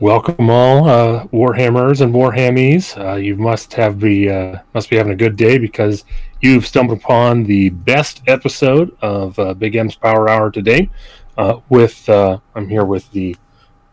Welcome 0.00 0.48
all, 0.48 0.88
uh, 0.88 1.26
Warhammers 1.32 2.02
and 2.02 2.14
Warhammies. 2.14 2.96
Uh, 2.96 3.16
you 3.16 3.34
must 3.34 3.74
have 3.74 3.98
be 3.98 4.30
uh, 4.30 4.60
must 4.72 4.90
be 4.90 4.96
having 4.96 5.12
a 5.12 5.16
good 5.16 5.34
day 5.34 5.58
because 5.58 6.04
you've 6.40 6.64
stumbled 6.64 6.98
upon 7.00 7.42
the 7.42 7.70
best 7.70 8.22
episode 8.28 8.96
of 9.02 9.36
uh, 9.40 9.54
Big 9.54 9.74
M's 9.74 9.96
Power 9.96 10.28
Hour 10.28 10.52
today. 10.52 10.88
Uh, 11.36 11.58
with 11.68 12.08
uh, 12.08 12.38
I'm 12.54 12.68
here 12.68 12.84
with 12.84 13.10
the 13.10 13.34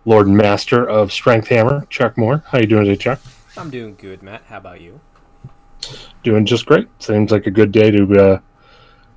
Lord 0.05 0.27
and 0.27 0.37
Master 0.37 0.87
of 0.87 1.11
Strength 1.11 1.47
Hammer, 1.47 1.87
Chuck 1.89 2.19
Moore. 2.19 2.43
How 2.49 2.59
you 2.59 2.67
doing 2.67 2.85
today, 2.85 3.01
Chuck? 3.01 3.19
I'm 3.57 3.71
doing 3.71 3.95
good, 3.95 4.21
Matt. 4.21 4.43
How 4.47 4.57
about 4.57 4.81
you? 4.81 5.01
Doing 6.21 6.45
just 6.45 6.67
great. 6.67 6.87
Seems 6.99 7.31
like 7.31 7.47
a 7.47 7.51
good 7.51 7.71
day 7.71 7.89
to 7.89 8.03
uh, 8.13 8.39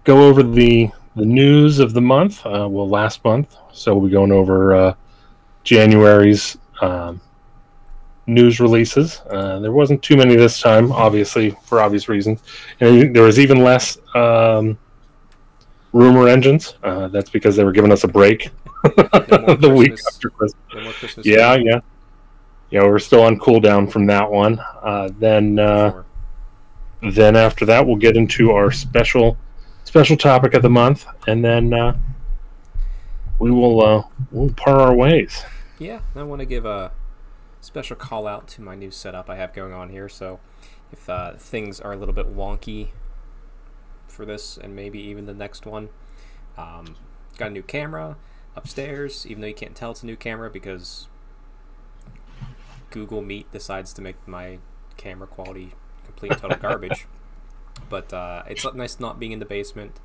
go 0.04 0.26
over 0.26 0.42
the 0.42 0.88
the 1.16 1.26
news 1.26 1.80
of 1.80 1.92
the 1.92 2.00
month. 2.00 2.46
Uh, 2.46 2.66
well, 2.66 2.88
last 2.88 3.22
month, 3.26 3.56
so 3.74 3.94
we'll 3.94 4.06
be 4.06 4.10
going 4.10 4.32
over 4.32 4.74
uh, 4.74 4.94
January's 5.64 6.56
um, 6.80 7.20
news 8.26 8.60
releases. 8.60 9.20
Uh, 9.30 9.58
there 9.58 9.72
wasn't 9.72 10.02
too 10.02 10.16
many 10.16 10.36
this 10.36 10.60
time, 10.60 10.92
obviously 10.92 11.56
for 11.64 11.80
obvious 11.80 12.08
reasons, 12.08 12.40
and 12.80 13.14
there 13.14 13.22
was 13.22 13.38
even 13.38 13.58
less 13.58 13.98
um, 14.14 14.78
rumor 15.92 16.28
engines. 16.28 16.74
Uh, 16.82 17.08
that's 17.08 17.30
because 17.30 17.56
they 17.56 17.64
were 17.64 17.72
giving 17.72 17.90
us 17.90 18.04
a 18.04 18.08
break 18.08 18.50
the 18.84 19.72
week 19.74 19.98
after 20.12 20.30
Christmas. 20.30 20.98
Christmas. 20.98 21.26
Yeah, 21.26 21.54
yeah, 21.54 21.80
yeah. 22.70 22.84
We're 22.84 22.98
still 22.98 23.22
on 23.22 23.38
cooldown 23.38 23.90
from 23.90 24.06
that 24.06 24.30
one. 24.30 24.60
Uh, 24.82 25.08
then, 25.18 25.58
uh, 25.58 26.02
then 27.10 27.34
after 27.34 27.64
that, 27.66 27.84
we'll 27.84 27.96
get 27.96 28.16
into 28.16 28.52
our 28.52 28.70
special 28.70 29.36
special 29.84 30.18
topic 30.18 30.52
of 30.52 30.60
the 30.60 30.68
month, 30.70 31.06
and 31.26 31.42
then 31.42 31.72
uh, 31.72 31.96
we 33.38 33.50
will 33.50 33.82
uh, 33.84 34.02
we'll 34.30 34.52
par 34.52 34.80
our 34.80 34.94
ways. 34.94 35.42
Yeah, 35.78 36.00
I 36.16 36.24
want 36.24 36.40
to 36.40 36.46
give 36.46 36.64
a 36.66 36.90
special 37.60 37.94
call 37.94 38.26
out 38.26 38.48
to 38.48 38.62
my 38.62 38.74
new 38.74 38.90
setup 38.90 39.30
I 39.30 39.36
have 39.36 39.52
going 39.52 39.72
on 39.72 39.90
here. 39.90 40.08
So, 40.08 40.40
if 40.90 41.08
uh, 41.08 41.34
things 41.34 41.80
are 41.80 41.92
a 41.92 41.96
little 41.96 42.14
bit 42.14 42.34
wonky 42.34 42.88
for 44.08 44.24
this 44.24 44.58
and 44.58 44.74
maybe 44.74 44.98
even 44.98 45.26
the 45.26 45.34
next 45.34 45.66
one, 45.66 45.90
um, 46.56 46.96
got 47.36 47.48
a 47.48 47.50
new 47.50 47.62
camera 47.62 48.16
upstairs. 48.56 49.24
Even 49.24 49.40
though 49.40 49.46
you 49.46 49.54
can't 49.54 49.76
tell 49.76 49.92
it's 49.92 50.02
a 50.02 50.06
new 50.06 50.16
camera 50.16 50.50
because 50.50 51.06
Google 52.90 53.22
Meet 53.22 53.52
decides 53.52 53.92
to 53.92 54.02
make 54.02 54.16
my 54.26 54.58
camera 54.96 55.28
quality 55.28 55.74
complete 56.04 56.32
and 56.32 56.40
total 56.40 56.58
garbage. 56.60 57.06
But 57.88 58.12
uh, 58.12 58.42
it's 58.48 58.66
nice 58.74 58.98
not 58.98 59.20
being 59.20 59.30
in 59.30 59.38
the 59.38 59.46
basement. 59.46 60.00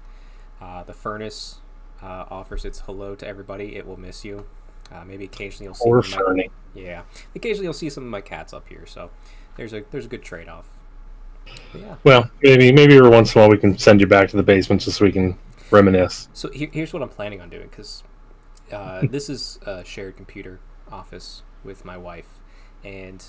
Uh, 0.61 0.83
the 0.83 0.94
furnace 0.94 1.61
uh, 2.03 2.26
offers 2.30 2.64
its 2.64 2.81
hello 2.81 3.16
to 3.16 3.28
everybody. 3.28 3.76
It 3.76 3.88
will 3.88 4.00
miss 4.00 4.23
you. 4.23 4.45
Uh, 4.94 5.03
maybe 5.05 5.25
occasionally 5.25 5.66
you'll 5.66 5.73
see 5.73 5.89
Or 5.89 6.02
my- 6.36 6.47
yeah, 6.75 7.02
occasionally 7.36 7.66
you'll 7.66 7.73
see 7.73 7.89
some 7.89 8.03
of 8.03 8.09
my 8.09 8.22
cats 8.22 8.53
up 8.53 8.67
here. 8.69 8.86
So 8.86 9.09
there's 9.58 9.73
a 9.73 9.83
there's 9.91 10.05
a 10.05 10.09
good 10.09 10.23
trade 10.23 10.47
off. 10.47 10.66
Yeah. 11.73 11.95
Well, 12.03 12.30
maybe 12.41 12.72
maybe 12.72 12.95
every 12.95 13.09
once 13.09 13.33
in 13.33 13.39
a 13.39 13.44
while 13.44 13.52
we 13.52 13.58
can 13.58 13.77
send 13.77 13.99
you 14.02 14.08
back 14.08 14.30
to 14.30 14.38
the 14.38 14.44
basement 14.44 14.81
just 14.81 14.97
so 14.97 15.05
we 15.05 15.11
can 15.11 15.38
reminisce. 15.71 16.30
So 16.33 16.49
here, 16.49 16.69
here's 16.71 16.94
what 16.94 17.02
I'm 17.02 17.09
planning 17.09 17.41
on 17.41 17.49
doing 17.49 17.67
because 17.69 18.03
uh, 18.71 19.02
this 19.09 19.30
is 19.30 19.59
a 19.66 19.83
shared 19.83 20.16
computer 20.16 20.59
office 20.91 21.41
with 21.64 21.86
my 21.86 21.97
wife, 21.97 22.39
and 22.83 23.23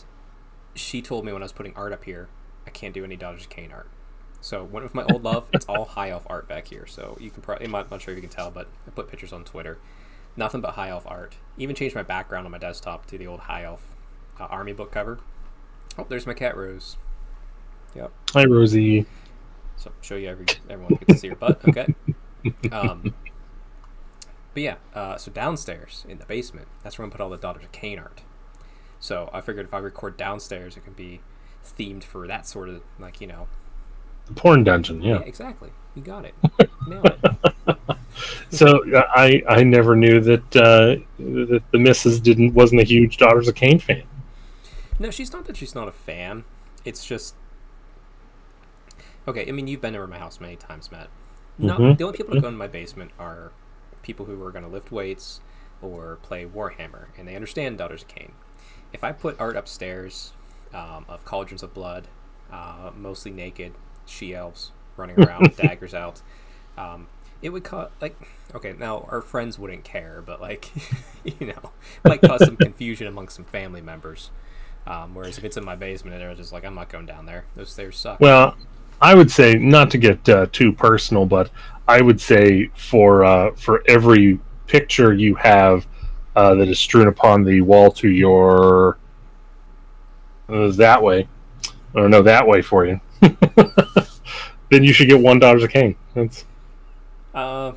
she 0.74 1.00
told 1.00 1.24
me 1.24 1.32
when 1.32 1.42
I 1.42 1.44
was 1.44 1.52
putting 1.52 1.74
art 1.74 1.92
up 1.92 2.04
here, 2.04 2.28
I 2.66 2.70
can't 2.70 2.92
do 2.94 3.04
any 3.04 3.16
Dodgers 3.16 3.46
Kane 3.46 3.72
art. 3.72 3.88
So 4.40 4.62
one 4.62 4.82
with 4.82 4.94
my 4.94 5.04
old 5.04 5.22
love, 5.22 5.46
it's 5.54 5.64
all 5.66 5.86
high 5.86 6.10
elf 6.10 6.26
art 6.26 6.46
back 6.46 6.68
here. 6.68 6.86
So 6.86 7.16
you 7.18 7.30
can 7.30 7.40
probably, 7.40 7.64
I'm 7.64 7.70
not 7.72 8.02
sure 8.02 8.12
if 8.12 8.16
you 8.16 8.20
can 8.20 8.28
tell, 8.28 8.50
but 8.50 8.68
I 8.86 8.90
put 8.90 9.08
pictures 9.08 9.32
on 9.32 9.42
Twitter. 9.44 9.78
Nothing 10.36 10.60
but 10.60 10.72
high 10.74 10.88
elf 10.88 11.04
art. 11.06 11.36
Even 11.56 11.77
changed 11.77 11.94
my 11.94 12.02
background 12.02 12.46
on 12.46 12.52
my 12.52 12.58
desktop 12.58 13.06
to 13.06 13.18
the 13.18 13.27
old 13.27 13.40
high 13.40 13.64
elf 13.64 13.94
uh, 14.41 14.44
army 14.44 14.72
book 14.72 14.91
cover. 14.91 15.18
Oh, 15.98 16.06
there's 16.08 16.26
my 16.26 16.34
cat 16.34 16.56
Rose. 16.56 16.96
Yep. 17.94 18.10
Hi, 18.32 18.44
Rosie. 18.44 19.06
So 19.76 19.92
show 20.00 20.16
you 20.16 20.28
every 20.28 20.47
everyone 20.69 20.94
gets 20.97 21.06
to 21.14 21.19
see 21.19 21.26
your 21.28 21.36
butt. 21.36 21.66
Okay. 21.69 21.94
Um, 22.70 23.14
but 24.53 24.62
yeah, 24.62 24.75
uh, 24.94 25.16
so 25.16 25.31
downstairs 25.31 26.04
in 26.06 26.19
the 26.19 26.26
basement, 26.26 26.69
that's 26.82 26.98
where 26.98 27.04
I'm 27.04 27.09
gonna 27.09 27.16
put 27.16 27.22
all 27.25 27.30
the 27.30 27.38
Daughters 27.38 27.64
of 27.64 27.72
Khaine 27.72 27.98
art. 27.98 28.20
So 29.00 29.30
I 29.32 29.41
figured 29.41 29.64
if 29.64 29.72
I 29.72 29.78
record 29.78 30.19
downstairs, 30.19 30.76
it 30.76 30.84
can 30.84 30.92
be 30.92 31.20
themed 31.64 32.04
for 32.04 32.26
that 32.26 32.47
sort 32.47 32.69
of 32.69 32.82
like 32.98 33.22
you 33.22 33.26
know. 33.26 33.47
The 34.26 34.34
porn 34.34 34.62
dungeon. 34.62 35.00
Yeah, 35.00 35.14
Yeah. 35.14 35.20
exactly. 35.20 35.70
You 35.94 36.03
got 36.03 36.26
it. 36.26 36.34
Nailed 36.86 37.06
it. 37.06 37.76
So 38.50 38.84
uh, 38.94 39.02
I 39.14 39.42
I 39.48 39.62
never 39.64 39.97
knew 39.97 40.20
that 40.20 40.56
uh, 40.56 40.97
that 41.19 41.62
the 41.72 41.78
missus 41.78 42.20
didn't 42.20 42.54
wasn't 42.54 42.80
a 42.80 42.84
huge 42.84 43.16
Daughters 43.16 43.48
of 43.48 43.54
Khaine 43.54 43.80
fan. 43.82 44.04
No, 44.98 45.10
she's 45.10 45.32
not 45.32 45.47
that 45.47 45.56
she's 45.56 45.75
not 45.75 45.88
a 45.88 45.92
fan. 45.92 46.44
It's 46.84 47.04
just 47.04 47.34
okay. 49.26 49.47
I 49.48 49.53
mean, 49.53 49.66
you've 49.66 49.80
been 49.80 49.97
over 49.97 50.06
my 50.06 50.19
house 50.19 50.41
many 50.41 50.56
times, 50.56 50.91
Matt. 50.92 51.08
Not 51.58 51.78
Mhm. 51.80 51.98
the 51.98 52.04
only 52.04 52.16
people 52.16 52.34
that 52.34 52.41
go 52.41 52.48
in 52.48 52.56
my 52.56 52.66
basement 52.66 53.12
are 53.19 53.53
people 54.03 54.26
who 54.26 54.42
are 54.44 54.50
going 54.50 54.64
to 54.64 54.70
lift 54.70 54.91
weights 54.92 55.41
or 55.80 56.19
play 56.22 56.44
Warhammer, 56.47 57.06
and 57.16 57.26
they 57.28 57.34
understand 57.36 57.78
Daughters 57.78 58.03
of 58.03 58.08
Khaine. 58.08 58.32
If 58.92 59.03
I 59.04 59.12
put 59.12 59.38
art 59.41 59.56
upstairs 59.56 60.32
um, 60.72 61.04
of 61.08 61.24
cauldrons 61.24 61.62
of 61.62 61.72
blood, 61.74 62.08
uh, 62.53 62.91
mostly 62.97 63.30
naked 63.30 63.72
she 64.06 64.34
elves 64.34 64.72
running 64.97 65.19
around 65.19 65.42
with 65.42 65.56
daggers 65.62 65.94
out, 65.94 66.20
um, 66.76 67.06
it 67.44 67.50
would 67.50 67.62
cause 67.62 67.91
like 68.00 68.16
okay. 68.55 68.75
Now 68.77 69.06
our 69.10 69.21
friends 69.21 69.59
wouldn't 69.59 69.84
care, 69.84 70.22
but 70.25 70.41
like 70.41 70.71
you 71.25 71.47
know, 71.47 71.71
might 72.03 72.22
cause 72.22 72.44
some 72.44 72.56
confusion 72.56 73.06
amongst 73.06 73.37
some 73.37 73.44
family 73.44 73.82
members. 73.82 74.31
Um, 74.87 75.15
whereas 75.15 75.38
if 75.38 75.44
it's 75.44 75.56
in 75.56 75.65
my 75.65 75.77
basement, 75.77 76.15
and 76.15 76.22
they're 76.22 76.34
just 76.34 76.53
like, 76.53 76.65
I'm 76.65 76.75
not 76.75 76.88
going 76.88 77.06
down 77.06 77.27
there. 77.27 77.44
Those 77.54 77.71
stairs 77.71 77.97
suck. 77.97 78.21
Well, 78.21 78.56
I 79.00 79.15
would 79.15 79.31
say 79.31 79.54
not 79.54 79.91
to 79.93 79.99
get 79.99 80.28
uh, 80.28 80.47
too 80.53 80.72
personal, 80.72 81.27
but 81.27 81.50
I 81.87 82.00
would 82.00 82.21
say 82.21 82.71
for 82.75 83.25
uh, 83.25 83.54
for 83.56 83.83
every 83.87 84.41
picture 84.66 85.12
you 85.12 85.34
have 85.34 85.87
uh, 86.34 86.54
that 86.54 86.69
is 86.69 86.78
strewn 86.78 87.09
upon 87.09 87.44
the 87.44 87.60
wall 87.60 87.91
to 87.93 88.09
your 88.09 88.99
uh, 90.49 90.69
that 90.72 91.03
way, 91.03 91.28
or 91.94 92.09
no, 92.09 92.22
that 92.22 92.47
way 92.47 92.62
for 92.62 92.87
you, 92.87 93.00
then 94.71 94.83
you 94.83 94.94
should 94.94 95.09
get 95.09 95.21
one 95.21 95.38
Daughters 95.38 95.62
of 95.62 95.71
Khaine. 95.71 95.97
That's 96.15 96.47
Uh, 97.34 97.72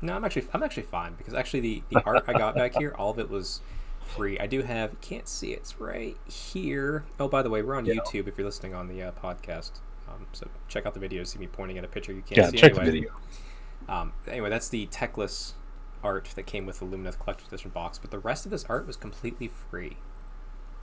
no, 0.00 0.14
I'm 0.14 0.24
actually 0.24 0.46
I'm 0.52 0.62
actually 0.62 0.84
fine 0.84 1.14
because 1.14 1.34
actually 1.34 1.60
the, 1.60 1.82
the 1.90 2.02
art 2.06 2.24
I 2.26 2.32
got 2.32 2.54
back 2.54 2.74
here, 2.76 2.94
all 2.98 3.10
of 3.10 3.18
it 3.18 3.30
was 3.30 3.60
free. 4.00 4.38
I 4.38 4.46
do 4.46 4.62
have 4.62 4.90
you 4.92 4.98
can't 5.00 5.28
see 5.28 5.52
it's 5.52 5.80
right 5.80 6.16
here. 6.26 7.04
Oh, 7.20 7.28
by 7.28 7.42
the 7.42 7.50
way, 7.50 7.62
we're 7.62 7.76
on 7.76 7.84
Yeah. 7.86 7.94
YouTube 7.94 8.26
if 8.26 8.36
you're 8.38 8.46
listening 8.46 8.74
on 8.74 8.88
the 8.88 9.02
uh, 9.02 9.12
podcast. 9.12 9.72
Um, 10.08 10.26
so 10.32 10.48
check 10.68 10.86
out 10.86 10.94
the 10.94 11.00
video, 11.00 11.24
see 11.24 11.38
me 11.38 11.46
pointing 11.46 11.78
at 11.78 11.84
a 11.84 11.88
picture 11.88 12.12
you 12.12 12.22
can't 12.22 12.38
yeah. 12.38 12.48
see 12.48 12.56
Check 12.58 12.72
anyway. 12.72 12.84
the 12.86 12.90
video. 12.92 13.10
Um, 13.88 14.12
anyway, 14.28 14.50
that's 14.50 14.68
the 14.68 14.86
Teclis 14.88 15.52
art 16.02 16.28
that 16.34 16.44
came 16.44 16.66
with 16.66 16.80
the 16.80 16.84
Lumineth 16.86 17.18
Collector's 17.18 17.48
Edition 17.48 17.70
box, 17.70 17.98
but 17.98 18.10
the 18.10 18.18
rest 18.18 18.44
of 18.44 18.50
this 18.50 18.64
art 18.64 18.86
was 18.86 18.96
completely 18.96 19.48
free. 19.70 19.96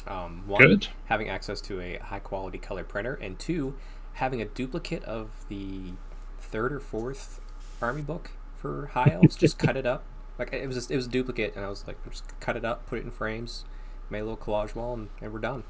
Um, 0.07 0.43
one, 0.47 0.61
Good. 0.61 0.87
having 1.05 1.29
access 1.29 1.59
to 1.61 1.81
a 1.81 1.97
high 1.97 2.19
quality 2.19 2.57
color 2.57 2.83
printer, 2.83 3.15
and 3.15 3.37
two, 3.37 3.75
having 4.13 4.41
a 4.41 4.45
duplicate 4.45 5.03
of 5.03 5.29
the 5.49 5.93
third 6.39 6.71
or 6.71 6.79
fourth 6.79 7.41
army 7.81 8.01
book 8.01 8.31
for 8.57 8.87
high 8.93 9.11
elves. 9.13 9.35
just 9.35 9.57
cut 9.57 9.77
it 9.77 9.85
up. 9.85 10.03
Like 10.37 10.53
it 10.53 10.65
was 10.67 10.75
just, 10.75 10.91
it 10.91 10.95
was 10.95 11.05
a 11.07 11.09
duplicate, 11.09 11.55
and 11.55 11.65
I 11.65 11.69
was 11.69 11.85
like, 11.85 11.97
just 12.09 12.39
cut 12.39 12.55
it 12.55 12.63
up, 12.63 12.85
put 12.85 12.99
it 12.99 13.05
in 13.05 13.11
frames, 13.11 13.65
made 14.09 14.19
a 14.19 14.23
little 14.23 14.37
collage 14.37 14.75
wall, 14.75 14.93
and, 14.93 15.09
and 15.21 15.33
we're 15.33 15.39
done. 15.39 15.63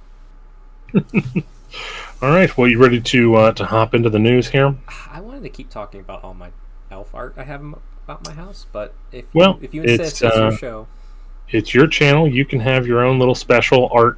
All 2.21 2.29
right. 2.29 2.55
Well, 2.57 2.67
you 2.67 2.79
ready 2.79 2.99
to 2.99 3.35
uh, 3.35 3.51
to 3.53 3.65
hop 3.65 3.93
into 3.93 4.09
the 4.09 4.19
news 4.19 4.49
here? 4.49 4.75
I 5.11 5.21
wanted 5.21 5.43
to 5.43 5.49
keep 5.49 5.69
talking 5.69 5.99
about 5.99 6.23
all 6.23 6.33
my 6.33 6.51
elf 6.91 7.13
art 7.13 7.35
I 7.37 7.43
have 7.43 7.61
about 7.61 8.25
my 8.25 8.33
house, 8.33 8.65
but 8.71 8.93
if 9.11 9.25
Well, 9.33 9.57
you, 9.59 9.59
if 9.61 9.73
you 9.73 9.83
it's, 9.83 9.91
insist, 9.93 10.23
it's, 10.23 10.35
uh, 10.35 10.41
your 10.41 10.51
show. 10.51 10.87
It's 11.49 11.73
your 11.73 11.87
channel. 11.87 12.27
You 12.27 12.45
can 12.45 12.59
have 12.59 12.85
your 12.85 13.03
own 13.03 13.19
little 13.19 13.35
special 13.35 13.89
art. 13.91 14.17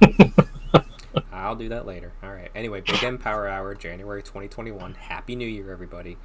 I'll 1.32 1.56
do 1.56 1.68
that 1.70 1.86
later. 1.86 2.12
All 2.22 2.30
right. 2.30 2.50
Anyway, 2.54 2.82
Big 2.82 3.02
M 3.02 3.16
Power 3.16 3.48
Hour, 3.48 3.74
January 3.74 4.22
2021. 4.22 4.94
Happy 4.94 5.34
New 5.34 5.48
Year, 5.48 5.72
everybody. 5.72 6.18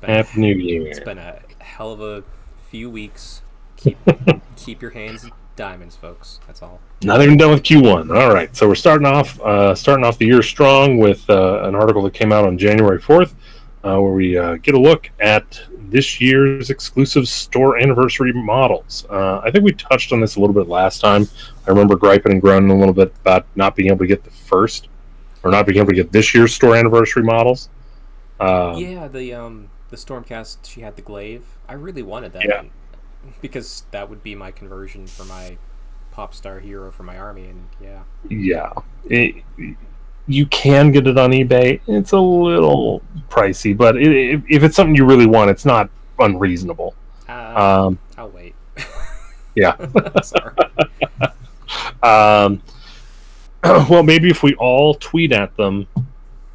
Been 0.00 0.10
Happy 0.10 0.40
New 0.40 0.54
Year. 0.54 0.86
it's 0.86 1.00
been 1.00 1.18
a 1.18 1.40
hell 1.58 1.92
of 1.92 2.00
a 2.00 2.24
few 2.70 2.88
weeks. 2.88 3.42
Keep 3.76 3.98
keep 4.56 4.80
your 4.80 4.92
hands 4.92 5.24
in 5.24 5.30
diamonds, 5.56 5.96
folks. 5.96 6.40
That's 6.46 6.62
all. 6.62 6.80
Not 7.02 7.20
even 7.22 7.36
done 7.36 7.50
with 7.50 7.62
Q1. 7.62 8.16
All 8.16 8.32
right, 8.32 8.54
so 8.56 8.66
we're 8.66 8.74
starting 8.74 9.06
off 9.06 9.38
uh, 9.40 9.74
starting 9.74 10.04
off 10.04 10.18
the 10.18 10.26
year 10.26 10.42
strong 10.42 10.98
with 10.98 11.28
uh, 11.28 11.62
an 11.64 11.74
article 11.74 12.02
that 12.04 12.14
came 12.14 12.32
out 12.32 12.46
on 12.46 12.56
January 12.56 12.98
fourth, 12.98 13.34
uh, 13.84 14.00
where 14.00 14.12
we 14.12 14.38
uh, 14.38 14.56
get 14.56 14.74
a 14.74 14.80
look 14.80 15.10
at 15.20 15.60
this 15.90 16.20
year's 16.20 16.70
exclusive 16.70 17.28
store 17.28 17.78
anniversary 17.78 18.32
models. 18.32 19.04
Uh, 19.10 19.40
I 19.44 19.50
think 19.50 19.64
we 19.64 19.72
touched 19.72 20.12
on 20.12 20.20
this 20.20 20.36
a 20.36 20.40
little 20.40 20.54
bit 20.54 20.68
last 20.68 21.00
time. 21.00 21.28
I 21.66 21.70
remember 21.70 21.96
griping 21.96 22.32
and 22.32 22.40
groaning 22.40 22.70
a 22.70 22.78
little 22.78 22.94
bit 22.94 23.12
about 23.20 23.46
not 23.54 23.76
being 23.76 23.88
able 23.88 23.98
to 23.98 24.06
get 24.06 24.24
the 24.24 24.30
first, 24.30 24.88
or 25.42 25.50
not 25.50 25.66
being 25.66 25.78
able 25.78 25.88
to 25.88 25.94
get 25.94 26.10
this 26.12 26.34
year's 26.34 26.54
store 26.54 26.76
anniversary 26.76 27.22
models. 27.22 27.68
Um, 28.38 28.76
yeah, 28.76 29.08
the 29.08 29.34
um 29.34 29.68
the 29.90 29.96
Stormcast 29.96 30.58
she 30.64 30.80
had 30.80 30.96
the 30.96 31.02
glaive. 31.02 31.44
I 31.68 31.74
really 31.74 32.02
wanted 32.02 32.32
that 32.34 32.44
Yeah. 32.44 32.62
because 33.40 33.84
that 33.90 34.08
would 34.08 34.22
be 34.22 34.34
my 34.34 34.50
conversion 34.50 35.06
for 35.06 35.24
my 35.24 35.56
pop 36.12 36.34
star 36.34 36.58
hero 36.60 36.90
for 36.90 37.02
my 37.04 37.18
army, 37.18 37.46
and 37.48 37.68
yeah, 37.80 38.02
Yeah, 38.28 38.72
it, 39.04 39.42
you 40.26 40.46
can 40.46 40.90
get 40.92 41.06
it 41.06 41.18
on 41.18 41.30
eBay. 41.30 41.80
It's 41.86 42.12
a 42.12 42.18
little 42.18 43.02
pricey, 43.28 43.76
but 43.76 43.96
it, 43.96 44.42
if 44.48 44.62
it's 44.62 44.76
something 44.76 44.94
you 44.94 45.04
really 45.04 45.26
want, 45.26 45.50
it's 45.50 45.64
not 45.64 45.88
unreasonable. 46.18 46.94
uh, 47.28 47.86
Um, 47.86 47.98
I'll 48.18 48.30
wait. 48.30 48.54
yeah. 49.54 49.76
Sorry. 50.22 50.54
Um, 52.02 52.62
well, 53.88 54.02
maybe 54.02 54.30
if 54.30 54.42
we 54.42 54.54
all 54.54 54.94
tweet 54.94 55.32
at 55.32 55.56
them, 55.56 55.86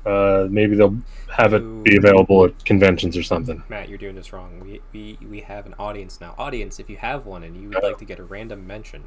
uh, 0.05 0.47
maybe 0.49 0.75
they'll 0.75 0.97
have 1.35 1.53
it 1.53 1.83
be 1.83 1.97
available 1.97 2.45
at 2.45 2.63
conventions 2.65 3.17
or 3.17 3.23
something. 3.23 3.63
Matt, 3.69 3.89
you're 3.89 3.97
doing 3.97 4.15
this 4.15 4.31
wrong. 4.31 4.59
We, 4.59 4.81
we 4.93 5.17
we 5.27 5.41
have 5.41 5.65
an 5.65 5.73
audience 5.79 6.21
now. 6.21 6.35
Audience, 6.37 6.79
if 6.79 6.89
you 6.89 6.97
have 6.97 7.25
one 7.25 7.43
and 7.43 7.55
you 7.59 7.69
would 7.69 7.83
like 7.83 7.97
to 7.97 8.05
get 8.05 8.19
a 8.19 8.23
random 8.23 8.65
mention, 8.67 9.03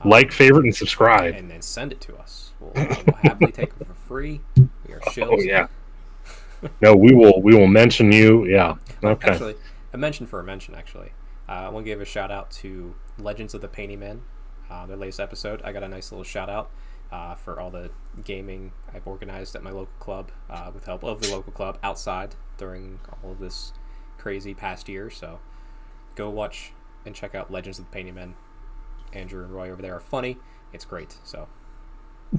um, 0.00 0.10
Like, 0.10 0.32
favorite, 0.32 0.64
and 0.64 0.74
subscribe. 0.74 1.34
and 1.34 1.50
then 1.50 1.62
send 1.62 1.92
it 1.92 2.00
to 2.02 2.16
us. 2.16 2.52
We'll, 2.58 2.72
we'll 2.74 3.16
happily 3.22 3.52
take 3.52 3.78
them 3.78 3.88
for 3.88 3.94
free. 3.94 4.40
We 4.56 4.94
are 4.94 5.00
shills. 5.10 5.28
Oh 5.30 5.40
yeah. 5.40 5.68
No, 6.82 6.94
we 6.94 7.14
will. 7.14 7.40
We 7.40 7.54
will 7.54 7.66
mention 7.68 8.12
you. 8.12 8.44
Yeah. 8.44 8.74
Okay. 9.02 9.30
Actually, 9.30 9.54
a 9.94 9.96
mention 9.98 10.26
for 10.26 10.40
a 10.40 10.44
mention. 10.44 10.74
Actually, 10.74 11.12
uh, 11.48 11.52
I 11.52 11.68
want 11.70 11.86
to 11.86 11.90
give 11.90 12.02
a 12.02 12.04
shout 12.04 12.30
out 12.30 12.50
to 12.62 12.94
Legends 13.18 13.54
of 13.54 13.62
the 13.62 13.68
Painty 13.68 13.96
Men, 13.96 14.22
uh, 14.70 14.84
their 14.84 14.98
latest 14.98 15.20
episode. 15.20 15.62
I 15.62 15.72
got 15.72 15.82
a 15.82 15.88
nice 15.88 16.12
little 16.12 16.22
shout 16.24 16.50
out 16.50 16.70
uh, 17.12 17.34
for 17.34 17.60
all 17.60 17.70
the 17.70 17.90
gaming 18.24 18.72
I've 18.94 19.06
organized 19.06 19.54
at 19.56 19.62
my 19.62 19.70
local 19.70 19.94
club 19.98 20.30
uh, 20.48 20.70
with 20.72 20.86
help 20.86 21.04
of 21.04 21.20
the 21.20 21.30
local 21.30 21.52
club 21.52 21.78
outside 21.82 22.36
during 22.56 23.00
all 23.22 23.32
of 23.32 23.38
this 23.38 23.72
crazy 24.18 24.54
past 24.54 24.88
year. 24.88 25.10
So 25.10 25.40
go 26.14 26.30
watch 26.30 26.72
and 27.04 27.14
check 27.14 27.34
out 27.34 27.50
Legends 27.50 27.78
of 27.78 27.86
the 27.86 27.90
Painty 27.90 28.12
Men. 28.12 28.34
Andrew 29.12 29.42
and 29.42 29.52
Roy 29.52 29.70
over 29.70 29.82
there 29.82 29.96
are 29.96 30.00
funny. 30.00 30.38
It's 30.72 30.84
great. 30.84 31.16
So 31.24 31.48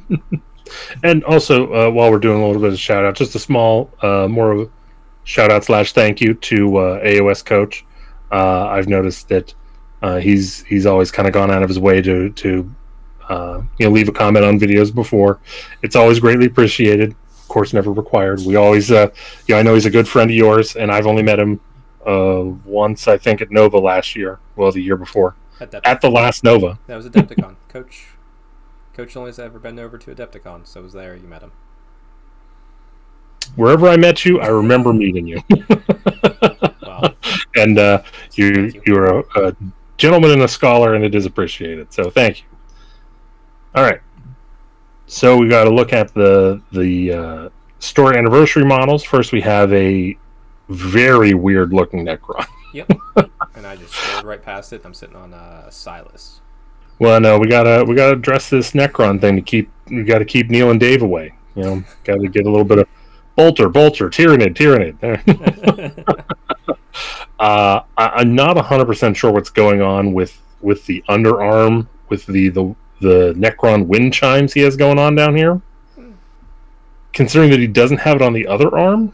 And 1.04 1.24
also, 1.24 1.74
uh, 1.74 1.92
while 1.92 2.12
we're 2.12 2.20
doing 2.20 2.42
a 2.42 2.46
little 2.46 2.62
bit 2.62 2.72
of 2.72 2.80
shout 2.80 3.04
out, 3.04 3.16
just 3.16 3.36
a 3.36 3.40
small, 3.40 3.92
uh, 4.02 4.28
more 4.28 4.70
shout 5.24 5.52
out 5.52 5.64
slash 5.64 5.94
thank 5.94 6.22
you 6.22 6.34
to 6.36 6.78
uh, 6.78 7.04
AOS 7.04 7.44
coach. 7.44 7.86
Uh, 8.32 8.68
I've 8.68 8.88
noticed 8.88 9.28
that 9.30 9.54
he's 10.22 10.64
he's 10.64 10.86
always 10.86 11.12
kind 11.12 11.28
of 11.28 11.34
gone 11.34 11.52
out 11.52 11.64
of 11.64 11.70
his 11.70 11.80
way 11.80 12.02
to 12.02 12.30
to 12.30 12.74
uh, 13.30 13.62
you 13.78 13.86
know 13.86 13.92
leave 13.92 14.10
a 14.10 14.12
comment 14.12 14.46
on 14.46 14.60
videos 14.60 14.94
before. 14.94 15.40
It's 15.82 15.96
always 15.96 16.20
greatly 16.20 16.46
appreciated. 16.48 17.12
Of 17.12 17.48
course, 17.48 17.74
never 17.74 17.92
required. 17.92 18.40
We 18.46 18.56
always, 18.56 18.92
uh, 18.92 19.10
you 19.48 19.56
know, 19.56 19.60
I 19.60 19.64
know 19.64 19.74
he's 19.74 19.86
a 19.86 19.90
good 19.90 20.08
friend 20.08 20.30
of 20.32 20.36
yours, 20.36 20.76
and 20.78 20.90
I've 20.92 21.06
only 21.08 21.22
met 21.24 21.38
him 21.40 21.60
uh, 22.08 22.44
once, 22.66 23.08
I 23.10 23.18
think, 23.18 23.42
at 23.42 23.52
Nova 23.52 23.78
last 23.78 24.16
year. 24.16 24.40
Well, 24.56 24.72
the 24.72 24.82
year 24.82 24.96
before, 24.96 25.36
Adept- 25.60 25.86
at 25.86 26.00
the 26.02 26.10
last 26.10 26.44
Nova. 26.46 26.80
that 26.88 26.96
was 26.96 27.08
Adepticon. 27.10 27.56
Coach 27.68 28.06
Coach 28.94 29.16
only 29.18 29.30
has 29.30 29.40
ever 29.40 29.60
been 29.60 29.80
over 29.80 29.98
to 29.98 30.14
Adepticon, 30.16 30.66
so 30.66 30.80
it 30.80 30.84
was 30.84 30.94
there 30.94 31.16
you 31.16 31.28
met 31.28 31.42
him. 31.42 31.52
Wherever 33.56 33.88
I 33.90 33.98
met 33.98 34.24
you, 34.24 34.40
I 34.40 34.48
remember 34.48 34.94
meeting 34.94 35.28
you. 35.28 35.42
Well, 36.82 37.16
and 37.56 37.80
uh, 37.80 38.04
you 38.34 38.70
Thank 38.72 38.76
you. 38.76 38.82
you're 38.86 39.20
a, 39.20 39.24
a 39.48 39.56
gentleman 39.98 40.32
and 40.32 40.42
a 40.42 40.48
scholar, 40.48 40.94
and 40.94 41.04
it 41.06 41.16
is 41.16 41.26
appreciated. 41.26 41.92
So 41.94 42.10
thank 42.10 42.42
you. 42.42 42.46
All 43.76 43.84
right. 43.84 44.02
So 45.08 45.38
we 45.38 45.48
got 45.48 45.66
to 45.66 45.70
look 45.70 45.94
at 45.94 46.14
the 46.14 46.62
the 46.72 47.14
uh, 47.14 47.50
store 47.80 48.18
anniversary 48.18 48.66
models. 48.66 49.04
First, 49.04 49.32
we 49.32 49.42
have 49.42 49.72
a 49.74 50.18
very 50.70 51.34
weird 51.34 51.74
looking 51.74 52.06
Necron. 52.06 52.46
Yep. 52.74 52.90
and 53.56 53.68
I 53.68 53.76
just 53.76 53.92
scrolled 53.92 54.24
right 54.24 54.42
past 54.42 54.72
it. 54.72 54.86
I'm 54.86 54.94
sitting 54.94 55.18
on 55.18 55.34
uh, 55.34 55.70
Silas. 55.70 56.40
Well, 57.00 57.20
no, 57.20 57.38
we 57.38 57.50
gotta 57.50 57.84
we 57.84 57.96
gotta 57.96 58.14
address 58.14 58.50
this 58.50 58.72
Necron 58.72 59.20
thing 59.20 59.36
to 59.36 59.42
keep 59.42 59.70
we 59.88 60.04
got 60.04 60.20
to 60.20 60.26
keep 60.26 60.50
Neil 60.50 60.72
and 60.72 60.80
Dave 60.80 61.02
away. 61.02 61.34
You 61.56 61.64
know, 61.64 61.84
got 62.06 62.22
to 62.22 62.30
get 62.30 62.46
a 62.46 62.50
little 62.50 62.64
bit 62.64 62.80
of 62.80 62.88
Bolter, 63.36 63.68
Bolter, 63.68 64.10
Tyranid, 64.10 64.56
Tyranid. 64.56 65.00
There. 65.02 66.06
Uh, 67.42 67.82
I, 67.98 68.08
I'm 68.10 68.36
not 68.36 68.56
100% 68.56 69.16
sure 69.16 69.32
what's 69.32 69.50
going 69.50 69.82
on 69.82 70.14
with 70.14 70.40
with 70.62 70.86
the 70.86 71.04
underarm, 71.10 71.88
with 72.08 72.24
the, 72.28 72.50
the 72.50 72.76
the 73.02 73.34
Necron 73.38 73.88
wind 73.88 74.14
chimes 74.14 74.54
he 74.54 74.62
has 74.62 74.78
going 74.78 74.98
on 75.00 75.16
down 75.16 75.36
here. 75.36 75.62
Considering 77.14 77.50
that 77.52 77.60
he 77.60 77.68
doesn't 77.68 77.98
have 78.00 78.16
it 78.16 78.22
on 78.22 78.32
the 78.32 78.48
other 78.48 78.74
arm, 78.76 79.14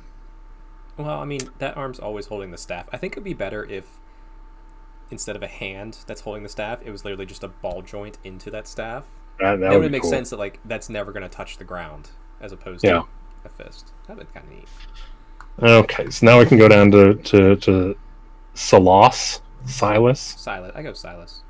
well, 0.97 1.19
I 1.19 1.25
mean, 1.25 1.41
that 1.59 1.75
arm's 1.77 1.99
always 1.99 2.27
holding 2.27 2.51
the 2.51 2.57
staff. 2.57 2.87
I 2.91 2.97
think 2.97 3.13
it'd 3.13 3.23
be 3.23 3.33
better 3.33 3.63
if 3.65 3.85
instead 5.09 5.35
of 5.35 5.43
a 5.43 5.47
hand 5.47 5.97
that's 6.07 6.21
holding 6.21 6.43
the 6.43 6.49
staff, 6.49 6.79
it 6.83 6.91
was 6.91 7.05
literally 7.05 7.25
just 7.25 7.43
a 7.43 7.47
ball 7.47 7.81
joint 7.81 8.17
into 8.23 8.51
that 8.51 8.67
staff. 8.67 9.05
that, 9.39 9.59
that 9.59 9.71
would 9.71 9.81
would 9.83 9.91
make 9.91 10.01
cool. 10.03 10.11
sense 10.11 10.29
that 10.31 10.37
like 10.37 10.59
that's 10.65 10.89
never 10.89 11.11
going 11.11 11.23
to 11.23 11.29
touch 11.29 11.57
the 11.57 11.63
ground, 11.63 12.09
as 12.41 12.51
opposed 12.51 12.83
Yeah. 12.83 12.91
to 13.01 13.05
a 13.45 13.49
fist. 13.49 13.93
That'd 14.07 14.27
be 14.27 14.33
kind 14.39 14.47
of 14.47 14.53
neat. 14.53 14.67
Okay, 15.59 16.09
so 16.11 16.25
now 16.25 16.37
we 16.39 16.45
can 16.45 16.57
go 16.59 16.67
down 16.67 16.91
to 16.91 17.15
to, 17.15 17.55
to 17.57 17.97
Salas, 18.53 19.41
Silas, 19.65 20.19
Silas, 20.19 20.71
I 20.75 20.83
go 20.83 20.93
Silas. 20.93 21.41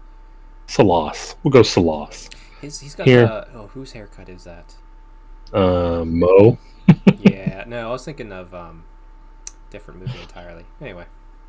Salas. 0.67 1.35
We'll 1.43 1.51
go 1.51 1.63
Salas. 1.63 2.29
His, 2.61 2.79
he's 2.79 2.95
got 2.95 3.07
Here. 3.07 3.25
uh, 3.25 3.45
oh, 3.53 3.67
whose 3.67 3.93
haircut 3.93 4.29
is 4.29 4.43
that? 4.43 4.75
Uh, 5.53 6.03
Mo. 6.05 6.57
yeah, 7.19 7.63
no, 7.67 7.89
I 7.89 7.91
was 7.91 8.05
thinking 8.05 8.31
of 8.31 8.53
um, 8.53 8.83
different 9.69 9.99
movie 9.99 10.19
entirely. 10.21 10.65
Anyway, 10.81 11.05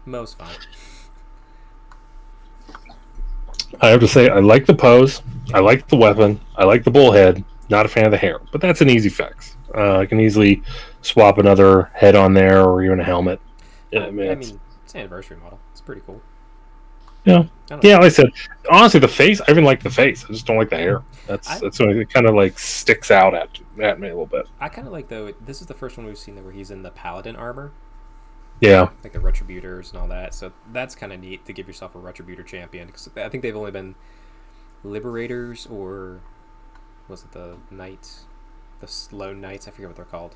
Mo's 0.06 0.34
fine. 0.34 0.56
I 3.80 3.88
have 3.88 4.00
to 4.00 4.08
say, 4.08 4.28
I 4.28 4.40
like 4.40 4.66
the 4.66 4.74
pose. 4.74 5.22
I 5.52 5.60
like 5.60 5.88
the 5.88 5.96
weapon. 5.96 6.40
I 6.56 6.64
like 6.64 6.84
the 6.84 6.90
bullhead. 6.90 7.44
Not 7.70 7.84
a 7.84 7.88
fan 7.88 8.06
of 8.06 8.12
the 8.12 8.18
hair, 8.18 8.40
but 8.50 8.60
that's 8.60 8.80
an 8.80 8.88
easy 8.88 9.10
fix. 9.10 9.56
Uh, 9.74 9.98
I 9.98 10.06
can 10.06 10.20
easily 10.20 10.62
swap 11.02 11.38
another 11.38 11.90
head 11.92 12.16
on 12.16 12.32
there 12.32 12.64
or 12.64 12.82
even 12.82 13.00
a 13.00 13.04
helmet. 13.04 13.40
Yeah, 13.90 14.06
I 14.06 14.10
mean, 14.10 14.30
I 14.30 14.34
mean, 14.34 14.60
it's 14.84 14.94
an 14.94 15.00
anniversary 15.00 15.36
model. 15.36 15.58
It's 15.72 15.82
pretty 15.82 16.00
cool. 16.06 16.20
Yeah. 17.24 17.38
I 17.40 17.44
don't 17.68 17.82
know. 17.84 17.90
yeah, 17.90 17.96
like 17.96 18.06
I 18.06 18.08
said, 18.08 18.30
honestly, 18.70 19.00
the 19.00 19.08
face. 19.08 19.40
I 19.40 19.50
even 19.50 19.64
like 19.64 19.82
the 19.82 19.90
face. 19.90 20.24
I 20.24 20.28
just 20.28 20.46
don't 20.46 20.56
like 20.56 20.70
the 20.70 20.76
hair. 20.78 21.02
That's 21.26 21.48
I- 21.50 21.58
that's 21.58 21.78
when 21.78 21.90
it 21.90 22.08
kind 22.10 22.26
of 22.26 22.34
like 22.34 22.58
sticks 22.58 23.10
out 23.10 23.34
at 23.34 23.58
at 23.80 24.00
me 24.00 24.08
a 24.08 24.10
little 24.12 24.26
bit. 24.26 24.46
I 24.60 24.68
kind 24.70 24.86
of 24.86 24.92
like 24.92 25.08
though. 25.08 25.32
This 25.40 25.60
is 25.60 25.66
the 25.66 25.74
first 25.74 25.96
one 25.98 26.06
we've 26.06 26.16
seen 26.18 26.42
where 26.42 26.52
he's 26.52 26.70
in 26.70 26.82
the 26.82 26.90
paladin 26.90 27.36
armor, 27.36 27.72
Yeah, 28.60 28.88
like 29.04 29.12
the 29.12 29.18
retributors 29.18 29.90
and 29.92 30.00
all 30.00 30.08
that. 30.08 30.32
So 30.32 30.52
that's 30.72 30.94
kind 30.94 31.12
of 31.12 31.20
neat 31.20 31.44
to 31.46 31.52
give 31.52 31.66
yourself 31.66 31.94
a 31.94 31.98
retributor 31.98 32.46
champion 32.46 32.86
because 32.86 33.08
I 33.16 33.28
think 33.28 33.42
they've 33.42 33.54
only 33.56 33.70
been 33.72 33.94
liberators 34.82 35.66
or 35.66 36.20
was 37.08 37.22
it 37.24 37.32
the 37.32 37.56
knights, 37.70 38.24
the 38.80 38.88
slow 38.88 39.32
knights? 39.34 39.68
I 39.68 39.70
forget 39.72 39.88
what 39.90 39.96
they're 39.96 40.04
called. 40.06 40.34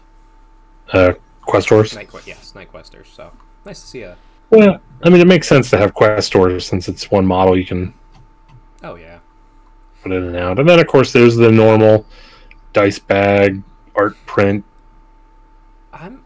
uh, 0.93 1.15
quest 1.43 1.69
horse. 1.71 1.95
Night, 1.95 2.11
yes, 2.27 2.55
night 2.55 2.71
questers. 2.73 3.07
So 3.09 3.33
nice 3.65 3.81
to 3.81 3.87
see 3.87 4.03
a. 4.03 4.17
Well, 4.53 4.79
I 5.03 5.09
mean, 5.11 5.21
it 5.21 5.27
makes 5.27 5.49
sense 5.49 5.71
to 5.71 5.79
have 5.79 5.95
quest 5.95 6.33
horse 6.33 6.67
since 6.67 6.87
it's 6.89 7.11
one 7.11 7.27
model 7.27 7.57
you 7.59 7.65
can 7.67 7.95
Oh 8.85 8.95
yeah, 8.97 9.19
put 10.03 10.13
in 10.13 10.23
and 10.25 10.37
out. 10.37 10.59
And 10.59 10.69
then, 10.69 10.79
of 10.79 10.87
course, 10.87 11.13
there's 11.13 11.37
the 11.37 11.51
normal 11.51 12.05
dice 12.73 12.99
bag 12.99 13.63
art 13.97 14.17
print. 14.27 14.65
I'm. 15.93 16.25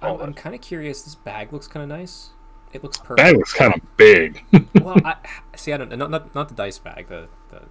I'm, 0.00 0.20
I'm 0.20 0.34
kind 0.34 0.54
of 0.54 0.60
curious. 0.60 1.02
This 1.02 1.14
bag 1.14 1.52
looks 1.52 1.66
kind 1.66 1.82
of 1.82 1.88
nice. 1.98 2.30
It 2.74 2.82
looks 2.82 2.98
perfect. 2.98 3.16
Bag 3.16 3.36
looks 3.36 3.52
kind 3.54 3.74
of 3.74 3.96
big. 3.96 4.44
well, 4.82 4.96
I 5.04 5.16
see. 5.56 5.72
I 5.72 5.76
don't 5.78 5.96
not 5.96 6.10
not, 6.10 6.34
not 6.34 6.48
the 6.48 6.54
dice 6.54 6.78
bag. 6.78 7.08
The 7.08 7.28
the 7.50 7.62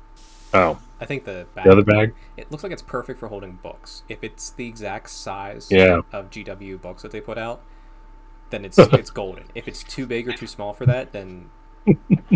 oh, 0.53 0.79
I 0.99 1.05
think 1.05 1.25
the 1.25 1.45
bag. 1.53 1.65
the 1.65 1.71
other 1.71 1.83
bag. 1.83 2.13
It 2.37 2.51
looks 2.51 2.63
like 2.63 2.71
it's 2.71 2.81
perfect 2.81 3.19
for 3.19 3.27
holding 3.27 3.53
books. 3.61 4.03
If 4.09 4.23
it's 4.23 4.49
the 4.49 4.67
exact 4.67 5.09
size 5.11 5.67
Yeah. 5.69 6.01
of 6.11 6.29
GW 6.31 6.81
books 6.81 7.03
that 7.03 7.11
they 7.11 7.21
put 7.21 7.37
out, 7.37 7.61
then 8.53 8.65
it's 8.65 8.77
it's 8.93 9.09
golden. 9.09 9.45
If 9.55 9.67
it's 9.67 9.83
too 9.83 10.05
big 10.05 10.27
or 10.27 10.33
too 10.33 10.47
small 10.47 10.73
for 10.73 10.85
that, 10.85 11.11
then 11.11 11.49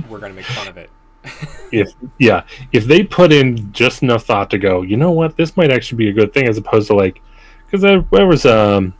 we're 0.10 0.20
gonna 0.20 0.34
make 0.34 0.46
fun 0.46 0.68
of 0.68 0.78
it. 0.78 0.90
if 1.72 1.92
yeah 2.20 2.44
if 2.72 2.86
they 2.86 3.04
put 3.04 3.34
in 3.34 3.72
just 3.74 4.02
enough 4.02 4.24
thought 4.24 4.50
to 4.50 4.58
go 4.58 4.82
you 4.82 4.96
know 4.96 5.12
what 5.12 5.36
this 5.36 5.58
might 5.58 5.72
actually 5.72 5.98
be 5.98 6.10
a 6.10 6.14
good 6.14 6.32
thing 6.32 6.48
as 6.48 6.58
opposed 6.58 6.88
to 6.88 6.96
like 6.96 7.22
because 7.66 7.82
there, 7.82 8.06
there 8.12 8.28
was 8.28 8.46
um 8.46 8.94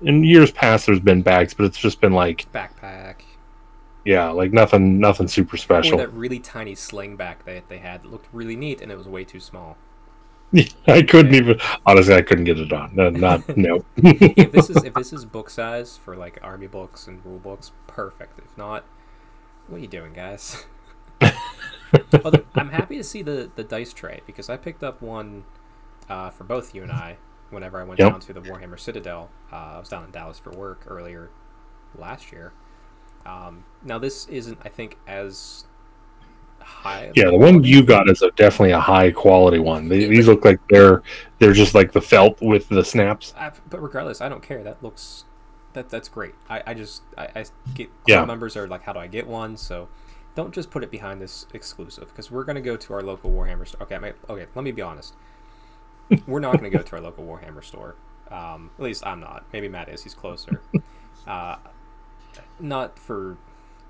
in 0.00 0.24
years 0.24 0.50
past 0.50 0.86
there's 0.86 0.98
been 0.98 1.22
bags 1.22 1.54
but 1.54 1.64
it's 1.64 1.78
just 1.78 2.00
been 2.00 2.12
like 2.12 2.50
Backpack 2.50 3.16
yeah 4.04 4.30
like 4.30 4.52
nothing 4.52 4.98
nothing 4.98 5.28
super 5.28 5.54
or 5.54 5.58
special 5.58 5.98
that 5.98 6.12
really 6.12 6.40
tiny 6.40 6.74
sling 6.74 7.14
back 7.14 7.44
that 7.44 7.68
they 7.68 7.78
had 7.78 8.02
that 8.02 8.10
looked 8.10 8.28
really 8.32 8.56
neat 8.56 8.80
and 8.80 8.90
it 8.90 8.98
was 8.98 9.06
way 9.06 9.24
too 9.24 9.40
small. 9.40 9.76
i 10.86 11.02
couldn't 11.02 11.34
even 11.34 11.58
honestly 11.86 12.14
i 12.14 12.22
couldn't 12.22 12.44
get 12.44 12.58
it 12.58 12.72
on 12.72 12.94
no, 12.94 13.08
not 13.10 13.56
no 13.56 13.84
If 13.96 14.52
this 14.52 14.68
is 14.70 14.84
if 14.84 14.94
this 14.98 15.12
is 15.12 15.24
book 15.24 15.48
size 15.50 15.96
for 15.96 16.16
like 16.16 16.38
army 16.42 16.66
books 16.66 17.06
and 17.06 17.24
rule 17.24 17.38
books, 17.38 17.72
perfect. 17.86 18.38
If 18.38 18.56
not, 18.56 18.84
what 19.68 19.76
are 19.78 19.80
you 19.80 19.88
doing, 19.88 20.12
guys? 20.12 20.64
Although, 22.24 22.44
I'm 22.54 22.70
happy 22.70 22.96
to 22.96 23.04
see 23.04 23.22
the 23.22 23.50
the 23.54 23.64
dice 23.64 23.92
tray 23.92 24.20
because 24.26 24.48
I 24.48 24.56
picked 24.56 24.82
up 24.82 25.02
one 25.02 25.44
uh, 26.08 26.30
for 26.30 26.44
both 26.44 26.74
you 26.74 26.82
and 26.82 26.92
I 26.92 27.16
whenever 27.50 27.80
I 27.80 27.84
went 27.84 28.00
Yep. 28.00 28.10
down 28.12 28.20
to 28.20 28.32
the 28.32 28.40
Warhammer 28.40 28.78
Citadel. 28.78 29.30
Uh, 29.52 29.56
I 29.56 29.78
was 29.78 29.88
down 29.88 30.04
in 30.04 30.10
Dallas 30.10 30.38
for 30.38 30.50
work 30.50 30.84
earlier 30.86 31.30
last 31.96 32.32
year. 32.32 32.52
Um, 33.26 33.64
now 33.84 33.98
this 33.98 34.26
isn't, 34.28 34.58
I 34.64 34.68
think, 34.68 34.98
as 35.06 35.64
high. 36.62 37.12
Yeah, 37.14 37.26
the 37.26 37.36
one 37.36 37.62
you 37.64 37.82
got 37.82 38.08
is 38.08 38.22
a, 38.22 38.30
definitely 38.32 38.72
a 38.72 38.80
high 38.80 39.10
quality 39.10 39.58
one. 39.58 39.88
They, 39.88 40.06
these 40.06 40.26
look 40.28 40.44
like 40.44 40.60
they're 40.68 41.02
they're 41.38 41.52
just 41.52 41.74
like 41.74 41.92
the 41.92 42.00
felt 42.00 42.40
with 42.40 42.68
the 42.68 42.84
snaps. 42.84 43.34
I, 43.36 43.52
but 43.68 43.82
regardless, 43.82 44.20
I 44.20 44.28
don't 44.28 44.42
care. 44.42 44.62
That 44.62 44.82
looks 44.82 45.24
that 45.72 45.88
that's 45.88 46.08
great. 46.08 46.34
I, 46.48 46.62
I 46.66 46.74
just 46.74 47.02
I, 47.16 47.28
I 47.34 47.44
get 47.74 47.90
Yeah. 48.06 48.24
members 48.24 48.56
are 48.56 48.66
like, 48.66 48.82
how 48.82 48.92
do 48.92 48.98
I 49.00 49.06
get 49.06 49.26
one? 49.26 49.56
So 49.56 49.88
don't 50.34 50.52
just 50.54 50.70
put 50.70 50.82
it 50.82 50.90
behind 50.90 51.20
this 51.20 51.46
exclusive 51.52 52.08
because 52.08 52.30
we're 52.30 52.44
gonna 52.44 52.60
go 52.60 52.76
to 52.76 52.94
our 52.94 53.02
local 53.02 53.30
Warhammer 53.30 53.66
store. 53.66 53.82
Okay, 53.82 53.98
might, 53.98 54.16
okay. 54.28 54.46
Let 54.54 54.64
me 54.64 54.72
be 54.72 54.82
honest. 54.82 55.14
we're 56.26 56.40
not 56.40 56.54
gonna 56.56 56.70
go 56.70 56.82
to 56.82 56.96
our 56.96 57.02
local 57.02 57.24
Warhammer 57.24 57.64
store. 57.64 57.96
Um, 58.30 58.70
at 58.78 58.84
least 58.84 59.06
I'm 59.06 59.20
not. 59.20 59.44
Maybe 59.52 59.68
Matt 59.68 59.88
is. 59.88 60.02
He's 60.02 60.14
closer. 60.14 60.60
Uh, 61.24 61.56
not 62.58 62.98
for 62.98 63.36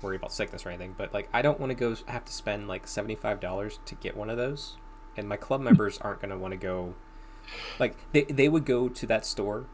worry 0.03 0.15
about 0.15 0.31
sickness 0.33 0.65
or 0.65 0.69
anything, 0.69 0.93
but 0.97 1.13
like 1.13 1.29
I 1.33 1.41
don't 1.41 1.59
want 1.59 1.69
to 1.71 1.75
go 1.75 1.95
have 2.07 2.25
to 2.25 2.33
spend 2.33 2.67
like 2.67 2.85
seventy 2.87 3.15
five 3.15 3.39
dollars 3.39 3.79
to 3.85 3.95
get 3.95 4.15
one 4.17 4.29
of 4.29 4.37
those, 4.37 4.77
and 5.17 5.27
my 5.27 5.37
club 5.37 5.61
members 5.61 5.97
aren't 5.99 6.21
gonna 6.21 6.37
want 6.37 6.51
to 6.51 6.57
go. 6.57 6.93
Like 7.79 7.95
they 8.11 8.23
they 8.23 8.49
would 8.49 8.65
go 8.65 8.89
to 8.89 9.07
that 9.07 9.25
store 9.25 9.65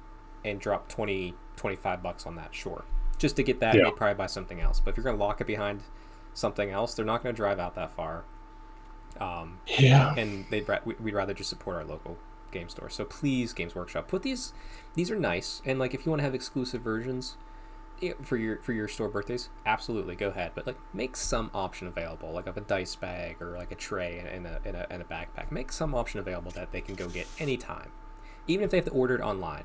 and 0.46 0.60
drop 0.60 0.88
20, 0.88 1.34
25 1.58 2.02
bucks 2.02 2.26
on 2.26 2.36
that, 2.38 2.56
sure, 2.56 2.86
just 3.18 3.36
to 3.36 3.44
get 3.44 3.60
that. 3.60 3.76
Yeah. 3.76 3.84
They'd 3.86 3.96
probably 3.96 4.16
buy 4.16 4.28
something 4.28 4.62
else, 4.62 4.80
but 4.80 4.92
if 4.92 4.98
you're 4.98 5.04
gonna 5.04 5.18
lock 5.18 5.42
it 5.42 5.48
behind 5.48 5.82
something 6.34 6.70
else, 6.70 6.94
they're 6.94 7.06
not 7.06 7.22
gonna 7.24 7.34
drive 7.34 7.60
out 7.60 7.76
that 7.76 7.92
far. 7.92 8.24
Um, 9.20 9.60
Yeah. 9.68 10.14
and 10.16 10.46
they'd 10.50 10.66
we'd 10.86 11.14
rather 11.14 11.34
just 11.34 11.50
support 11.50 11.76
our 11.76 11.84
local 11.84 12.18
game 12.52 12.70
store. 12.70 12.90
So 12.90 13.06
please, 13.06 13.54
Games 13.54 13.76
Workshop, 13.76 14.08
put 14.08 14.24
these. 14.24 14.54
These 14.96 15.12
are 15.12 15.20
nice, 15.20 15.62
and 15.66 15.78
like 15.78 15.94
if 15.94 16.06
you 16.06 16.10
want 16.12 16.20
to 16.20 16.24
have 16.24 16.34
exclusive 16.36 16.82
versions 16.82 17.36
for 18.24 18.38
your 18.38 18.58
for 18.62 18.74
your 18.74 18.88
store 18.88 19.10
birthdays, 19.10 19.50
absolutely 19.66 20.16
go 20.16 20.30
ahead. 20.30 20.52
But 20.56 20.68
like 20.68 20.78
make 20.94 21.16
some 21.16 21.52
option 21.54 21.88
available, 21.88 22.32
like 22.32 22.48
of 22.48 22.58
a 22.58 22.62
dice 22.62 22.96
bag 22.96 23.42
or 23.42 23.58
like 23.58 23.72
a 23.72 23.76
tray 23.76 24.20
and 24.20 24.46
a 24.48 24.60
and 24.66 24.76
a, 24.76 24.88
and 24.92 25.02
a 25.02 25.06
backpack. 25.06 25.52
Make 25.52 25.72
some 25.72 25.94
option 25.96 26.20
available 26.20 26.52
that 26.52 26.72
they 26.72 26.82
can 26.82 26.96
go 26.96 27.08
get 27.08 27.28
anytime, 27.40 27.92
even 28.48 28.64
if 28.66 28.72
they 28.72 28.78
have 28.78 28.86
to 28.86 28.92
order 28.92 29.16
it 29.16 29.22
online. 29.22 29.64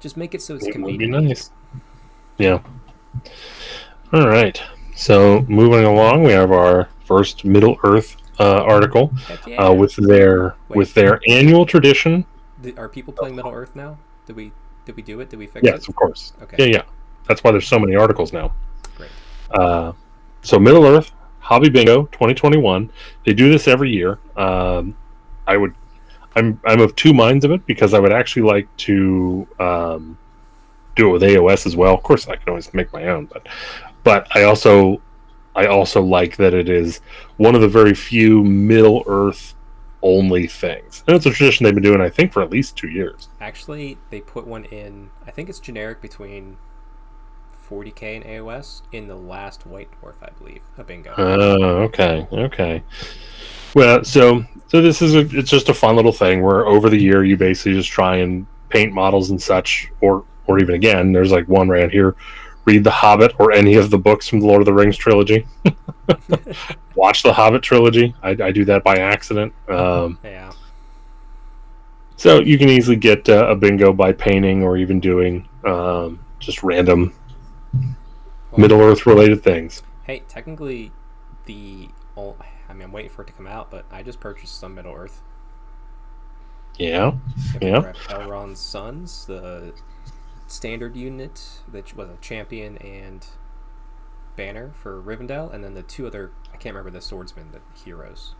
Just 0.00 0.16
make 0.16 0.34
it 0.34 0.42
so 0.42 0.54
it's 0.54 0.66
It 0.66 0.76
would 0.80 0.98
be 0.98 0.98
convenient. 0.98 1.28
nice. 1.28 1.50
Yeah. 2.38 2.60
All 4.12 4.26
right. 4.28 4.60
So 4.94 5.44
moving 5.48 5.84
along, 5.84 6.24
we 6.24 6.32
have 6.32 6.50
our 6.50 6.88
first 7.04 7.44
Middle 7.44 7.78
Earth 7.84 8.16
uh, 8.40 8.62
article 8.62 9.12
yeah. 9.46 9.68
uh, 9.68 9.72
with 9.72 9.94
their 9.96 10.56
Wait. 10.68 10.76
with 10.76 10.94
their 10.94 11.20
annual 11.28 11.66
tradition. 11.66 12.24
Are 12.76 12.88
people 12.88 13.12
playing 13.12 13.36
Middle 13.36 13.52
Earth 13.52 13.74
now? 13.76 13.98
Did 14.26 14.36
we 14.36 14.52
did 14.84 14.96
we 14.96 15.02
do 15.02 15.20
it? 15.20 15.30
Did 15.30 15.38
we 15.38 15.46
fix 15.46 15.64
Yes, 15.64 15.82
it? 15.82 15.88
of 15.88 15.94
course. 15.96 16.32
Okay, 16.42 16.58
Yeah, 16.58 16.66
yeah. 16.66 16.82
That's 17.28 17.44
why 17.44 17.52
there's 17.52 17.68
so 17.68 17.78
many 17.78 17.94
articles 17.94 18.32
now. 18.32 18.52
great. 18.96 19.10
Uh, 19.50 19.92
so 20.42 20.58
Middle 20.58 20.86
Earth 20.86 21.12
Hobby 21.48 21.70
Bingo 21.70 22.02
2021. 22.12 22.92
They 23.24 23.32
do 23.32 23.50
this 23.50 23.66
every 23.66 23.90
year. 23.90 24.18
Um, 24.36 24.94
I 25.46 25.56
would. 25.56 25.74
I'm 26.36 26.60
I'm 26.66 26.80
of 26.80 26.94
two 26.94 27.14
minds 27.14 27.42
of 27.46 27.50
it 27.52 27.64
because 27.64 27.94
I 27.94 27.98
would 28.00 28.12
actually 28.12 28.42
like 28.42 28.68
to 28.88 29.48
um, 29.58 30.18
do 30.94 31.08
it 31.08 31.12
with 31.12 31.22
AOS 31.22 31.64
as 31.64 31.74
well. 31.74 31.94
Of 31.94 32.02
course, 32.02 32.28
I 32.28 32.36
can 32.36 32.50
always 32.50 32.74
make 32.74 32.92
my 32.92 33.06
own, 33.08 33.26
but 33.32 33.48
but 34.04 34.28
I 34.36 34.42
also 34.42 35.00
I 35.56 35.68
also 35.68 36.02
like 36.02 36.36
that 36.36 36.52
it 36.52 36.68
is 36.68 37.00
one 37.38 37.54
of 37.54 37.62
the 37.62 37.68
very 37.68 37.94
few 37.94 38.44
Middle 38.44 39.02
Earth 39.06 39.54
only 40.02 40.46
things, 40.46 41.02
and 41.06 41.16
it's 41.16 41.24
a 41.24 41.30
tradition 41.30 41.64
they've 41.64 41.72
been 41.72 41.82
doing 41.82 42.02
I 42.02 42.10
think 42.10 42.34
for 42.34 42.42
at 42.42 42.50
least 42.50 42.76
two 42.76 42.90
years. 42.90 43.28
Actually, 43.40 43.96
they 44.10 44.20
put 44.20 44.46
one 44.46 44.66
in. 44.66 45.08
I 45.26 45.30
think 45.30 45.48
it's 45.48 45.60
generic 45.60 46.02
between 46.02 46.58
40k 47.68 48.16
and 48.16 48.24
AOS 48.24 48.82
in 48.92 49.08
the 49.08 49.14
last 49.14 49.66
White 49.66 49.88
Dwarf, 50.00 50.16
I 50.22 50.30
believe, 50.38 50.62
a 50.76 50.84
bingo. 50.84 51.14
Oh, 51.16 51.82
okay, 51.82 52.26
okay. 52.32 52.82
Well, 53.74 54.04
so 54.04 54.44
so 54.68 54.80
this 54.80 55.02
is 55.02 55.14
a 55.14 55.20
it's 55.36 55.50
just 55.50 55.68
a 55.68 55.74
fun 55.74 55.96
little 55.96 56.12
thing 56.12 56.42
where 56.42 56.66
over 56.66 56.88
the 56.88 57.00
year 57.00 57.24
you 57.24 57.36
basically 57.36 57.74
just 57.74 57.90
try 57.90 58.16
and 58.16 58.46
paint 58.68 58.92
models 58.92 59.30
and 59.30 59.40
such, 59.40 59.90
or 60.00 60.24
or 60.46 60.58
even 60.58 60.74
again, 60.74 61.12
there's 61.12 61.32
like 61.32 61.48
one 61.48 61.68
right 61.68 61.90
here, 61.90 62.16
read 62.64 62.84
The 62.84 62.90
Hobbit 62.90 63.34
or 63.38 63.52
any 63.52 63.74
of 63.74 63.90
the 63.90 63.98
books 63.98 64.28
from 64.28 64.40
the 64.40 64.46
Lord 64.46 64.62
of 64.62 64.66
the 64.66 64.72
Rings 64.72 64.96
trilogy. 64.96 65.46
Watch 66.94 67.22
the 67.22 67.32
Hobbit 67.32 67.62
trilogy. 67.62 68.14
I, 68.22 68.30
I 68.30 68.50
do 68.52 68.64
that 68.64 68.82
by 68.82 68.96
accident. 68.96 69.52
Um, 69.68 70.18
yeah, 70.24 70.52
so 72.18 72.40
you 72.40 72.58
can 72.58 72.68
easily 72.68 72.96
get 72.96 73.28
uh, 73.28 73.46
a 73.46 73.54
bingo 73.54 73.92
by 73.92 74.12
painting 74.12 74.64
or 74.64 74.76
even 74.76 74.98
doing 74.98 75.48
um, 75.64 76.18
just 76.40 76.64
random 76.64 77.14
Well, 78.50 78.60
Middle 78.60 78.80
Earth 78.80 79.06
related 79.06 79.42
things. 79.42 79.82
Hey, 80.04 80.22
technically, 80.28 80.92
the 81.46 81.88
ol- 82.16 82.36
I 82.68 82.72
mean, 82.72 82.82
I'm 82.82 82.92
waiting 82.92 83.10
for 83.10 83.22
it 83.22 83.26
to 83.26 83.32
come 83.32 83.46
out, 83.46 83.70
but 83.70 83.84
I 83.90 84.02
just 84.02 84.20
purchased 84.20 84.58
some 84.58 84.74
Middle 84.74 84.94
Earth. 84.94 85.22
Yeah. 86.76 87.12
I 87.54 87.64
Yeah. 87.64 87.92
Elrond's 88.08 88.60
Sons, 88.60 89.26
the 89.26 89.74
standard 90.46 90.96
unit 90.96 91.60
that 91.70 91.94
was 91.96 92.08
a 92.08 92.16
champion 92.20 92.76
and 92.78 93.26
banner 94.36 94.70
for 94.74 95.02
Rivendell, 95.02 95.52
and 95.52 95.62
then 95.64 95.74
the 95.74 95.82
two 95.82 96.06
other 96.06 96.30
I 96.52 96.56
can't 96.56 96.74
remember 96.74 96.90
the 96.90 97.00
swordsmen, 97.02 97.50
the 97.52 97.60
heroes. 97.84 98.34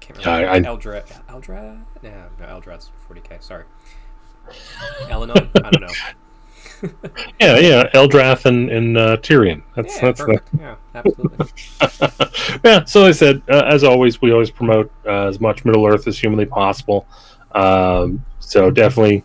Can't 0.00 0.18
remember. 0.18 0.48
I- 0.50 0.60
Eldred, 0.60 1.04
Eldred? 1.28 1.84
No, 2.02 2.26
no, 2.38 2.46
Eldrad's 2.46 2.90
40k. 3.08 3.42
Sorry. 3.42 3.64
Eleanor? 5.08 5.34
I 5.64 5.70
don't 5.70 5.80
know. 5.80 5.88
Yeah, 7.40 7.58
yeah, 7.58 7.90
Eldrath 7.94 8.44
and, 8.46 8.70
and 8.70 8.96
uh, 8.96 9.16
Tyrion. 9.18 9.62
That's 9.74 9.96
yeah, 9.96 10.02
that's 10.02 10.20
the. 10.20 10.40
Yeah, 10.58 10.76
absolutely. 10.94 12.60
yeah. 12.64 12.84
So 12.84 13.06
I 13.06 13.12
said, 13.12 13.42
uh, 13.48 13.64
as 13.66 13.84
always, 13.84 14.20
we 14.22 14.32
always 14.32 14.50
promote 14.50 14.90
uh, 15.06 15.26
as 15.26 15.40
much 15.40 15.64
Middle 15.64 15.86
Earth 15.86 16.06
as 16.06 16.18
humanly 16.18 16.46
possible. 16.46 17.06
Um, 17.52 18.24
so 18.40 18.70
definitely, 18.70 19.24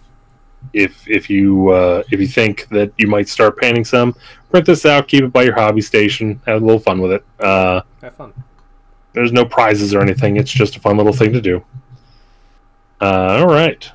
if 0.73 1.07
if 1.07 1.29
you 1.29 1.69
uh, 1.69 2.03
if 2.11 2.19
you 2.19 2.27
think 2.27 2.67
that 2.69 2.91
you 2.97 3.07
might 3.07 3.27
start 3.29 3.57
painting 3.57 3.85
some, 3.85 4.15
print 4.49 4.65
this 4.65 4.85
out, 4.85 5.07
keep 5.07 5.23
it 5.23 5.31
by 5.33 5.43
your 5.43 5.55
hobby 5.55 5.81
station, 5.81 6.41
have 6.45 6.61
a 6.61 6.65
little 6.65 6.79
fun 6.79 7.01
with 7.01 7.11
it. 7.13 7.25
Uh, 7.39 7.81
Have 8.01 8.15
fun. 8.15 8.33
there's 9.13 9.31
no 9.31 9.45
prizes 9.45 9.93
or 9.93 10.01
anything; 10.01 10.37
it's 10.37 10.51
just 10.51 10.75
a 10.75 10.79
fun 10.79 10.97
little 10.97 11.13
thing 11.13 11.33
to 11.33 11.41
do. 11.41 11.63
Uh, 12.99 13.39
all 13.39 13.47
right. 13.47 13.89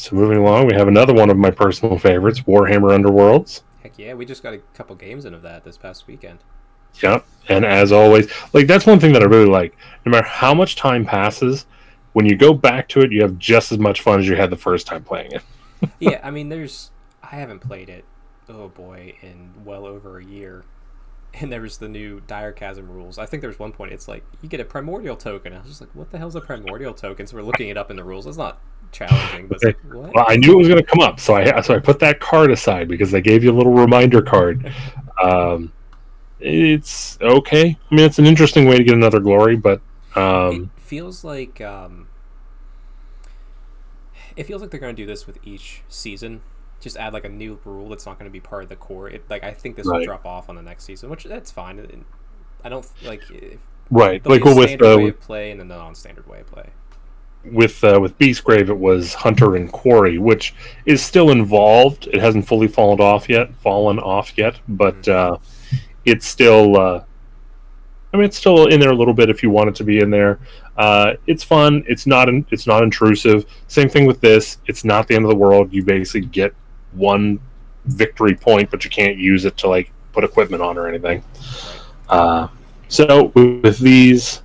So 0.00 0.16
moving 0.16 0.38
along, 0.38 0.66
we 0.66 0.72
have 0.76 0.88
another 0.88 1.12
one 1.12 1.28
of 1.28 1.36
my 1.36 1.50
personal 1.50 1.98
favorites, 1.98 2.40
Warhammer 2.40 2.98
Underworlds. 2.98 3.60
Heck 3.82 3.98
yeah, 3.98 4.14
we 4.14 4.24
just 4.24 4.42
got 4.42 4.54
a 4.54 4.58
couple 4.72 4.96
games 4.96 5.26
in 5.26 5.34
of 5.34 5.42
that 5.42 5.62
this 5.62 5.76
past 5.76 6.06
weekend. 6.06 6.38
Yep. 7.02 7.26
And 7.50 7.66
as 7.66 7.92
always, 7.92 8.32
like 8.54 8.66
that's 8.66 8.86
one 8.86 8.98
thing 8.98 9.12
that 9.12 9.20
I 9.20 9.26
really 9.26 9.44
like. 9.44 9.76
No 10.06 10.12
matter 10.12 10.26
how 10.26 10.54
much 10.54 10.74
time 10.74 11.04
passes, 11.04 11.66
when 12.14 12.24
you 12.24 12.34
go 12.34 12.54
back 12.54 12.88
to 12.88 13.02
it, 13.02 13.12
you 13.12 13.20
have 13.20 13.38
just 13.38 13.72
as 13.72 13.78
much 13.78 14.00
fun 14.00 14.20
as 14.20 14.26
you 14.26 14.36
had 14.36 14.48
the 14.48 14.56
first 14.56 14.86
time 14.86 15.04
playing 15.04 15.32
it. 15.32 15.42
yeah, 15.98 16.18
I 16.22 16.30
mean, 16.30 16.48
there's. 16.48 16.92
I 17.22 17.36
haven't 17.36 17.58
played 17.58 17.90
it, 17.90 18.06
oh 18.48 18.68
boy, 18.68 19.16
in 19.20 19.52
well 19.66 19.84
over 19.84 20.18
a 20.18 20.24
year. 20.24 20.64
And 21.34 21.52
there 21.52 21.60
was 21.60 21.76
the 21.76 21.90
new 21.90 22.22
Dire 22.26 22.52
Chasm 22.52 22.88
rules. 22.88 23.18
I 23.18 23.26
think 23.26 23.42
there 23.42 23.50
was 23.50 23.58
one 23.58 23.72
point 23.72 23.92
it's 23.92 24.08
like, 24.08 24.24
you 24.40 24.48
get 24.48 24.60
a 24.60 24.64
primordial 24.64 25.14
token. 25.14 25.52
I 25.52 25.58
was 25.58 25.68
just 25.68 25.80
like, 25.82 25.90
what 25.94 26.10
the 26.10 26.16
hell's 26.16 26.34
a 26.34 26.40
primordial 26.40 26.94
token? 26.94 27.26
So 27.26 27.36
we're 27.36 27.42
looking 27.42 27.68
it 27.68 27.76
up 27.76 27.90
in 27.90 27.96
the 27.96 28.02
rules. 28.02 28.26
It's 28.26 28.38
not 28.38 28.58
challenging, 28.92 29.48
but 29.48 29.56
it's 29.56 29.64
like? 29.64 29.76
Well, 30.14 30.24
I 30.28 30.36
knew 30.36 30.52
it 30.52 30.56
was 30.56 30.68
going 30.68 30.80
to 30.80 30.86
come 30.86 31.00
up, 31.00 31.20
so 31.20 31.34
I 31.34 31.60
so 31.60 31.74
I 31.74 31.78
put 31.78 31.98
that 32.00 32.20
card 32.20 32.50
aside 32.50 32.88
because 32.88 33.10
they 33.10 33.20
gave 33.20 33.44
you 33.44 33.50
a 33.50 33.56
little 33.56 33.72
reminder 33.72 34.22
card. 34.22 34.72
Um, 35.22 35.70
it's 36.40 37.18
okay. 37.20 37.76
I 37.90 37.94
mean, 37.94 38.06
it's 38.06 38.18
an 38.18 38.24
interesting 38.24 38.66
way 38.66 38.78
to 38.78 38.84
get 38.84 38.94
another 38.94 39.20
glory, 39.20 39.54
but 39.56 39.82
um, 40.16 40.70
it 40.76 40.80
feels 40.80 41.24
like. 41.24 41.60
Um, 41.60 42.08
it 44.36 44.44
feels 44.44 44.62
like 44.62 44.70
they're 44.70 44.80
going 44.80 44.96
to 44.96 45.02
do 45.02 45.06
this 45.06 45.26
with 45.26 45.38
each 45.44 45.82
season. 45.88 46.40
Just 46.80 46.96
add 46.96 47.12
like 47.12 47.26
a 47.26 47.28
new 47.28 47.60
rule 47.66 47.90
that's 47.90 48.06
not 48.06 48.18
going 48.18 48.30
to 48.30 48.32
be 48.32 48.40
part 48.40 48.62
of 48.62 48.70
the 48.70 48.76
core. 48.76 49.10
It, 49.10 49.28
like 49.28 49.44
I 49.44 49.52
think 49.52 49.76
this 49.76 49.86
will 49.86 50.02
drop 50.02 50.24
off 50.24 50.48
on 50.48 50.56
the 50.56 50.62
next 50.62 50.84
season, 50.84 51.10
which 51.10 51.24
that's 51.24 51.50
fine. 51.50 52.04
I 52.64 52.68
don't 52.70 52.86
like 53.04 53.30
if 53.30 53.60
right, 53.90 54.24
like 54.24 54.44
well, 54.44 54.56
with 54.56 54.80
way 54.80 55.04
uh, 55.04 55.08
of 55.08 55.20
play 55.20 55.50
and 55.50 55.60
then 55.60 55.68
the 55.68 55.76
non-standard 55.76 56.26
way 56.26 56.40
of 56.40 56.46
play. 56.46 56.70
With 57.44 57.82
uh, 57.82 57.98
with 58.00 58.18
Beastgrave, 58.18 58.68
it 58.68 58.78
was 58.78 59.14
Hunter 59.14 59.56
and 59.56 59.70
Quarry, 59.70 60.18
which 60.18 60.54
is 60.86 61.02
still 61.02 61.30
involved. 61.30 62.08
It 62.08 62.20
hasn't 62.20 62.46
fully 62.46 62.68
fallen 62.68 63.00
off 63.00 63.28
yet, 63.28 63.54
fallen 63.56 63.98
off 63.98 64.36
yet, 64.36 64.58
but 64.68 65.06
uh, 65.08 65.38
it's 66.04 66.26
still. 66.26 66.76
Uh, 66.76 67.04
I 68.12 68.16
mean, 68.16 68.26
it's 68.26 68.36
still 68.36 68.66
in 68.66 68.80
there 68.80 68.90
a 68.90 68.96
little 68.96 69.14
bit 69.14 69.30
if 69.30 69.42
you 69.42 69.50
want 69.50 69.68
it 69.68 69.76
to 69.76 69.84
be 69.84 70.00
in 70.00 70.10
there. 70.10 70.40
Uh, 70.76 71.12
it's 71.26 71.44
fun. 71.44 71.84
It's 71.86 72.06
not. 72.06 72.28
In, 72.28 72.44
it's 72.50 72.66
not 72.66 72.82
intrusive. 72.82 73.46
Same 73.68 73.88
thing 73.88 74.06
with 74.06 74.20
this. 74.20 74.58
It's 74.66 74.84
not 74.84 75.06
the 75.06 75.14
end 75.14 75.24
of 75.24 75.30
the 75.30 75.36
world. 75.36 75.72
You 75.72 75.84
basically 75.84 76.26
get 76.26 76.54
one 76.92 77.40
victory 77.86 78.34
point, 78.34 78.70
but 78.70 78.84
you 78.84 78.90
can't 78.90 79.16
use 79.16 79.44
it 79.44 79.56
to 79.58 79.68
like 79.68 79.92
put 80.12 80.24
equipment 80.24 80.62
on 80.62 80.76
or 80.76 80.88
anything. 80.88 81.22
Uh, 82.08 82.48
so 82.88 83.26
with 83.34 83.78
these, 83.78 84.42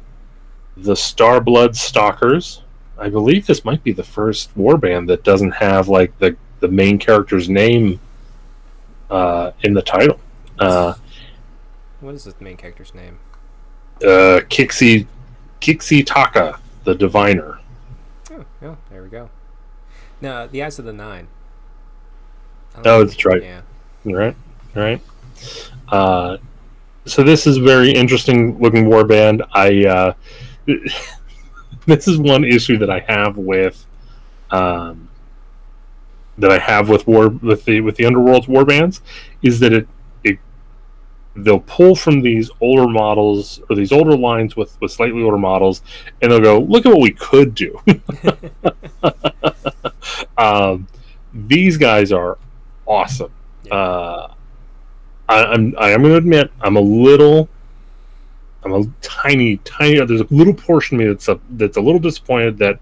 the 0.77 0.93
Starblood 0.93 1.75
Stalkers, 1.75 2.61
I 2.97 3.09
believe 3.09 3.45
this 3.45 3.65
might 3.65 3.83
be 3.83 3.91
the 3.91 4.03
first 4.03 4.55
warband 4.57 5.07
that 5.07 5.23
doesn't 5.23 5.51
have 5.51 5.87
like 5.87 6.17
the 6.19 6.35
the 6.61 6.67
main 6.69 6.97
character's 6.97 7.49
name 7.49 7.99
uh, 9.09 9.51
in 9.63 9.73
the 9.73 9.81
title. 9.81 10.19
Uh, 10.57 10.93
What 11.99 12.15
is 12.15 12.23
the 12.23 12.33
main 12.39 12.57
character's 12.57 12.93
name? 12.95 13.19
uh, 14.01 14.39
Kixi 14.49 15.07
Kixi-Taka, 15.61 16.59
the 16.83 16.95
diviner. 16.95 17.59
Oh, 18.31 18.45
yeah, 18.61 18.75
there 18.91 19.03
we 19.03 19.09
go. 19.09 19.29
No, 20.21 20.47
the 20.47 20.63
Eyes 20.63 20.79
of 20.79 20.85
the 20.85 20.93
Nine. 20.93 21.27
Oh, 22.83 23.03
that's 23.03 23.23
right. 23.25 23.41
Yeah. 23.41 23.61
Right, 24.03 24.35
right. 24.75 25.01
Uh, 25.89 26.37
so 27.05 27.23
this 27.23 27.47
is 27.47 27.57
a 27.57 27.61
very 27.61 27.91
interesting 27.91 28.59
looking 28.59 28.85
warband. 28.85 29.45
I 29.53 29.85
uh, 29.85 30.13
this 31.85 32.07
is 32.07 32.17
one 32.17 32.43
issue 32.43 32.77
that 32.79 32.89
I 32.89 32.99
have 32.99 33.37
with 33.37 33.85
um, 34.51 35.09
that 36.37 36.51
I 36.51 36.59
have 36.59 36.89
with 36.89 37.07
war 37.07 37.29
with 37.29 37.65
the 37.65 37.81
with 37.81 37.95
the 37.95 38.05
Underworld's 38.05 38.47
warbands 38.47 39.01
is 39.41 39.59
that 39.59 39.73
it 39.73 39.87
it 40.23 40.39
they'll 41.35 41.59
pull 41.59 41.95
from 41.95 42.21
these 42.21 42.49
older 42.61 42.87
models 42.87 43.61
or 43.69 43.75
these 43.75 43.91
older 43.91 44.17
lines 44.17 44.55
with 44.55 44.79
with 44.81 44.91
slightly 44.91 45.21
older 45.21 45.37
models, 45.37 45.81
and 46.21 46.31
they'll 46.31 46.41
go 46.41 46.59
look 46.59 46.85
at 46.85 46.89
what 46.89 47.01
we 47.01 47.11
could 47.11 47.55
do. 47.55 47.79
um, 50.37 50.87
these 51.33 51.77
guys 51.77 52.11
are 52.11 52.37
awesome. 52.85 53.31
Uh, 53.69 54.27
I, 55.29 55.45
I'm 55.45 55.75
I 55.77 55.91
am 55.91 56.01
going 56.01 56.13
to 56.13 56.17
admit 56.17 56.51
I'm 56.61 56.77
a 56.77 56.81
little 56.81 57.49
I'm 58.65 58.73
a 58.73 58.85
tiny 59.01 59.57
tiny 59.57 60.03
there's 60.05 60.21
a 60.21 60.27
little 60.31 60.53
portion 60.53 60.97
of 60.97 60.99
me 60.99 61.07
that's 61.07 61.27
a, 61.27 61.39
that's 61.51 61.77
a 61.77 61.81
little 61.81 61.99
disappointed 61.99 62.57
that 62.57 62.79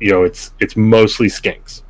you 0.00 0.10
know 0.10 0.24
it's 0.24 0.52
it's 0.60 0.76
mostly 0.76 1.28
skinks. 1.28 1.82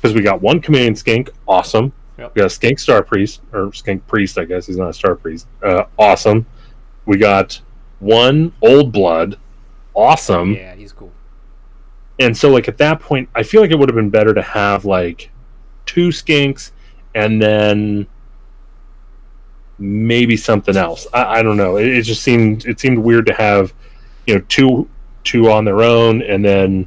Because 0.00 0.14
we 0.14 0.22
got 0.22 0.40
one 0.42 0.60
command 0.60 0.98
skink 0.98 1.30
awesome. 1.46 1.92
Yep. 2.18 2.34
we 2.34 2.40
got 2.40 2.46
a 2.46 2.50
skink 2.50 2.78
star 2.78 3.02
priest 3.02 3.40
or 3.52 3.72
skink 3.72 4.06
priest 4.06 4.38
I 4.38 4.44
guess 4.44 4.66
he's 4.66 4.76
not 4.76 4.90
a 4.90 4.92
star 4.92 5.14
priest. 5.14 5.46
Uh, 5.62 5.84
awesome. 5.98 6.44
We 7.06 7.16
got 7.16 7.60
one 8.00 8.52
old 8.62 8.92
blood 8.92 9.38
awesome. 9.94 10.54
Yeah, 10.54 10.74
he's 10.74 10.92
cool. 10.92 11.12
and 12.18 12.36
so 12.36 12.48
like 12.50 12.68
at 12.68 12.78
that 12.78 13.00
point 13.00 13.28
i 13.34 13.42
feel 13.42 13.60
like 13.60 13.70
it 13.70 13.78
would 13.78 13.88
have 13.88 13.96
been 13.96 14.10
better 14.10 14.32
to 14.32 14.42
have 14.42 14.84
like 14.84 15.30
two 15.84 16.08
skinks 16.08 16.70
and 17.14 17.42
then 17.42 18.06
maybe 19.80 20.36
something 20.36 20.76
else. 20.76 21.06
I, 21.12 21.38
I 21.38 21.42
don't 21.42 21.56
know. 21.56 21.76
It, 21.76 21.88
it 21.88 22.02
just 22.02 22.22
seemed 22.22 22.66
it 22.66 22.78
seemed 22.78 22.98
weird 22.98 23.26
to 23.26 23.34
have 23.34 23.72
you 24.26 24.34
know 24.36 24.44
two 24.48 24.88
two 25.24 25.50
on 25.50 25.64
their 25.64 25.82
own 25.82 26.22
and 26.22 26.44
then 26.44 26.86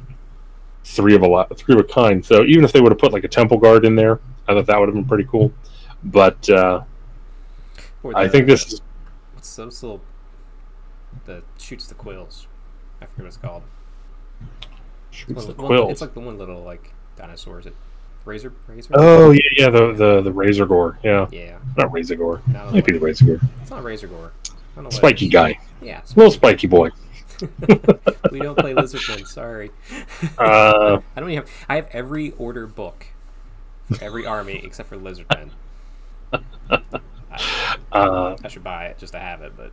three 0.84 1.14
of 1.14 1.22
a 1.22 1.26
lot 1.26 1.56
three 1.58 1.74
of 1.74 1.80
a 1.80 1.84
kind. 1.84 2.24
So 2.24 2.44
even 2.44 2.64
if 2.64 2.72
they 2.72 2.80
would 2.80 2.92
have 2.92 2.98
put 2.98 3.12
like 3.12 3.24
a 3.24 3.28
temple 3.28 3.58
guard 3.58 3.84
in 3.84 3.94
there 3.96 4.20
i 4.46 4.52
thought 4.54 4.66
that 4.66 4.78
would 4.78 4.88
have 4.88 4.94
been 4.94 5.04
pretty 5.06 5.24
cool. 5.24 5.52
But 6.04 6.48
uh, 6.50 6.82
Or 8.02 8.16
i 8.16 8.28
think 8.28 8.46
this 8.46 8.72
is 8.72 8.80
What's 9.34 9.56
those 9.56 9.82
little 9.82 10.00
that 11.26 11.42
shoots 11.58 11.86
the 11.86 11.94
quills? 11.94 12.46
I 13.00 13.06
forget 13.06 13.18
what 13.24 13.26
it's 13.28 13.36
called. 13.38 13.62
shoots 15.10 15.32
One- 15.34 15.46
the 15.46 15.52
one- 15.54 15.66
quills. 15.66 15.90
it's 15.92 16.00
like 16.00 16.14
the 16.14 16.20
one 16.20 16.36
little 16.38 16.62
like 16.62 16.92
dinosaurs 17.16 17.66
it 17.66 17.74
razor? 18.24 18.52
Razor? 18.66 18.90
oh 18.94 19.30
yeah 19.30 19.40
yeah 19.56 19.70
the 19.70 19.92
the, 19.92 20.20
the 20.22 20.32
razor 20.32 20.66
gore 20.66 20.98
yeah 21.02 21.26
yeah. 21.30 21.58
not 21.76 21.92
razor 21.92 22.14
gore 22.16 22.40
No, 22.46 22.70
might 22.70 22.84
be 22.84 22.92
the 22.92 22.98
razor 23.00 23.24
gore 23.24 23.40
It's 23.62 23.70
not 23.70 23.82
razor 23.84 24.06
gore. 24.06 24.32
I 24.44 24.50
don't 24.76 24.76
know 24.76 24.82
what 24.84 24.94
it 24.94 24.96
spiky 24.96 25.28
guy 25.28 25.58
Yeah. 25.82 26.00
little 26.16 26.30
spiky 26.32 26.66
boy 26.66 26.90
we 28.30 28.38
don't 28.38 28.56
play 28.56 28.72
Lizardmen. 28.74 29.26
Sorry. 29.26 29.70
uh 30.38 30.98
I 31.16 31.20
don't 31.20 31.30
even 31.30 31.42
have. 31.44 31.50
I 31.68 31.74
have 31.76 31.88
every 31.92 32.30
order 32.32 32.66
book 32.68 33.06
for 33.88 34.02
every 34.02 34.24
army 34.24 34.60
except 34.64 34.88
for 34.88 34.96
Lizardmen. 34.96 35.50
I, 36.32 36.80
uh 37.92 38.36
I 38.42 38.48
should 38.48 38.62
buy 38.64 38.86
it 38.86 38.98
just 38.98 39.12
to 39.14 39.18
have 39.18 39.42
it, 39.42 39.52
but 39.56 39.72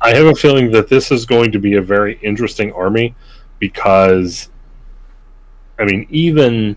I 0.00 0.14
have 0.14 0.26
a 0.26 0.34
feeling 0.34 0.70
that 0.72 0.88
this 0.88 1.10
is 1.12 1.26
going 1.26 1.52
to 1.52 1.58
be 1.58 1.74
a 1.74 1.82
very 1.82 2.18
interesting 2.22 2.72
army 2.72 3.14
because, 3.58 4.50
I 5.78 5.84
mean, 5.84 6.06
even 6.10 6.76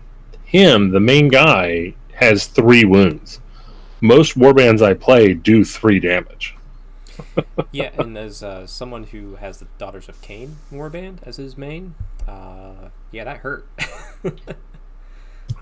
him, 0.50 0.90
the 0.90 1.00
main 1.00 1.28
guy, 1.28 1.94
has 2.14 2.46
three 2.46 2.84
wounds. 2.84 3.40
Most 4.00 4.36
warbands 4.38 4.82
I 4.82 4.94
play 4.94 5.34
do 5.34 5.64
three 5.64 6.00
damage. 6.00 6.56
yeah. 7.72 7.90
And 7.98 8.16
as 8.18 8.42
uh, 8.42 8.66
someone 8.66 9.04
who 9.04 9.36
has 9.36 9.58
the 9.58 9.66
Daughters 9.78 10.08
of 10.08 10.20
Khaine 10.22 10.54
warband 10.72 11.18
as 11.22 11.36
his 11.36 11.56
main, 11.56 11.94
uh, 12.26 12.88
yeah, 13.12 13.24
that 13.24 13.38
hurt. 13.38 13.66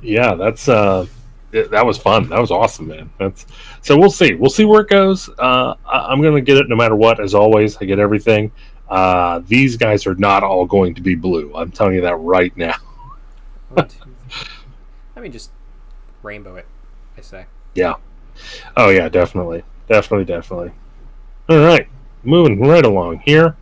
Yeah, 0.03 0.35
that's 0.35 0.69
uh, 0.69 1.07
it- 1.53 1.71
that 1.71 1.85
was 1.85 1.99
fun. 1.99 2.29
That 2.29 2.41
was 2.41 2.51
awesome, 2.51 2.89
man. 2.89 3.11
That's 3.19 3.47
so 3.83 3.97
we'll 3.99 4.11
see. 4.11 4.35
We'll 4.35 4.51
see 4.51 4.65
where 4.65 4.83
it 4.83 4.89
goes. 4.89 5.29
Uh, 5.39 5.75
I, 5.87 5.99
I'm 6.11 6.21
gonna 6.23 6.41
get 6.41 6.59
it 6.59 6.69
no 6.69 6.77
matter 6.77 6.95
what. 6.95 7.21
As 7.21 7.35
always, 7.35 7.77
I 7.79 7.85
get 7.87 7.99
everything. 7.99 8.53
Uh, 8.89 9.41
these 9.47 9.77
guys 9.77 10.07
are 10.07 10.15
not 10.15 10.43
all 10.43 10.67
going 10.67 10.95
to 10.95 11.01
be 11.03 11.15
blue. 11.15 11.53
I'm 11.55 11.71
telling 11.71 11.95
you 11.95 12.03
that 12.03 12.17
right 12.17 12.55
now. 12.57 12.77
One, 13.71 13.89
two. 13.89 13.99
I 15.19 15.21
mean, 15.21 15.33
just 15.33 15.51
rainbow 16.23 16.57
it. 16.57 16.67
I 17.17 17.21
say. 17.23 17.47
Yeah. 17.75 17.95
Oh 18.77 18.89
yeah, 18.89 19.09
definitely, 19.09 19.65
definitely, 19.89 20.25
definitely. 20.25 20.71
All 21.49 21.59
right, 21.59 21.89
moving 22.23 22.61
right 22.61 22.85
along 22.85 23.19
here. 23.25 23.57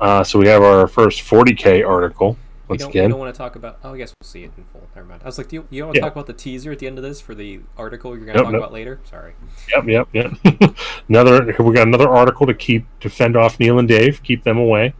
Uh, 0.00 0.22
so 0.22 0.38
we 0.38 0.48
have 0.48 0.62
our 0.62 0.86
first 0.86 1.22
40k 1.22 1.86
article 1.88 2.32
We 2.68 2.72
once 2.74 2.82
don't, 2.82 2.92
we 2.92 3.00
don't 3.08 3.18
want 3.18 3.32
to 3.34 3.38
talk 3.38 3.56
about. 3.56 3.78
Oh, 3.84 3.94
I 3.94 3.96
guess 3.98 4.12
we'll 4.20 4.28
see 4.28 4.42
it 4.42 4.50
in 4.58 4.64
full. 4.64 4.82
Never 4.94 5.06
mind. 5.06 5.22
I 5.22 5.26
was 5.26 5.38
like, 5.38 5.48
do 5.48 5.56
you, 5.56 5.68
you 5.70 5.84
want 5.84 5.94
to 5.94 6.00
Yeah. 6.00 6.04
talk 6.06 6.12
about 6.12 6.26
the 6.26 6.32
teaser 6.32 6.72
at 6.72 6.80
the 6.80 6.86
end 6.88 6.98
of 6.98 7.04
this 7.04 7.20
for 7.20 7.34
the 7.34 7.60
article 7.78 8.14
you're 8.16 8.26
going 8.26 8.36
to 8.36 8.42
Nope, 8.42 8.46
talk 8.46 8.52
nope. 8.52 8.60
about 8.62 8.72
later? 8.72 9.00
Sorry. 9.08 9.32
Yep, 9.72 9.84
yep, 9.86 10.08
yep. 10.12 10.74
another. 11.08 11.54
We 11.60 11.72
got 11.72 11.86
another 11.86 12.08
article 12.08 12.46
to 12.46 12.54
keep 12.54 12.84
to 13.00 13.08
fend 13.08 13.36
off 13.36 13.58
Neil 13.60 13.78
and 13.78 13.86
Dave. 13.88 14.22
Keep 14.24 14.42
them 14.42 14.58
away. 14.58 14.92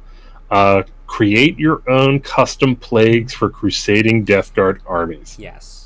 Uh, 0.51 0.85
create 1.09 1.59
your 1.59 1.83
own 1.91 2.21
custom 2.21 2.77
plagues 2.77 3.35
for 3.35 3.51
crusading 3.51 4.23
Death 4.23 4.55
Guard 4.55 4.81
armies. 4.87 5.37
Yes, 5.39 5.82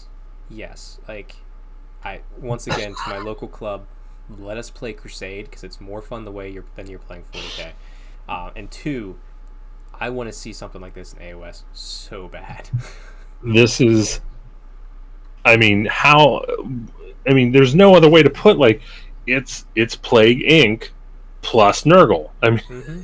yes. 0.48 0.98
Like, 1.08 1.36
I 2.04 2.20
once 2.38 2.66
again 2.66 2.94
to 2.94 3.10
my 3.10 3.18
local 3.18 3.48
club. 3.48 3.86
Let 4.28 4.56
us 4.56 4.70
play 4.70 4.92
Crusade 4.92 5.44
because 5.44 5.62
it's 5.62 5.80
more 5.80 6.02
fun 6.02 6.24
the 6.24 6.32
way 6.32 6.50
you're 6.50 6.64
than 6.74 6.88
you're 6.88 6.98
playing 6.98 7.24
40k. 7.32 7.72
Uh, 8.28 8.50
and 8.56 8.70
two, 8.70 9.18
I 9.94 10.10
want 10.10 10.28
to 10.28 10.32
see 10.32 10.52
something 10.52 10.80
like 10.80 10.94
this 10.94 11.12
in 11.12 11.20
AOS 11.20 11.62
so 11.72 12.28
bad. 12.28 12.70
This 13.42 13.82
is. 13.82 14.20
I 15.44 15.58
mean, 15.58 15.84
how? 15.84 16.42
I 17.28 17.34
mean, 17.34 17.52
there's 17.52 17.74
no 17.74 17.94
other 17.94 18.08
way 18.08 18.22
to 18.22 18.30
put 18.30 18.58
like 18.58 18.80
it's 19.26 19.66
it's 19.74 19.94
Plague 19.94 20.40
Inc. 20.40 20.88
plus 21.42 21.82
Nurgle. 21.82 22.30
I 22.42 22.50
mean. 22.50 22.60
hmm 22.66 23.00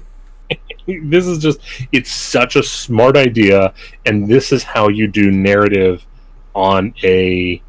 this 0.86 1.26
is 1.26 1.38
just 1.38 1.60
it's 1.92 2.10
such 2.10 2.56
a 2.56 2.62
smart 2.62 3.16
idea 3.16 3.72
and 4.04 4.28
this 4.28 4.52
is 4.52 4.62
how 4.62 4.88
you 4.88 5.06
do 5.06 5.30
narrative 5.30 6.04
on 6.54 6.94
a 7.02 7.62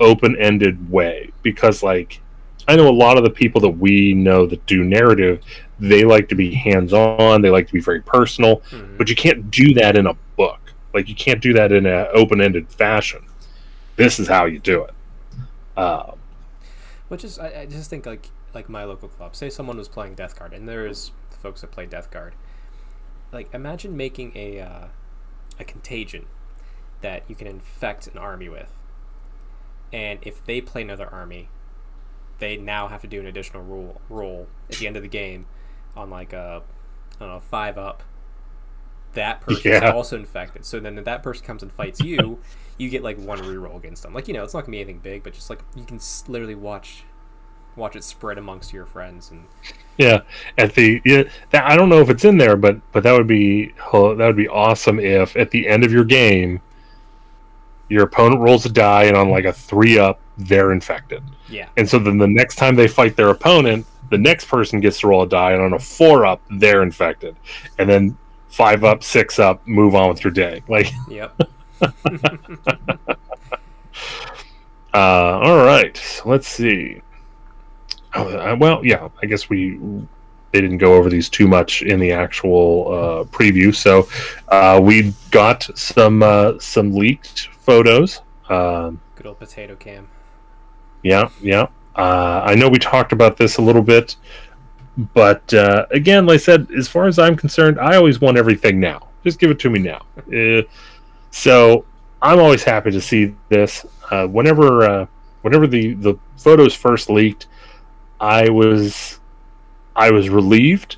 open-ended 0.00 0.90
way 0.90 1.30
because 1.42 1.82
like 1.82 2.20
i 2.68 2.74
know 2.76 2.88
a 2.88 2.90
lot 2.90 3.16
of 3.16 3.24
the 3.24 3.30
people 3.30 3.60
that 3.60 3.70
we 3.70 4.14
know 4.14 4.46
that 4.46 4.64
do 4.66 4.82
narrative 4.84 5.40
they 5.78 6.04
like 6.04 6.28
to 6.28 6.34
be 6.34 6.52
hands-on 6.54 7.40
they 7.40 7.50
like 7.50 7.66
to 7.66 7.72
be 7.72 7.80
very 7.80 8.00
personal 8.02 8.62
hmm 8.70 8.96
but 8.98 9.08
you 9.08 9.16
can't 9.16 9.50
do 9.50 9.74
that 9.74 9.96
in 9.96 10.06
a 10.06 10.14
book 10.36 10.72
like 10.94 11.08
you 11.08 11.14
can't 11.14 11.40
do 11.40 11.52
that 11.52 11.72
in 11.72 11.86
an 11.86 12.06
open-ended 12.14 12.70
fashion 12.70 13.20
this 13.96 14.20
is 14.20 14.28
how 14.28 14.44
you 14.44 14.58
do 14.60 14.84
it 14.84 14.94
uh, 15.76 16.12
Which 17.08 17.24
is, 17.24 17.38
I, 17.38 17.62
I 17.62 17.66
just 17.66 17.90
think 17.90 18.06
like 18.06 18.30
like 18.54 18.68
my 18.68 18.84
local 18.84 19.08
club. 19.08 19.34
Say 19.34 19.50
someone 19.50 19.78
was 19.78 19.88
playing 19.88 20.14
Death 20.14 20.38
Guard, 20.38 20.52
and 20.52 20.68
there's 20.68 21.12
folks 21.40 21.62
that 21.62 21.70
play 21.70 21.86
Death 21.86 22.10
Guard. 22.10 22.34
Like 23.32 23.52
imagine 23.54 23.96
making 23.96 24.32
a 24.34 24.60
uh, 24.60 24.86
a 25.58 25.64
contagion 25.64 26.26
that 27.02 27.24
you 27.28 27.34
can 27.34 27.46
infect 27.46 28.06
an 28.06 28.18
army 28.18 28.48
with, 28.48 28.72
and 29.92 30.18
if 30.22 30.44
they 30.44 30.60
play 30.60 30.82
another 30.82 31.06
army, 31.06 31.48
they 32.38 32.56
now 32.56 32.88
have 32.88 33.02
to 33.02 33.06
do 33.06 33.20
an 33.20 33.26
additional 33.26 33.62
roll 33.62 34.00
roll 34.08 34.46
at 34.70 34.76
the 34.76 34.86
end 34.86 34.96
of 34.96 35.02
the 35.02 35.08
game 35.08 35.46
on 35.96 36.10
like 36.10 36.32
a 36.32 36.62
I 37.16 37.18
don't 37.24 37.28
know 37.28 37.40
five 37.40 37.78
up. 37.78 38.02
That 39.14 39.42
person 39.42 39.72
is 39.72 39.82
also 39.82 40.16
infected. 40.16 40.64
So 40.64 40.80
then, 40.80 40.96
if 40.96 41.04
that 41.04 41.22
person 41.22 41.44
comes 41.44 41.62
and 41.62 41.70
fights 41.70 42.00
you, 42.00 42.38
you 42.78 42.88
get 42.88 43.02
like 43.02 43.18
one 43.18 43.38
reroll 43.40 43.76
against 43.76 44.02
them. 44.02 44.14
Like 44.14 44.26
you 44.26 44.34
know, 44.34 44.42
it's 44.42 44.54
not 44.54 44.62
gonna 44.62 44.72
be 44.72 44.80
anything 44.80 45.00
big, 45.00 45.22
but 45.22 45.34
just 45.34 45.50
like 45.50 45.60
you 45.76 45.84
can 45.84 46.00
literally 46.28 46.54
watch, 46.54 47.04
watch 47.76 47.94
it 47.94 48.04
spread 48.04 48.38
amongst 48.38 48.72
your 48.72 48.86
friends, 48.86 49.30
and 49.30 49.44
Yeah, 49.98 50.22
at 50.56 50.74
the 50.74 51.02
yeah, 51.04 51.24
that, 51.50 51.64
I 51.70 51.76
don't 51.76 51.88
know 51.90 52.00
if 52.00 52.08
it's 52.08 52.24
in 52.24 52.38
there, 52.38 52.56
but 52.56 52.80
but 52.92 53.02
that 53.02 53.12
would 53.12 53.26
be 53.26 53.74
that 53.92 54.16
would 54.18 54.36
be 54.36 54.48
awesome 54.48 54.98
if 54.98 55.36
at 55.36 55.50
the 55.50 55.68
end 55.68 55.84
of 55.84 55.92
your 55.92 56.04
game, 56.04 56.60
your 57.92 58.04
opponent 58.04 58.40
rolls 58.40 58.64
a 58.66 58.70
die 58.70 59.04
and 59.04 59.16
on 59.16 59.30
like 59.30 59.44
a 59.44 59.52
three 59.52 59.98
up, 59.98 60.18
they're 60.38 60.72
infected, 60.72 61.22
yeah, 61.48 61.68
and 61.76 61.88
so 61.88 61.98
then 61.98 62.18
the 62.18 62.26
next 62.26 62.56
time 62.56 62.74
they 62.74 62.88
fight 62.88 63.16
their 63.16 63.28
opponent, 63.28 63.86
the 64.10 64.18
next 64.18 64.46
person 64.46 64.80
gets 64.80 65.00
to 65.00 65.08
roll 65.08 65.22
a 65.22 65.28
die 65.28 65.52
and 65.52 65.62
on 65.62 65.74
a 65.74 65.78
four 65.78 66.24
up, 66.24 66.40
they're 66.50 66.82
infected, 66.82 67.36
and 67.78 67.88
then 67.88 68.16
five 68.48 68.84
up, 68.84 69.02
six 69.02 69.38
up, 69.38 69.66
move 69.66 69.94
on 69.94 70.08
with 70.08 70.24
your 70.24 70.32
day. 70.32 70.62
Like, 70.68 70.90
yep, 71.08 71.38
uh, 74.94 74.94
all 74.94 75.64
right, 75.64 75.96
so 75.96 76.28
let's 76.28 76.48
see. 76.48 77.02
Oh, 78.14 78.28
uh, 78.28 78.56
well, 78.58 78.84
yeah, 78.84 79.08
I 79.22 79.26
guess 79.26 79.48
we 79.48 79.78
they 80.52 80.60
didn't 80.60 80.78
go 80.78 80.94
over 80.94 81.08
these 81.08 81.28
too 81.28 81.48
much 81.48 81.82
in 81.82 81.98
the 81.98 82.12
actual 82.12 82.88
uh, 82.88 83.24
preview. 83.24 83.74
So 83.74 84.08
uh, 84.48 84.80
we 84.82 85.14
got 85.30 85.68
some 85.76 86.22
uh, 86.22 86.58
some 86.60 86.92
leaked 86.92 87.48
photos. 87.62 88.20
Um, 88.48 89.00
Good 89.14 89.26
old 89.26 89.38
potato 89.38 89.76
cam. 89.76 90.08
yeah, 91.02 91.28
yeah. 91.40 91.66
Uh, 91.94 92.42
I 92.44 92.54
know 92.54 92.68
we 92.68 92.78
talked 92.78 93.12
about 93.12 93.36
this 93.36 93.58
a 93.58 93.62
little 93.62 93.82
bit, 93.82 94.16
but 95.14 95.52
uh, 95.54 95.86
again, 95.90 96.26
like 96.26 96.34
I 96.34 96.38
said, 96.38 96.68
as 96.76 96.88
far 96.88 97.06
as 97.06 97.18
I'm 97.18 97.36
concerned, 97.36 97.78
I 97.78 97.96
always 97.96 98.20
want 98.20 98.36
everything 98.36 98.80
now. 98.80 99.08
Just 99.24 99.38
give 99.38 99.50
it 99.50 99.58
to 99.60 99.70
me 99.70 99.78
now. 99.78 100.02
Uh, 100.32 100.62
so 101.30 101.84
I'm 102.20 102.38
always 102.40 102.64
happy 102.64 102.90
to 102.90 103.00
see 103.00 103.34
this. 103.48 103.86
Uh, 104.10 104.26
whenever, 104.26 104.82
uh, 104.84 105.06
whenever 105.42 105.66
the 105.66 105.94
the 105.94 106.14
photos 106.36 106.74
first 106.74 107.08
leaked, 107.10 107.46
I 108.20 108.48
was, 108.48 109.20
I 109.94 110.10
was 110.10 110.28
relieved 110.28 110.96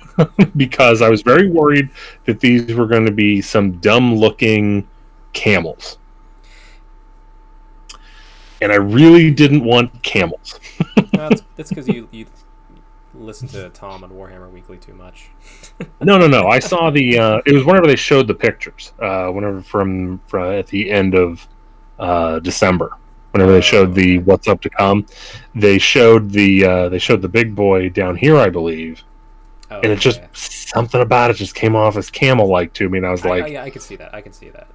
because 0.56 1.02
I 1.02 1.08
was 1.08 1.22
very 1.22 1.48
worried 1.50 1.90
that 2.24 2.40
these 2.40 2.74
were 2.74 2.86
going 2.86 3.06
to 3.06 3.12
be 3.12 3.40
some 3.42 3.72
dumb 3.78 4.16
looking 4.16 4.86
camels. 5.32 5.98
And 8.62 8.72
I 8.72 8.76
really 8.76 9.30
didn't 9.30 9.64
want 9.64 10.02
camels. 10.02 10.58
No, 11.12 11.28
that's 11.54 11.68
because 11.68 11.86
you 11.86 12.08
you 12.12 12.24
listen 13.14 13.46
to 13.48 13.68
Tom 13.70 14.04
on 14.04 14.10
Warhammer 14.10 14.50
Weekly 14.50 14.78
too 14.78 14.94
much. 14.94 15.28
No, 16.00 16.16
no, 16.16 16.26
no. 16.26 16.46
I 16.46 16.60
saw 16.60 16.88
the. 16.88 17.18
Uh, 17.18 17.40
it 17.44 17.52
was 17.52 17.64
whenever 17.64 17.86
they 17.86 17.96
showed 17.96 18.26
the 18.26 18.34
pictures. 18.34 18.94
Uh, 18.98 19.28
whenever 19.28 19.60
from, 19.60 20.18
from 20.20 20.52
at 20.54 20.66
the 20.68 20.90
end 20.90 21.14
of 21.14 21.46
uh, 21.98 22.38
December, 22.38 22.96
whenever 23.32 23.52
they 23.52 23.60
showed 23.60 23.94
the 23.94 24.18
what's 24.20 24.48
up 24.48 24.62
to 24.62 24.70
come, 24.70 25.04
they 25.54 25.76
showed 25.76 26.30
the 26.30 26.64
uh, 26.64 26.88
they 26.88 26.98
showed 26.98 27.20
the 27.20 27.28
big 27.28 27.54
boy 27.54 27.90
down 27.90 28.16
here, 28.16 28.38
I 28.38 28.48
believe, 28.48 29.04
Oh, 29.70 29.80
and 29.82 29.92
it 29.92 30.00
just 30.00 30.20
something 30.34 31.00
about 31.00 31.30
it 31.30 31.34
just 31.34 31.54
came 31.54 31.76
off 31.76 31.96
as 31.96 32.10
camel 32.10 32.48
like 32.48 32.72
to 32.74 32.88
me, 32.88 32.98
and 32.98 33.06
I 33.06 33.10
was 33.10 33.24
like, 33.24 33.44
I, 33.44 33.46
yeah, 33.46 33.62
I 33.62 33.70
can 33.70 33.80
see 33.80 33.94
that. 33.96 34.12
I 34.12 34.20
can 34.20 34.32
see 34.32 34.48
that. 34.50 34.66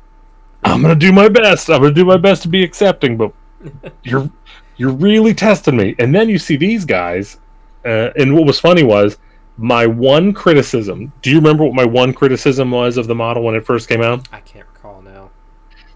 I'm 0.65 0.81
gonna 0.81 0.95
do 0.95 1.11
my 1.11 1.29
best. 1.29 1.69
I'm 1.69 1.81
gonna 1.81 1.93
do 1.93 2.05
my 2.05 2.17
best 2.17 2.41
to 2.43 2.47
be 2.47 2.63
accepting, 2.63 3.17
but 3.17 3.31
you're 4.03 4.29
you're 4.77 4.91
really 4.91 5.33
testing 5.33 5.77
me. 5.77 5.95
And 5.99 6.13
then 6.13 6.27
you 6.29 6.37
see 6.37 6.57
these 6.57 6.85
guys, 6.85 7.39
uh, 7.85 8.09
and 8.17 8.33
what 8.35 8.45
was 8.45 8.59
funny 8.59 8.83
was 8.83 9.17
my 9.57 9.85
one 9.87 10.33
criticism. 10.33 11.13
Do 11.21 11.29
you 11.29 11.37
remember 11.37 11.63
what 11.63 11.73
my 11.73 11.85
one 11.85 12.13
criticism 12.13 12.71
was 12.71 12.97
of 12.97 13.07
the 13.07 13.15
model 13.15 13.43
when 13.43 13.55
it 13.55 13.65
first 13.65 13.87
came 13.87 14.01
out? 14.01 14.27
I 14.33 14.41
can't 14.41 14.67
recall 14.73 15.01
now. 15.01 15.29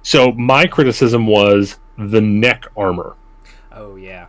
So 0.02 0.32
my 0.34 0.66
criticism 0.66 1.28
was 1.28 1.78
the 1.98 2.22
neck 2.22 2.66
armor 2.78 3.18
Oh 3.74 3.98
yeah. 3.98 4.28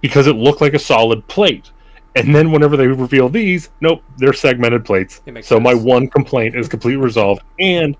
because 0.00 0.26
it 0.26 0.34
looked 0.34 0.60
like 0.60 0.74
a 0.74 0.78
solid 0.80 1.24
plate. 1.28 1.70
And 2.16 2.34
then 2.34 2.50
whenever 2.50 2.76
they 2.76 2.88
reveal 2.88 3.28
these, 3.28 3.70
nope, 3.80 4.02
they're 4.18 4.32
segmented 4.32 4.84
plates. 4.84 5.22
So 5.42 5.60
my 5.60 5.74
one 5.74 6.08
complaint 6.08 6.56
is 6.56 6.68
completely 6.68 7.00
resolved. 7.00 7.42
And 7.60 7.96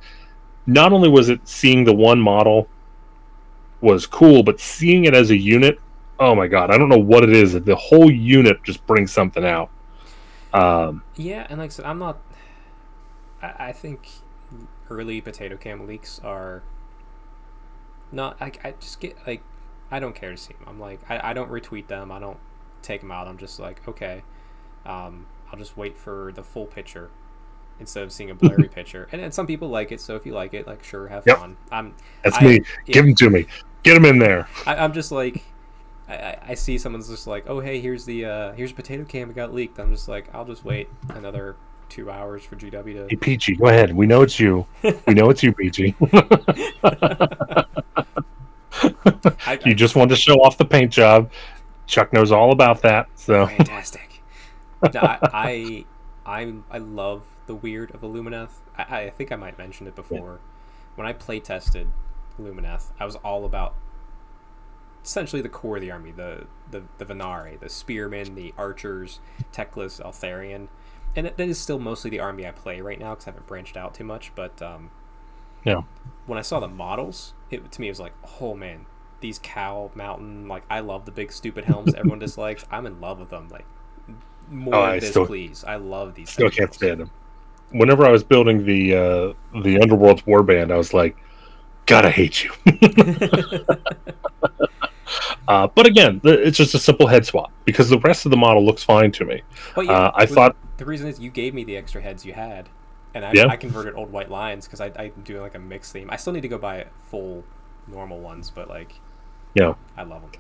not 0.71 0.93
only 0.93 1.09
was 1.09 1.29
it 1.29 1.47
seeing 1.49 1.85
the 1.85 1.93
one 1.95 2.21
model 2.21 2.69
was 3.81 4.07
cool, 4.07 4.43
but 4.43 4.61
seeing 4.61 5.05
it 5.05 5.15
as 5.15 5.31
a 5.31 5.37
unit, 5.37 5.81
oh 6.19 6.35
my 6.35 6.47
god, 6.47 6.71
I 6.71 6.79
don't 6.79 6.89
know 6.89 6.99
what 6.99 7.25
it 7.25 7.31
is. 7.31 7.55
The 7.55 7.75
whole 7.77 8.11
unit 8.11 8.63
just 8.63 8.87
brings 8.87 9.13
something 9.13 9.45
out. 9.45 9.71
Um, 10.53 11.03
Yeah, 11.17 11.47
and 11.51 11.59
like 11.59 11.71
I 11.71 11.73
said, 11.73 11.87
I'm 11.87 11.99
not. 11.99 12.21
I, 13.43 13.55
I 13.69 13.73
think 13.73 14.09
early 14.89 15.21
potato 15.21 15.57
cam 15.57 15.87
leaks 15.87 16.21
are 16.23 16.63
not. 18.13 18.37
I, 18.41 18.53
I 18.63 18.75
just 18.79 19.01
get 19.01 19.17
like, 19.27 19.43
I 19.91 19.99
don't 19.99 20.15
care 20.15 20.31
to 20.31 20.37
see 20.37 20.55
them. 20.55 20.65
I'm 20.69 20.79
like, 20.79 21.01
I, 21.09 21.31
I 21.31 21.33
don't 21.33 21.51
retweet 21.51 21.89
them. 21.89 22.13
I 22.13 22.21
don't 22.21 22.39
take 22.83 23.01
them 23.01 23.11
out. 23.11 23.27
I'm 23.27 23.39
just 23.39 23.59
like, 23.59 23.87
okay, 23.89 24.23
um, 24.87 25.27
I'll 25.51 25.59
just 25.59 25.77
wait 25.77 25.99
for 25.99 26.33
the 26.33 26.45
full 26.45 26.67
picture 26.67 27.11
instead 27.81 28.03
of 28.05 28.13
seeing 28.13 28.31
a 28.31 28.35
blurry 28.35 28.69
picture. 28.75 29.09
And, 29.11 29.21
and 29.21 29.35
some 29.35 29.47
people 29.47 29.69
like 29.69 29.91
it, 29.91 30.01
so 30.01 30.15
if 30.15 30.25
you 30.25 30.33
like 30.33 30.55
it, 30.55 30.67
like 30.67 30.85
sure, 30.85 31.09
have 31.09 31.25
Yep. 31.27 31.39
fun. 31.39 31.57
I'm 31.73 31.95
that's 32.23 32.37
I- 32.39 32.45
me. 32.45 32.53
yeah. 32.87 32.93
Give 32.93 33.05
them 33.05 33.15
to 33.17 33.31
me. 33.31 33.47
Get 33.83 33.95
them 33.95 34.05
in 34.05 34.19
there. 34.19 34.47
I, 34.67 34.77
I'm 34.77 34.93
just 34.93 35.11
like, 35.11 35.43
I, 36.09 36.37
I, 36.49 36.55
see 36.55 36.77
someone's 36.77 37.09
just 37.09 37.27
like, 37.27 37.45
oh 37.49 37.61
hey, 37.61 37.81
here's 37.81 38.05
the 38.05 38.25
uh, 38.27 38.53
here's 38.53 38.73
a 38.73 38.75
potato 38.75 39.05
cam. 39.05 39.31
It 39.31 39.37
got 39.37 39.55
leaked. 39.55 39.79
I'm 39.79 39.91
just 39.93 40.07
like, 40.09 40.29
I'll 40.35 40.45
just 40.45 40.65
wait 40.65 40.89
another 41.11 41.57
two 41.89 42.11
hours 42.11 42.45
for 42.45 42.57
GW 42.57 42.93
to. 42.95 43.07
Hey, 43.09 43.17
Peachy, 43.17 43.57
go 43.57 43.67
ahead. 43.67 43.95
We 43.95 44.07
know 44.07 44.23
it's 44.23 44.39
you. 44.39 44.67
We 45.07 45.15
know 45.15 45.31
it's 45.31 45.43
you, 45.43 45.53
Peachy. 45.53 45.95
I, 46.83 47.65
you 49.65 49.75
just 49.75 49.97
wanted 49.97 50.11
to 50.11 50.21
show 50.21 50.35
off 50.43 50.59
the 50.59 50.65
paint 50.65 50.93
job. 50.93 51.31
Chuck 51.87 52.13
knows 52.13 52.31
all 52.33 52.53
about 52.53 52.83
that. 52.83 53.09
So 53.15 53.47
fantastic. 53.47 54.23
No, 54.95 55.01
I, 55.01 55.19
I 55.33 55.85
I 56.27 56.55
I 56.71 56.79
love 56.79 57.23
the 57.51 57.57
weird 57.57 57.93
of 57.93 58.03
Lumineth. 58.03 58.61
I, 58.79 58.99
I 59.01 59.11
think 59.11 59.33
I 59.33 59.37
might 59.37 59.59
mention 59.59 59.87
it 59.89 59.97
before. 59.97 60.39
When 60.95 61.05
I 61.07 61.13
play 61.13 61.41
tested 61.41 61.89
Lumineth, 62.41 62.93
I 63.01 63.05
was 63.05 63.17
all 63.17 63.45
about 63.45 63.75
essentially 65.05 65.43
the 65.43 65.49
core 65.49 65.77
of 65.77 65.83
the 65.83 65.91
army, 65.91 66.13
the 66.13 66.47
the 66.71 66.85
the 66.99 67.05
Vanari, 67.05 67.59
the 67.59 67.69
spearmen, 67.69 68.35
the 68.37 68.55
archers, 68.57 69.19
Teclis, 69.53 70.01
Eltharion, 70.01 70.69
and 71.17 71.27
that 71.27 71.37
that 71.39 71.49
is 71.49 71.59
still 71.59 71.79
mostly 71.79 72.11
the 72.11 72.21
army 72.21 72.47
I 72.47 72.53
play 72.53 72.81
right 72.81 72.99
now 73.01 73.11
because 73.15 73.27
I 73.27 73.31
haven't 73.31 73.47
branched 73.47 73.77
out 73.77 73.95
too 73.95 74.05
much. 74.05 74.33
But 74.35 74.61
um, 74.63 74.91
Yeah. 75.65 75.83
when 76.27 76.39
I 76.39 76.43
saw 76.43 76.61
the 76.61 76.69
models, 76.69 77.35
it 77.51 77.71
to 77.73 77.81
me 77.81 77.89
it 77.89 77.91
was 77.91 78.01
like, 78.01 78.13
oh 78.41 78.55
man, 78.55 78.87
these 79.21 79.41
cow 79.43 79.91
mountain 79.95 80.47
like 80.47 80.63
I 80.71 80.81
love 80.81 81.05
the 81.05 81.13
big 81.13 81.33
stupid 81.33 81.65
helms 81.65 81.95
everyone 81.95 82.19
dislikes. 82.27 82.65
I'm 82.71 82.87
in 82.87 83.01
love 83.01 83.19
with 83.19 83.31
them. 83.31 83.49
Like 83.49 83.67
more 84.51 84.75
Oh, 84.75 84.83
of 84.83 84.89
I 84.91 84.99
this, 85.01 85.11
still- 85.11 85.27
please. 85.27 85.65
I 85.65 85.77
love 85.77 86.15
these. 86.15 86.31
still 86.31 86.51
can't 86.51 86.73
stand 86.75 87.01
him. 87.01 87.11
Whenever 87.73 88.05
I 88.07 88.11
was 88.11 88.23
building 88.25 88.65
the 88.65 88.95
uh, 88.95 89.33
the 89.63 89.79
Underworld's 89.81 90.23
Warband, 90.23 90.71
I 90.73 90.77
was 90.77 90.93
like, 90.95 91.17
"God, 91.87 92.05
I 92.05 92.11
hate 92.11 92.45
you." 92.45 92.53
uh, 95.49 95.67
but 95.69 95.87
again, 95.87 96.21
it's 96.25 96.57
just 96.59 96.75
a 96.75 96.79
simple 96.79 97.07
head 97.07 97.27
swap 97.27 97.53
because 97.65 97.89
the 97.89 97.99
rest 98.01 98.25
of 98.27 98.31
the 98.31 98.37
model 98.37 98.65
looks 98.65 98.83
fine 98.83 99.11
to 99.13 99.25
me. 99.25 99.43
But 99.75 99.87
yeah, 99.87 99.93
Uh, 99.93 100.13
I 100.15 100.27
thought- 100.27 100.57
the 100.77 100.85
reason 100.87 101.09
is 101.09 101.19
you 101.21 101.31
gave 101.31 101.53
me 101.55 101.65
the 101.65 101.77
extra 101.77 102.01
heads 102.01 102.25
you 102.25 102.33
had, 102.33 102.69
and 103.15 103.25
I, 103.25 103.33
Yeah. 103.33 103.47
I 103.49 103.57
converted 103.57 103.95
old 103.95 104.11
White 104.13 104.31
Lions 104.31 104.67
because 104.67 104.81
I 104.81 104.91
I'm 104.99 105.13
doing 105.25 105.43
like 105.43 105.55
a 105.55 105.59
mixed 105.59 105.93
theme. 105.93 106.09
I 106.11 106.17
still 106.17 106.33
need 106.33 106.41
to 106.43 106.49
go 106.49 106.59
buy 106.59 106.87
full 107.11 107.45
normal 107.87 108.21
ones, 108.21 108.51
but 108.55 108.69
like 108.69 108.95
Yeah. 109.55 109.75
I 109.97 110.03
love 110.05 110.23
them. 110.23 110.31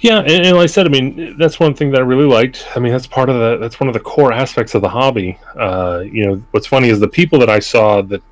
Yeah, 0.00 0.18
and, 0.18 0.46
and 0.46 0.56
like 0.56 0.64
I 0.64 0.66
said, 0.66 0.86
I 0.86 0.90
mean, 0.90 1.36
that's 1.38 1.60
one 1.60 1.74
thing 1.74 1.90
that 1.92 1.98
I 1.98 2.04
really 2.04 2.26
liked. 2.26 2.66
I 2.74 2.80
mean, 2.80 2.92
that's 2.92 3.06
part 3.06 3.28
of 3.28 3.36
the 3.36 3.58
that's 3.58 3.80
one 3.80 3.88
of 3.88 3.94
the 3.94 4.00
core 4.00 4.32
aspects 4.32 4.74
of 4.74 4.82
the 4.82 4.88
hobby. 4.88 5.38
Uh, 5.58 6.02
you 6.04 6.26
know, 6.26 6.42
what's 6.50 6.66
funny 6.66 6.88
is 6.88 7.00
the 7.00 7.08
people 7.08 7.38
that 7.40 7.50
I 7.50 7.58
saw 7.58 8.02
that 8.02 8.22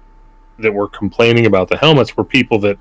that 0.59 0.73
were 0.73 0.88
complaining 0.88 1.47
about 1.47 1.69
the 1.69 1.77
helmets 1.77 2.16
were 2.16 2.25
people 2.25 2.59
that 2.61 2.79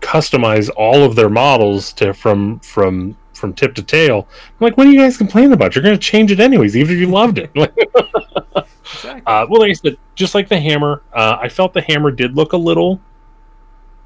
customize 0.00 0.68
all 0.76 1.04
of 1.04 1.14
their 1.14 1.28
models 1.30 1.92
to 1.94 2.12
from 2.12 2.58
from 2.60 3.16
from 3.34 3.52
tip 3.52 3.74
to 3.74 3.82
tail. 3.82 4.28
I'm 4.30 4.64
like, 4.64 4.76
what 4.76 4.86
are 4.86 4.90
you 4.90 5.00
guys 5.00 5.16
complaining 5.16 5.52
about? 5.52 5.74
You're 5.74 5.82
going 5.82 5.96
to 5.96 6.00
change 6.00 6.30
it 6.30 6.40
anyways, 6.40 6.76
even 6.76 6.94
if 6.94 7.00
you 7.00 7.08
loved 7.08 7.38
it. 7.38 7.50
Exactly. 8.94 9.22
uh, 9.26 9.46
well, 9.48 9.60
like 9.60 9.70
I 9.70 9.72
said, 9.72 9.96
just 10.14 10.34
like 10.34 10.48
the 10.48 10.60
hammer, 10.60 11.02
uh, 11.12 11.38
I 11.40 11.48
felt 11.48 11.72
the 11.72 11.80
hammer 11.80 12.10
did 12.10 12.36
look 12.36 12.52
a 12.52 12.56
little 12.56 13.00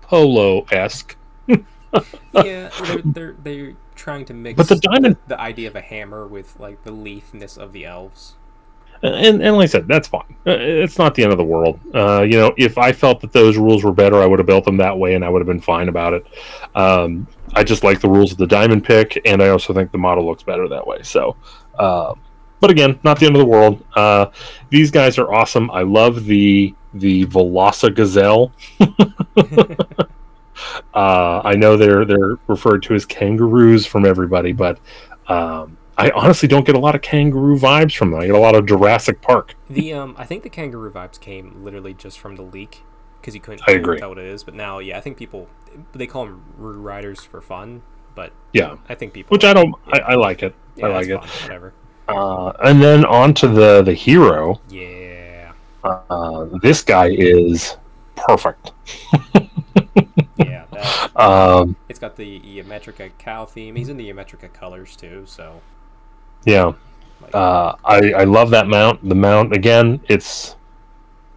polo 0.03 0.63
esque. 0.71 1.17
yeah, 2.35 2.71
they're, 2.83 3.03
they're 3.05 3.37
they're 3.43 3.73
trying 3.95 4.25
to 4.27 4.35
mix 4.35 4.57
But 4.57 4.69
the 4.69 4.77
diamond- 4.77 5.17
the, 5.27 5.41
idea 5.41 5.69
of 5.69 5.77
a 5.77 5.81
hammer 5.81 6.27
with 6.27 6.59
like 6.61 6.83
the 6.85 6.93
letheness 6.93 7.57
of 7.57 7.73
the 7.73 7.85
elves. 7.87 8.35
and, 9.03 9.43
and 9.43 9.57
like 9.57 9.65
I 9.65 9.67
said, 9.67 9.89
that's 9.89 10.09
fine. 10.09 10.37
Uh, 10.47 10.53
It's 10.59 10.99
not 10.99 11.15
the 11.15 11.23
end 11.23 11.33
of 11.33 11.39
the 11.39 11.45
world. 11.45 11.79
Uh, 11.95 12.23
you 12.23 12.37
know, 12.39 12.53
if 12.57 12.79
I 12.79 12.93
felt 12.93 13.21
that 13.21 13.33
those 13.33 13.57
rules 13.59 13.85
were 13.85 13.93
better, 13.93 14.17
I 14.23 14.27
would 14.27 14.39
have 14.39 14.47
built 14.47 14.65
them 14.65 14.79
that 14.79 14.99
way, 14.99 15.15
and 15.15 15.25
I 15.25 15.29
would 15.29 15.41
have 15.41 15.47
been 15.47 15.61
fine 15.61 15.89
about 15.89 16.15
it. 16.15 16.27
Um, 16.75 17.27
I 17.55 17.63
just 17.63 17.85
like 17.85 18.01
the 18.01 18.09
rules 18.09 18.33
of 18.33 18.39
the 18.39 18.47
diamond 18.47 18.85
pick, 18.85 19.21
and 19.27 19.43
I 19.43 19.49
also 19.49 19.73
think 19.75 19.93
the 19.93 19.99
model 19.99 20.25
looks 20.27 20.43
better 20.43 20.67
that 20.69 20.87
way. 20.87 21.03
So, 21.03 21.37
uh, 21.79 22.15
but 22.61 22.71
again, 22.71 22.99
not 23.05 23.19
the 23.21 23.27
end 23.27 23.37
of 23.37 23.41
the 23.41 23.47
world. 23.47 23.85
Uh, 23.95 24.27
these 24.71 24.91
guys 24.91 25.19
are 25.19 25.33
awesome. 25.33 25.71
I 25.71 25.83
love 25.83 26.25
the 26.25 26.75
the 26.95 27.27
Velosa 27.27 27.95
Gazelle. 27.95 28.51
uh, 30.95 31.41
I 31.45 31.55
know 31.55 31.77
they're 31.77 32.05
they're 32.05 32.37
referred 32.47 32.83
to 32.85 32.95
as 32.95 33.05
kangaroos 33.07 33.87
from 33.87 34.05
everybody, 34.07 34.53
but 34.53 34.79
um, 35.29 35.79
I 35.97 36.11
honestly 36.11 36.49
don't 36.49 36.67
get 36.67 36.75
a 36.77 36.79
lot 36.81 36.95
of 36.95 37.03
kangaroo 37.03 37.59
vibes 37.59 37.97
from 37.97 38.11
them. 38.11 38.21
I 38.21 38.27
get 38.27 38.35
a 38.35 38.39
lot 38.39 38.55
of 38.55 38.67
Jurassic 38.67 39.21
Park. 39.23 39.55
The 39.69 39.93
um, 39.95 40.15
I 40.19 40.25
think 40.27 40.43
the 40.43 40.51
kangaroo 40.51 40.91
vibes 40.93 41.19
came 41.21 41.63
literally 41.65 41.95
just 41.95 42.19
from 42.19 42.37
the 42.37 42.43
leak 42.43 42.85
because 43.21 43.35
you 43.35 43.41
couldn't 43.41 43.63
I 43.67 43.73
agree. 43.73 43.99
tell 43.99 44.11
what 44.11 44.19
it 44.19 44.27
is. 44.27 44.45
But 44.45 44.55
now, 44.55 44.79
yeah, 44.79 44.99
I 44.99 45.01
think 45.01 45.17
people 45.17 45.49
they 45.93 46.07
call 46.07 46.27
them 46.27 46.45
roo 46.57 46.79
riders 46.81 47.23
for 47.25 47.41
fun, 47.41 47.83
but 48.15 48.33
Yeah, 48.53 48.77
I 48.89 48.95
think 48.95 49.13
people 49.13 49.35
which 49.35 49.45
I 49.45 49.53
don't. 49.53 49.75
I, 49.93 49.99
I 50.01 50.15
like 50.15 50.43
it. 50.43 50.55
yeah, 50.77 50.87
I 50.87 50.89
like 50.89 51.09
it. 51.09 51.21
fun, 51.25 51.29
whatever. 51.43 51.75
Uh, 52.09 52.51
and 52.65 52.81
then 52.83 53.05
on 53.05 53.35
to 53.35 53.49
the 53.49 53.83
the 53.83 53.95
hero. 53.95 54.61
Yeah, 54.69 55.53
Uh, 55.85 56.47
this 56.63 56.83
guy 56.83 57.09
is 57.11 57.77
perfect. 58.17 58.73
Um, 61.17 61.77
it's 61.89 61.99
got 61.99 62.17
the 62.17 62.41
Ymetrica 62.41 63.11
cow 63.19 63.47
theme. 63.47 63.77
He's 63.77 63.89
in 63.89 63.97
the 63.97 64.09
Ymetrica 64.11 64.53
colors 64.53 64.97
too. 64.97 65.25
So 65.27 65.63
yeah, 66.45 66.73
Like, 67.21 67.35
Uh, 67.35 67.75
I, 67.85 68.13
I 68.13 68.25
love 68.25 68.51
that 68.51 68.69
mount. 68.69 69.07
The 69.09 69.15
mount 69.15 69.53
again, 69.55 70.01
it's 70.09 70.57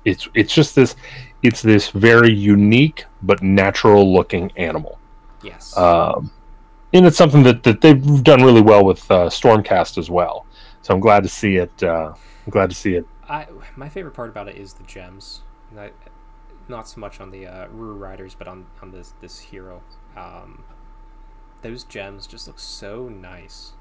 it's 0.05 0.27
it's 0.33 0.53
just 0.53 0.75
this 0.75 0.95
it's 1.43 1.61
this 1.61 1.89
very 1.89 2.31
unique 2.33 3.05
but 3.21 3.41
natural 3.43 4.11
looking 4.13 4.51
animal. 4.57 4.99
yes. 5.41 5.77
Um, 5.77 6.31
and 6.93 7.05
it's 7.05 7.17
something 7.17 7.43
that, 7.43 7.63
that 7.63 7.81
they've 7.81 8.23
done 8.23 8.43
really 8.43 8.61
well 8.61 8.83
with 8.85 9.09
uh, 9.11 9.27
Stormcast 9.29 9.97
as 9.97 10.09
well. 10.09 10.47
So 10.81 10.93
I'm 10.93 10.99
glad 10.99 11.23
to 11.23 11.29
see 11.29 11.57
it. 11.57 11.83
Uh, 11.83 12.13
I'm 12.45 12.51
glad 12.51 12.69
to 12.69 12.75
see 12.75 12.95
it. 12.95 13.07
I 13.29 13.47
my 13.75 13.89
favorite 13.89 14.13
part 14.13 14.29
about 14.29 14.47
it 14.47 14.57
is 14.57 14.73
the 14.73 14.83
gems. 14.83 15.41
Not, 15.71 15.91
not 16.69 16.87
so 16.87 16.99
much 16.99 17.19
on 17.19 17.31
the 17.31 17.47
uh, 17.47 17.67
Rue 17.67 17.93
Riders, 17.93 18.35
but 18.35 18.47
on 18.47 18.67
on 18.81 18.91
this 18.91 19.13
this 19.21 19.39
hero. 19.39 19.81
Um, 20.15 20.63
those 21.61 21.83
gems 21.83 22.27
just 22.27 22.47
look 22.47 22.59
so 22.59 23.09
nice. 23.09 23.73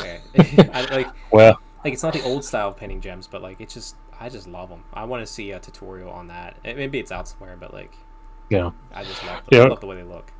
Okay. 0.00 0.20
I, 0.72 0.82
like 0.94 1.08
Well, 1.30 1.60
like 1.84 1.92
it's 1.92 2.02
not 2.02 2.12
the 2.12 2.22
old 2.22 2.44
style 2.44 2.68
of 2.68 2.76
painting 2.76 3.00
gems, 3.00 3.26
but 3.26 3.42
like 3.42 3.60
it's 3.60 3.74
just 3.74 3.96
I 4.18 4.28
just 4.28 4.46
love 4.46 4.68
them. 4.68 4.84
I 4.92 5.04
want 5.04 5.24
to 5.24 5.32
see 5.32 5.50
a 5.52 5.60
tutorial 5.60 6.10
on 6.10 6.28
that. 6.28 6.56
Eh, 6.64 6.74
Maybe 6.74 6.98
it's 6.98 7.12
out 7.12 7.28
somewhere, 7.28 7.56
but 7.58 7.72
like 7.72 7.96
yeah. 8.50 8.70
I 8.92 9.04
just 9.04 9.24
love 9.24 9.36
them. 9.36 9.44
Yeah. 9.52 9.64
I 9.64 9.68
love 9.68 9.80
the 9.80 9.86
way 9.86 9.96
they 9.96 10.02
look. 10.02 10.32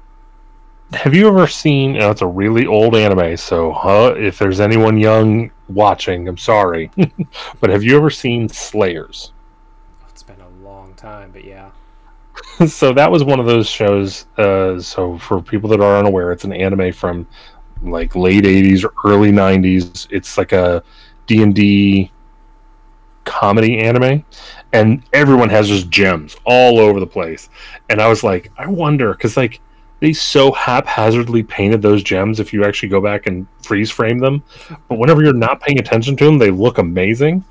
Have 0.92 1.14
you 1.14 1.26
ever 1.28 1.46
seen? 1.46 1.94
Know, 1.94 2.10
it's 2.10 2.22
a 2.22 2.26
really 2.26 2.66
old 2.66 2.94
anime, 2.94 3.36
so 3.36 3.72
huh, 3.72 4.14
if 4.16 4.38
there's 4.38 4.60
anyone 4.60 4.98
young 4.98 5.50
watching, 5.68 6.28
I'm 6.28 6.36
sorry, 6.36 6.90
but 7.60 7.70
have 7.70 7.82
you 7.82 7.96
ever 7.96 8.10
seen 8.10 8.48
Slayers? 8.48 9.32
It's 10.10 10.22
been 10.22 10.40
a 10.40 10.48
long 10.64 10.93
time, 11.04 11.30
but 11.32 11.44
yeah. 11.44 11.70
so 12.66 12.92
that 12.92 13.10
was 13.10 13.22
one 13.22 13.40
of 13.40 13.46
those 13.46 13.68
shows. 13.68 14.26
Uh, 14.36 14.80
so 14.80 15.18
for 15.18 15.40
people 15.42 15.68
that 15.70 15.80
are 15.80 15.98
unaware, 15.98 16.32
it's 16.32 16.44
an 16.44 16.52
anime 16.52 16.92
from 16.92 17.26
like 17.82 18.16
late 18.16 18.44
'80s 18.44 18.84
or 18.84 18.92
early 19.08 19.30
'90s. 19.30 20.06
It's 20.10 20.38
like 20.38 20.52
a 20.52 20.82
D 21.26 21.42
and 21.42 21.54
D 21.54 22.10
comedy 23.24 23.78
anime, 23.78 24.24
and 24.72 25.02
everyone 25.12 25.48
has 25.50 25.68
just 25.68 25.90
gems 25.90 26.36
all 26.44 26.78
over 26.78 27.00
the 27.00 27.06
place. 27.06 27.48
And 27.88 28.00
I 28.00 28.08
was 28.08 28.24
like, 28.24 28.50
I 28.56 28.66
wonder 28.66 29.12
because 29.12 29.36
like 29.36 29.60
they 30.00 30.12
so 30.12 30.52
haphazardly 30.52 31.42
painted 31.42 31.82
those 31.82 32.02
gems. 32.02 32.40
If 32.40 32.52
you 32.52 32.64
actually 32.64 32.88
go 32.88 33.00
back 33.00 33.26
and 33.26 33.46
freeze 33.62 33.90
frame 33.90 34.18
them, 34.18 34.42
but 34.88 34.98
whenever 34.98 35.22
you're 35.22 35.32
not 35.32 35.60
paying 35.60 35.78
attention 35.78 36.16
to 36.16 36.24
them, 36.24 36.38
they 36.38 36.50
look 36.50 36.78
amazing. 36.78 37.44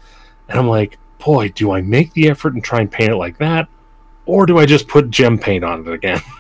And 0.50 0.60
I'm 0.60 0.68
like, 0.68 0.98
boy, 1.24 1.50
do 1.50 1.72
I 1.72 1.82
make 1.82 2.14
the 2.14 2.30
effort 2.30 2.54
and 2.54 2.64
try 2.64 2.82
and 2.82 2.92
paint 2.92 3.12
it 3.12 3.18
like 3.18 3.38
that? 3.38 3.68
or 4.26 4.46
do 4.46 4.58
I 4.58 4.66
just 4.66 4.88
put 4.88 5.10
gem 5.10 5.38
paint 5.38 5.64
on 5.64 5.88
it 5.88 5.94
again? 5.94 6.22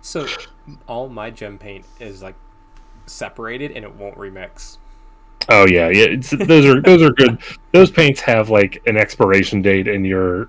So 0.00 0.26
all 0.86 1.08
my 1.08 1.30
gem 1.30 1.58
paint 1.58 1.84
is 2.00 2.22
like 2.22 2.36
separated 3.06 3.72
and 3.72 3.84
it 3.84 3.94
won't 3.94 4.16
remix. 4.16 4.78
Oh 5.48 5.66
yeah, 5.66 5.88
yeah. 5.88 6.04
It's, 6.04 6.30
those 6.30 6.64
are 6.64 6.80
those 6.80 7.02
are 7.02 7.10
good. 7.10 7.38
Those 7.72 7.90
paints 7.90 8.20
have 8.22 8.48
like 8.48 8.80
an 8.86 8.96
expiration 8.96 9.60
date, 9.60 9.86
and 9.86 10.06
you're 10.06 10.48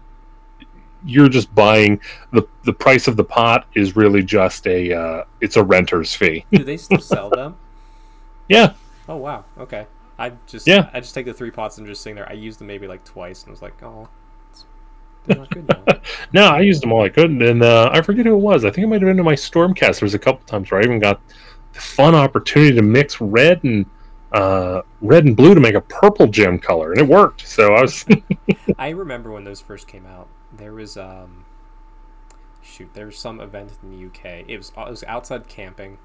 you're 1.03 1.27
just 1.27 1.53
buying 1.55 1.99
the 2.31 2.47
the 2.63 2.71
price 2.71 3.07
of 3.07 3.17
the 3.17 3.23
pot 3.23 3.65
is 3.73 3.97
really 3.97 4.23
just 4.23 4.65
a 4.67 4.93
uh, 4.93 5.23
it's 5.41 5.57
a 5.57 5.63
renter's 5.63 6.13
fee. 6.13 6.45
Do 6.51 6.63
they 6.63 6.77
still 6.77 6.99
sell 6.99 7.29
them? 7.29 7.57
yeah, 8.47 8.73
Oh 9.09 9.17
wow. 9.17 9.43
Okay. 9.57 9.87
I 10.19 10.33
just 10.45 10.67
Yeah. 10.67 10.89
I 10.93 10.99
just 10.99 11.15
take 11.15 11.25
the 11.25 11.33
three 11.33 11.49
pots 11.49 11.77
and 11.77 11.87
just 11.87 12.01
sitting 12.01 12.15
there. 12.15 12.29
I 12.29 12.33
used 12.33 12.59
them 12.59 12.67
maybe 12.67 12.87
like 12.87 13.03
twice 13.05 13.43
and 13.43 13.51
was 13.51 13.61
like, 13.61 13.81
oh, 13.81 14.09
they're 15.25 15.37
not 15.37 15.49
good 15.49 15.67
now. 15.67 15.83
no, 16.33 16.45
I 16.45 16.61
used 16.61 16.81
them 16.81 16.91
all 16.91 17.03
I 17.03 17.09
could, 17.09 17.29
and 17.29 17.63
uh, 17.63 17.89
I 17.93 18.01
forget 18.01 18.25
who 18.25 18.33
it 18.33 18.39
was. 18.39 18.65
I 18.65 18.71
think 18.71 18.85
it 18.85 18.87
might 18.87 19.01
have 19.01 19.09
been 19.09 19.19
in 19.19 19.25
my 19.25 19.35
Stormcast. 19.35 19.99
There 19.99 20.05
was 20.05 20.13
a 20.13 20.19
couple 20.19 20.45
times 20.45 20.71
where 20.71 20.81
I 20.81 20.83
even 20.83 20.99
got 20.99 21.21
the 21.73 21.79
fun 21.79 22.15
opportunity 22.15 22.75
to 22.75 22.81
mix 22.81 23.21
red 23.21 23.63
and 23.63 23.85
uh, 24.31 24.81
red 25.01 25.25
and 25.25 25.35
blue 25.35 25.53
to 25.55 25.61
make 25.61 25.75
a 25.75 25.81
purple 25.81 26.27
gem 26.27 26.59
color, 26.59 26.91
and 26.91 27.01
it 27.01 27.07
worked. 27.07 27.47
So 27.47 27.73
I 27.75 27.81
was 27.81 28.05
I 28.77 28.89
remember 28.89 29.31
when 29.31 29.43
those 29.43 29.61
first 29.61 29.87
came 29.87 30.05
out. 30.05 30.27
There 30.55 30.73
was 30.73 30.97
um, 30.97 31.45
shoot, 32.61 32.93
there 32.93 33.05
was 33.05 33.17
some 33.17 33.39
event 33.39 33.71
in 33.83 33.91
the 33.91 34.05
UK. 34.07 34.45
It 34.47 34.57
was 34.57 34.69
it 34.69 34.89
was 34.89 35.03
outside 35.05 35.47
camping. 35.47 35.97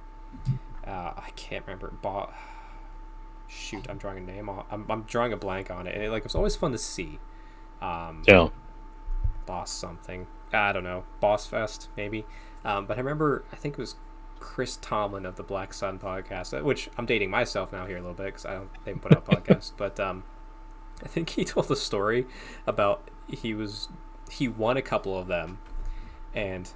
Uh, 0.87 1.13
I 1.17 1.31
can't 1.37 1.65
remember. 1.67 1.93
Bo- 2.03 2.31
shoot, 3.47 3.87
I'm 3.89 3.99
drawing 3.99 4.19
a 4.19 4.21
name. 4.21 4.49
On, 4.49 4.65
I'm 4.71 4.87
I'm 4.91 5.03
drawing 5.03 5.33
a 5.33 5.37
blank 5.37 5.71
on 5.71 5.87
it, 5.87 5.95
and 5.95 6.03
it, 6.05 6.11
like 6.11 6.21
it 6.21 6.25
was 6.25 6.35
always 6.35 6.57
fun 6.57 6.73
to 6.73 6.79
see. 6.79 7.19
Um, 7.81 8.23
yeah. 8.27 8.49
boss 9.47 9.71
something. 9.71 10.27
I 10.53 10.73
don't 10.73 10.85
know. 10.85 11.05
Boss 11.21 11.47
Fest, 11.47 11.89
maybe. 11.97 12.25
Um, 12.65 12.87
but 12.87 12.97
I 12.97 13.01
remember, 13.01 13.45
I 13.53 13.57
think 13.57 13.75
it 13.75 13.81
was 13.81 13.97
Chris 14.41 14.77
Tomlin 14.77 15.27
of 15.27 15.37
the 15.37 15.43
Black 15.43 15.75
Sun 15.75 15.99
podcast, 15.99 16.59
uh, 16.59 16.63
which 16.65 16.89
I'm 16.97 17.07
dating 17.07 17.31
myself 17.31 17.73
now 17.73 17.87
here 17.87 17.97
a 17.97 18.01
little 18.01 18.15
bit 18.15 18.27
because 18.27 18.47
I 18.47 18.55
don't 18.55 18.71
they 18.85 18.93
haven't 18.93 19.03
put 19.03 19.17
out 19.17 19.29
a 19.29 19.37
podcast. 19.37 19.73
But 19.77 19.99
um, 20.01 20.25
I 21.03 21.09
think 21.09 21.31
he 21.31 21.45
told 21.45 21.71
a 21.71 21.77
story 21.77 22.27
about 22.67 23.11
he 23.29 23.55
was 23.55 23.89
he 24.31 24.49
won 24.49 24.77
a 24.77 24.83
couple 24.83 25.19
of 25.19 25.27
them, 25.27 25.59
and 26.35 26.71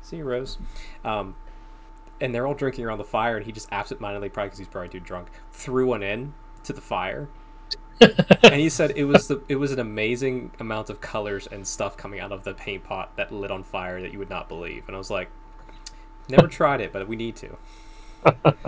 see 0.00 0.18
you, 0.18 0.24
Rose. 0.24 0.58
Um, 1.04 1.36
and 2.22 2.34
they're 2.34 2.46
all 2.46 2.54
drinking 2.54 2.84
around 2.86 2.98
the 2.98 3.04
fire, 3.04 3.36
and 3.36 3.44
he 3.44 3.52
just 3.52 3.70
absentmindedly, 3.70 4.30
probably 4.30 4.48
because 4.48 4.58
he's 4.58 4.68
probably 4.68 4.88
too 4.88 5.00
drunk, 5.00 5.28
threw 5.50 5.86
one 5.86 6.02
in 6.02 6.32
to 6.64 6.72
the 6.72 6.80
fire 6.80 7.28
and 8.42 8.54
he 8.54 8.68
said 8.68 8.92
it 8.96 9.04
was 9.04 9.28
the 9.28 9.40
it 9.48 9.56
was 9.56 9.72
an 9.72 9.78
amazing 9.78 10.50
amount 10.58 10.90
of 10.90 11.00
colors 11.00 11.46
and 11.46 11.66
stuff 11.66 11.96
coming 11.96 12.20
out 12.20 12.32
of 12.32 12.44
the 12.44 12.54
paint 12.54 12.84
pot 12.84 13.14
that 13.16 13.30
lit 13.32 13.50
on 13.50 13.62
fire 13.62 14.00
that 14.00 14.12
you 14.12 14.18
would 14.18 14.30
not 14.30 14.48
believe. 14.48 14.84
And 14.86 14.96
I 14.96 14.98
was 14.98 15.10
like, 15.10 15.30
never 16.28 16.48
tried 16.48 16.80
it, 16.80 16.92
but 16.92 17.06
we 17.06 17.16
need 17.16 17.36
to. 17.36 17.56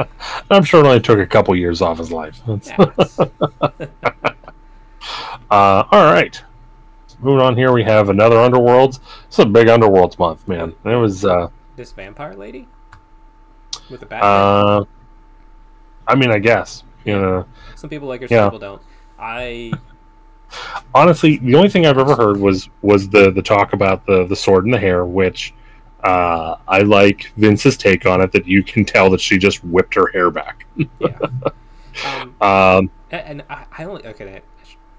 I'm 0.50 0.64
sure 0.64 0.80
it 0.80 0.86
only 0.86 1.00
took 1.00 1.18
a 1.18 1.26
couple 1.26 1.54
years 1.56 1.80
off 1.80 1.98
his 1.98 2.12
life. 2.12 2.40
Yeah, 2.46 2.90
Uh, 5.50 5.84
all 5.90 6.12
right. 6.12 6.42
Moving 7.20 7.44
on 7.44 7.56
here, 7.56 7.70
we 7.70 7.84
have 7.84 8.08
another 8.08 8.36
Underworlds. 8.36 8.98
It's 9.26 9.38
a 9.38 9.44
big 9.44 9.68
Underworlds 9.68 10.18
month, 10.18 10.48
man. 10.48 10.74
It 10.84 10.96
was, 10.96 11.24
uh, 11.24 11.50
this 11.76 11.92
vampire 11.92 12.34
lady 12.34 12.66
with 13.90 14.00
the 14.00 14.06
bat. 14.06 14.22
uh, 14.22 14.84
I 16.06 16.14
mean, 16.14 16.30
I 16.30 16.38
guess, 16.38 16.84
you 17.04 17.12
know, 17.18 17.46
some 17.76 17.88
people 17.90 18.08
like 18.08 18.20
her, 18.22 18.26
yeah. 18.30 18.44
people 18.46 18.58
don't. 18.58 18.82
I 19.18 19.72
honestly, 20.94 21.38
the 21.38 21.54
only 21.54 21.68
thing 21.68 21.86
I've 21.86 21.98
ever 21.98 22.14
heard 22.16 22.38
was 22.38 22.68
was 22.82 23.08
the 23.08 23.30
the 23.30 23.42
talk 23.42 23.72
about 23.72 24.06
the 24.06 24.26
the 24.26 24.36
sword 24.36 24.64
and 24.64 24.74
the 24.74 24.78
hair, 24.78 25.04
which 25.04 25.54
uh, 26.02 26.56
I 26.68 26.80
like 26.80 27.32
Vince's 27.36 27.76
take 27.76 28.06
on 28.06 28.20
it. 28.20 28.32
That 28.32 28.46
you 28.46 28.62
can 28.62 28.84
tell 28.84 29.10
that 29.10 29.20
she 29.20 29.38
just 29.38 29.64
whipped 29.64 29.94
her 29.94 30.08
hair 30.12 30.30
back. 30.30 30.66
yeah. 30.76 31.18
Um, 32.04 32.34
Um, 32.40 32.90
and 33.12 33.44
I, 33.48 33.66
I 33.78 33.84
only 33.84 34.04
okay. 34.04 34.24
that- 34.24 34.42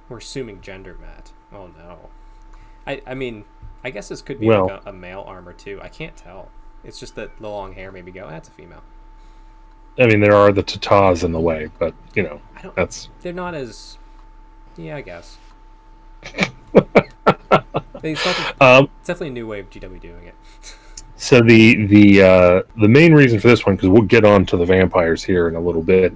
We're 0.07 0.19
assuming 0.19 0.61
gender, 0.61 0.97
Matt. 1.01 1.33
Oh 1.51 1.67
no. 1.77 1.97
I 2.87 3.01
I 3.05 3.15
mean, 3.15 3.43
I 3.83 3.89
guess 3.89 4.07
this 4.07 4.21
could 4.21 4.39
be 4.39 4.47
Well- 4.47 4.67
like 4.67 4.85
a, 4.85 4.89
a 4.91 4.93
male 4.93 5.21
armor 5.27 5.51
too. 5.51 5.77
I 5.83 5.89
can't 5.89 6.15
tell. 6.15 6.47
It's 6.85 6.99
just 6.99 7.15
that 7.15 7.37
the 7.39 7.49
long 7.49 7.73
hair 7.73 7.91
made 7.91 8.05
me 8.05 8.11
go, 8.11 8.29
that's 8.29 8.47
a 8.47 8.51
female. 8.51 8.83
I 9.97 10.07
mean, 10.07 10.19
there 10.19 10.35
are 10.35 10.51
the 10.51 10.63
tatas 10.63 11.23
in 11.23 11.31
the 11.31 11.39
way, 11.39 11.69
but 11.79 11.93
you 12.13 12.23
know, 12.23 12.41
I 12.55 12.61
don't. 12.61 12.75
that's 12.75 13.09
They're 13.21 13.33
not 13.33 13.55
as. 13.55 13.97
Yeah, 14.77 14.97
I 14.97 15.01
guess. 15.01 15.37
it's, 18.03 18.25
not, 18.25 18.61
um, 18.61 18.89
it's 18.99 19.07
definitely 19.07 19.29
a 19.29 19.31
new 19.31 19.47
way 19.47 19.59
of 19.61 19.69
GW 19.69 20.01
doing 20.01 20.25
it. 20.25 20.35
So 21.15 21.41
the 21.41 21.85
the 21.85 22.21
uh, 22.21 22.61
the 22.77 22.89
main 22.89 23.13
reason 23.13 23.39
for 23.39 23.47
this 23.47 23.65
one, 23.65 23.75
because 23.75 23.89
we'll 23.89 24.01
get 24.01 24.25
on 24.25 24.45
to 24.47 24.57
the 24.57 24.65
vampires 24.65 25.23
here 25.23 25.47
in 25.47 25.55
a 25.55 25.61
little 25.61 25.81
bit. 25.81 26.13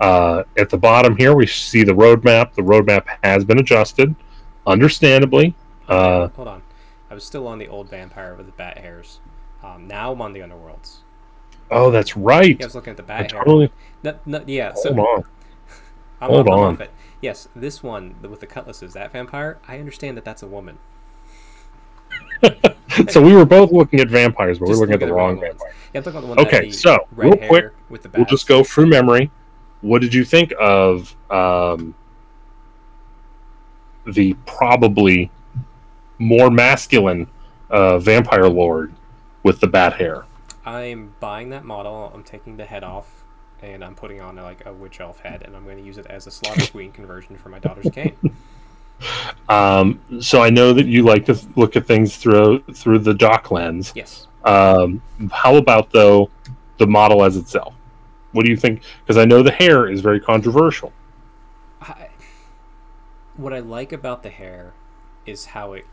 Uh, 0.00 0.42
at 0.56 0.70
the 0.70 0.78
bottom 0.78 1.16
here, 1.16 1.34
we 1.34 1.46
see 1.46 1.84
the 1.84 1.92
roadmap. 1.92 2.54
The 2.54 2.62
roadmap 2.62 3.04
has 3.22 3.44
been 3.44 3.58
adjusted, 3.58 4.14
understandably. 4.66 5.54
Uh, 5.86 6.28
Hold 6.28 6.48
on. 6.48 6.62
I 7.10 7.14
was 7.14 7.24
still 7.24 7.46
on 7.46 7.58
the 7.58 7.68
old 7.68 7.90
vampire 7.90 8.34
with 8.34 8.46
the 8.46 8.52
bat 8.52 8.78
hairs. 8.78 9.20
Um, 9.62 9.86
now 9.86 10.12
I'm 10.12 10.22
on 10.22 10.32
the 10.32 10.40
underworlds. 10.40 10.98
oh, 11.70 11.90
that's 11.90 12.16
right. 12.16 12.58
Yeah, 12.58 12.64
I 12.64 12.66
was 12.66 12.74
looking 12.74 12.92
at 12.92 13.06
the 13.06 13.12
hair. 13.12 13.26
totally 13.28 13.70
No, 14.02 14.18
no, 14.26 14.42
yeah, 14.46 14.72
hold 14.72 14.82
so 14.82 14.90
on. 15.00 15.24
I'm, 16.20 16.30
hold 16.30 16.48
I'm 16.48 16.58
on. 16.58 16.80
it. 16.80 16.90
Yes, 17.20 17.48
this 17.54 17.82
one 17.82 18.14
with 18.22 18.40
the 18.40 18.46
cutlasses, 18.46 18.94
that 18.94 19.12
vampire. 19.12 19.58
I 19.68 19.78
understand 19.78 20.16
that 20.16 20.24
that's 20.24 20.42
a 20.42 20.46
woman. 20.46 20.78
So 23.08 23.22
we 23.22 23.32
were 23.34 23.44
both 23.44 23.70
looking 23.70 24.00
at 24.00 24.08
vampires, 24.08 24.58
but 24.58 24.68
we're 24.68 24.74
looking 24.74 24.94
at 24.94 25.00
the 25.00 25.12
wrong 25.12 25.36
the 25.36 25.42
wrong 25.42 25.50
ones. 25.50 25.60
vampire. 25.60 25.74
Yeah, 25.94 25.98
I'm 25.98 26.02
talking 26.04 26.18
about 26.18 26.36
the 26.36 26.42
one 26.42 26.46
Okay, 26.46 26.70
so, 26.72 26.98
real 27.12 27.36
quick, 27.36 27.72
with 27.88 28.02
the 28.02 28.10
We'll 28.10 28.24
just 28.26 28.48
go 28.48 28.64
through 28.64 28.86
memory. 28.86 29.30
What 29.80 30.02
did 30.02 30.12
you 30.12 30.24
think 30.24 30.52
of 30.58 31.16
um, 31.30 31.94
the 34.06 34.34
probably 34.44 35.30
more 36.18 36.50
masculine 36.50 37.28
uh, 37.70 37.98
vampire 37.98 38.48
lord 38.48 38.92
with 39.42 39.60
the 39.60 39.66
bat 39.66 39.94
hair? 39.94 40.24
I'm 40.64 41.14
buying 41.20 41.50
that 41.50 41.64
model. 41.64 42.10
I'm 42.14 42.22
taking 42.22 42.56
the 42.56 42.64
head 42.64 42.84
off, 42.84 43.24
and 43.62 43.84
I'm 43.84 43.94
putting 43.94 44.20
on 44.20 44.36
like 44.36 44.64
a 44.66 44.72
witch 44.72 45.00
elf 45.00 45.20
head, 45.20 45.42
and 45.42 45.56
I'm 45.56 45.64
going 45.64 45.78
to 45.78 45.82
use 45.82 45.98
it 45.98 46.06
as 46.06 46.26
a 46.26 46.30
slaughter 46.30 46.66
queen 46.70 46.92
conversion 46.92 47.36
for 47.36 47.48
my 47.48 47.58
daughter's 47.58 47.86
Khaine. 47.86 48.14
Um, 49.48 50.00
so 50.20 50.42
I 50.42 50.50
know 50.50 50.72
that 50.72 50.86
you 50.86 51.02
like 51.02 51.24
to 51.26 51.38
look 51.56 51.74
at 51.74 51.86
things 51.86 52.16
through 52.16 52.62
through 52.74 53.00
the 53.00 53.14
DoK 53.14 53.50
lens. 53.50 53.92
Yes. 53.94 54.26
Um, 54.44 55.02
how 55.32 55.56
about 55.56 55.90
though 55.90 56.30
the 56.78 56.86
model 56.86 57.24
as 57.24 57.36
itself? 57.36 57.74
What 58.32 58.44
do 58.44 58.50
you 58.50 58.56
think? 58.56 58.82
Because 59.02 59.16
I 59.16 59.24
know 59.24 59.42
the 59.42 59.50
hair 59.50 59.88
is 59.88 60.02
very 60.02 60.20
controversial. 60.20 60.92
I, 61.80 62.10
what 63.36 63.52
I 63.52 63.58
like 63.58 63.92
about 63.92 64.22
the 64.22 64.30
hair 64.30 64.72
is 65.26 65.46
how 65.46 65.72
it 65.72 65.86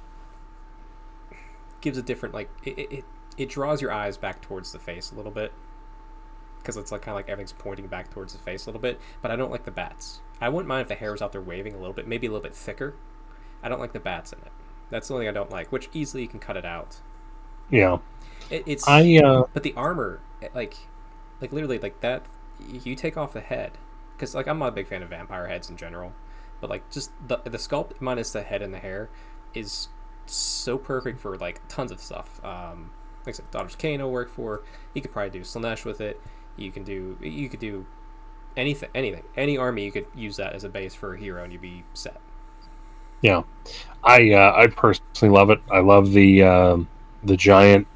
gives 1.81 1.97
a 1.97 2.01
different 2.01 2.35
like 2.35 2.49
it, 2.63 2.77
it, 2.77 3.05
it 3.37 3.49
draws 3.49 3.81
your 3.81 3.91
eyes 3.91 4.17
back 4.17 4.41
towards 4.41 4.71
the 4.71 4.79
face 4.79 5.11
a 5.11 5.15
little 5.15 5.31
bit 5.31 5.53
because 6.59 6.77
it's 6.77 6.91
like 6.91 7.01
kind 7.01 7.13
of 7.13 7.15
like 7.17 7.29
everything's 7.29 7.53
pointing 7.53 7.87
back 7.87 8.11
towards 8.11 8.33
the 8.33 8.39
face 8.39 8.65
a 8.65 8.69
little 8.69 8.81
bit. 8.81 8.99
But 9.21 9.31
I 9.31 9.35
don't 9.35 9.51
like 9.51 9.63
the 9.65 9.71
bats. 9.71 10.21
I 10.41 10.49
wouldn't 10.49 10.67
mind 10.67 10.83
if 10.83 10.87
the 10.89 10.95
hair 10.95 11.11
was 11.11 11.21
out 11.21 11.31
there 11.31 11.41
waving 11.41 11.73
a 11.73 11.77
little 11.77 11.93
bit, 11.93 12.07
maybe 12.07 12.27
a 12.27 12.31
little 12.31 12.43
bit 12.43 12.55
thicker. 12.55 12.95
I 13.63 13.69
don't 13.69 13.79
like 13.79 13.93
the 13.93 13.99
bats 13.99 14.33
in 14.33 14.39
it. 14.39 14.51
That's 14.89 15.07
the 15.07 15.13
only 15.15 15.25
thing 15.25 15.29
I 15.29 15.33
don't 15.33 15.51
like. 15.51 15.71
Which 15.71 15.89
easily 15.93 16.23
you 16.23 16.29
can 16.29 16.39
cut 16.39 16.57
it 16.57 16.65
out. 16.65 17.01
Yeah, 17.69 17.97
It, 18.49 18.63
it's 18.65 18.87
I 18.87 19.17
uh, 19.23 19.43
but 19.53 19.63
the 19.63 19.73
armor, 19.75 20.21
like, 20.53 20.89
like 21.41 21.51
literally 21.51 21.79
like 21.79 22.01
that. 22.01 22.25
You 22.59 22.95
take 22.95 23.17
off 23.17 23.33
the 23.33 23.41
head 23.41 23.77
because 24.15 24.33
like 24.35 24.47
I'm 24.47 24.59
not 24.59 24.69
a 24.69 24.71
big 24.71 24.87
fan 24.87 25.03
of 25.03 25.09
vampire 25.09 25.47
heads 25.47 25.69
in 25.69 25.77
general, 25.77 26.13
but 26.59 26.69
like 26.69 26.89
just 26.89 27.11
the 27.25 27.37
the 27.43 27.57
sculpt 27.57 28.01
minus 28.01 28.31
the 28.31 28.41
head 28.43 28.61
and 28.61 28.73
the 28.73 28.79
hair 28.79 29.09
is 29.53 29.89
so 30.25 30.77
perfect 30.77 31.19
for 31.19 31.37
like 31.37 31.61
tons 31.67 31.91
of 31.91 31.99
stuff. 31.99 32.43
Um, 32.43 32.91
like 33.27 33.35
I 33.35 33.37
said, 33.37 33.51
Daughters 33.51 33.75
of 33.75 34.01
will 34.01 34.11
work 34.11 34.29
for. 34.29 34.63
You 34.93 35.01
could 35.01 35.11
probably 35.11 35.31
do 35.31 35.41
Slaanesh 35.41 35.85
with 35.85 36.01
it. 36.01 36.21
You 36.55 36.71
can 36.71 36.83
do 36.83 37.17
you 37.21 37.49
could 37.49 37.59
do 37.59 37.85
anything, 38.55 38.89
anything, 38.95 39.23
any 39.35 39.57
army. 39.57 39.85
You 39.85 39.91
could 39.91 40.07
use 40.15 40.37
that 40.37 40.53
as 40.53 40.63
a 40.63 40.69
base 40.69 40.95
for 40.95 41.13
a 41.13 41.19
hero, 41.19 41.43
and 41.43 41.51
you'd 41.53 41.61
be 41.61 41.85
set. 41.93 42.21
yeah, 43.21 43.43
I 44.03 44.31
uh, 44.33 44.53
I 44.55 44.67
personally 44.67 45.33
love 45.35 45.49
it. 45.49 45.59
I 45.71 45.79
love 45.79 46.11
the 46.11 46.43
um 46.43 46.89
the 47.23 47.35
giant 47.37 47.87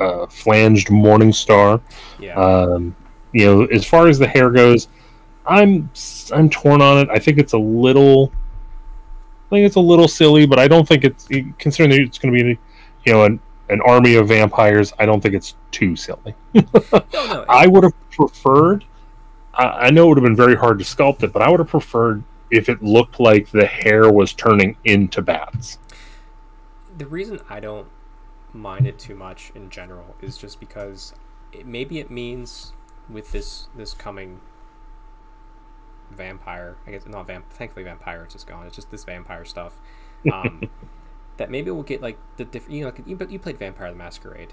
uh, 0.00 0.26
flanged 0.26 0.90
morning 0.90 1.32
star. 1.32 1.80
Yeah, 2.18 2.40
Um, 2.40 2.96
you 3.32 3.44
know, 3.46 3.64
as 3.66 3.86
far 3.86 4.08
as 4.08 4.18
the 4.18 4.26
hair 4.28 4.50
goes, 4.50 4.88
I'm 5.46 5.90
I'm 6.32 6.50
torn 6.50 6.82
on 6.82 6.98
it. 6.98 7.08
I 7.10 7.18
think 7.18 7.38
it's 7.38 7.52
a 7.52 7.58
little, 7.58 8.32
I 9.50 9.56
think 9.56 9.66
it's 9.66 9.76
a 9.76 9.80
little 9.80 10.08
silly, 10.08 10.46
but 10.46 10.58
I 10.58 10.68
don't 10.68 10.86
think 10.88 11.04
it's 11.04 11.28
considering 11.58 11.90
that 11.90 12.00
it's 12.00 12.18
going 12.18 12.34
to 12.34 12.44
be, 12.44 12.58
you 13.04 13.12
know, 13.12 13.24
an 13.24 13.40
an 13.72 13.80
army 13.82 14.14
of 14.14 14.28
vampires. 14.28 14.92
I 14.98 15.06
don't 15.06 15.20
think 15.20 15.34
it's 15.34 15.56
too 15.70 15.96
silly. 15.96 16.34
no, 16.54 16.62
no, 17.12 17.44
I 17.48 17.66
would 17.66 17.84
have 17.84 18.10
preferred. 18.10 18.84
I, 19.54 19.64
I 19.64 19.90
know 19.90 20.04
it 20.04 20.08
would 20.08 20.18
have 20.18 20.24
been 20.24 20.36
very 20.36 20.56
hard 20.56 20.78
to 20.78 20.84
sculpt 20.84 21.22
it, 21.22 21.32
but 21.32 21.42
I 21.42 21.50
would 21.50 21.60
have 21.60 21.68
preferred 21.68 22.22
if 22.50 22.68
it 22.68 22.82
looked 22.82 23.18
like 23.18 23.50
the 23.50 23.66
hair 23.66 24.12
was 24.12 24.32
turning 24.34 24.76
into 24.84 25.22
bats. 25.22 25.78
the 26.96 27.06
reason 27.06 27.40
I 27.48 27.60
don't 27.60 27.88
mind 28.52 28.86
it 28.86 28.98
too 28.98 29.14
much 29.14 29.50
in 29.54 29.70
general 29.70 30.14
is 30.20 30.36
just 30.36 30.60
because 30.60 31.14
it, 31.52 31.66
maybe 31.66 31.98
it 31.98 32.10
means 32.10 32.72
with 33.08 33.32
this 33.32 33.68
this 33.74 33.94
coming 33.94 34.40
vampire, 36.10 36.76
I 36.86 36.90
guess 36.90 37.06
not 37.06 37.26
vamp. 37.26 37.50
Thankfully, 37.50 37.84
vampire 37.84 38.26
is 38.26 38.34
just 38.34 38.46
gone. 38.46 38.66
It's 38.66 38.76
just 38.76 38.90
this 38.90 39.04
vampire 39.04 39.44
stuff. 39.44 39.78
Um, 40.30 40.68
that 41.42 41.50
maybe 41.50 41.72
we'll 41.72 41.82
get 41.82 42.00
like 42.00 42.18
the 42.36 42.44
different. 42.44 42.76
You 42.76 42.84
know, 42.84 42.86
like, 42.90 43.04
you, 43.04 43.16
but 43.16 43.30
you 43.30 43.38
played 43.40 43.58
Vampire 43.58 43.90
the 43.90 43.96
Masquerade. 43.96 44.52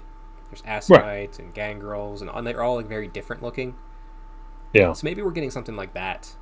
There's 0.50 0.62
Assamites 0.66 1.38
and 1.38 1.54
Gangrels, 1.54 2.20
and, 2.20 2.30
and 2.34 2.44
they're 2.44 2.60
all 2.60 2.74
like 2.74 2.86
very 2.86 3.06
different 3.06 3.44
looking. 3.44 3.76
Yeah, 4.72 4.92
So 4.92 5.04
maybe 5.04 5.22
we're 5.22 5.30
getting 5.30 5.52
something 5.52 5.76
like 5.76 5.94
that, 5.94 6.34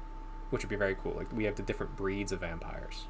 which 0.48 0.62
would 0.62 0.70
be 0.70 0.76
very 0.76 0.94
cool. 0.94 1.12
Like 1.14 1.30
we 1.34 1.44
have 1.44 1.56
the 1.56 1.62
different 1.62 1.96
breeds 1.96 2.32
of 2.32 2.40
vampires. 2.40 3.06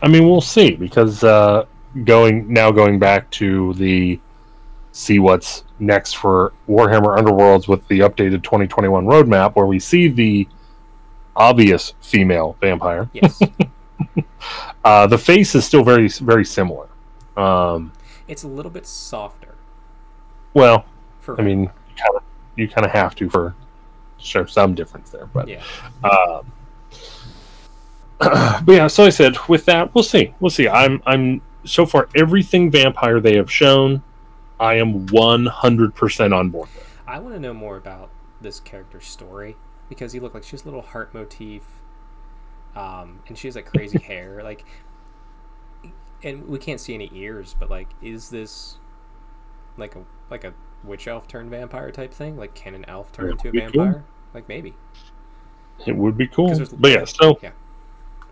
I 0.00 0.08
mean 0.08 0.26
we'll 0.26 0.40
see 0.40 0.74
because 0.74 1.22
uh, 1.22 1.66
going 2.04 2.50
now 2.50 2.70
going 2.70 2.98
back 2.98 3.30
to 3.32 3.74
the 3.74 4.18
see 4.92 5.18
what's 5.18 5.64
next 5.78 6.14
for 6.14 6.54
Warhammer 6.66 7.18
Underworlds 7.18 7.68
with 7.68 7.86
the 7.88 8.00
updated 8.00 8.42
2021 8.42 9.04
roadmap, 9.04 9.54
where 9.54 9.66
we 9.66 9.78
see 9.78 10.08
the 10.08 10.48
obvious 11.36 11.92
female 12.00 12.56
vampire. 12.60 13.10
Yes, 13.12 13.40
Uh, 14.84 15.06
the 15.06 15.16
face 15.16 15.54
is 15.54 15.64
still 15.64 15.84
very 15.84 16.08
very 16.08 16.44
similar. 16.44 16.88
Um, 17.36 17.92
it's 18.26 18.42
a 18.42 18.48
little 18.48 18.70
bit 18.70 18.84
softer. 18.84 19.54
well, 20.54 20.86
For 21.20 21.40
I 21.40 21.44
mean, 21.44 21.60
you 21.60 21.94
kind 21.96 22.16
of 22.16 22.22
you 22.56 22.68
kind 22.68 22.84
of 22.84 22.90
have 22.90 23.14
to 23.14 23.30
for 23.30 23.54
show 24.18 24.44
some 24.44 24.74
difference 24.74 25.10
there, 25.10 25.26
but 25.26 25.46
yeah. 25.46 25.62
Um, 26.02 26.52
but 28.64 28.72
yeah, 28.72 28.88
so 28.88 29.04
I 29.04 29.10
said 29.10 29.36
with 29.48 29.64
that, 29.66 29.94
we'll 29.94 30.02
see. 30.04 30.34
We'll 30.40 30.50
see. 30.50 30.68
I'm 30.68 31.00
I'm 31.06 31.42
so 31.64 31.86
far 31.86 32.08
everything 32.16 32.70
vampire 32.70 33.20
they 33.20 33.36
have 33.36 33.50
shown, 33.50 34.02
I 34.58 34.74
am 34.74 35.06
100% 35.08 36.36
on 36.36 36.50
board 36.50 36.68
with. 36.74 36.98
I 37.06 37.18
want 37.18 37.34
to 37.34 37.40
know 37.40 37.54
more 37.54 37.76
about 37.76 38.10
this 38.40 38.60
character's 38.60 39.06
story 39.06 39.56
because 39.88 40.14
you 40.14 40.20
look 40.20 40.34
like 40.34 40.44
she 40.44 40.52
has 40.52 40.62
a 40.62 40.64
little 40.64 40.82
heart 40.82 41.12
motif, 41.14 41.62
um, 42.76 43.20
and 43.28 43.36
she 43.38 43.48
has 43.48 43.56
like 43.56 43.66
crazy 43.66 43.98
hair, 43.98 44.42
like, 44.42 44.64
and 46.22 46.46
we 46.48 46.58
can't 46.58 46.80
see 46.80 46.94
any 46.94 47.10
ears, 47.12 47.54
but 47.58 47.70
like, 47.70 47.88
is 48.00 48.30
this 48.30 48.78
like 49.76 49.96
a 49.96 50.04
like 50.30 50.44
a 50.44 50.54
witch 50.84 51.06
elf 51.08 51.26
turned 51.28 51.50
vampire 51.50 51.90
type 51.90 52.12
thing? 52.12 52.36
Like, 52.36 52.54
can 52.54 52.74
an 52.74 52.84
elf 52.88 53.12
turn 53.12 53.30
into 53.32 53.48
a 53.48 53.52
be 53.52 53.60
cool. 53.60 53.70
vampire? 53.70 54.04
Like 54.34 54.48
maybe, 54.48 54.74
It 55.86 55.96
would 55.96 56.16
be 56.16 56.26
cool. 56.28 56.58
But 56.78 56.90
yeah, 56.90 57.04
so 57.04 57.38
yeah. 57.42 57.50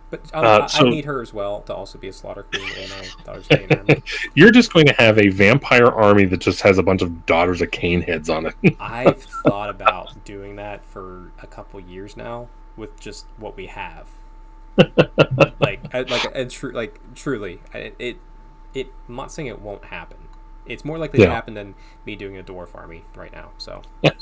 But 0.09 0.23
I, 0.35 0.39
Uh, 0.39 0.63
I- 0.63 0.67
so- 0.67 0.87
I 0.87 0.91
need 0.91 1.05
her 1.05 1.21
as 1.21 1.33
well 1.35 1.61
to 1.63 1.75
also 1.75 1.99
be 1.99 2.09
a 2.09 2.13
slaughter 2.13 2.43
queen 2.45 2.67
in 2.77 2.91
my 2.91 3.07
daughter's 3.25 3.47
Khaine 3.49 3.77
army. 3.79 4.03
you're 4.35 4.51
just 4.51 4.73
going 4.73 4.87
to 4.87 4.95
have 4.95 5.19
a 5.19 5.29
vampire 5.29 5.87
army 5.87 6.25
that 6.25 6.39
just 6.41 6.63
has 6.63 6.79
a 6.79 6.83
bunch 6.83 7.03
of 7.03 7.27
daughters 7.27 7.61
of 7.63 7.71
Khaine 7.71 8.05
heads 8.05 8.29
on 8.31 8.47
it. 8.47 8.55
I've 8.81 9.23
thought 9.23 9.71
about 9.71 10.25
doing 10.25 10.57
that 10.57 10.85
for 10.85 11.31
a 11.43 11.47
couple 11.47 11.79
years 11.81 12.17
now 12.17 12.49
with 12.77 12.99
just 12.99 13.27
what 13.37 13.57
we 13.57 13.67
have. 13.67 14.09
Like, 15.59 15.81
I, 15.95 16.03
like, 16.03 16.27
and 16.35 16.51
true, 16.51 16.73
like, 16.73 16.99
truly, 17.15 17.61
I- 17.75 17.93
it, 17.99 18.19
it. 18.75 18.93
I'm 19.09 19.17
not 19.17 19.33
saying 19.33 19.49
it 19.49 19.61
won't 19.61 19.85
happen. 19.87 20.19
It's 20.67 20.85
more 20.85 20.99
likely 20.99 21.21
to 21.21 21.31
happen 21.31 21.55
than 21.55 21.75
me 22.07 22.15
doing 22.15 22.37
a 22.39 22.43
dwarf 22.43 22.75
army 22.75 23.05
right 23.17 23.33
now. 23.33 23.51
So, 23.59 23.83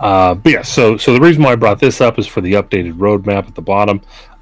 Uh, 0.00 0.34
but 0.34 0.52
yeah, 0.52 0.62
so 0.62 0.96
so 0.96 1.12
the 1.12 1.20
reason 1.20 1.42
why 1.42 1.52
I 1.52 1.56
brought 1.56 1.78
this 1.78 2.00
up 2.00 2.18
is 2.18 2.26
for 2.26 2.40
the 2.40 2.54
updated 2.54 2.94
roadmap 2.94 3.46
at 3.46 3.54
the 3.54 3.62
bottom. 3.62 4.00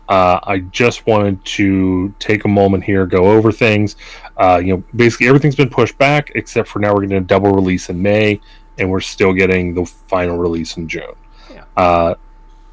Uh, 0.09 0.41
I 0.43 0.59
just 0.59 1.07
wanted 1.07 1.45
to 1.45 2.13
take 2.19 2.45
a 2.45 2.49
moment 2.49 2.85
here, 2.85 3.07
go 3.07 3.31
over 3.31 3.53
things. 3.53 3.97
Uh, 4.37 4.61
you 4.63 4.75
know, 4.77 4.83
basically 4.97 5.29
everything's 5.29 5.55
been 5.55 5.71
pushed 5.71 5.97
back 5.99 6.33
except 6.35 6.69
for 6.69 6.79
now 6.79 6.95
we're 6.95 7.03
getting 7.03 7.19
a 7.19 7.21
double 7.21 7.53
release 7.53 7.89
in 7.89 8.01
May, 8.01 8.41
and 8.79 8.91
we're 8.91 9.01
still 9.01 9.33
getting 9.33 9.75
the 9.75 9.85
final 9.85 10.39
release 10.39 10.77
in 10.77 10.89
June. 10.89 11.15
Yeah. 11.51 11.65
Uh, 11.77 12.15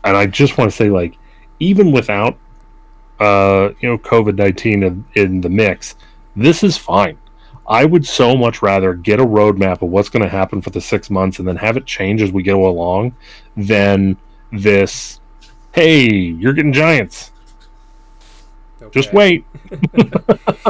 and 0.04 0.18
I 0.18 0.26
just 0.26 0.58
want 0.58 0.72
to 0.72 0.76
say, 0.76 0.90
like, 0.90 1.18
even 1.60 1.91
without 1.91 2.38
uh, 3.19 3.69
you 3.80 3.89
know 3.89 3.98
COVID 3.98 4.36
nineteen 4.36 4.84
in, 4.84 5.06
in 5.13 5.41
the 5.41 5.50
mix, 5.50 5.95
this 6.36 6.63
is 6.63 6.78
fine. 6.78 7.17
I 7.67 7.86
would 7.86 8.06
so 8.06 8.36
much 8.36 8.63
rather 8.63 8.95
get 8.95 9.19
a 9.19 9.26
roadmap 9.26 9.84
of 9.84 9.89
what's 9.89 10.10
going 10.10 10.24
to 10.24 10.30
happen 10.30 10.60
for 10.60 10.72
the 10.72 10.82
six 10.82 11.12
months 11.12 11.38
and 11.38 11.48
then 11.48 11.58
have 11.58 11.78
it 11.78 11.86
change 11.86 12.19
as 12.19 12.32
we 12.32 12.41
go 12.41 12.67
along 12.67 13.15
than 13.56 14.17
this. 14.52 15.19
Hey, 15.72 16.10
you're 16.10 16.54
getting 16.54 16.74
giants. 16.74 17.32
Just 18.91 19.13
wait. 19.13 19.45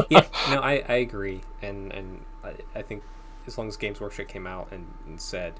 yeah, 0.10 0.25
no, 0.49 0.60
I, 0.62 0.84
I 0.88 0.95
agree, 0.95 1.41
and 1.62 1.91
and 1.93 2.25
I, 2.43 2.56
I 2.75 2.82
think 2.82 3.04
as 3.47 3.58
long 3.58 3.67
as 3.67 3.78
Games 3.78 4.02
Workshop 4.02 4.28
came 4.28 4.47
out 4.47 4.67
and, 4.71 4.88
and 5.06 5.21
said, 5.21 5.54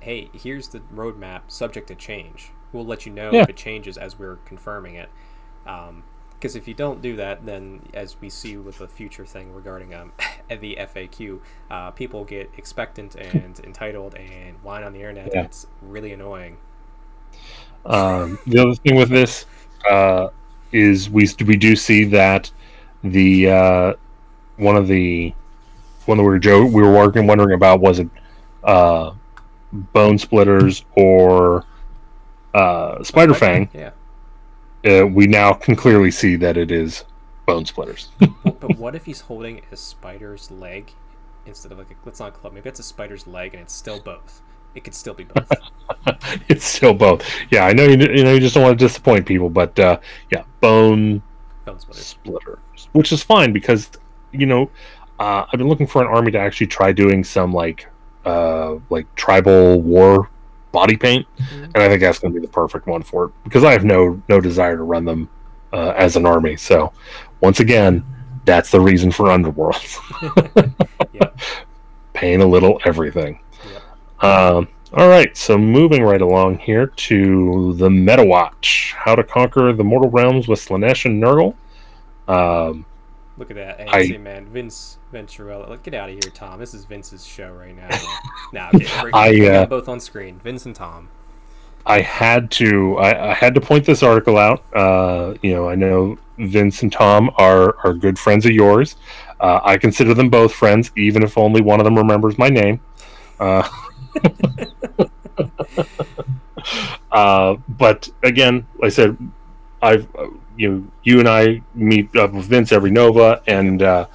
"Hey, 0.00 0.30
here's 0.32 0.68
the 0.68 0.80
roadmap, 0.94 1.42
subject 1.48 1.88
to 1.88 1.94
change," 1.94 2.50
we'll 2.72 2.84
let 2.86 3.06
you 3.06 3.12
know 3.12 3.30
Yeah. 3.32 3.42
if 3.42 3.48
it 3.50 3.56
changes 3.56 3.96
as 3.96 4.18
we're 4.18 4.36
confirming 4.44 4.94
it. 4.94 5.08
Because 5.64 6.54
if 6.54 6.68
you 6.68 6.74
don't 6.74 7.00
do 7.00 7.16
that, 7.16 7.46
then 7.46 7.80
as 7.94 8.20
we 8.20 8.28
see 8.28 8.56
with 8.56 8.78
the 8.78 8.88
future 8.88 9.24
thing 9.24 9.52
regarding 9.54 9.94
um, 9.94 10.12
the 10.48 10.76
FAQ, 10.78 11.40
uh, 11.70 11.90
people 11.92 12.24
get 12.24 12.50
expectant 12.56 13.14
and 13.14 13.58
entitled 13.60 14.14
and 14.14 14.62
whine 14.62 14.82
on 14.82 14.92
the 14.92 15.00
internet. 15.00 15.30
Yeah. 15.32 15.38
And 15.40 15.46
it's 15.46 15.66
really 15.82 16.12
annoying. 16.12 16.58
Um, 17.84 18.38
the 18.46 18.58
other 18.58 18.74
thing 18.74 18.96
with 18.96 19.08
this 19.08 19.46
uh, 19.88 20.28
is 20.72 21.08
we 21.08 21.28
we 21.46 21.56
do 21.56 21.76
see 21.76 22.04
that 22.04 22.50
the 23.04 23.50
uh, 23.50 23.92
one 24.56 24.76
of 24.76 24.88
the 24.88 25.32
one 26.06 26.18
that 26.18 26.24
we 26.24 26.28
were 26.28 26.38
Joe 26.38 26.64
we 26.64 26.82
were 26.82 26.92
working 26.92 27.26
wondering 27.26 27.54
about 27.54 27.80
was 27.80 27.98
it 28.00 28.08
uh, 28.64 29.12
Bonesplitterz 29.94 30.84
or 30.96 31.64
uh, 32.56 32.98
Spiderfang. 33.00 33.68
Yeah. 33.72 33.90
Uh, 34.84 35.06
we 35.06 35.26
now 35.26 35.52
can 35.52 35.76
clearly 35.76 36.10
see 36.10 36.36
that 36.36 36.56
it 36.56 36.70
is 36.70 37.04
Bonesplitterz. 37.46 38.08
But, 38.42 38.60
but 38.60 38.78
what 38.78 38.94
if 38.94 39.04
he's 39.04 39.22
holding 39.22 39.62
a 39.72 39.76
spider's 39.76 40.50
leg 40.50 40.92
instead 41.44 41.72
of 41.72 41.78
like 41.78 41.90
a, 41.90 41.94
let's 42.04 42.20
not 42.20 42.34
club? 42.34 42.52
Maybe 42.54 42.68
it's 42.68 42.80
a 42.80 42.84
spider's 42.84 43.26
leg 43.26 43.54
and 43.54 43.62
it's 43.62 43.74
still 43.74 44.00
both. 44.00 44.42
It 44.74 44.84
could 44.84 44.94
still 44.94 45.14
be 45.14 45.24
both. 45.24 45.50
it's 46.48 46.64
still 46.64 46.94
both. 46.94 47.24
Yeah, 47.50 47.66
I 47.66 47.72
know 47.72 47.84
you. 47.84 47.96
You 47.98 48.24
know 48.24 48.34
you 48.34 48.40
just 48.40 48.54
don't 48.54 48.62
want 48.62 48.78
to 48.78 48.84
disappoint 48.84 49.26
people, 49.26 49.48
but 49.48 49.78
uh, 49.78 49.98
yeah, 50.30 50.44
bone 50.60 51.22
Bone 51.64 51.78
splitters. 51.80 52.06
splitters, 52.06 52.58
which 52.92 53.10
is 53.10 53.22
fine 53.22 53.52
because 53.52 53.90
you 54.32 54.46
know 54.46 54.70
uh, 55.18 55.46
I've 55.50 55.58
been 55.58 55.68
looking 55.68 55.86
for 55.86 56.02
an 56.02 56.08
army 56.08 56.30
to 56.32 56.38
actually 56.38 56.66
try 56.68 56.92
doing 56.92 57.24
some 57.24 57.52
like 57.52 57.88
uh, 58.24 58.76
like 58.90 59.12
tribal 59.14 59.80
war 59.80 60.30
body 60.76 60.96
paint, 60.96 61.26
Mhm. 61.38 61.64
and 61.74 61.76
I 61.82 61.88
think 61.88 62.00
that's 62.02 62.18
going 62.18 62.32
to 62.34 62.38
be 62.40 62.44
the 62.46 62.52
perfect 62.52 62.86
one 62.86 63.02
for 63.02 63.24
it 63.26 63.30
because 63.44 63.64
I 63.64 63.72
have 63.72 63.84
no 63.84 64.20
no 64.28 64.40
desire 64.40 64.76
to 64.76 64.82
run 64.82 65.04
them 65.06 65.28
uh, 65.72 65.94
as 65.96 66.16
an 66.16 66.26
army. 66.26 66.56
So 66.56 66.92
once 67.40 67.60
again, 67.60 68.04
that's 68.44 68.70
the 68.70 68.80
reason 68.80 69.10
for 69.10 69.30
Underworld. 69.30 69.76
Paint 72.12 72.42
a 72.42 72.46
little 72.46 72.80
everything. 72.84 73.40
Yep. 73.72 74.24
Um, 74.24 74.68
all 74.94 75.08
right, 75.08 75.36
so 75.36 75.58
moving 75.58 76.02
right 76.02 76.22
along 76.22 76.58
here 76.58 76.86
to 76.86 77.74
the 77.74 77.90
Meta 77.90 78.24
Watch: 78.24 78.94
How 78.96 79.14
to 79.14 79.22
Conquer 79.24 79.72
the 79.72 79.84
Mortal 79.84 80.10
Realms 80.10 80.48
with 80.48 80.58
Slaanesh 80.64 81.04
and 81.04 81.22
Nurgle. 81.22 81.54
Um, 82.28 82.86
Look 83.38 83.50
at 83.50 83.56
that. 83.56 83.88
I- 83.88 84.16
man, 84.16 84.46
Vince 84.46 84.98
Venturella. 85.12 85.68
Look, 85.68 85.82
get 85.82 85.94
out 85.94 86.08
of 86.08 86.14
here, 86.14 86.32
Tom. 86.32 86.58
This 86.58 86.72
is 86.72 86.84
Vince's 86.84 87.26
show 87.26 87.52
right 87.52 87.76
now. 87.76 87.88
nah, 88.52 88.70
okay, 88.74 88.86
I, 89.12 89.48
uh, 89.48 89.66
both 89.66 89.88
on 89.88 90.00
screen. 90.00 90.40
Vince 90.42 90.64
and 90.64 90.74
Tom. 90.74 91.08
I 91.84 92.00
had 92.00 92.50
to 92.52 92.96
I, 92.96 93.30
I 93.30 93.34
had 93.34 93.54
to 93.54 93.60
point 93.60 93.84
this 93.84 94.02
article 94.02 94.38
out. 94.38 94.64
Uh, 94.74 95.34
you 95.42 95.54
know, 95.54 95.68
I 95.68 95.76
know 95.76 96.18
Vince 96.38 96.82
and 96.82 96.92
Tom 96.92 97.30
are 97.36 97.76
are 97.84 97.94
good 97.94 98.18
friends 98.18 98.44
of 98.44 98.52
yours. 98.52 98.96
Uh, 99.38 99.60
I 99.62 99.76
consider 99.76 100.14
them 100.14 100.30
both 100.30 100.52
friends, 100.52 100.90
even 100.96 101.22
if 101.22 101.36
only 101.36 101.60
one 101.60 101.78
of 101.78 101.84
them 101.84 101.96
remembers 101.96 102.38
my 102.38 102.48
name. 102.48 102.80
Uh, 103.38 103.68
uh, 107.12 107.56
but 107.68 108.08
again, 108.22 108.66
like 108.78 108.86
I 108.86 108.88
said, 108.88 109.16
I've 109.82 110.08
uh, 110.16 110.28
you 110.56 110.90
you 111.02 111.18
and 111.18 111.28
I 111.28 111.62
meet 111.74 112.14
up 112.16 112.32
with 112.32 112.46
Vince 112.46 112.72
every 112.72 112.90
Nova, 112.90 113.42
and 113.46 113.82
uh, 113.82 114.06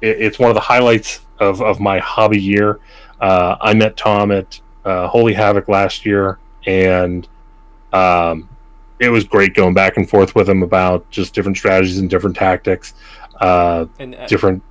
it, 0.00 0.20
it's 0.20 0.38
one 0.38 0.50
of 0.50 0.54
the 0.54 0.60
highlights 0.60 1.20
of, 1.38 1.60
of 1.60 1.80
my 1.80 1.98
hobby 1.98 2.40
year. 2.40 2.80
Uh, 3.20 3.56
I 3.60 3.74
met 3.74 3.96
Tom 3.96 4.30
at 4.32 4.60
uh, 4.84 5.08
Holy 5.08 5.34
Havoc 5.34 5.68
last 5.68 6.04
year, 6.04 6.38
and 6.66 7.26
um, 7.92 8.48
it 8.98 9.08
was 9.08 9.24
great 9.24 9.54
going 9.54 9.74
back 9.74 9.96
and 9.96 10.08
forth 10.08 10.34
with 10.34 10.48
him 10.48 10.62
about 10.62 11.08
just 11.10 11.34
different 11.34 11.56
strategies 11.56 11.98
and 11.98 12.08
different 12.08 12.36
tactics, 12.36 12.94
uh, 13.40 13.86
And 13.98 14.14
uh, 14.14 14.26
different. 14.26 14.62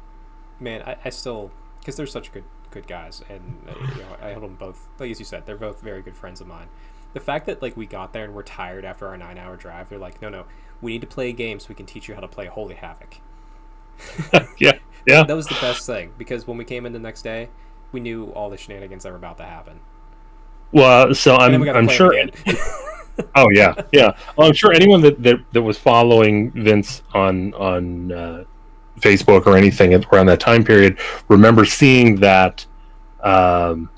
man, 0.59 0.81
I, 0.83 0.97
I 1.05 1.09
still 1.09 1.51
because 1.79 1.95
they're 1.95 2.07
such 2.07 2.31
good 2.31 2.45
good 2.71 2.87
guys, 2.87 3.23
and 3.29 3.59
uh, 3.67 3.73
you 3.79 4.01
know, 4.01 4.17
I 4.21 4.31
hold 4.33 4.43
them 4.43 4.55
both. 4.55 4.87
Like 4.99 5.11
as 5.11 5.19
you 5.19 5.25
said, 5.25 5.45
they're 5.45 5.57
both 5.57 5.81
very 5.81 6.01
good 6.01 6.15
friends 6.15 6.41
of 6.41 6.47
mine. 6.47 6.67
The 7.13 7.19
fact 7.19 7.45
that 7.45 7.61
like 7.61 7.77
we 7.77 7.85
got 7.85 8.13
there 8.13 8.23
and 8.23 8.33
we're 8.33 8.43
tired 8.43 8.85
after 8.85 9.07
our 9.07 9.17
nine 9.17 9.37
hour 9.37 9.55
drive, 9.55 9.89
they're 9.89 9.99
like, 9.99 10.21
no, 10.21 10.29
no, 10.29 10.45
we 10.81 10.93
need 10.93 11.01
to 11.01 11.07
play 11.07 11.29
a 11.29 11.33
game 11.33 11.59
so 11.59 11.67
we 11.69 11.75
can 11.75 11.85
teach 11.85 12.07
you 12.07 12.15
how 12.15 12.21
to 12.21 12.27
play 12.27 12.45
Holy 12.47 12.75
Havoc. 12.75 13.17
Yeah, 14.57 14.73
yeah. 15.05 15.23
That 15.23 15.35
was 15.35 15.47
the 15.47 15.57
best 15.61 15.85
thing 15.85 16.13
because 16.17 16.47
when 16.47 16.57
we 16.57 16.65
came 16.65 16.85
in 16.85 16.93
the 16.93 16.99
next 16.99 17.21
day, 17.21 17.49
we 17.91 17.99
knew 17.99 18.27
all 18.31 18.49
the 18.49 18.57
shenanigans 18.57 19.03
that 19.03 19.11
were 19.11 19.17
about 19.17 19.37
to 19.37 19.45
happen. 19.45 19.79
Well, 20.71 21.13
so 21.13 21.35
And 21.35 21.55
I'm 21.55 21.61
we 21.61 21.69
I'm 21.69 21.87
sure. 21.87 22.13
Oh 23.35 23.49
yeah, 23.51 23.75
yeah. 23.91 24.17
Well, 24.35 24.47
I'm 24.47 24.55
sure 24.55 24.73
anyone 24.73 25.01
that, 25.01 25.21
that 25.21 25.37
that 25.51 25.61
was 25.61 25.77
following 25.77 26.49
Vince 26.51 27.03
on 27.13 27.53
on 27.53 28.11
uh, 28.11 28.43
Facebook 28.99 29.45
or 29.45 29.55
anything 29.55 29.93
around 29.93 30.25
that 30.27 30.39
time 30.39 30.63
period 30.63 30.97
remember 31.29 31.63
seeing 31.65 32.15
that. 32.17 32.65
Um, 33.21 33.89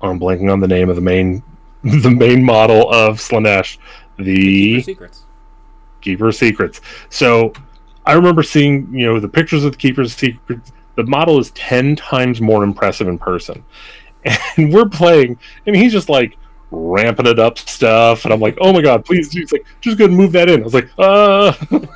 I'm 0.00 0.18
blanking 0.18 0.50
on 0.50 0.60
the 0.60 0.68
name 0.68 0.88
of 0.88 0.96
the 0.96 1.02
main 1.02 1.42
the 2.02 2.10
main 2.10 2.44
model 2.44 2.90
of 2.92 3.18
Slaanesh, 3.18 3.78
the 4.16 4.76
Keeper 4.76 4.82
secrets. 4.82 5.24
Keeper 6.00 6.28
of 6.28 6.34
Secrets. 6.34 6.80
So 7.08 7.52
I 8.06 8.14
remember 8.14 8.42
seeing, 8.42 8.92
you 8.92 9.06
know, 9.06 9.20
the 9.20 9.28
pictures 9.28 9.64
of 9.64 9.72
the 9.72 9.78
Keeper's 9.78 10.14
Secrets. 10.14 10.72
The 10.96 11.04
model 11.06 11.38
is 11.38 11.50
10 11.52 11.96
times 11.96 12.40
more 12.40 12.64
impressive 12.64 13.08
in 13.08 13.18
person. 13.18 13.64
And 14.58 14.70
we're 14.70 14.88
playing, 14.88 15.38
and 15.66 15.74
he's 15.74 15.92
just 15.92 16.10
like 16.10 16.36
ramping 16.70 17.26
it 17.26 17.38
up 17.38 17.56
stuff. 17.56 18.24
And 18.26 18.34
I'm 18.34 18.40
like, 18.40 18.58
oh 18.60 18.70
my 18.70 18.82
God, 18.82 19.02
please 19.02 19.30
do. 19.30 19.40
He's 19.40 19.50
like, 19.50 19.64
just 19.80 19.96
go 19.96 20.04
and 20.04 20.14
move 20.14 20.32
that 20.32 20.50
in. 20.50 20.60
I 20.60 20.64
was 20.64 20.74
like, 20.74 20.90
uh. 20.98 21.52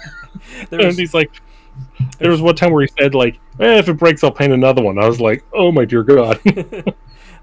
There 0.71 0.81
and 0.81 0.97
he's 0.97 1.13
like, 1.13 1.33
there 2.19 2.31
was 2.31 2.41
one 2.41 2.55
time 2.55 2.73
where 2.73 2.83
he 2.83 2.91
said, 2.99 3.15
like, 3.15 3.41
eh, 3.61 3.79
if 3.79 3.89
it 3.89 3.95
breaks, 3.95 4.23
I'll 4.25 4.31
paint 4.31 4.53
another 4.53 4.83
one. 4.83 4.99
I 4.99 5.07
was 5.07 5.21
like, 5.21 5.45
oh 5.53 5.73
my 5.73 5.85
dear 5.85 6.03
God. 6.03 6.41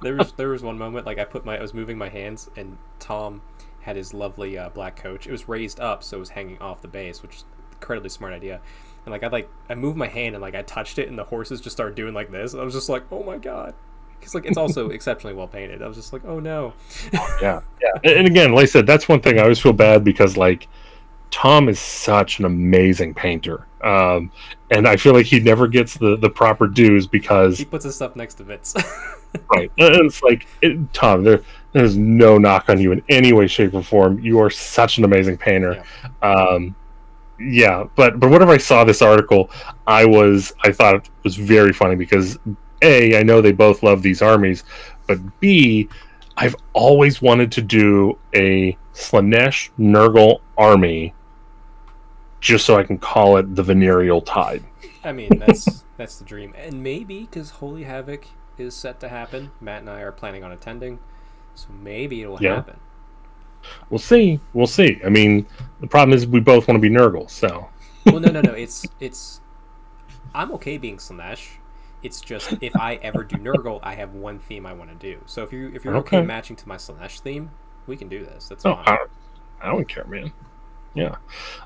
There 0.02 0.16
was 0.16 0.32
there 0.34 0.50
was 0.50 0.64
one 0.64 0.78
moment 0.78 1.06
like 1.06 1.20
I 1.20 1.26
put 1.26 1.46
my 1.46 1.58
I 1.58 1.62
was 1.62 1.74
moving 1.74 1.98
my 1.98 2.10
hands 2.10 2.50
and 2.56 2.78
Tom 3.00 3.42
had 3.82 3.96
his 3.96 4.14
lovely 4.14 4.58
uh, 4.58 4.70
black 4.70 4.96
coach. 4.96 5.28
It 5.28 5.32
was 5.32 5.48
raised 5.48 5.80
up, 5.80 6.04
so 6.04 6.18
it 6.18 6.20
was 6.20 6.30
hanging 6.30 6.60
off 6.60 6.82
the 6.82 6.88
base, 6.88 7.22
which 7.22 7.38
is 7.38 7.46
incredibly 7.74 8.10
smart 8.10 8.34
idea. 8.34 8.62
And 9.06 9.12
like 9.12 9.24
I 9.24 9.28
like 9.28 9.50
I 9.70 9.76
moved 9.76 9.98
my 9.98 10.08
hand 10.08 10.36
and 10.36 10.42
like 10.42 10.56
I 10.56 10.62
touched 10.62 11.00
it, 11.00 11.08
and 11.08 11.18
the 11.18 11.24
horses 11.26 11.62
just 11.62 11.76
started 11.76 11.96
doing 11.96 12.14
like 12.14 12.32
this. 12.32 12.54
I 12.54 12.64
was 12.64 12.74
just 12.74 12.90
like, 12.90 13.04
oh 13.12 13.24
my 13.24 13.38
god, 13.38 13.74
because 14.20 14.36
like 14.36 14.46
it's 14.46 14.58
also 14.58 14.90
exceptionally 14.92 15.36
well 15.36 15.48
painted. 15.48 15.82
I 15.82 15.88
was 15.88 15.98
just 15.98 16.14
like, 16.14 16.24
oh 16.26 16.40
no. 16.40 16.74
yeah, 17.42 17.62
yeah. 17.82 17.92
And, 18.04 18.14
and 18.14 18.28
again, 18.28 18.54
like 18.54 18.64
I 18.64 18.68
said, 18.68 18.86
that's 18.86 19.10
one 19.10 19.22
thing 19.22 19.40
I 19.40 19.44
always 19.44 19.60
feel 19.60 19.74
bad 19.74 20.04
because 20.04 20.38
like 20.38 20.68
Tom 21.32 21.70
is 21.70 21.80
such 21.80 22.40
an 22.40 22.46
amazing 22.46 23.16
painter, 23.16 23.66
um, 23.82 24.32
and 24.70 24.88
I 24.88 24.98
feel 24.98 25.14
like 25.14 25.26
he 25.26 25.40
never 25.40 25.68
gets 25.68 25.98
the 25.98 26.16
the 26.18 26.30
proper 26.30 26.68
dues 26.68 27.08
because 27.08 27.58
He 27.58 27.66
puts 27.66 27.86
his 27.86 27.96
stuff 27.96 28.16
next 28.16 28.36
to 28.36 28.44
Vince. 28.44 28.76
right, 29.54 29.72
and 29.78 30.06
it's 30.06 30.22
like 30.22 30.48
it, 30.62 30.94
Tom, 30.94 31.24
there 31.24 31.42
there's 31.74 31.98
no 31.98 32.38
knock 32.38 32.70
on 32.70 32.80
you 32.80 32.92
in 32.92 33.02
any 33.10 33.34
way, 33.34 33.48
shape, 33.48 33.74
or 33.74 33.82
form. 33.82 34.20
You 34.20 34.40
are 34.42 34.50
such 34.50 34.98
an 34.98 35.06
amazing 35.06 35.38
painter. 35.38 35.84
Um, 36.22 36.76
yeah, 37.40 37.86
but 37.96 38.20
but 38.20 38.30
whenever 38.30 38.52
I 38.52 38.58
saw 38.58 38.84
this 38.84 39.02
article, 39.02 39.50
I 39.88 40.06
was 40.06 40.54
I 40.64 40.72
thought 40.72 40.96
it 40.96 41.10
was 41.24 41.36
very 41.36 41.74
funny 41.74 41.96
because 41.96 42.38
a 42.82 43.18
I 43.20 43.24
know 43.24 43.42
they 43.42 43.52
both 43.52 43.84
love 43.84 44.02
these 44.02 44.22
armies, 44.22 44.64
but 45.08 45.20
b 45.40 45.90
I've 46.38 46.56
always 46.74 47.22
wanted 47.22 47.52
to 47.54 47.62
do 47.62 48.18
a 48.34 48.78
Slaanesh 48.94 49.70
Nurgle 49.78 50.40
army, 50.58 51.14
just 52.40 52.66
so 52.66 52.78
I 52.78 52.84
can 52.84 52.98
call 52.98 53.38
it 53.38 53.56
the 53.56 53.64
Venereal 53.64 54.22
Tide. 54.22 54.64
I 55.04 55.12
mean, 55.12 55.40
that's 55.40 55.84
that's 55.98 56.18
the 56.18 56.26
dream, 56.26 56.54
and 56.58 56.84
maybe 56.84 57.22
because 57.22 57.50
Holy 57.52 57.84
Havoc 57.84 58.26
is 58.58 58.76
set 58.76 59.00
to 59.02 59.10
happen, 59.10 59.52
Matt 59.62 59.82
and 59.82 59.90
I 59.90 60.02
are 60.02 60.12
planning 60.12 60.44
on 60.44 60.52
attending, 60.52 61.00
so 61.56 61.68
maybe 61.82 62.22
it'll 62.22 62.42
Yeah. 62.42 62.56
happen. 62.56 62.80
We'll 63.90 64.00
see. 64.00 64.40
We'll 64.54 64.68
see. 64.68 65.00
I 65.06 65.10
mean, 65.10 65.46
the 65.80 65.88
problem 65.88 66.16
is 66.16 66.26
we 66.28 66.40
both 66.40 66.68
want 66.68 66.78
to 66.78 66.82
be 66.82 66.90
Nurgle, 66.94 67.30
so 67.30 67.68
well, 68.06 68.20
no, 68.20 68.32
no, 68.32 68.42
no. 68.42 68.54
It's 68.58 68.92
it's. 69.00 69.42
I'm 70.34 70.52
okay 70.54 70.78
being 70.78 70.98
Slaanesh. 70.98 71.58
It's 72.04 72.22
just 72.22 72.56
if 72.62 72.76
I 72.78 72.96
ever 72.96 73.24
do 73.24 73.38
Nurgle, 73.38 73.80
I 73.84 73.96
have 73.96 74.14
one 74.14 74.40
theme 74.40 74.66
I 74.66 74.74
want 74.74 74.90
to 74.90 74.96
do. 74.96 75.22
So 75.26 75.44
if 75.44 75.54
you 75.54 75.72
if 75.74 75.84
you're 75.86 75.98
okay, 75.98 76.18
Okay. 76.18 76.26
matching 76.26 76.56
to 76.58 76.68
my 76.68 76.78
Slaanesh 76.78 77.20
theme, 77.20 77.52
we 77.86 77.96
can 77.98 78.08
do 78.08 78.26
this. 78.26 78.48
That's 78.50 78.66
Oh, 78.66 78.74
fine. 78.76 78.86
I, 78.86 78.98
I 79.62 79.68
don't 79.70 79.88
care, 79.88 80.06
man. 80.06 80.32
Yeah, 80.94 81.16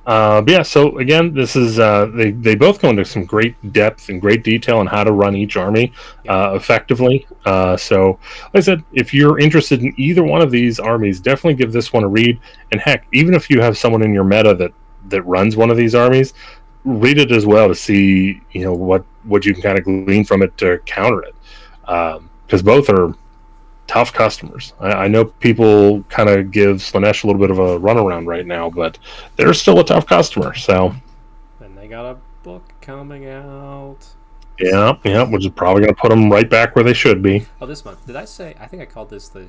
uh, 0.05 0.41
but 0.41 0.51
yeah. 0.51 0.61
So 0.61 0.99
again, 0.99 1.33
this 1.33 1.55
is 1.55 1.79
uh, 1.79 2.05
they 2.13 2.29
they 2.29 2.53
both 2.53 2.79
go 2.79 2.89
into 2.89 3.03
some 3.03 3.25
great 3.25 3.55
depth 3.73 4.09
and 4.09 4.21
great 4.21 4.43
detail 4.43 4.77
on 4.77 4.85
how 4.85 5.03
to 5.03 5.11
run 5.11 5.35
each 5.35 5.57
army 5.57 5.93
uh, 6.29 6.53
effectively. 6.55 7.25
Uh, 7.43 7.75
so, 7.75 8.19
like 8.53 8.57
I 8.57 8.59
said, 8.59 8.83
if 8.93 9.15
you're 9.15 9.39
interested 9.39 9.81
in 9.81 9.95
either 9.97 10.23
one 10.23 10.41
of 10.41 10.51
these 10.51 10.79
armies, 10.79 11.19
definitely 11.19 11.55
give 11.55 11.71
this 11.71 11.91
one 11.91 12.03
a 12.03 12.07
read. 12.07 12.39
And 12.71 12.79
heck, 12.79 13.07
even 13.13 13.33
if 13.33 13.49
you 13.49 13.61
have 13.61 13.79
someone 13.79 14.03
in 14.03 14.13
your 14.13 14.23
meta 14.23 14.53
that 14.53 14.73
that 15.09 15.23
runs 15.23 15.55
one 15.55 15.71
of 15.71 15.77
these 15.77 15.95
armies, 15.95 16.35
read 16.83 17.17
it 17.17 17.31
as 17.31 17.47
well 17.47 17.67
to 17.67 17.73
see 17.73 18.41
you 18.51 18.63
know 18.63 18.73
what 18.73 19.03
what 19.23 19.43
you 19.43 19.53
can 19.53 19.63
kind 19.63 19.79
of 19.79 19.85
glean 19.85 20.23
from 20.23 20.43
it 20.43 20.55
to 20.57 20.77
counter 20.85 21.23
it, 21.23 21.35
because 21.81 22.61
both 22.61 22.89
are 22.91 23.15
tough 23.87 24.13
customers. 24.13 24.73
I, 24.79 24.91
I 24.91 25.07
know 25.07 25.25
people 25.25 26.03
kind 26.03 26.29
of 26.29 26.51
give 26.51 26.77
Slaanesh 26.77 27.23
a 27.23 27.27
little 27.27 27.39
bit 27.41 27.51
of 27.51 27.59
a 27.59 27.79
runaround 27.79 28.25
right 28.27 28.45
now, 28.45 28.69
but 28.69 28.97
they're 29.35 29.53
still 29.53 29.79
a 29.79 29.85
tough 29.85 30.05
customer. 30.05 30.53
So 30.55 30.95
And 31.59 31.77
they 31.77 31.87
got 31.87 32.05
a 32.05 32.17
book 32.43 32.73
coming 32.81 33.27
out. 33.27 33.97
yeah, 34.59 34.93
yeah, 35.03 35.23
which 35.23 35.45
is 35.45 35.51
probably 35.51 35.81
going 35.83 35.93
to 35.95 35.99
put 36.01 36.09
them 36.09 36.31
right 36.31 36.49
back 36.49 36.75
where 36.75 36.83
they 36.83 36.93
should 36.93 37.21
be. 37.21 37.45
Oh, 37.61 37.65
this 37.65 37.83
month. 37.85 38.05
Did 38.05 38.15
I 38.15 38.25
say? 38.25 38.55
I 38.59 38.67
think 38.67 38.81
I 38.81 38.85
called 38.85 39.09
this 39.09 39.27
the 39.29 39.47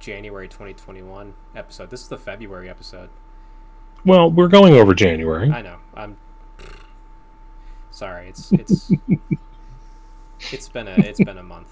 January 0.00 0.48
2021 0.48 1.34
episode. 1.56 1.90
This 1.90 2.02
is 2.02 2.08
the 2.08 2.18
February 2.18 2.68
episode. 2.68 3.08
Well, 4.04 4.30
we're 4.30 4.48
going 4.48 4.74
over 4.74 4.92
January. 4.94 5.50
I 5.50 5.62
know. 5.62 5.78
I'm 5.94 6.18
sorry. 7.90 8.28
It's 8.28 8.52
it's 8.52 8.92
it's 10.52 10.68
been 10.68 10.88
a 10.88 10.94
it's 10.98 11.20
been 11.24 11.38
a 11.38 11.42
month. 11.42 11.68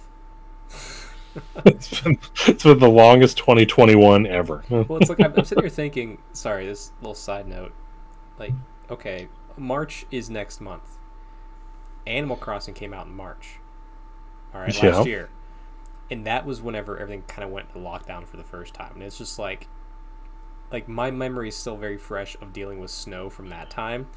It's, 1.64 2.00
been, 2.00 2.18
it's 2.46 2.62
been 2.64 2.78
the 2.78 2.88
longest 2.90 3.38
2021 3.38 4.26
ever. 4.26 4.64
Well, 4.68 4.98
it's 4.98 5.08
like 5.08 5.20
I'm, 5.20 5.32
I'm 5.36 5.44
sitting 5.44 5.62
here 5.62 5.70
thinking. 5.70 6.18
Sorry, 6.32 6.66
this 6.66 6.92
little 7.00 7.14
side 7.14 7.46
note. 7.48 7.72
Like, 8.38 8.52
okay, 8.90 9.28
March 9.56 10.06
is 10.10 10.28
next 10.30 10.60
month. 10.60 10.98
Animal 12.06 12.36
Crossing 12.36 12.74
came 12.74 12.92
out 12.92 13.06
in 13.06 13.14
March. 13.14 13.58
All 14.54 14.60
right, 14.60 14.68
last 14.74 14.82
Yeah. 14.82 15.04
year, 15.04 15.30
and 16.10 16.26
that 16.26 16.44
was 16.44 16.60
whenever 16.60 16.98
everything 16.98 17.22
kind 17.28 17.44
of 17.44 17.50
went 17.50 17.68
into 17.68 17.80
lockdown 17.80 18.26
for 18.26 18.36
the 18.36 18.42
first 18.44 18.74
time. 18.74 18.92
And 18.94 19.02
it's 19.04 19.18
just 19.18 19.38
like, 19.38 19.68
like 20.70 20.88
my 20.88 21.10
memory 21.10 21.48
is 21.48 21.56
still 21.56 21.76
very 21.76 21.96
fresh 21.96 22.36
of 22.40 22.52
dealing 22.52 22.78
with 22.80 22.90
snow 22.90 23.30
from 23.30 23.48
that 23.48 23.70
time. 23.70 24.08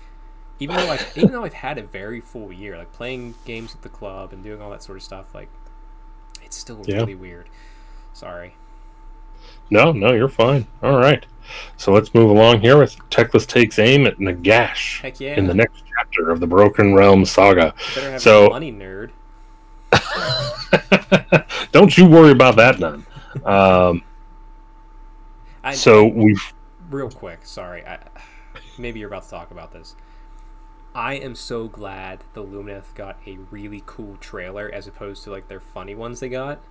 Even 0.60 0.78
though 0.78 0.90
I've 0.90 1.12
even 1.18 1.32
though 1.32 1.44
I've 1.44 1.54
had 1.54 1.78
a 1.78 1.84
very 1.84 2.20
full 2.22 2.52
year, 2.52 2.78
like 2.78 2.92
playing 2.94 3.36
games 3.46 3.74
with 3.74 3.82
the 3.82 3.90
club 3.90 4.34
and 4.34 4.44
doing 4.44 4.62
all 4.62 4.72
that 4.72 4.82
sort 4.84 4.98
of 4.98 5.04
stuff, 5.04 5.34
like 5.36 5.50
it's 6.46 6.56
still 6.56 6.82
Yeah. 6.86 6.98
really 6.98 7.16
weird. 7.16 7.50
Sorry. 8.14 8.56
No, 9.70 9.92
no, 9.92 10.14
you're 10.14 10.30
fine. 10.30 10.68
All 10.82 10.98
right. 10.98 11.26
So 11.78 11.92
let's 11.92 12.14
move 12.14 12.30
along 12.30 12.62
here 12.62 12.78
with 12.78 12.98
Teclis 13.10 13.46
takes 13.48 13.78
aim 13.78 14.08
at 14.08 14.18
Nagash 14.18 15.02
Heck 15.02 15.20
yeah. 15.20 15.36
in 15.38 15.46
the 15.48 15.54
next 15.54 15.84
chapter 15.96 16.30
of 16.32 16.40
the 16.40 16.48
Broken 16.48 16.94
Realm 16.96 17.26
saga. 17.26 17.74
Better 17.96 18.12
have 18.12 18.22
so- 18.22 18.50
money, 18.50 18.72
nerd. 18.72 19.12
Don't 21.72 21.98
you 21.98 22.06
worry 22.06 22.32
about 22.32 22.56
that, 22.58 22.80
none. 22.80 23.06
Um, 23.44 24.04
I, 25.64 25.74
so 25.74 26.06
we've 26.06 26.54
real 26.90 27.10
quick, 27.10 27.40
sorry. 27.46 27.86
I, 27.86 28.00
maybe 28.78 29.00
you're 29.00 29.08
about 29.10 29.24
to 29.24 29.30
talk 29.30 29.52
about 29.52 29.72
this. 29.72 29.96
I 30.96 31.16
am 31.16 31.36
so 31.36 31.68
glad 31.68 32.24
the 32.34 32.44
Lumineth 32.44 32.96
got 32.96 33.20
a 33.28 33.38
really 33.52 33.84
cool 33.86 34.16
trailer 34.18 34.72
as 34.74 34.88
opposed 34.88 35.24
to 35.26 35.32
like 35.32 35.50
their 35.50 35.60
funny 35.60 35.94
ones 35.94 36.22
they 36.22 36.30
got. 36.30 36.64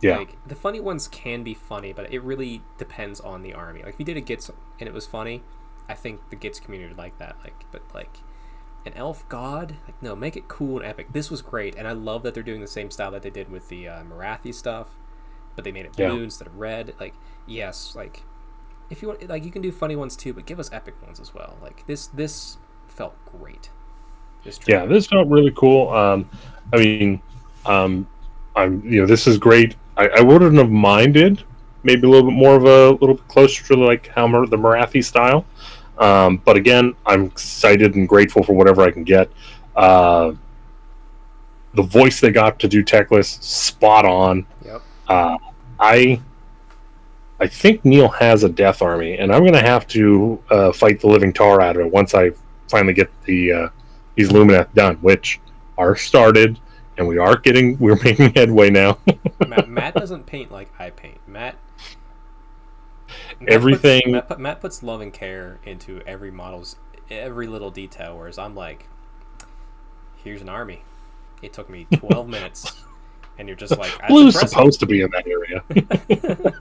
yeah, 0.00 0.18
Like 0.18 0.36
the 0.46 0.54
funny 0.54 0.80
ones 0.80 1.08
can 1.08 1.42
be 1.42 1.52
funny, 1.54 1.92
but 1.92 2.12
it 2.12 2.22
really 2.22 2.62
depends 2.78 3.20
on 3.20 3.42
the 3.42 3.52
army. 3.52 3.82
Like 3.82 3.94
if 3.94 3.98
you 3.98 4.04
did 4.06 4.16
a 4.16 4.22
Gitz 4.22 4.48
and 4.78 4.88
it 4.88 4.94
was 4.94 5.06
funny, 5.06 5.42
I 5.88 5.94
think 5.94 6.30
the 6.30 6.36
Gitz 6.36 6.62
community 6.62 6.90
would 6.90 6.98
like 6.98 7.18
that. 7.18 7.36
Like, 7.42 7.64
but 7.72 7.82
like 7.92 8.18
an 8.86 8.92
elf 8.94 9.28
god, 9.28 9.76
like 9.86 10.00
no, 10.00 10.14
make 10.14 10.36
it 10.36 10.46
cool 10.48 10.78
and 10.78 10.86
epic. 10.86 11.12
This 11.12 11.30
was 11.30 11.42
great, 11.42 11.74
and 11.74 11.88
I 11.88 11.92
love 11.92 12.22
that 12.22 12.34
they're 12.34 12.42
doing 12.44 12.60
the 12.60 12.66
same 12.68 12.90
style 12.90 13.10
that 13.10 13.22
they 13.22 13.30
did 13.30 13.50
with 13.50 13.68
the 13.68 13.88
uh, 13.88 14.02
Morathi 14.04 14.54
stuff, 14.54 14.88
but 15.56 15.64
they 15.64 15.72
made 15.72 15.86
it 15.86 15.92
blue 15.94 16.18
Yeah. 16.18 16.24
instead 16.24 16.46
of 16.46 16.56
red. 16.58 16.94
Like, 17.00 17.14
yes, 17.46 17.94
like 17.96 18.22
if 18.90 19.02
you 19.02 19.08
want, 19.08 19.28
like 19.28 19.44
you 19.44 19.50
can 19.50 19.62
do 19.62 19.72
funny 19.72 19.96
ones 19.96 20.14
too, 20.16 20.32
but 20.32 20.46
give 20.46 20.60
us 20.60 20.70
epic 20.72 20.94
ones 21.02 21.18
as 21.18 21.34
well. 21.34 21.56
Like 21.62 21.86
this, 21.86 22.06
this 22.08 22.58
felt 22.92 23.14
great. 23.24 23.70
This 24.44 24.58
yeah, 24.66 24.86
this 24.86 25.06
felt 25.06 25.28
really 25.28 25.52
cool. 25.56 25.90
Um, 25.90 26.28
I 26.72 26.78
mean, 26.78 27.22
um, 27.66 28.06
I'm 28.56 28.84
you 28.84 29.00
know 29.00 29.06
this 29.06 29.26
is 29.26 29.38
great. 29.38 29.76
I, 29.96 30.08
I 30.08 30.20
wouldn't 30.20 30.56
have 30.56 30.70
minded 30.70 31.44
maybe 31.84 32.06
a 32.06 32.10
little 32.10 32.30
bit 32.30 32.36
more 32.36 32.56
of 32.56 32.64
a 32.64 32.90
little 32.90 33.16
bit 33.16 33.28
closer 33.28 33.64
to 33.68 33.76
like 33.76 34.08
how 34.08 34.26
Mar- 34.26 34.46
the 34.46 34.56
Morathi 34.56 35.04
style. 35.04 35.44
Um, 35.98 36.38
but 36.38 36.56
again, 36.56 36.94
I'm 37.06 37.24
excited 37.26 37.94
and 37.94 38.08
grateful 38.08 38.42
for 38.42 38.54
whatever 38.54 38.82
I 38.82 38.90
can 38.90 39.04
get. 39.04 39.30
Uh, 39.76 40.32
the 41.74 41.82
voice 41.82 42.20
they 42.20 42.30
got 42.30 42.58
to 42.60 42.68
do 42.68 42.84
Teclis, 42.84 43.42
spot 43.42 44.04
on. 44.04 44.46
Yep. 44.64 44.82
Uh, 45.08 45.38
I 45.78 46.20
I 47.40 47.46
think 47.46 47.84
Neil 47.84 48.08
has 48.08 48.44
a 48.44 48.48
Death 48.48 48.82
Army, 48.82 49.18
and 49.18 49.32
I'm 49.32 49.40
going 49.40 49.52
to 49.54 49.60
have 49.60 49.86
to 49.88 50.42
uh, 50.50 50.72
fight 50.72 51.00
the 51.00 51.08
living 51.08 51.32
tar 51.32 51.60
out 51.60 51.76
of 51.76 51.86
it 51.86 51.90
once 51.90 52.14
I 52.14 52.30
finally 52.72 52.94
get 52.94 53.10
the 53.24 53.52
uh, 53.52 53.68
these 54.16 54.30
Lumineth 54.30 54.72
done, 54.74 54.96
which 54.96 55.40
are 55.78 55.94
started, 55.94 56.58
and 56.96 57.06
we 57.06 57.18
are 57.18 57.36
getting 57.36 57.78
we're 57.80 57.96
making 58.02 58.32
headway 58.34 58.70
now. 58.70 58.98
Matt, 59.46 59.68
Matt 59.68 59.94
doesn't 59.94 60.26
paint 60.26 60.50
like 60.50 60.72
I 60.78 60.90
paint. 60.90 61.18
Matt. 61.28 61.56
Matt 63.40 63.48
Everything- 63.50 64.02
Puts, 64.02 64.12
Matt, 64.12 64.28
put- 64.28 64.38
Matt 64.40 64.60
puts 64.60 64.82
love 64.82 65.00
and 65.02 65.12
care 65.12 65.60
into 65.64 66.00
every 66.06 66.30
model's 66.30 66.76
every 67.10 67.46
little 67.46 67.70
detail, 67.70 68.16
whereas 68.16 68.38
I'm 68.38 68.54
like, 68.54 68.88
here's 70.24 70.40
an 70.40 70.48
army. 70.48 70.82
It 71.42 71.52
took 71.52 71.68
me 71.68 71.86
12 71.94 72.26
minutes, 72.28 72.84
and 73.38 73.48
you're 73.48 73.56
just 73.56 73.76
like, 73.76 73.90
Blue's 74.08 74.38
supposed 74.40 74.80
to 74.80 74.86
be 74.86 75.02
in 75.02 75.10
that 75.10 75.26
area. 75.26 76.52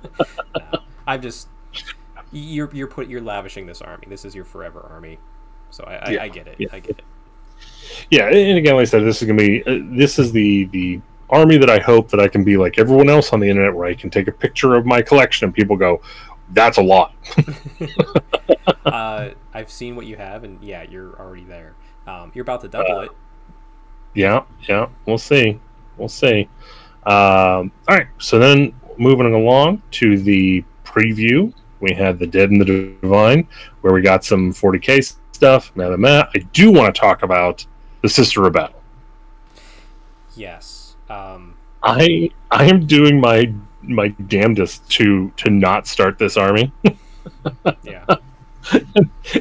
No, 0.69 0.79
I'm 1.07 1.21
just 1.21 1.47
you're 2.33 2.69
you're 2.73 2.87
put 2.87 3.07
you're 3.07 3.21
lavishing 3.21 3.65
this 3.65 3.81
army. 3.81 4.05
This 4.09 4.25
is 4.25 4.35
your 4.35 4.45
forever 4.45 4.85
army. 4.91 5.19
So 5.71 5.83
I, 5.85 5.95
I, 5.95 6.09
Yeah, 6.11 6.23
I 6.23 6.27
get 6.29 6.47
it. 6.47 6.55
yeah. 6.59 6.67
I 6.71 6.79
get 6.79 6.99
it. 6.99 7.03
yeah, 8.09 8.27
and 8.27 8.57
again, 8.57 8.75
like 8.75 8.83
I 8.83 8.85
said, 8.85 9.03
this 9.03 9.21
is 9.21 9.27
going 9.27 9.37
to 9.37 9.43
be 9.43 9.63
uh, 9.63 9.79
this 9.97 10.19
is 10.19 10.31
the 10.31 10.65
the 10.65 11.01
army 11.29 11.57
that 11.57 11.69
I 11.69 11.79
hope 11.79 12.09
that 12.09 12.19
I 12.19 12.27
can 12.27 12.43
be 12.43 12.57
like 12.57 12.77
everyone 12.77 13.09
else 13.09 13.31
on 13.33 13.39
the 13.39 13.49
internet, 13.49 13.73
where 13.75 13.87
I 13.87 13.93
can 13.95 14.09
take 14.09 14.27
a 14.27 14.31
picture 14.33 14.75
of 14.75 14.85
my 14.85 15.01
collection 15.01 15.45
and 15.45 15.53
people 15.53 15.75
go, 15.77 16.01
"That's 16.51 16.77
a 16.77 16.83
lot." 16.83 17.13
Uh, 18.85 19.29
I've 19.53 19.71
seen 19.71 19.95
what 19.95 20.05
you 20.05 20.15
have, 20.17 20.43
and 20.43 20.61
yeah, 20.63 20.83
you're 20.83 21.19
already 21.19 21.43
there. 21.45 21.73
Um, 22.07 22.31
you're 22.33 22.43
about 22.43 22.61
to 22.61 22.67
double 22.67 22.91
Uh, 22.99 23.01
it. 23.03 23.11
Yeah, 24.13 24.43
yeah, 24.67 24.87
we'll 25.05 25.17
see. 25.17 25.59
We'll 25.97 26.09
see. 26.09 26.47
Um, 27.05 27.71
all 27.87 27.97
right, 27.97 28.07
so 28.19 28.37
then 28.39 28.73
moving 28.97 29.33
along 29.33 29.81
to 29.91 30.17
the 30.17 30.63
preview, 30.83 31.53
we 31.79 31.93
had 31.93 32.19
the 32.19 32.27
Dead 32.27 32.51
and 32.51 32.59
the 32.61 32.65
Divine, 33.01 33.47
where 33.81 33.93
we 33.93 34.01
got 34.01 34.23
some 34.23 34.51
40k 34.51 35.15
stuff. 35.41 35.75
Now, 35.75 35.95
Matt, 35.95 36.29
I 36.35 36.39
do 36.53 36.71
want 36.71 36.93
to 36.93 37.01
talk 37.01 37.23
about 37.23 37.65
the 38.03 38.09
Sister 38.09 38.45
of 38.45 38.53
Battle. 38.53 38.79
Yes. 40.35 40.95
Um, 41.09 41.55
I 41.81 42.29
I 42.51 42.65
am 42.65 42.85
doing 42.85 43.19
my 43.19 43.51
my 43.81 44.09
damnedest 44.27 44.87
to 44.91 45.31
to 45.37 45.49
not 45.49 45.87
start 45.87 46.19
this 46.19 46.37
army, 46.37 46.71
yeah. 47.81 48.05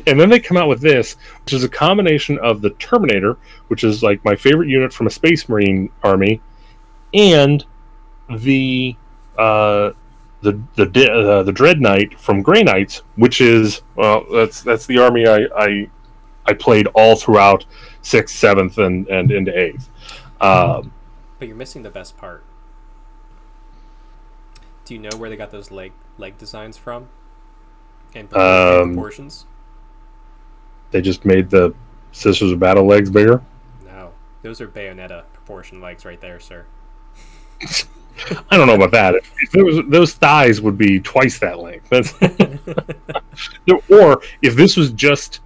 and 0.07 0.18
then 0.18 0.30
they 0.30 0.40
come 0.40 0.57
out 0.57 0.68
with 0.68 0.80
this, 0.80 1.16
which 1.44 1.53
is 1.53 1.64
a 1.64 1.68
combination 1.68 2.38
of 2.38 2.62
the 2.62 2.70
Terminator, 2.70 3.36
which 3.68 3.84
is 3.84 4.03
like 4.03 4.24
my 4.24 4.34
favorite 4.34 4.70
unit 4.70 4.94
from 4.94 5.07
a 5.07 5.11
Space 5.11 5.51
Marine 5.51 5.90
army, 6.03 6.40
and 7.12 7.62
the 8.38 8.96
uh, 9.36 9.90
the 10.43 10.61
the 10.76 11.11
uh, 11.11 11.43
the 11.43 11.53
Dread 11.53 11.80
Knight 11.80 12.18
from 12.18 12.43
Grey 12.43 12.62
Knights, 12.62 13.03
which 13.16 13.41
is 13.41 13.82
well, 13.97 14.24
that's 14.32 14.62
that's 14.62 14.86
the 14.86 14.99
army 14.99 15.26
I 15.26 15.47
I, 15.57 15.91
I 16.47 16.53
played 16.55 16.86
all 16.95 17.16
throughout 17.16 17.66
sixth, 18.03 18.36
seventh, 18.36 18.78
and 18.78 19.07
and 19.09 19.30
into 19.30 19.57
eighth. 19.59 19.88
Um, 20.41 20.93
But 21.38 21.49
you're 21.49 21.57
missing 21.57 21.82
the 21.82 21.91
best 21.91 22.16
part. 22.16 22.45
Do 24.84 24.95
you 24.95 25.01
know 25.01 25.11
where 25.18 25.28
they 25.30 25.36
got 25.36 25.51
those 25.51 25.70
leg 25.70 25.93
leg 26.18 26.38
designs 26.38 26.76
from? 26.76 27.09
And, 28.14 28.32
Um, 28.34 28.95
proportions? 28.95 29.47
they 30.91 31.01
just 31.01 31.24
made 31.24 31.49
the 31.51 31.74
Sisters 32.12 32.51
of 32.51 32.59
Battle 32.59 32.84
legs 32.86 33.09
bigger. 33.09 33.41
No, 33.86 34.11
those 34.43 34.61
are 34.61 34.66
Bayonetta 34.66 35.24
proportion 35.32 35.80
legs 35.80 36.05
right 36.05 36.20
there, 36.20 36.41
sir. 36.41 36.66
I 38.50 38.56
don't 38.56 38.66
know 38.66 38.74
about 38.74 38.90
that. 38.92 39.14
If, 39.14 39.54
was, 39.54 39.80
those 39.88 40.14
thighs 40.14 40.61
would 40.61 40.76
be 40.76 41.00
twice 41.00 41.38
that 41.38 41.58
length. 41.58 41.88
That's, 41.88 42.12
or 43.90 44.22
if 44.42 44.54
this 44.56 44.76
was 44.76 44.92
just 44.92 45.40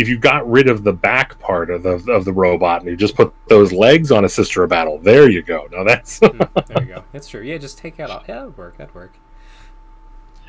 if 0.00 0.08
you 0.08 0.18
got 0.18 0.48
rid 0.50 0.68
of 0.68 0.82
the 0.82 0.92
back 0.92 1.38
part 1.38 1.70
of 1.70 1.82
the 1.82 2.10
of 2.10 2.24
the 2.24 2.32
robot 2.32 2.80
and 2.80 2.90
you 2.90 2.96
just 2.96 3.14
put 3.14 3.34
those 3.48 3.72
legs 3.72 4.10
on 4.10 4.24
a 4.24 4.28
Sister 4.28 4.62
of 4.62 4.70
Battle, 4.70 4.98
there 4.98 5.28
you 5.28 5.42
go. 5.42 5.68
Now 5.70 5.84
that's 5.84 6.20
Mm, 6.20 6.66
there 6.66 6.82
you 6.82 6.94
go. 6.94 7.04
That's 7.12 7.28
true. 7.28 7.42
Yeah, 7.42 7.58
just 7.58 7.78
take 7.78 7.96
that 7.96 8.10
off. 8.10 8.24
Yeah, 8.28 8.36
that'd 8.36 8.56
work. 8.56 8.78
That'd 8.78 8.94
work. 8.94 9.12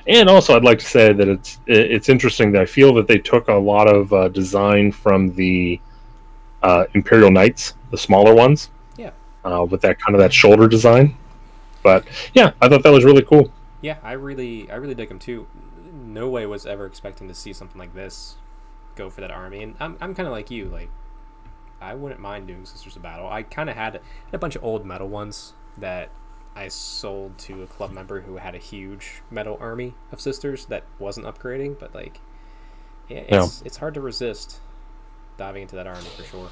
and 0.08 0.30
also 0.30 0.56
I'd 0.56 0.64
like 0.64 0.80
to 0.80 0.86
say 0.86 1.12
that 1.14 1.28
it's 1.28 1.60
it's 1.68 2.08
interesting 2.10 2.52
that 2.54 2.62
I 2.62 2.66
feel 2.66 2.94
that 2.96 3.08
they 3.08 3.18
took 3.18 3.50
a 3.50 3.54
lot 3.54 3.88
of 3.88 4.14
uh, 4.14 4.30
design 4.30 4.92
from 4.92 5.34
the 5.36 5.80
uh, 6.64 6.86
Imperial 6.94 7.32
Knights, 7.32 7.76
the 7.90 7.98
smaller 7.98 8.34
ones. 8.34 8.70
Yeah. 8.96 9.12
Uh, 9.44 9.66
with 9.70 9.82
that 9.82 10.00
kind 10.00 10.16
of 10.16 10.22
that 10.22 10.32
shoulder 10.32 10.68
design. 10.68 11.18
But 11.84 12.06
yeah, 12.34 12.54
I 12.62 12.70
thought 12.70 12.84
that 12.84 12.92
was 12.92 13.04
really 13.04 13.24
cool. 13.24 13.52
Yeah, 13.82 13.98
I 14.04 14.14
really, 14.14 14.70
I 14.70 14.76
really 14.76 14.96
dig 14.96 15.10
them 15.10 15.20
too. 15.20 15.48
No 15.94 16.30
way 16.30 16.46
was 16.46 16.66
ever 16.66 16.86
expecting 16.86 17.28
to 17.28 17.34
see 17.34 17.54
something 17.54 17.80
like 17.80 17.94
this 17.94 18.36
go 18.96 19.10
for 19.10 19.22
that 19.22 19.32
army, 19.32 19.64
and 19.64 19.76
I'm, 19.80 19.98
I'm 20.02 20.14
kind 20.14 20.28
of 20.28 20.34
like 20.34 20.52
you. 20.52 20.66
Like, 20.66 20.90
I 21.80 21.96
wouldn't 21.96 22.22
mind 22.22 22.48
doing 22.48 22.66
Sisters 22.66 22.96
of 22.96 23.02
Battle. 23.02 23.28
I 23.28 23.44
kind 23.44 23.70
of 23.70 23.76
had 23.76 24.02
a 24.32 24.38
bunch 24.38 24.56
of 24.56 24.64
old 24.64 24.86
metal 24.86 25.08
ones 25.08 25.54
that 25.78 26.10
I 26.56 26.68
sold 26.68 27.38
to 27.40 27.64
a 27.64 27.68
club 27.68 27.92
member 27.92 28.22
who 28.22 28.38
had 28.38 28.56
a 28.56 28.60
huge 28.60 29.22
metal 29.32 29.58
army 29.60 29.96
of 30.12 30.20
sisters 30.20 30.66
that 30.66 30.84
wasn't 31.00 31.26
upgrading, 31.26 31.80
but 31.80 31.96
like, 31.96 32.20
yeah, 33.08 33.24
it's 33.28 33.62
it's 33.64 33.78
hard 33.78 33.94
to 33.96 34.02
resist 34.02 34.60
diving 35.38 35.64
into 35.64 35.76
that 35.76 35.88
army 35.88 36.08
for 36.16 36.24
sure. 36.24 36.50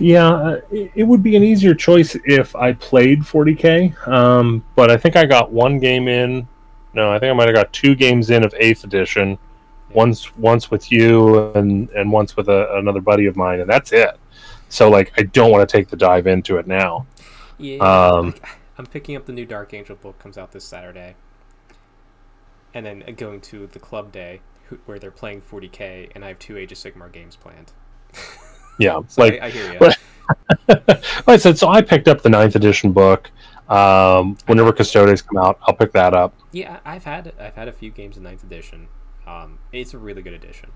Yeah, 0.00 0.28
uh, 0.28 0.60
it, 0.70 0.92
it 0.94 1.02
would 1.04 1.22
be 1.22 1.36
an 1.36 1.42
easier 1.42 1.74
choice 1.74 2.16
if 2.24 2.54
I 2.56 2.72
played 2.74 3.20
40k. 3.20 4.06
Um, 4.08 4.64
but 4.74 4.90
I 4.90 4.96
think 4.96 5.16
I 5.16 5.24
got 5.26 5.52
one 5.52 5.78
game 5.78 6.08
in. 6.08 6.48
No, 6.92 7.12
I 7.12 7.18
think 7.18 7.30
I 7.30 7.34
might 7.34 7.48
have 7.48 7.56
got 7.56 7.72
two 7.72 7.94
games 7.94 8.30
in 8.30 8.44
of 8.44 8.54
Eighth 8.58 8.84
Edition. 8.84 9.38
Once, 9.90 10.34
once 10.36 10.70
with 10.70 10.90
you, 10.90 11.52
and 11.52 11.88
and 11.90 12.10
once 12.10 12.36
with 12.36 12.48
a, 12.48 12.76
another 12.76 13.00
buddy 13.00 13.26
of 13.26 13.36
mine, 13.36 13.60
and 13.60 13.70
that's 13.70 13.92
it. 13.92 14.18
So 14.68 14.90
like, 14.90 15.12
I 15.16 15.22
don't 15.22 15.50
want 15.52 15.68
to 15.68 15.76
take 15.76 15.88
the 15.88 15.96
dive 15.96 16.26
into 16.26 16.56
it 16.58 16.66
now. 16.66 17.06
Yeah, 17.58 17.78
Um, 17.78 18.34
I'm 18.78 18.86
picking 18.86 19.16
up 19.16 19.26
the 19.26 19.32
new 19.32 19.46
Dark 19.46 19.72
Angel 19.74 19.96
book 19.96 20.18
comes 20.18 20.36
out 20.36 20.52
this 20.52 20.64
Saturday, 20.64 21.14
and 22.74 22.84
then 22.84 23.04
going 23.16 23.40
to 23.42 23.66
the 23.68 23.78
club 23.78 24.12
day 24.12 24.40
where 24.86 24.98
they're 24.98 25.10
playing 25.10 25.42
40k, 25.42 26.10
and 26.14 26.24
I 26.24 26.28
have 26.28 26.38
two 26.38 26.56
Age 26.56 26.72
of 26.72 26.78
Sigmar 26.78 27.12
games 27.12 27.36
planned. 27.36 27.72
Yeah, 28.78 29.00
So 29.08 29.22
like 29.22 29.40
I, 29.40 29.46
I 29.46 29.50
hear 29.50 29.72
you. 29.72 29.78
but- 29.78 29.98
like 30.68 31.28
I 31.28 31.36
said, 31.36 31.58
so 31.58 31.68
I 31.68 31.82
picked 31.82 32.08
up 32.08 32.22
the 32.22 32.30
ninth 32.30 32.56
edition 32.56 32.92
book. 32.92 33.30
Um, 33.68 34.36
whenever 34.46 34.72
Custodes 34.72 35.22
come 35.22 35.36
out, 35.38 35.58
I'll 35.62 35.74
pick 35.74 35.92
that 35.92 36.14
up. 36.14 36.34
yeah, 36.52 36.80
I've 36.84 37.04
had 37.04 37.32
I've 37.38 37.54
had 37.54 37.68
a 37.68 37.72
few 37.72 37.90
games 37.90 38.16
in 38.16 38.22
ninth 38.22 38.42
edition. 38.42 38.88
Um, 39.26 39.58
it's 39.72 39.94
a 39.94 39.98
really 39.98 40.22
good 40.22 40.32
edition, 40.34 40.70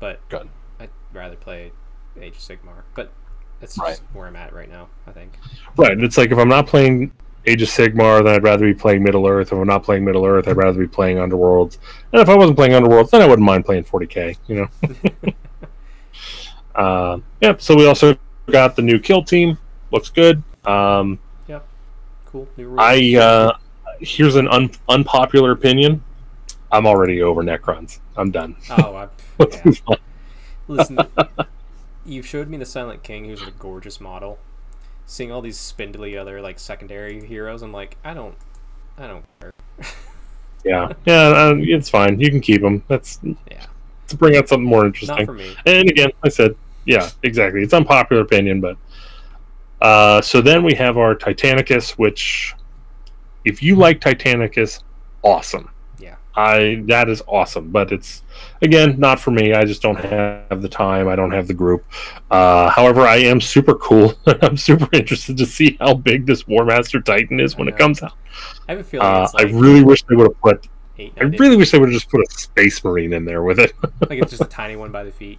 but 0.00 0.20
Good. 0.28 0.48
I'd 0.80 0.90
rather 1.12 1.36
play 1.36 1.72
Age 2.20 2.34
of 2.36 2.40
Sigmar. 2.42 2.82
But 2.94 3.12
that's 3.60 3.78
Right. 3.78 3.90
just 3.90 4.02
where 4.12 4.26
I'm 4.26 4.34
at 4.36 4.52
right 4.52 4.68
now. 4.70 4.88
I 5.06 5.12
think. 5.12 5.38
Right. 5.76 5.98
It's 6.00 6.16
like 6.18 6.30
if 6.32 6.38
I'm 6.38 6.48
not 6.48 6.66
playing 6.66 7.12
Age 7.46 7.62
of 7.62 7.68
Sigmar, 7.68 8.24
then 8.24 8.34
I'd 8.34 8.42
rather 8.42 8.64
be 8.66 8.74
playing 8.74 9.02
Middle 9.04 9.26
Earth. 9.28 9.48
If 9.52 9.58
I'm 9.58 9.66
not 9.66 9.82
playing 9.84 10.04
Middle 10.04 10.26
Earth, 10.26 10.48
I'd 10.48 10.56
rather 10.56 10.78
be 10.78 10.88
playing 10.88 11.18
Underworlds. 11.18 11.78
And 12.12 12.20
if 12.22 12.28
I 12.28 12.36
wasn't 12.36 12.56
playing 12.56 12.72
Underworlds, 12.72 13.10
then 13.10 13.20
I 13.22 13.26
wouldn't 13.26 13.46
mind 13.46 13.64
playing 13.64 13.84
40k. 13.84 14.36
You 14.48 14.54
know. 14.56 15.32
uh, 16.74 17.18
yep. 17.40 17.60
So 17.60 17.76
we 17.76 17.86
also 17.86 18.16
got 18.50 18.76
the 18.76 18.82
new 18.82 18.98
kill 18.98 19.22
team. 19.22 19.58
Looks 19.90 20.10
good. 20.10 20.42
Um, 20.64 21.18
yep. 21.46 21.66
Cool. 22.26 22.48
I 22.78 23.16
uh, 23.16 23.56
here's 24.00 24.36
an 24.36 24.48
un- 24.48 24.70
unpopular 24.88 25.52
opinion. 25.52 26.02
I'm 26.70 26.86
already 26.86 27.22
over 27.22 27.42
Necrons. 27.42 28.00
I'm 28.16 28.30
done. 28.30 28.56
Oh, 28.70 28.94
I, 28.94 29.08
yeah. 29.54 29.96
listen. 30.66 30.98
you 32.04 32.22
showed 32.22 32.48
me 32.48 32.56
the 32.56 32.66
Silent 32.66 33.02
King, 33.02 33.26
who's 33.26 33.42
a 33.42 33.52
gorgeous 33.52 34.00
model. 34.00 34.38
Seeing 35.06 35.30
all 35.30 35.40
these 35.40 35.58
spindly 35.58 36.16
other 36.16 36.40
like 36.40 36.58
secondary 36.58 37.24
heroes, 37.24 37.62
I'm 37.62 37.72
like, 37.72 37.96
I 38.04 38.14
don't, 38.14 38.34
I 38.98 39.06
don't 39.06 39.24
care. 39.40 39.52
yeah, 40.64 40.92
yeah, 41.04 41.28
uh, 41.28 41.54
it's 41.58 41.88
fine. 41.88 42.18
You 42.18 42.30
can 42.30 42.40
keep 42.40 42.62
them. 42.62 42.82
That's 42.88 43.20
yeah. 43.50 43.66
To 44.08 44.16
bring 44.16 44.36
out 44.36 44.48
something 44.48 44.68
more 44.68 44.84
interesting. 44.84 45.16
Not 45.16 45.26
for 45.26 45.32
me. 45.32 45.54
And 45.66 45.88
again, 45.88 46.10
I 46.22 46.28
said, 46.28 46.56
yeah, 46.86 47.10
exactly. 47.22 47.62
It's 47.62 47.72
unpopular 47.72 48.22
opinion, 48.22 48.60
but 48.60 48.76
uh, 49.80 50.22
so 50.22 50.40
then 50.40 50.62
we 50.64 50.74
have 50.74 50.96
our 50.96 51.14
Titanicus, 51.14 51.92
which 51.92 52.54
if 53.44 53.62
you 53.62 53.76
like 53.76 54.00
Titanicus, 54.00 54.82
awesome. 55.22 55.70
Yeah. 55.98 56.16
I 56.36 56.82
that 56.86 57.08
is 57.08 57.22
awesome, 57.28 57.70
but 57.70 57.92
it's 57.92 58.22
again 58.62 58.98
not 58.98 59.20
for 59.20 59.30
me. 59.30 59.52
I 59.52 59.64
just 59.64 59.82
don't 59.82 59.96
have 59.96 60.62
the 60.62 60.68
time. 60.68 61.06
I 61.06 61.16
don't 61.16 61.30
have 61.30 61.46
the 61.46 61.54
group. 61.54 61.84
Uh, 62.30 62.70
however, 62.70 63.02
I 63.02 63.16
am 63.16 63.40
super 63.40 63.74
cool. 63.74 64.14
I'm 64.42 64.56
super 64.56 64.88
interested 64.92 65.36
to 65.36 65.46
see 65.46 65.76
how 65.80 65.94
big 65.94 66.26
this 66.26 66.46
War 66.46 66.64
Master 66.64 67.00
Titan 67.00 67.38
is 67.38 67.56
when 67.56 67.68
it 67.68 67.76
comes 67.76 68.02
out. 68.02 68.14
I 68.68 68.72
have 68.72 68.80
a 68.80 68.84
feeling. 68.84 69.06
Uh, 69.06 69.28
like 69.34 69.48
I 69.48 69.50
really 69.50 69.84
wish 69.84 70.02
they 70.04 70.16
would 70.16 70.28
have 70.28 70.40
put. 70.40 70.66
Eight, 70.96 71.12
I 71.18 71.24
really 71.24 71.56
wish 71.56 71.72
they 71.72 71.78
would 71.78 71.88
have 71.88 71.94
just 71.94 72.08
put 72.08 72.20
a 72.20 72.30
Space 72.32 72.82
Marine 72.84 73.12
in 73.12 73.24
there 73.24 73.42
with 73.42 73.58
it. 73.58 73.72
like 74.08 74.20
it's 74.20 74.30
just 74.30 74.42
a 74.42 74.46
tiny 74.48 74.76
one 74.76 74.92
by 74.92 75.04
the 75.04 75.12
feet. 75.12 75.38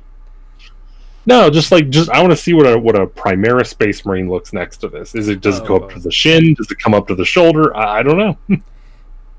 No, 1.26 1.50
just 1.50 1.72
like 1.72 1.90
just 1.90 2.10
I 2.10 2.22
want 2.22 2.32
to 2.32 2.38
see 2.38 2.54
what 2.54 2.68
a 2.68 2.78
what 2.78 2.96
a 2.96 3.08
Primaris 3.08 3.68
Space 3.68 4.06
Marine 4.06 4.30
looks 4.30 4.54
next 4.54 4.78
to 4.78 4.88
this. 4.88 5.16
Is 5.16 5.28
it 5.28 5.42
does 5.42 5.60
oh, 5.60 5.64
it 5.64 5.68
go 5.68 5.76
up 5.78 5.90
to 5.92 6.00
the 6.00 6.12
shin? 6.12 6.54
Does 6.54 6.70
it 6.70 6.80
come 6.80 6.94
up 6.94 7.08
to 7.08 7.16
the 7.16 7.26
shoulder? 7.26 7.76
I, 7.76 8.00
I 8.00 8.04
don't 8.04 8.18
know. 8.18 8.38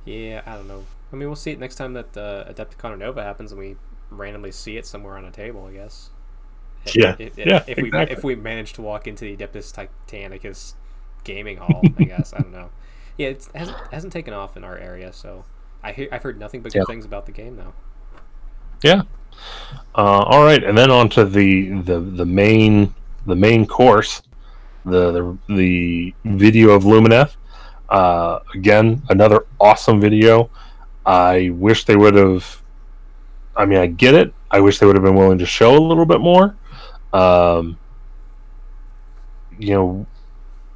yeah, 0.04 0.42
I 0.46 0.54
don't 0.56 0.66
know. 0.66 0.84
I 1.12 1.16
mean, 1.16 1.28
we'll 1.28 1.36
see 1.36 1.52
it 1.52 1.60
next 1.60 1.76
time 1.76 1.92
that 1.92 2.16
uh, 2.16 2.52
Adepticon 2.52 2.98
Nova 2.98 3.22
happens, 3.22 3.52
and 3.52 3.60
we 3.60 3.76
randomly 4.10 4.50
see 4.50 4.76
it 4.76 4.86
somewhere 4.86 5.16
on 5.16 5.24
a 5.24 5.30
table. 5.30 5.66
I 5.66 5.72
guess. 5.72 6.10
Yeah. 6.94 7.16
If, 7.18 7.38
if, 7.38 7.46
yeah. 7.46 7.64
If 7.66 7.78
exactly. 7.78 7.90
we 7.90 8.18
if 8.18 8.24
we 8.24 8.34
manage 8.34 8.72
to 8.74 8.82
walk 8.82 9.06
into 9.06 9.24
the 9.24 9.36
Adeptus 9.36 9.88
Titanicus 10.08 10.74
gaming 11.24 11.58
hall, 11.58 11.82
I 11.98 12.04
guess 12.04 12.32
I 12.32 12.38
don't 12.38 12.52
know. 12.52 12.70
Yeah, 13.16 13.28
it 13.28 13.48
hasn't 13.54 13.76
hasn't 13.92 14.12
taken 14.12 14.34
off 14.34 14.56
in 14.56 14.64
our 14.64 14.76
area, 14.76 15.12
so 15.12 15.44
I 15.82 15.92
hear, 15.92 16.08
I've 16.10 16.22
heard 16.22 16.38
nothing 16.38 16.62
but 16.62 16.72
good 16.72 16.80
yeah. 16.80 16.84
things 16.84 17.04
about 17.04 17.26
the 17.26 17.32
game 17.32 17.56
though. 17.56 17.72
Yeah, 18.82 19.02
uh, 19.94 20.24
all 20.26 20.44
right, 20.44 20.62
and 20.62 20.76
then 20.76 20.90
on 20.90 21.08
to 21.10 21.24
the, 21.24 21.70
the 21.80 22.00
the 22.00 22.26
main 22.26 22.94
the 23.26 23.36
main 23.36 23.66
course, 23.66 24.22
the 24.84 25.12
the, 25.12 25.54
the 25.54 26.14
video 26.24 26.70
of 26.70 26.84
Lumineth. 26.84 27.36
Uh, 27.88 28.40
again, 28.54 29.02
another 29.08 29.46
awesome 29.60 30.00
video. 30.00 30.50
I 31.04 31.50
wish 31.50 31.84
they 31.84 31.96
would 31.96 32.14
have. 32.14 32.62
I 33.54 33.64
mean, 33.64 33.78
I 33.78 33.86
get 33.86 34.14
it. 34.14 34.34
I 34.50 34.60
wish 34.60 34.78
they 34.78 34.86
would 34.86 34.96
have 34.96 35.04
been 35.04 35.14
willing 35.14 35.38
to 35.38 35.46
show 35.46 35.76
a 35.76 35.80
little 35.80 36.06
bit 36.06 36.20
more. 36.20 36.56
Um, 37.12 37.78
you 39.58 39.74
know, 39.74 40.06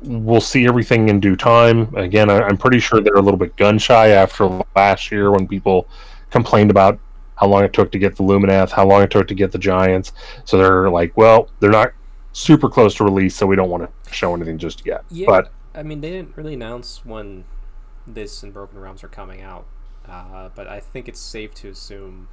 we'll 0.03 0.41
see 0.41 0.67
everything 0.67 1.09
in 1.09 1.21
due 1.21 1.37
time. 1.37 1.95
Again, 1.95 2.31
I, 2.31 2.49
am 2.49 2.57
pretty 2.57 2.81
sure 2.81 3.01
they're 3.01 3.15
a 3.15 3.23
little 3.23 3.39
bit 3.39 3.57
gun 3.57 3.79
shy 3.79 4.09
after 4.09 4.63
last 4.75 5.11
year 5.11 5.31
when 5.31 5.47
people 5.47 5.89
complained 6.31 6.71
about 6.71 6.99
how 7.41 7.47
long 7.47 7.65
it 7.65 7.73
took 7.73 7.91
to 7.93 7.99
get 7.99 8.17
the 8.17 8.23
Lumineth, 8.23 8.71
how 8.71 8.87
long 8.87 9.03
it 9.03 9.11
took 9.11 9.27
to 9.29 9.35
get 9.35 9.51
the 9.51 9.59
Giants. 9.59 10.13
So 10.45 10.59
they're 10.59 10.91
like, 10.91 11.17
well, 11.17 11.49
they're 11.59 11.71
not 11.71 11.93
super 12.33 12.69
close 12.69 12.95
to 12.97 13.05
release, 13.05 13.35
so 13.35 13.47
we 13.47 13.57
don't 13.57 13.71
want 13.71 13.83
to 13.85 14.15
show 14.15 14.35
anything 14.35 14.59
just 14.59 14.85
yet. 14.85 15.05
Yeah, 15.11 15.27
but 15.27 15.53
I 15.75 15.83
mean, 15.83 16.03
they 16.03 16.11
didn't 16.11 16.37
really 16.37 16.55
announce 16.55 17.05
when 17.05 17.45
this 18.07 18.43
and 18.43 18.53
Broken 18.53 18.79
Realms 18.79 19.03
are 19.03 19.09
coming 19.09 19.41
out, 19.41 19.67
uh, 20.07 20.51
but 20.55 20.67
I 20.67 20.81
think 20.81 21.09
it's 21.09 21.21
safe 21.21 21.55
to 21.57 21.71
assume 21.71 22.29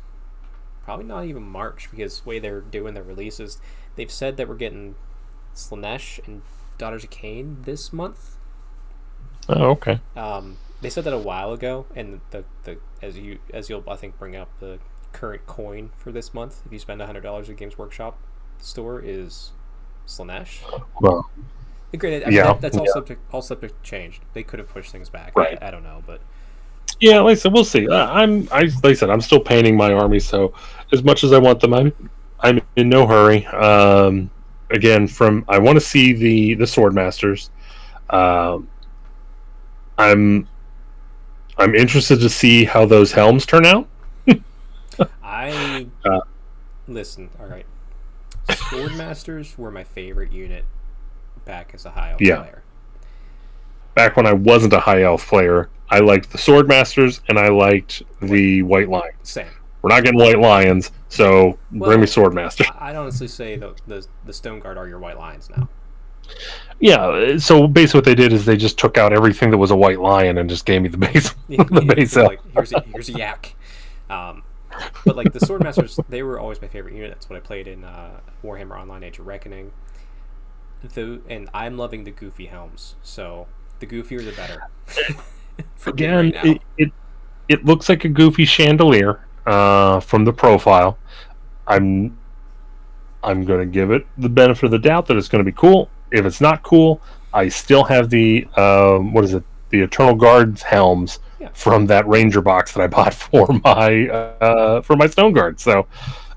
probably 0.84 1.06
not 1.06 1.26
even 1.26 1.44
March 1.44 1.90
because 1.90 2.22
the 2.22 2.30
way 2.30 2.40
they're 2.40 2.62
doing 2.62 2.94
their 2.94 3.04
releases, 3.04 3.60
they've 3.96 4.12
said 4.12 4.38
that 4.38 4.48
we're 4.48 4.56
getting 4.56 4.96
Slaanesh 5.56 6.26
and 6.28 6.42
Daughters 6.78 7.04
of 7.04 7.10
Khaine 7.10 7.64
this 7.64 7.94
month. 7.94 8.36
Oh, 9.50 9.72
okay. 9.72 10.02
Um, 10.16 10.58
they 10.82 10.90
said 10.90 11.06
that 11.06 11.14
a 11.14 11.18
while 11.18 11.54
ago, 11.54 11.86
and 11.96 12.20
the, 12.32 12.44
the 12.64 12.78
as 13.02 13.18
you 13.18 13.40
as 13.54 13.70
you'll 13.70 13.84
I 13.90 13.96
think 13.96 14.20
bring 14.20 14.36
up 14.36 14.50
the 14.60 14.80
current 15.14 15.46
coin 15.46 15.92
for 15.98 16.12
this 16.12 16.34
month, 16.34 16.62
if 16.66 16.72
you 16.72 16.80
spend 16.80 17.02
hundred 17.02 17.22
dollars 17.22 17.50
at 17.50 17.58
Games 17.58 17.78
Workshop 17.78 18.18
store, 18.60 19.02
is 19.04 19.52
Slaanesh. 20.08 20.60
Well, 21.02 21.30
granted, 21.96 22.24
I 22.24 22.26
mean, 22.28 22.36
yeah, 22.36 22.44
that, 22.46 22.62
that's 22.62 22.76
yeah. 22.76 22.82
all 22.82 22.88
subject 22.94 23.22
all 23.32 23.42
subject 23.42 23.84
change. 23.84 24.22
They 24.34 24.44
could 24.44 24.60
have 24.60 24.70
pushed 24.70 24.92
things 24.92 25.10
back. 25.10 25.36
Right. 25.36 25.58
I, 25.62 25.68
I 25.68 25.72
don't 25.72 25.84
know, 25.84 26.04
but 26.06 26.22
yeah, 27.00 27.20
like 27.20 27.34
I 27.34 27.36
said, 27.36 27.54
we'll 27.54 27.66
see. 27.66 27.88
Uh, 27.88 28.08
I'm 28.12 28.48
I 28.52 28.62
like 28.62 28.86
I 28.86 28.94
said, 28.94 29.10
I'm 29.10 29.22
still 29.22 29.40
painting 29.40 29.78
my 29.78 29.94
army, 29.94 30.20
so 30.20 30.54
as 30.92 31.04
much 31.04 31.24
as 31.24 31.34
I 31.34 31.38
want 31.38 31.60
them, 31.60 31.74
I'm 31.74 31.94
I'm 32.40 32.62
in 32.76 32.90
no 32.90 33.06
hurry. 33.06 33.46
Um, 33.48 34.30
again, 34.72 35.08
from 35.08 35.46
I 35.48 35.60
want 35.60 35.76
to 35.78 35.82
see 35.82 36.14
the 36.14 36.56
the 36.56 36.68
sword 36.68 36.94
masters. 36.94 37.50
Um, 38.10 38.68
I'm 39.98 40.48
I'm 41.58 41.76
interested 41.76 42.20
to 42.20 42.30
see 42.30 42.66
how 42.66 42.86
those 42.86 43.12
helms 43.12 43.46
turn 43.46 43.66
out. 43.66 43.88
I 45.50 45.88
uh, 46.10 46.22
listen. 46.88 47.30
All 47.40 47.48
right, 47.48 47.66
Swordmasters 48.48 49.58
were 49.58 49.72
my 49.72 49.84
favorite 49.84 50.32
unit 50.32 50.66
back 51.46 51.72
as 51.74 51.86
a 51.86 51.92
high 51.92 52.12
elf 52.12 52.22
yeah. 52.22 52.38
player. 52.38 52.64
Back 53.96 54.16
when 54.16 54.28
I 54.28 54.34
wasn't 54.34 54.74
a 54.74 54.80
high 54.80 55.04
elf 55.04 55.28
player, 55.28 55.70
I 55.90 56.00
liked 56.00 56.32
the 56.32 56.38
Swordmasters 56.38 57.22
and 57.30 57.40
I 57.40 57.50
liked 57.50 58.04
the 58.22 58.62
White 58.64 58.90
Lions. 58.90 59.16
Same. 59.24 59.48
We're 59.82 59.90
not 59.90 60.04
getting 60.04 60.20
White 60.20 60.40
Lions, 60.40 60.92
so 61.08 61.58
well, 61.72 61.90
bring 61.90 62.02
me 62.02 62.08
Swordmaster. 62.08 62.66
I'd 62.80 62.96
honestly 62.96 63.28
say 63.28 63.56
the, 63.56 63.76
the 63.88 64.06
the 64.26 64.34
Stone 64.34 64.60
Guard 64.60 64.78
are 64.78 64.88
your 64.88 65.00
White 65.00 65.18
Lions 65.18 65.50
now. 65.50 65.70
Yeah, 66.80 67.38
so 67.38 67.68
basically 67.68 68.00
what 68.00 68.06
they 68.06 68.16
did 68.16 68.34
is 68.34 68.46
they 68.46 68.58
just 68.58 68.78
took 68.78 68.98
out 68.98 69.12
everything 69.12 69.50
that 69.52 69.58
was 69.58 69.72
a 69.72 69.76
white 69.76 70.00
lion 70.00 70.38
and 70.38 70.50
just 70.50 70.66
gave 70.66 70.82
me 70.82 70.90
the 70.90 70.98
base. 70.98 71.34
the 71.50 71.94
base 71.96 72.16
like, 72.16 72.40
here's 72.54 72.74
a, 72.74 72.82
here's 72.82 73.10
a 73.10 73.14
yak. 73.14 73.56
Um, 74.10 74.44
but 75.06 75.16
like 75.16 75.34
the 75.34 75.40
Swordmasters, 75.40 76.04
they 76.10 76.24
were 76.24 76.40
always 76.40 76.62
my 76.62 76.68
favorite 76.68 76.96
unit. 76.96 77.12
That's 77.12 77.30
what 77.30 77.38
I 77.38 77.40
played 77.40 77.68
in 77.68 77.84
uh, 77.84 78.20
Warhammer 78.44 78.80
Online: 78.80 79.04
Age 79.04 79.20
of 79.20 79.28
Reckoning. 79.28 79.72
The 80.82 81.22
and 81.30 81.50
I'm 81.54 81.78
loving 81.78 82.04
the 82.04 82.12
goofy 82.12 82.46
helms. 82.46 82.96
So 83.04 83.48
the 83.80 83.88
goofier 83.88 84.24
the 84.24 84.32
better. 84.32 84.62
Again, 85.86 86.32
right 86.32 86.46
it, 86.46 86.62
it 86.78 86.92
it 87.50 87.66
looks 87.66 87.90
like 87.90 88.06
a 88.06 88.10
goofy 88.10 88.46
chandelier 88.46 89.26
uh, 89.46 90.00
from 90.00 90.26
the 90.26 90.34
profile. 90.34 90.98
I'm 91.68 92.18
I'm 93.24 93.44
going 93.46 93.60
to 93.60 93.66
give 93.66 93.92
it 93.92 94.06
the 94.18 94.30
benefit 94.30 94.66
of 94.66 94.72
the 94.72 94.80
doubt 94.80 95.08
that 95.08 95.18
it's 95.18 95.28
going 95.28 95.44
to 95.44 95.50
be 95.50 95.56
cool 95.56 95.90
if 96.12 96.26
it's 96.26 96.42
not 96.42 96.64
cool, 96.64 97.02
I 97.34 97.50
still 97.50 97.84
have 97.86 98.10
the 98.10 98.48
um, 98.56 99.14
what 99.14 99.24
is 99.24 99.34
it? 99.34 99.44
The 99.70 99.82
Eternal 99.82 100.16
Guards 100.16 100.62
helms 100.62 101.20
yeah. 101.40 101.50
from 101.54 101.86
that 101.88 102.08
Ranger 102.08 102.42
box 102.42 102.74
that 102.74 102.82
I 102.82 102.88
bought 102.96 103.14
for 103.14 103.48
my 103.64 104.08
uh, 104.10 104.82
for 104.82 104.96
my 104.96 105.08
Stone 105.08 105.34
Guard. 105.34 105.60
So, 105.60 105.88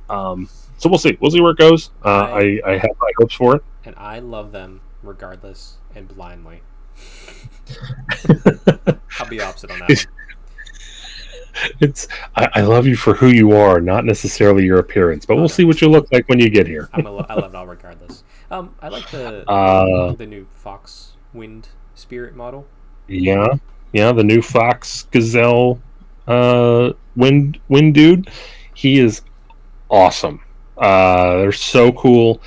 um, 0.09 0.49
so 0.79 0.89
we'll 0.89 0.99
see. 0.99 1.17
We'll 1.21 1.31
see 1.31 1.41
where 1.41 1.53
it 1.53 1.59
goes. 1.59 1.91
Uh, 2.05 2.09
I, 2.09 2.61
I 2.65 2.73
have 2.73 2.91
my 3.01 3.11
hopes 3.19 3.35
for 3.35 3.57
it, 3.57 3.65
and 3.85 3.95
I 3.97 4.19
love 4.19 4.53
them 4.53 4.81
regardless 5.03 5.79
and 5.95 6.09
blindly. 6.09 6.63
I'll 9.19 9.29
be 9.29 9.41
opposite 9.41 9.71
on 9.71 9.79
that. 9.81 10.07
it's 11.81 12.09
I, 12.37 12.49
I, 12.55 12.61
love 12.63 12.87
you 12.87 12.97
for 12.97 13.15
who 13.15 13.29
you 13.29 13.53
are, 13.53 13.81
not 13.81 14.05
necessarily 14.05 14.65
your 14.65 14.79
appearance. 14.79 15.27
But 15.27 15.37
we'll 15.37 15.49
see 15.49 15.65
what 15.65 15.81
you 15.81 15.89
look 15.89 16.11
like 16.13 16.29
when 16.29 16.39
you 16.39 16.51
get 16.51 16.67
here. 16.67 16.89
I'm 16.93 17.07
a, 17.07 17.17
I 17.17 17.35
love 17.35 17.55
it 17.55 17.57
all 17.57 17.67
regardless. 17.67 18.25
Um, 18.51 18.75
I 18.81 18.89
like 18.89 19.11
the 19.11 19.49
uh, 19.51 20.13
the 20.13 20.27
new 20.27 20.47
Fox 20.53 21.13
Wind 21.33 21.69
Spirit 21.95 22.35
model. 22.35 22.67
Yeah, 23.09 23.55
yeah, 23.93 24.13
the 24.13 24.25
new 24.25 24.43
Fox 24.43 25.05
Gazelle 25.11 25.81
uh, 26.27 26.93
Wind 27.17 27.61
Wind 27.69 27.95
dude. 27.95 28.31
He 28.75 28.99
is 28.99 29.23
awesome. 29.91 30.41
Uh, 30.79 31.37
they're 31.39 31.53
so 31.53 31.93
cool. 31.93 32.41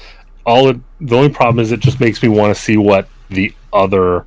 All 0.46 0.70
it, 0.70 0.80
the 1.00 1.16
only 1.16 1.30
problem 1.30 1.60
is 1.64 1.72
it 1.72 1.80
just 1.80 2.00
makes 2.00 2.22
me 2.24 2.30
want 2.30 2.56
to 2.56 2.62
see 2.62 2.78
what 2.78 3.08
the 3.30 3.54
other 3.72 4.26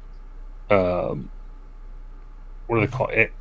um, 0.70 1.30
what 2.66 2.80
do 2.80 2.86
they 2.86 2.92
call 2.92 3.08
it? 3.08 3.32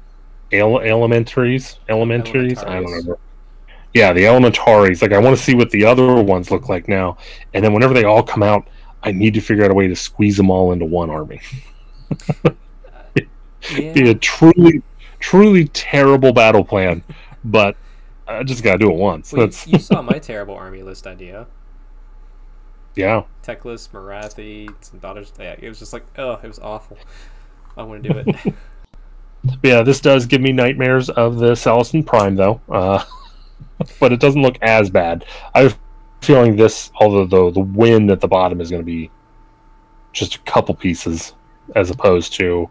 Ele- 0.51 0.81
elementaries, 0.81 1.79
elementaries. 1.89 2.59
I 2.59 2.75
don't 2.75 2.85
remember. 2.85 3.19
Yeah, 3.93 4.13
the 4.13 4.25
elementaries. 4.25 5.01
Like 5.01 5.13
I 5.13 5.17
want 5.17 5.37
to 5.37 5.41
see 5.41 5.55
what 5.55 5.69
the 5.71 5.85
other 5.85 6.21
ones 6.21 6.51
look 6.51 6.69
like 6.69 6.87
now, 6.87 7.17
and 7.53 7.63
then 7.63 7.73
whenever 7.73 7.93
they 7.93 8.03
all 8.03 8.23
come 8.23 8.43
out, 8.43 8.67
I 9.03 9.11
need 9.11 9.33
to 9.35 9.41
figure 9.41 9.63
out 9.65 9.71
a 9.71 9.73
way 9.73 9.87
to 9.87 9.95
squeeze 9.95 10.37
them 10.37 10.49
all 10.49 10.71
into 10.71 10.85
one 10.85 11.09
army. 11.09 11.41
yeah. 13.71 13.93
be 13.93 14.09
a 14.09 14.15
truly, 14.15 14.81
truly 15.19 15.67
terrible 15.69 16.33
battle 16.33 16.63
plan. 16.63 17.03
but 17.43 17.77
I 18.27 18.43
just 18.43 18.63
gotta 18.63 18.79
do 18.79 18.91
it 18.91 18.97
once. 18.97 19.31
Well, 19.31 19.49
you, 19.67 19.79
saw 19.79 20.01
my 20.01 20.19
terrible 20.19 20.55
army 20.55 20.81
list 20.81 21.05
idea. 21.05 21.47
Yeah. 22.95 23.23
Teclis, 23.43 23.89
Morathi, 23.89 24.73
some 24.81 24.99
daughters. 24.99 25.31
Yeah, 25.39 25.55
it 25.59 25.69
was 25.69 25.79
just 25.79 25.93
like, 25.93 26.05
oh, 26.17 26.39
it 26.41 26.47
was 26.47 26.59
awful. 26.59 26.97
I 27.77 27.83
want 27.83 28.03
to 28.03 28.13
do 28.13 28.19
it. 28.19 28.53
yeah, 29.63 29.81
this 29.83 29.99
does 29.99 30.25
give 30.25 30.41
me 30.41 30.51
nightmares 30.51 31.09
of 31.09 31.37
the 31.37 31.51
Celestant-Prime, 31.51 32.35
though. 32.35 32.61
Uh, 32.69 33.03
but 33.99 34.13
it 34.13 34.19
doesn't 34.19 34.41
look 34.41 34.57
as 34.61 34.89
bad. 34.89 35.25
I 35.53 35.63
have 35.63 35.77
feeling 36.21 36.55
this, 36.55 36.91
although 36.99 37.25
the, 37.25 37.51
the 37.51 37.59
win 37.59 38.09
at 38.09 38.21
the 38.21 38.27
bottom 38.27 38.59
is 38.61 38.71
going 38.71 38.81
to 38.81 38.85
be 38.85 39.11
just 40.13 40.35
a 40.35 40.39
couple 40.39 40.73
pieces, 40.73 41.33
as 41.75 41.91
opposed 41.91 42.33
to 42.33 42.69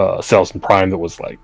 uh, 0.00 0.18
Celestant-Prime 0.22 0.90
that 0.90 0.98
was 0.98 1.20
like 1.20 1.38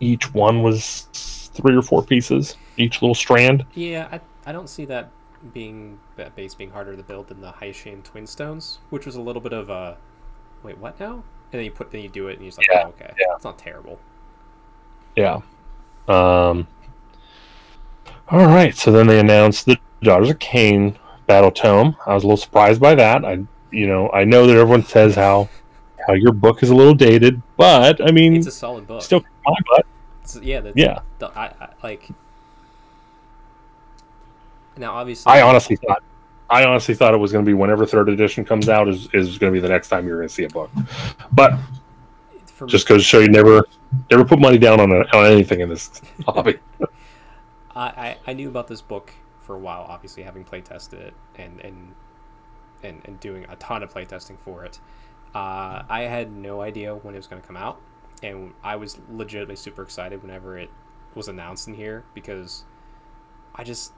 each 0.00 0.32
one 0.32 0.62
was 0.62 1.08
three 1.12 1.76
or 1.76 1.82
four 1.82 2.02
pieces, 2.02 2.56
each 2.76 3.02
little 3.02 3.14
strand. 3.14 3.66
Yeah, 3.74 4.08
I, 4.10 4.20
I 4.46 4.52
don't 4.52 4.68
see 4.68 4.84
that 4.86 5.10
being 5.52 5.98
that 6.16 6.34
base 6.34 6.54
being 6.54 6.70
harder 6.70 6.96
to 6.96 7.02
build 7.02 7.28
than 7.28 7.40
the 7.40 7.52
Hyshian 7.52 8.02
Twinstones, 8.02 8.78
which 8.90 9.06
was 9.06 9.16
a 9.16 9.20
little 9.20 9.42
bit 9.42 9.52
of 9.52 9.68
a 9.68 9.98
wait, 10.62 10.78
what 10.78 10.98
now? 10.98 11.24
And 11.52 11.58
then 11.58 11.64
you 11.64 11.70
put 11.70 11.90
then 11.90 12.00
you 12.00 12.08
do 12.08 12.28
it 12.28 12.38
and 12.38 12.42
you're 12.42 12.52
like, 12.56 12.66
yeah, 12.70 12.84
oh, 12.86 12.88
okay, 12.88 13.12
yeah. 13.20 13.34
it's 13.34 13.44
not 13.44 13.58
terrible. 13.58 13.98
Yeah. 15.14 15.40
Um. 16.08 16.66
All 18.28 18.46
right, 18.46 18.74
so 18.74 18.90
then 18.90 19.06
they 19.06 19.20
announced 19.20 19.66
the 19.66 19.78
Daughters 20.02 20.30
of 20.30 20.38
Khaine 20.38 20.96
battle 21.26 21.50
tome. 21.50 21.96
I 22.06 22.14
was 22.14 22.24
a 22.24 22.26
little 22.26 22.38
surprised 22.38 22.80
by 22.80 22.94
that. 22.94 23.24
I, 23.24 23.44
you 23.70 23.86
know, 23.86 24.10
I 24.10 24.24
know 24.24 24.46
that 24.46 24.56
everyone 24.56 24.84
says 24.84 25.14
how 25.14 25.50
how 26.06 26.14
your 26.14 26.32
book 26.32 26.62
is 26.62 26.70
a 26.70 26.74
little 26.74 26.94
dated, 26.94 27.42
but 27.56 28.06
I 28.06 28.10
mean, 28.10 28.36
it's 28.36 28.46
a 28.46 28.52
solid 28.52 28.86
book. 28.86 29.02
Still, 29.02 29.24
my 29.44 29.54
butt. 29.68 29.86
yeah, 30.42 30.70
yeah. 30.74 31.00
The, 31.18 31.28
I, 31.28 31.46
I, 31.60 31.68
like 31.82 32.08
now, 34.76 34.94
obviously, 34.94 35.30
I 35.30 35.42
honestly 35.42 35.76
thought, 35.76 36.02
I 36.48 36.64
honestly 36.64 36.94
thought 36.94 37.14
it 37.14 37.18
was 37.18 37.32
going 37.32 37.44
to 37.44 37.48
be 37.48 37.54
whenever 37.54 37.86
third 37.86 38.08
edition 38.08 38.44
comes 38.44 38.68
out 38.68 38.88
is 38.88 39.08
is 39.12 39.38
going 39.38 39.52
to 39.52 39.56
be 39.56 39.60
the 39.60 39.68
next 39.68 39.88
time 39.88 40.06
you're 40.06 40.18
going 40.18 40.28
to 40.28 40.34
see 40.34 40.44
a 40.44 40.48
book, 40.48 40.70
but 41.32 41.58
just 42.66 42.86
goes 42.86 43.02
to 43.02 43.04
show 43.04 43.18
you 43.18 43.28
never 43.28 43.64
never 44.10 44.24
put 44.24 44.38
money 44.38 44.58
down 44.58 44.80
on 44.80 44.90
a, 44.92 45.00
on 45.16 45.26
anything 45.26 45.60
in 45.60 45.68
this 45.68 46.00
hobby. 46.26 46.58
I, 47.74 48.16
I 48.26 48.34
knew 48.34 48.48
about 48.48 48.68
this 48.68 48.82
book 48.82 49.14
for 49.40 49.56
a 49.56 49.58
while, 49.58 49.86
obviously 49.88 50.22
having 50.22 50.44
play 50.44 50.60
tested 50.60 51.00
it 51.00 51.14
and 51.36 51.60
and 51.60 51.94
and, 52.82 53.00
and 53.04 53.20
doing 53.20 53.46
a 53.48 53.56
ton 53.56 53.82
of 53.82 53.92
playtesting 53.92 54.38
for 54.38 54.64
it. 54.64 54.80
Uh, 55.34 55.82
I 55.88 56.02
had 56.02 56.32
no 56.32 56.60
idea 56.60 56.94
when 56.94 57.14
it 57.14 57.18
was 57.18 57.26
going 57.26 57.40
to 57.40 57.46
come 57.46 57.56
out, 57.56 57.80
and 58.22 58.52
I 58.62 58.76
was 58.76 58.98
legitimately 59.10 59.56
super 59.56 59.82
excited 59.82 60.22
whenever 60.22 60.58
it 60.58 60.70
was 61.14 61.28
announced 61.28 61.68
in 61.68 61.74
here 61.74 62.04
because 62.14 62.64
I 63.54 63.64
just 63.64 63.92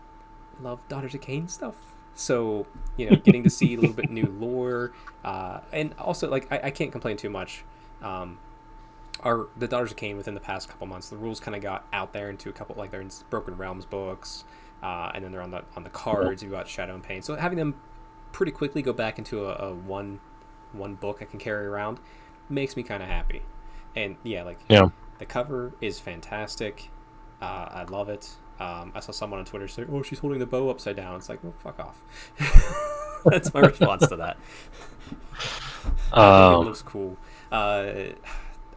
love 0.60 0.86
Daughters 0.88 1.14
of 1.14 1.20
Khaine 1.20 1.50
stuff. 1.50 1.74
So 2.14 2.66
you 2.96 3.10
know, 3.10 3.16
getting 3.16 3.42
to 3.42 3.50
see 3.50 3.74
a 3.74 3.80
little 3.80 3.94
bit 3.94 4.10
new 4.10 4.26
lore, 4.38 4.92
uh, 5.24 5.60
and 5.72 5.94
also 5.98 6.30
like 6.30 6.50
I, 6.52 6.60
I 6.64 6.70
can't 6.70 6.92
complain 6.92 7.16
too 7.16 7.30
much. 7.30 7.64
Um, 8.02 8.38
our 9.20 9.48
the 9.56 9.66
Daughters 9.66 9.90
of 9.90 9.96
Khaine 9.96 10.16
within 10.16 10.34
the 10.34 10.40
past 10.40 10.68
couple 10.68 10.86
months, 10.86 11.08
the 11.08 11.16
rules 11.16 11.40
kind 11.40 11.56
of 11.56 11.62
got 11.62 11.84
out 11.92 12.12
there 12.12 12.30
into 12.30 12.48
a 12.48 12.52
couple 12.52 12.76
like 12.76 12.90
they're 12.92 13.00
in 13.00 13.10
Broken 13.30 13.56
Realms 13.56 13.84
books, 13.84 14.44
uh, 14.82 15.10
and 15.14 15.24
then 15.24 15.32
they're 15.32 15.42
on 15.42 15.50
the 15.50 15.64
on 15.76 15.82
the 15.82 15.90
cards. 15.90 16.42
You've 16.42 16.52
got 16.52 16.68
Shadow 16.68 16.94
and 16.94 17.02
Pain, 17.02 17.22
so 17.22 17.34
having 17.34 17.58
them 17.58 17.74
pretty 18.30 18.52
quickly 18.52 18.82
go 18.82 18.92
back 18.92 19.18
into 19.18 19.46
a, 19.46 19.70
a 19.70 19.74
one 19.74 20.20
one 20.74 20.94
book 20.94 21.18
I 21.20 21.24
can 21.24 21.38
carry 21.38 21.66
around 21.66 21.98
makes 22.48 22.76
me 22.76 22.82
kind 22.82 23.02
of 23.02 23.08
happy. 23.08 23.42
And 23.96 24.16
yeah, 24.22 24.42
like 24.42 24.58
yeah. 24.68 24.88
the 25.18 25.26
cover 25.26 25.74
is 25.80 26.00
fantastic. 26.00 26.90
Uh, 27.40 27.68
I 27.70 27.84
love 27.84 28.08
it. 28.08 28.36
Um, 28.60 28.92
I 28.94 29.00
saw 29.00 29.12
someone 29.12 29.40
on 29.40 29.46
Twitter 29.46 29.68
say, 29.68 29.84
"Oh, 29.90 30.02
she's 30.02 30.20
holding 30.20 30.38
the 30.38 30.46
bow 30.46 30.70
upside 30.70 30.96
down." 30.96 31.16
It's 31.16 31.28
like, 31.28 31.40
"Oh, 31.44 31.54
fuck 31.58 31.78
off." 31.80 32.02
That's 33.24 33.52
my 33.52 33.60
response 33.60 34.06
to 34.08 34.16
that. 34.16 34.36
Um, 36.14 36.62
it 36.62 36.64
looks 36.64 36.80
cool. 36.80 37.18
Uh, 37.52 38.12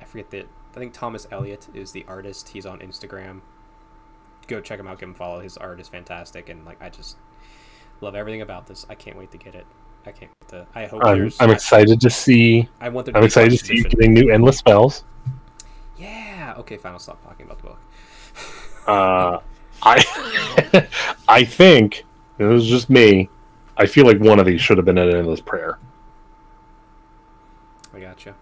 I 0.02 0.06
forget 0.06 0.30
that. 0.32 0.48
I 0.76 0.80
think 0.80 0.92
Thomas 0.92 1.26
Elliott 1.32 1.70
is 1.74 1.94
the 1.94 2.04
artist. 2.06 2.50
He's 2.50 2.66
on 2.66 2.80
Instagram. 2.80 3.42
Go 4.48 4.60
check 4.60 4.80
him 4.80 4.88
out. 4.88 5.00
Give 5.00 5.08
him 5.08 5.16
follow. 5.16 5.40
His 5.40 5.56
art 5.56 5.80
is 5.80 5.88
fantastic, 5.88 6.50
and 6.50 6.66
like 6.66 6.82
I 6.82 6.90
just 6.90 7.16
love 8.02 8.14
everything 8.14 8.42
about 8.42 8.68
this. 8.68 8.86
I 8.90 8.96
can't 8.96 9.18
wait 9.18 9.32
to 9.32 9.38
get 9.38 9.56
it. 9.56 9.66
I 10.08 10.12
can't 10.12 10.32
wait 10.42 10.50
to. 10.50 10.68
I 10.74 10.86
hope. 10.86 11.04
I'm, 11.04 11.32
I'm 11.40 11.52
excited 11.52 12.00
to 12.00 12.10
see. 12.10 12.70
I 12.80 12.90
want. 12.90 13.10
I'm 13.14 13.24
excited 13.24 13.52
to 13.52 13.66
see 13.66 13.76
you 13.76 13.84
getting 13.84 14.14
new 14.14 14.32
endless 14.32 14.58
spells. 14.58 15.04
Yeah. 15.98 16.54
Okay. 16.58 16.78
Fine. 16.78 16.94
I'll 16.94 17.00
stop 17.00 17.22
talking 17.24 17.46
about 17.46 17.58
the 17.58 17.64
book. 17.64 17.80
uh, 18.88 19.40
I 19.84 20.88
I 21.28 21.44
think 21.44 22.06
it 22.38 22.46
was 22.46 22.66
just 22.66 22.90
me. 22.90 23.30
I 23.76 23.86
feel 23.86 24.06
like 24.06 24.20
one 24.20 24.40
of 24.40 24.46
these 24.46 24.62
should 24.62 24.78
have 24.78 24.86
been 24.86 24.98
an 24.98 25.14
endless 25.14 25.42
prayer. 25.42 25.78
I 27.94 28.00
gotcha. 28.00 28.34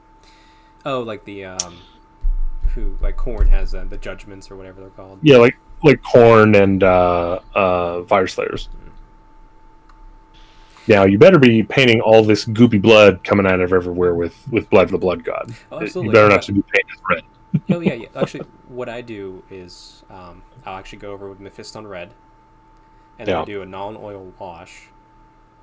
Oh, 0.85 0.99
like 1.01 1.25
the 1.25 1.45
um, 1.45 1.79
who 2.69 2.95
like 3.01 3.17
Khorne 3.17 3.49
has 3.49 3.73
uh, 3.73 3.85
the 3.85 3.97
judgments 3.97 4.51
or 4.51 4.55
whatever 4.55 4.81
they're 4.81 4.89
called. 4.91 5.19
Yeah, 5.23 5.37
like 5.37 5.57
like 5.83 6.01
Khorne 6.03 6.61
and 6.61 6.83
uh, 6.83 7.39
uh, 7.55 8.01
Fyreslayers. 8.03 8.69
Mm. 8.69 8.84
Now 10.87 11.05
you 11.05 11.17
better 11.17 11.39
be 11.39 11.63
painting 11.63 12.01
all 12.01 12.23
this 12.23 12.45
goopy 12.45 12.81
blood 12.81 13.23
coming 13.23 13.45
out 13.45 13.59
of 13.59 13.73
everywhere 13.73 14.13
with 14.13 14.47
with 14.49 14.69
blood 14.69 14.85
of 14.85 14.91
the 14.91 14.97
blood 14.97 15.23
god. 15.23 15.53
Oh, 15.71 15.81
absolutely. 15.81 16.09
You 16.09 16.13
better 16.13 16.29
not 16.29 16.41
to 16.43 16.51
be 16.53 16.61
painted 16.61 17.01
red. 17.09 17.23
oh 17.71 17.79
yeah, 17.79 17.93
yeah. 17.93 18.07
Actually, 18.15 18.45
what 18.67 18.89
I 18.89 19.01
do 19.01 19.43
is 19.49 20.03
um, 20.09 20.43
I'll 20.65 20.77
actually 20.77 20.99
go 20.99 21.11
over 21.11 21.29
with 21.29 21.39
Mephiston 21.39 21.87
Red, 21.89 22.13
and 23.17 23.27
then 23.27 23.35
yeah. 23.35 23.41
I 23.41 23.45
do 23.45 23.61
a 23.61 23.65
non-oil 23.65 24.33
wash, 24.39 24.89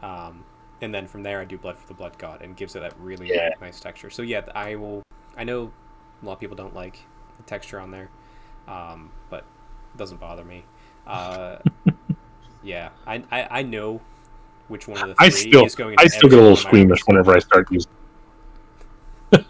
um, 0.03 0.45
and 0.81 0.95
then 0.95 1.07
from 1.07 1.23
there 1.23 1.41
I 1.41 1.45
do 1.45 1.59
Blood 1.59 1.79
for 1.79 1.87
the 1.87 1.95
Blood 1.95 2.18
God, 2.18 2.43
and 2.43 2.57
gives 2.57 2.75
it 2.77 2.81
that 2.81 2.95
really, 2.99 3.29
yeah. 3.29 3.51
nice 3.61 3.81
texture. 3.81 4.11
So 4.11 4.23
yeah, 4.23 4.43
I 4.55 4.75
will. 4.77 5.03
I 5.37 5.45
know 5.45 5.70
a 6.23 6.27
lot 6.27 6.35
of 6.35 6.41
people 6.41 6.57
don't 6.57 6.75
like 6.75 6.99
the 7.37 7.43
texture 7.45 7.81
on 7.81 7.91
there, 7.91 8.11
um, 8.68 9.11
but 9.31 9.45
it 9.95 9.99
doesn't 9.99 10.20
bother 10.20 10.45
me. 10.45 10.64
Uh, 11.07 11.57
yeah, 12.62 12.91
I, 13.07 13.25
I, 13.31 13.59
I 13.59 13.62
know 13.62 14.01
which 14.73 14.89
one 14.89 15.01
of 15.01 15.09
the 15.09 15.14
three 15.14 15.27
I 15.27 15.29
still, 15.29 15.64
is 15.64 15.77
going. 15.77 15.95
I 15.99 16.07
still 16.09 16.29
get 16.29 16.41
a 16.41 16.43
little 16.43 16.57
squeamish 16.57 17.01
whenever 17.07 17.33
I 17.35 17.39
start 17.39 17.68
using. 17.70 17.93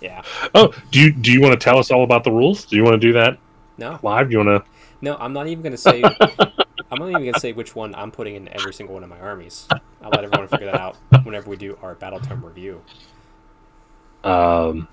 yeah. 0.00 0.22
Oh, 0.54 0.74
do 0.90 1.00
you 1.00 1.12
do 1.12 1.30
you 1.30 1.40
want 1.40 1.52
to 1.52 1.62
tell 1.62 1.78
us 1.78 1.92
all 1.92 2.02
about 2.02 2.24
the 2.24 2.32
rules? 2.32 2.64
Do 2.64 2.74
you 2.76 2.82
want 2.82 3.00
to 3.00 3.06
do 3.06 3.12
that 3.12 3.38
no. 3.78 3.98
Live? 4.02 4.28
Do 4.28 4.32
You 4.32 4.44
want 4.44 4.64
to? 4.64 4.70
No, 5.00 5.16
I'm 5.16 5.32
not 5.32 5.46
even 5.48 5.62
going 5.62 5.72
to 5.72 5.78
say. 5.78 6.02
I'm 6.90 6.98
not 6.98 7.08
even 7.08 7.22
going 7.22 7.32
to 7.32 7.40
say 7.40 7.52
which 7.52 7.74
one 7.74 7.94
I'm 7.94 8.10
putting 8.10 8.36
in 8.36 8.48
every 8.48 8.72
single 8.72 8.94
one 8.94 9.02
of 9.02 9.10
my 9.10 9.18
armies. 9.18 9.66
I'll 10.02 10.10
let 10.10 10.24
everyone 10.24 10.48
figure 10.48 10.66
that 10.66 10.80
out 10.80 10.96
whenever 11.24 11.50
we 11.50 11.56
do 11.56 11.78
our 11.82 11.94
battle 11.94 12.20
tome 12.20 12.44
review. 12.44 12.82
Um. 14.22 14.88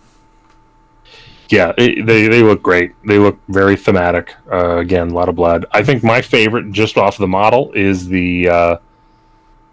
Yeah, 1.49 1.73
it, 1.77 2.05
they 2.05 2.27
they 2.27 2.43
look 2.43 2.63
great. 2.63 2.93
They 3.05 3.19
look 3.19 3.37
very 3.49 3.75
thematic. 3.75 4.35
Uh, 4.51 4.77
again, 4.77 5.09
a 5.09 5.13
lot 5.13 5.27
of 5.27 5.35
blood. 5.35 5.65
I 5.71 5.83
think 5.83 6.01
my 6.01 6.21
favorite, 6.21 6.71
just 6.71 6.97
off 6.97 7.17
the 7.17 7.27
model, 7.27 7.73
is 7.73 8.07
the 8.07 8.49
uh, 8.49 8.77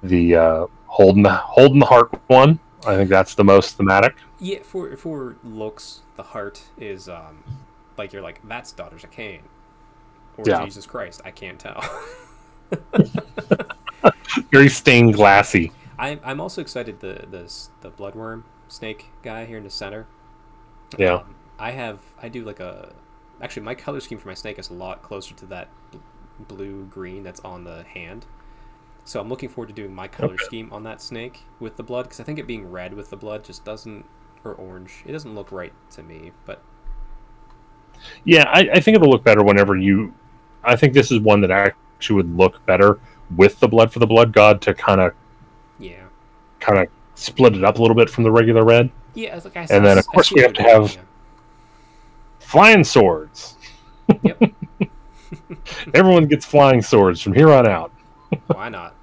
the 0.03 0.37
uh, 0.37 0.67
holding 0.87 1.23
the 1.23 1.35
holding 1.35 1.81
the 1.81 1.87
heart 1.87 2.11
one. 2.27 2.59
I 2.87 2.97
think 2.97 3.11
that's 3.11 3.35
the 3.35 3.45
most 3.45 3.77
thematic. 3.77 4.17
Yeah, 4.39 4.63
for 4.63 4.97
for 4.97 5.37
looks, 5.45 6.03
the 6.17 6.23
heart 6.23 6.65
is 6.79 7.09
um, 7.09 7.45
like 7.97 8.13
you're 8.13 8.23
like 8.23 8.41
that's 8.47 8.73
Daughters 8.73 9.05
of 9.05 9.11
Khaine, 9.11 9.43
or 10.37 10.45
yeah. 10.47 10.65
Jesus 10.65 10.87
Christ. 10.87 11.21
I 11.25 11.31
can't 11.31 11.59
tell. 11.59 11.83
Very 14.53 14.69
stained 14.69 15.15
glassy. 15.15 15.73
I'm 15.99 16.21
I'm 16.25 16.41
also 16.41 16.61
excited 16.61 17.01
the 17.01 17.27
the 17.31 17.53
the 17.81 17.91
bloodworm 17.91 18.45
snake 18.69 19.07
guy 19.23 19.45
here 19.45 19.59
in 19.59 19.65
the 19.65 19.71
center. 19.71 20.07
Yeah. 20.97 21.15
Um, 21.15 21.35
I 21.59 21.73
have 21.73 22.01
I 22.23 22.29
do 22.29 22.45
like 22.45 22.61
a 22.61 22.93
actually 23.43 23.63
my 23.63 23.75
color 23.75 24.01
scheme 24.01 24.19
for 24.19 24.29
my 24.29 24.35
snake 24.35 24.59
is 24.59 24.71
a 24.71 24.75
lot 24.75 25.03
closer 25.03 25.35
to 25.35 25.47
that 25.47 25.69
blue 26.39 26.85
green 26.85 27.25
that's 27.25 27.41
on 27.41 27.65
the 27.65 27.83
hand. 27.83 28.27
So 29.09 29.23
I'm 29.23 29.31
looking 29.31 29.49
forward 29.49 29.69
to 29.69 29.75
doing 29.75 29.95
my 29.95 30.07
color 30.07 30.35
okay. 30.35 30.45
scheme 30.45 30.69
on 30.71 30.83
that 30.83 31.01
snake 31.01 31.45
with 31.61 31.79
the 31.79 31.83
blood 31.83 32.03
because 32.03 32.21
I 32.21 32.25
think 32.25 32.39
it 32.39 32.47
being 32.47 32.71
red 32.71 32.93
with 32.93 33.09
the 33.09 33.17
blood 33.17 33.43
just 33.43 33.65
doesn't 33.65 34.05
or 34.45 34.53
orange. 34.53 35.03
It 35.07 35.13
doesn't 35.13 35.35
look 35.35 35.51
right 35.51 35.73
to 35.93 36.03
me, 36.03 36.33
but 36.45 36.61
yeah, 38.27 38.51
I, 38.53 38.69
I, 38.75 38.81
think 38.81 38.97
it'll 38.97 39.09
look 39.09 39.25
better 39.25 39.43
whenever 39.43 39.77
you. 39.77 40.13
I 40.63 40.77
think 40.77 40.93
this 40.93 41.11
is 41.11 41.21
one 41.21 41.41
that 41.41 41.51
actually 41.51 42.17
would 42.17 42.37
look 42.37 42.65
better 42.67 43.01
with 43.35 43.59
the 43.61 43.67
blood 43.67 43.91
for 43.91 43.99
the 43.99 44.07
blood 44.07 44.31
god 44.31 44.61
to 44.61 44.75
kind 44.75 45.01
of, 45.01 45.15
yeah, 45.79 46.05
kind 46.61 46.79
of 46.79 46.89
split 47.15 47.57
it 47.57 47.65
up 47.65 47.79
a 47.79 47.81
little 47.81 47.97
bit 47.97 48.11
from 48.11 48.25
the 48.25 48.31
regular 48.31 48.63
red. 48.63 48.91
Yeah, 49.15 49.41
like 49.43 49.57
I 49.57 49.65
said, 49.65 49.79
and 49.79 49.87
then 49.87 49.97
of 49.97 50.07
course 50.07 50.31
we 50.33 50.43
have 50.43 50.53
to 50.53 50.63
have 50.63 50.95
yeah. 50.95 51.01
flying 52.41 52.85
swords. 52.85 53.57
Yep. 54.23 54.43
Everyone 55.95 56.27
gets 56.27 56.45
flying 56.45 56.83
swords 56.83 57.23
from 57.23 57.33
here 57.33 57.51
on 57.51 57.67
out. 57.67 57.91
Why 58.49 58.69
not? 58.69 58.95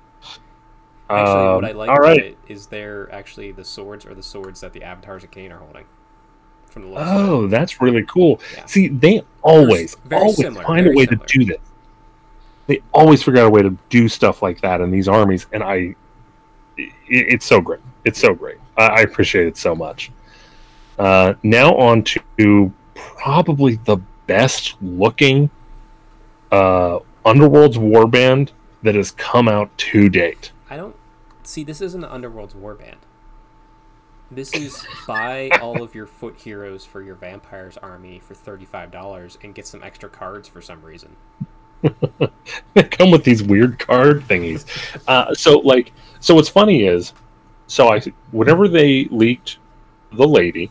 Actually, 1.10 1.48
um, 1.48 1.56
what 1.56 1.66
I 1.66 1.72
like 1.72 1.90
about 1.90 2.18
it 2.18 2.38
is 2.48 2.68
they're 2.68 3.12
actually 3.14 3.52
the 3.52 3.64
swords 3.64 4.06
or 4.06 4.16
the 4.16 4.24
swords 4.24 4.62
that 4.62 4.74
the 4.74 4.84
avatars 4.84 5.24
of 5.24 5.32
Khaine 5.32 5.52
are 5.52 5.60
holding. 5.60 5.86
from 6.76 6.84
the 6.84 6.88
looks 6.90 7.02
of 7.02 7.08
it. 7.08 7.30
Oh, 7.30 7.48
that's 7.48 7.82
really 7.82 8.04
cool. 8.04 8.42
Yeah. 8.54 8.66
See, 8.66 8.88
they 8.90 9.24
always, 9.42 9.96
very 10.06 10.22
always 10.22 10.36
similar, 10.36 10.64
find 10.66 10.88
a 10.88 10.92
way 10.92 11.06
similar. 11.06 11.26
to 11.26 11.40
do 11.40 11.46
this. 11.46 11.62
They 12.68 12.82
always 12.94 13.24
figure 13.24 13.42
out 13.42 13.48
a 13.48 13.50
way 13.50 13.62
to 13.62 13.78
do 13.90 14.10
stuff 14.10 14.42
like 14.42 14.60
that 14.62 14.82
in 14.82 14.92
these 14.92 15.08
armies, 15.08 15.48
and 15.54 15.64
I, 15.64 15.96
it, 16.78 16.94
it's 17.08 17.46
so 17.46 17.62
great. 17.62 17.80
It's 18.04 18.20
so 18.20 18.34
great. 18.34 18.58
I, 18.78 18.88
I 18.88 19.00
appreciate 19.02 19.48
it 19.48 19.58
so 19.58 19.74
much. 19.74 20.12
Uh, 21.00 21.36
now 21.44 21.76
on 21.76 22.04
to 22.04 22.74
probably 22.94 23.76
the 23.86 23.98
best 24.28 24.76
looking 24.82 25.50
uh, 26.52 27.00
Underworld's 27.26 27.78
warband 27.78 28.52
that 28.84 28.96
has 28.96 29.12
come 29.12 29.48
out 29.48 29.76
to 29.78 30.10
date. 30.10 30.52
I 30.76 30.78
don't 30.78 30.98
see 31.44 31.64
this 31.64 31.80
isn't 31.80 32.04
an 32.04 32.12
Underworld's 32.12 32.54
warband. 32.54 32.98
This 34.30 34.54
is 34.54 34.86
buy 35.08 35.50
all 35.62 35.82
of 35.82 35.96
your 35.96 36.06
foot 36.06 36.36
heroes 36.42 36.84
for 36.84 37.02
your 37.02 37.16
vampires 37.16 37.78
army 37.78 38.20
for 38.20 38.34
thirty 38.34 38.66
five 38.66 38.92
dollars 38.92 39.38
and 39.42 39.56
get 39.56 39.66
some 39.66 39.82
extra 39.82 40.10
cards 40.10 40.50
for 40.50 40.62
some 40.62 40.82
reason. 40.82 41.16
they 42.74 42.84
come 42.84 43.10
with 43.10 43.24
these 43.24 43.42
weird 43.42 43.80
card 43.80 44.24
thingies. 44.28 44.66
Uh, 45.08 45.34
so 45.34 45.60
like, 45.60 45.94
so 46.20 46.36
what's 46.36 46.50
funny 46.50 46.84
is, 46.84 47.14
so 47.68 47.88
I 47.94 48.02
whenever 48.32 48.68
they 48.68 49.06
leaked 49.06 49.60
the 50.12 50.28
lady, 50.28 50.70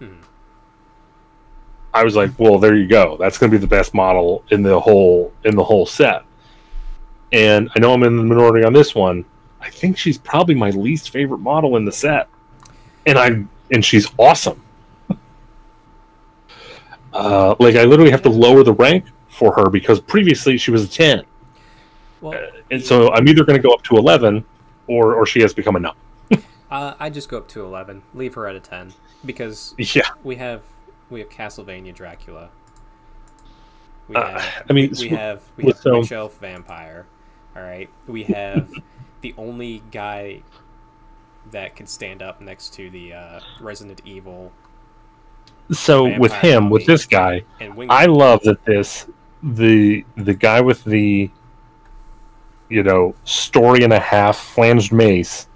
Mhm. 0.00 0.16
I 1.92 2.02
was 2.02 2.16
like, 2.16 2.32
well, 2.40 2.58
there 2.58 2.74
you 2.74 2.88
go. 2.88 3.16
That's 3.20 3.38
going 3.38 3.52
to 3.52 3.56
be 3.56 3.60
the 3.60 3.68
best 3.68 3.94
model 3.94 4.42
in 4.50 4.64
the 4.64 4.80
whole 4.80 5.32
in 5.44 5.54
the 5.54 5.62
whole 5.62 5.86
set. 5.86 6.24
And 7.32 7.70
I 7.76 7.78
know 7.78 7.92
I'm 7.92 8.02
in 8.02 8.16
the 8.16 8.24
minority 8.24 8.64
on 8.66 8.72
this 8.72 8.96
one. 8.96 9.24
I 9.64 9.70
think 9.70 9.96
she's 9.96 10.18
probably 10.18 10.54
my 10.54 10.70
least 10.70 11.10
favorite 11.10 11.38
model 11.38 11.76
in 11.76 11.84
the 11.86 11.92
set, 11.92 12.28
and 13.06 13.18
I 13.18 13.44
and 13.72 13.84
she's 13.84 14.06
awesome. 14.18 14.60
Uh, 17.12 17.54
like 17.60 17.76
I 17.76 17.84
literally 17.84 18.10
have 18.10 18.22
to 18.22 18.28
lower 18.28 18.64
the 18.64 18.72
rank 18.72 19.04
for 19.28 19.52
her 19.54 19.70
because 19.70 20.00
previously 20.00 20.58
she 20.58 20.72
was 20.72 20.84
a 20.84 20.88
ten. 20.88 21.22
Well, 22.20 22.40
And 22.72 22.82
so 22.82 23.12
I'm 23.12 23.28
either 23.28 23.44
going 23.44 23.56
to 23.56 23.62
go 23.62 23.72
up 23.72 23.82
to 23.84 23.96
11 23.96 24.44
or, 24.88 25.14
or 25.14 25.24
she 25.26 25.40
has 25.42 25.54
become 25.54 25.76
a 25.76 25.78
no. 25.80 25.92
uh, 26.72 26.94
I 26.98 27.10
just 27.10 27.28
go 27.28 27.38
up 27.38 27.46
to 27.48 27.64
eleven, 27.64 28.02
leave 28.14 28.34
her 28.34 28.48
at 28.48 28.56
a 28.56 28.60
ten 28.60 28.94
because 29.24 29.74
Yeah. 29.78 30.08
we 30.24 30.36
have 30.36 30.62
we 31.08 31.20
have 31.20 31.28
Castlevania 31.28 31.94
Dracula. 31.94 32.48
We 34.08 34.16
Uh, 34.16 34.40
have 34.40 34.66
I 34.68 34.72
mean, 34.72 34.90
we 34.98 35.10
s- 35.10 35.16
have 35.16 35.42
we 35.56 35.64
with, 35.64 35.84
have 35.84 36.12
um, 36.12 36.30
Vampire. 36.40 37.06
All 37.54 37.62
right, 37.62 37.88
we 38.08 38.24
have 38.24 38.68
the 39.24 39.34
only 39.38 39.82
guy 39.90 40.42
that 41.50 41.74
can 41.74 41.86
stand 41.86 42.20
up 42.20 42.42
next 42.42 42.74
to 42.74 42.90
the 42.90 43.14
uh, 43.14 43.40
Resident 43.58 44.02
Evil 44.04 44.52
So 45.72 46.18
with 46.18 46.32
him, 46.34 46.68
with 46.68 46.84
this 46.84 47.06
guy, 47.06 47.42
I 47.88 48.04
love 48.04 48.42
that 48.42 48.62
this 48.66 49.06
the 49.42 50.04
the 50.16 50.34
guy 50.34 50.60
with 50.60 50.84
the 50.84 51.30
you 52.68 52.82
know 52.82 53.14
story 53.24 53.82
and 53.82 53.94
a 53.94 53.98
half 53.98 54.36
flanged 54.36 54.92
mace. 54.92 55.48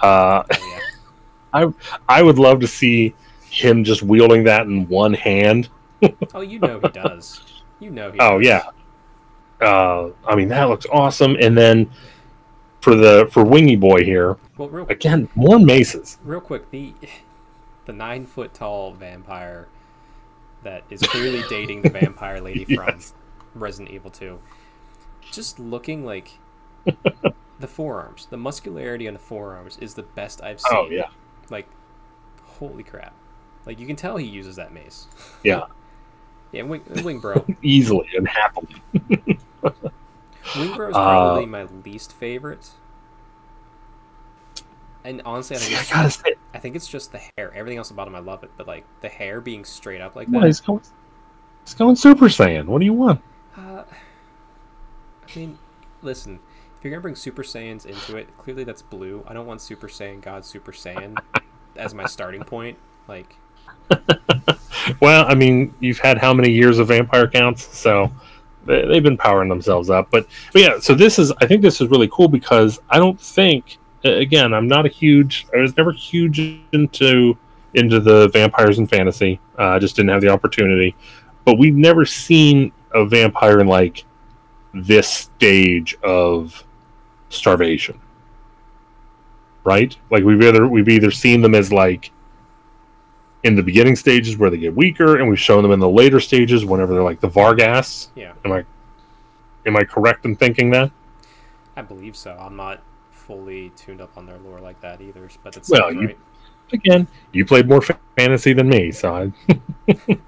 Uh, 0.00 0.42
yeah. 1.54 1.70
I 2.10 2.22
would 2.22 2.38
love 2.38 2.60
to 2.60 2.66
see 2.66 3.14
him 3.48 3.84
just 3.84 4.02
wielding 4.02 4.44
that 4.44 4.66
in 4.66 4.86
one 4.88 5.14
hand. 5.14 5.70
oh, 6.34 6.42
you 6.42 6.58
know 6.58 6.78
he 6.78 6.88
does. 6.88 7.40
You 7.80 7.90
know 7.90 8.12
he. 8.12 8.18
Oh 8.20 8.38
does. 8.38 8.46
yeah. 8.46 9.66
Uh, 9.66 10.10
I 10.28 10.34
mean 10.34 10.48
that 10.48 10.64
looks 10.68 10.84
awesome. 10.92 11.38
And 11.40 11.56
then 11.56 11.90
for 12.84 12.94
the 12.94 13.26
for 13.32 13.42
Wingy 13.44 13.76
Boy 13.76 14.04
here 14.04 14.36
Well, 14.58 14.68
real 14.68 14.86
again, 14.88 15.26
more 15.34 15.58
maces. 15.58 16.18
real 16.22 16.40
quick 16.40 16.70
the 16.70 16.92
the 17.86 17.92
nine 17.94 18.26
foot 18.26 18.52
tall 18.54 18.92
vampire 18.92 19.68
that 20.62 20.84
is 20.90 21.00
clearly 21.02 21.42
dating 21.48 21.82
the 21.82 21.88
vampire 21.90 22.40
lady 22.40 22.66
Yes. 22.68 23.12
from 23.54 23.60
Resident 23.60 23.94
Evil 23.94 24.10
2 24.10 24.38
just 25.30 25.58
looking 25.58 26.04
like 26.04 26.38
the 26.84 27.66
forearms 27.66 28.26
the 28.26 28.36
muscularity 28.36 29.08
on 29.08 29.14
the 29.14 29.20
forearms 29.20 29.78
is 29.80 29.94
the 29.94 30.02
best 30.02 30.42
I've 30.42 30.60
oh, 30.66 30.68
seen 30.68 30.78
Oh 30.78 30.90
yeah. 30.90 31.08
like 31.50 31.66
holy 32.44 32.82
crap 32.82 33.14
like 33.64 33.80
you 33.80 33.86
can 33.86 33.96
tell 33.96 34.18
he 34.18 34.26
uses 34.26 34.56
that 34.56 34.72
mace 34.74 35.06
Yeah. 35.42 35.62
yeah 36.52 36.62
wing, 36.64 36.82
wing 37.02 37.18
bro 37.20 37.44
easily 37.62 38.08
and 38.16 38.28
happily. 38.28 38.68
Wing 40.52 40.72
bro 40.74 40.90
is 40.90 40.98
Uh, 40.98 41.02
probably 41.02 41.46
my 41.46 41.64
least 41.64 42.12
favorite 42.12 42.70
and 45.04 45.22
honestly 45.24 45.56
I 45.56 45.60
think 45.60 45.70
See, 45.70 45.76
I 45.76 45.80
it's, 45.80 45.90
gotta 45.90 46.10
say, 46.10 46.34
I 46.52 46.58
think 46.58 46.76
it's 46.76 46.88
just 46.88 47.12
the 47.12 47.20
hair 47.36 47.52
everything 47.54 47.78
else 47.78 47.90
about 47.90 48.08
him 48.08 48.14
I 48.14 48.20
love 48.20 48.42
it 48.44 48.50
but 48.56 48.66
like 48.66 48.84
the 49.00 49.08
hair 49.08 49.40
being 49.40 49.64
straight 49.64 50.00
up 50.00 50.16
like 50.16 50.30
that 50.30 50.42
he's 50.42 50.60
going, 50.60 50.80
he's 51.64 51.74
going 51.74 51.96
Super 51.96 52.26
Saiyan. 52.26 52.66
What 52.66 52.80
do 52.80 52.84
you 52.86 52.94
want? 52.94 53.22
Uh, 53.56 53.84
I 55.22 55.38
mean, 55.38 55.58
listen. 56.02 56.40
If 56.78 56.84
you're 56.84 56.90
gonna 56.90 57.00
bring 57.02 57.16
Super 57.16 57.42
Saiyans 57.42 57.86
into 57.86 58.16
it, 58.16 58.36
clearly 58.36 58.64
that's 58.64 58.82
blue. 58.82 59.24
I 59.26 59.32
don't 59.32 59.46
want 59.46 59.60
Super 59.60 59.88
Saiyan 59.88 60.20
God 60.20 60.44
Super 60.44 60.72
Saiyan 60.72 61.20
as 61.76 61.94
my 61.94 62.06
starting 62.06 62.44
point. 62.44 62.78
Like, 63.08 63.40
Well, 65.00 65.24
I 65.26 65.34
mean, 65.34 65.74
you've 65.80 65.98
had 65.98 66.18
how 66.18 66.34
many 66.34 66.50
years 66.50 66.78
of 66.78 66.88
vampire 66.88 67.26
counts, 67.28 67.76
so 67.76 68.12
they, 68.66 68.86
they've 68.86 69.02
been 69.02 69.16
powering 69.16 69.48
themselves 69.48 69.90
up. 69.90 70.08
But, 70.10 70.26
but 70.52 70.62
yeah, 70.62 70.78
so 70.78 70.94
this 70.94 71.18
is, 71.18 71.32
I 71.40 71.46
think 71.46 71.62
this 71.62 71.80
is 71.80 71.88
really 71.88 72.08
cool 72.12 72.28
because 72.28 72.80
I 72.90 72.98
don't 72.98 73.20
think, 73.20 73.78
again, 74.04 74.52
I'm 74.52 74.68
not 74.68 74.86
a 74.86 74.88
huge, 74.88 75.46
I 75.54 75.58
was 75.58 75.76
never 75.76 75.92
huge 75.92 76.38
into 76.72 77.36
into 77.74 78.00
the 78.00 78.28
vampires 78.28 78.78
and 78.78 78.88
fantasy. 78.88 79.40
Uh, 79.58 79.70
I 79.70 79.78
just 79.78 79.96
didn't 79.96 80.10
have 80.10 80.22
the 80.22 80.28
opportunity. 80.28 80.94
But 81.44 81.58
we've 81.58 81.74
never 81.74 82.06
seen 82.06 82.72
a 82.92 83.04
vampire 83.04 83.60
in 83.60 83.66
like 83.66 84.04
this 84.72 85.08
stage 85.08 85.96
of 86.02 86.64
starvation, 87.28 88.00
right? 89.64 89.96
Like 90.10 90.24
we've 90.24 90.40
either 90.40 90.66
we've 90.66 90.88
either 90.88 91.10
seen 91.10 91.42
them 91.42 91.54
as 91.54 91.72
like 91.72 92.12
in 93.44 93.54
the 93.54 93.62
beginning 93.62 93.94
stages 93.94 94.36
where 94.36 94.50
they 94.50 94.56
get 94.58 94.74
weaker, 94.74 95.18
and 95.20 95.28
we've 95.28 95.38
shown 95.38 95.62
them 95.62 95.70
in 95.72 95.78
the 95.78 95.88
later 95.88 96.18
stages 96.18 96.64
whenever 96.64 96.92
they're 96.94 97.02
like 97.02 97.20
the 97.20 97.28
Vargheists. 97.28 98.08
yeah, 98.16 98.32
Am 98.44 98.52
I 98.52 98.64
am 99.66 99.76
I 99.76 99.84
correct 99.84 100.24
in 100.24 100.34
thinking 100.36 100.70
that? 100.70 100.90
I 101.76 101.82
believe 101.82 102.16
so. 102.16 102.36
I'm 102.38 102.56
not 102.56 102.80
fully 103.10 103.70
tuned 103.76 104.00
up 104.00 104.16
on 104.18 104.26
their 104.26 104.38
lore 104.38 104.60
like 104.60 104.80
that 104.80 105.00
either, 105.00 105.28
but 105.42 105.56
it's 105.56 105.70
Well, 105.70 105.92
you- 105.92 106.06
right. 106.08 106.18
Again, 106.72 107.06
you 107.32 107.44
played 107.44 107.68
more 107.68 107.82
fantasy 108.16 108.54
than 108.54 108.68
me, 108.70 108.90
so. 108.90 109.14
I... 109.14 109.32
but 110.08 110.18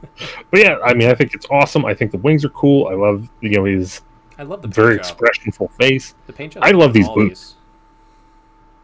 yeah, 0.60 0.76
I 0.84 0.92
mean, 0.92 1.08
I 1.08 1.14
think 1.14 1.32
it's 1.32 1.46
awesome. 1.50 1.86
I 1.86 1.94
think 1.94 2.10
the 2.12 2.18
wings 2.18 2.44
are 2.44 2.50
cool. 2.50 2.88
I 2.88 2.92
love 2.94 3.28
you 3.40 3.50
know 3.56 3.64
his 3.64 4.02
I 4.38 4.42
love 4.42 4.60
the 4.60 4.68
very 4.68 4.98
job. 4.98 5.06
expressionful 5.06 5.72
face. 5.72 6.14
The 6.26 6.34
paint 6.34 6.52
job. 6.52 6.62
I 6.62 6.72
love 6.72 6.92
these 6.92 7.08
boots. 7.08 7.54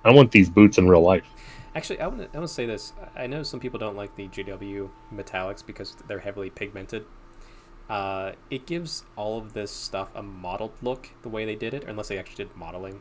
I 0.03 0.11
want 0.13 0.31
these 0.33 0.49
boots 0.49 0.79
in 0.79 0.89
real 0.89 1.03
life. 1.03 1.25
Actually, 1.75 2.01
I 2.01 2.07
want 2.07 2.33
to 2.33 2.39
I 2.39 2.45
say 2.47 2.67
this. 2.67 2.93
I 3.17 3.27
know 3.27 3.43
some 3.43 3.61
people 3.61 3.79
don't 3.79 3.97
like 3.97 4.15
the 4.17 4.29
GW 4.29 4.91
metallics 5.13 5.65
because 5.65 5.97
they're 6.07 6.19
heavily 6.19 6.51
pigmented. 6.51 7.07
Uh, 7.89 8.33
it 8.51 8.67
gives 8.67 9.05
all 9.17 9.39
of 9.39 9.55
this 9.55 9.71
stuff 9.71 10.11
a 10.15 10.23
modeled 10.23 10.73
look 10.83 11.11
the 11.23 11.29
way 11.29 11.45
they 11.45 11.57
did 11.57 11.75
it, 11.75 11.85
unless 11.85 12.09
they 12.09 12.19
actually 12.19 12.45
did 12.45 12.57
modeling. 12.57 13.01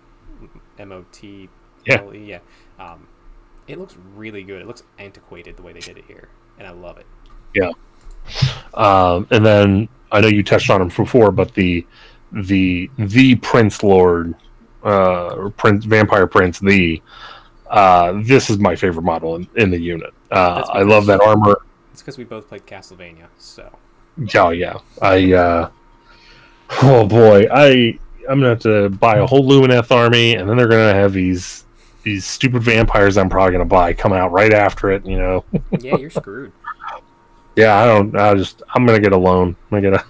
M 0.79 0.91
O 0.91 1.05
T 1.11 1.49
L 1.87 2.13
E. 2.15 2.29
Yeah. 2.29 2.39
Um, 2.79 3.07
it 3.67 3.77
looks 3.77 3.95
really 4.15 4.43
good. 4.43 4.61
It 4.61 4.67
looks 4.67 4.83
antiquated 4.99 5.57
the 5.57 5.63
way 5.63 5.73
they 5.73 5.79
did 5.79 5.97
it 5.97 6.05
here, 6.07 6.29
and 6.57 6.67
I 6.67 6.71
love 6.71 6.97
it. 6.97 7.05
Yeah. 7.53 7.71
Um, 8.73 9.27
and 9.31 9.45
then 9.45 9.89
I 10.11 10.21
know 10.21 10.27
you 10.27 10.43
touched 10.43 10.69
on 10.69 10.81
him 10.81 10.87
before, 10.89 11.31
but 11.31 11.53
the 11.53 11.85
the 12.31 12.89
the 12.97 13.35
Prince 13.35 13.83
Lord, 13.83 14.35
uh, 14.83 15.49
Prince 15.57 15.85
Vampire 15.85 16.27
Prince, 16.27 16.59
the 16.59 17.01
uh, 17.71 18.21
this 18.23 18.49
is 18.49 18.59
my 18.59 18.75
favorite 18.75 19.03
model 19.03 19.35
in, 19.35 19.47
in 19.55 19.71
the 19.71 19.79
unit. 19.79 20.13
Uh, 20.29 20.63
I 20.71 20.83
love 20.83 21.05
that 21.07 21.21
armor. 21.21 21.61
It's 21.91 22.01
because 22.01 22.17
we 22.17 22.23
both 22.23 22.47
played 22.47 22.65
Castlevania, 22.65 23.27
so 23.37 23.71
Oh 24.35 24.49
yeah, 24.49 24.77
I. 25.01 25.33
Uh, 25.33 25.69
oh 26.83 27.05
boy, 27.05 27.47
I 27.51 27.97
I'm 28.29 28.39
gonna 28.39 28.49
have 28.49 28.59
to 28.59 28.89
buy 28.89 29.17
a 29.17 29.25
whole 29.25 29.47
Lumineth 29.47 29.91
army, 29.91 30.35
and 30.35 30.49
then 30.49 30.57
they're 30.57 30.67
gonna 30.67 30.93
have 30.93 31.13
these 31.13 31.65
these 32.03 32.25
stupid 32.25 32.63
vampires. 32.63 33.17
I'm 33.17 33.29
probably 33.29 33.53
gonna 33.53 33.65
buy 33.65 33.93
coming 33.93 34.19
out 34.19 34.31
right 34.31 34.53
after 34.53 34.91
it. 34.91 35.05
You 35.05 35.17
know. 35.17 35.45
yeah, 35.79 35.95
you're 35.95 36.09
screwed. 36.09 36.51
Yeah, 37.55 37.77
I 37.77 37.85
don't. 37.85 38.15
I 38.15 38.33
just 38.35 38.61
I'm 38.73 38.85
gonna 38.85 38.99
get 38.99 39.13
a 39.13 39.17
loan. 39.17 39.55
I'm 39.71 39.81
gonna 39.81 39.97
get 39.97 40.05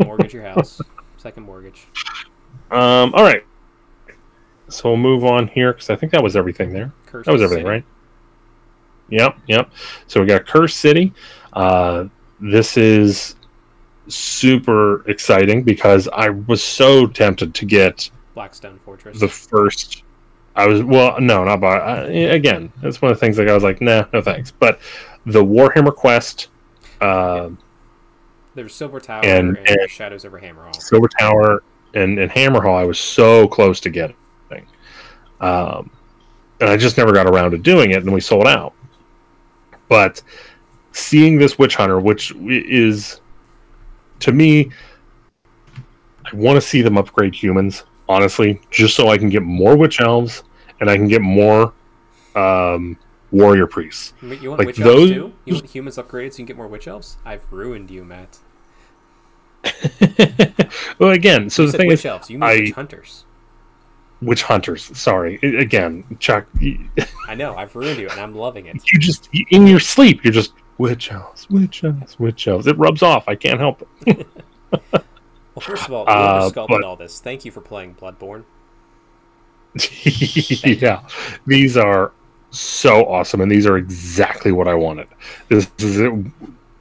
a 0.00 0.04
mortgage 0.04 0.34
your 0.34 0.44
house, 0.44 0.80
second 1.16 1.44
mortgage. 1.44 1.86
Um, 2.70 3.14
all 3.14 3.22
right. 3.22 3.42
So 4.68 4.90
we'll 4.90 4.98
move 4.98 5.24
on 5.24 5.48
here 5.48 5.72
because 5.72 5.90
I 5.90 5.96
think 5.96 6.12
that 6.12 6.22
was 6.22 6.36
everything 6.36 6.72
there. 6.72 6.92
Cursed 7.06 7.26
That 7.26 7.32
was 7.32 7.42
everything, 7.42 7.64
City. 7.64 7.70
right? 7.76 7.84
Yep, 9.10 9.38
yep. 9.46 9.70
So 10.06 10.20
we 10.20 10.26
got 10.26 10.46
Curse 10.46 10.74
City. 10.76 11.12
Uh, 11.54 12.04
this 12.40 12.76
is 12.76 13.36
super 14.08 15.08
exciting 15.08 15.62
because 15.62 16.08
I 16.12 16.28
was 16.30 16.62
so 16.62 17.06
tempted 17.06 17.54
to 17.54 17.64
get 17.64 18.10
Blackstone 18.34 18.78
Fortress. 18.84 19.18
the 19.20 19.28
first. 19.28 20.02
I 20.56 20.66
was 20.66 20.82
well, 20.82 21.20
no, 21.20 21.44
not 21.44 21.60
by. 21.60 21.76
I, 21.78 22.02
again, 22.06 22.72
that's 22.82 23.00
one 23.00 23.10
of 23.12 23.16
the 23.18 23.20
things. 23.20 23.38
Like 23.38 23.48
I 23.48 23.54
was 23.54 23.62
like, 23.62 23.80
nah, 23.80 24.04
no 24.12 24.20
thanks. 24.20 24.50
But 24.50 24.80
the 25.24 25.44
Warhammer 25.44 25.94
Quest 25.94 26.48
Um, 27.00 27.58
There's 28.54 28.74
Silver 28.74 28.98
Tower 29.00 29.24
And- 29.24 29.56
and, 29.56 29.68
and- 29.68 29.90
Shadows 29.90 30.24
over 30.24 30.38
Hammerhall. 30.40 30.74
Silver 30.76 31.08
Tower 31.08 31.62
and, 31.94 32.18
and 32.18 32.30
Hammerhall, 32.30 32.74
I 32.76 32.84
was 32.84 32.98
so 32.98 33.46
close 33.48 33.78
to 33.80 33.90
getting. 33.90 34.16
Um, 35.40 35.90
and 36.60 36.68
I 36.68 36.76
just 36.76 36.96
never 36.96 37.12
got 37.12 37.26
around 37.26 37.52
to 37.52 37.58
doing 37.58 37.92
it, 37.92 38.02
and 38.02 38.12
we 38.12 38.20
sold 38.20 38.46
out. 38.46 38.74
But 39.88 40.22
seeing 40.92 41.38
this 41.38 41.58
Witch 41.58 41.76
Hunter, 41.76 42.00
which 42.00 42.32
is, 42.36 43.20
to 44.20 44.32
me, 44.32 44.70
I 46.24 46.34
want 46.34 46.56
to 46.56 46.60
see 46.60 46.82
them 46.82 46.98
upgrade 46.98 47.34
humans, 47.34 47.84
honestly, 48.08 48.60
just 48.70 48.94
so 48.96 49.08
I 49.08 49.16
can 49.18 49.28
get 49.28 49.42
more 49.42 49.76
Witch 49.76 50.00
Elves 50.00 50.42
and 50.80 50.90
I 50.90 50.96
can 50.96 51.08
get 51.08 51.22
more 51.22 51.72
um, 52.34 52.98
Warrior 53.30 53.66
Priests. 53.66 54.12
You 54.22 54.32
you 54.34 54.48
want 54.50 54.58
like 54.60 54.66
witch 54.68 54.76
those- 54.76 55.10
elves 55.10 55.12
too? 55.12 55.32
You 55.44 55.54
want 55.54 55.66
humans 55.66 55.96
upgraded 55.96 56.32
so 56.32 56.38
you 56.38 56.44
can 56.44 56.44
get 56.46 56.56
more 56.56 56.66
witch 56.68 56.86
elves? 56.88 57.16
I've 57.24 57.44
ruined 57.52 57.90
you, 57.90 58.04
Matt. 58.04 58.38
well, 60.98 61.10
again, 61.10 61.50
so 61.50 61.62
You 61.62 61.70
the 61.72 61.78
thing 61.78 61.88
witch 61.88 62.00
is, 62.00 62.06
elves. 62.06 62.30
You 62.30 62.38
mean 62.38 62.48
I- 62.48 62.54
witch 62.56 62.72
hunters. 62.72 63.24
Witch 64.20 64.42
Hunters, 64.42 64.84
sorry. 64.98 65.36
Again, 65.42 66.04
Chuck, 66.18 66.46
I 67.28 67.34
know. 67.34 67.54
I've 67.54 67.74
ruined 67.76 68.00
you, 68.00 68.08
and 68.08 68.18
I'm 68.20 68.34
loving 68.34 68.66
it. 68.66 68.76
you 68.92 68.98
just 68.98 69.28
in 69.50 69.66
your 69.66 69.80
sleep 69.80 70.24
you're 70.24 70.32
just 70.32 70.52
witch 70.78 71.10
elves 71.10 71.48
witch 71.50 71.82
elves 71.84 72.18
witch 72.20 72.46
elves 72.46 72.66
it 72.68 72.78
rubs 72.78 73.02
off 73.02 73.28
i 73.28 73.34
can't 73.34 73.58
help 73.58 73.82
it 74.06 74.26
Well, 74.92 75.60
first 75.60 75.86
of 75.86 75.92
all, 75.92 76.04
Uh, 76.06 76.48
sculpted 76.50 76.84
all 76.84 76.94
this, 76.94 77.18
thank 77.20 77.44
you 77.44 77.50
for 77.50 77.60
playing 77.60 77.96
Bloodborne. 77.96 78.44
yeah 80.64 81.06
these 81.46 81.76
are 81.76 82.12
so 82.50 83.04
awesome 83.06 83.40
and 83.40 83.50
these 83.50 83.66
are 83.66 83.76
exactly 83.76 84.52
what 84.52 84.66
i 84.68 84.74
wanted 84.74 85.06
this 85.48 85.70
is 85.78 85.98
it, 86.00 86.12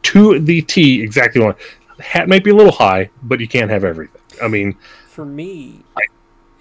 to 0.04 0.40
the 0.40 0.62
t 0.62 1.02
exactly 1.02 1.42
what 1.42 1.58
hat 2.00 2.30
might 2.30 2.44
be 2.44 2.52
a 2.52 2.56
little 2.56 2.72
high 2.72 3.10
but 3.24 3.40
you 3.40 3.48
can't 3.48 3.70
have 3.70 3.84
everything 3.84 4.22
i 4.42 4.48
mean 4.48 4.76
For 5.08 5.26
me, 5.26 5.82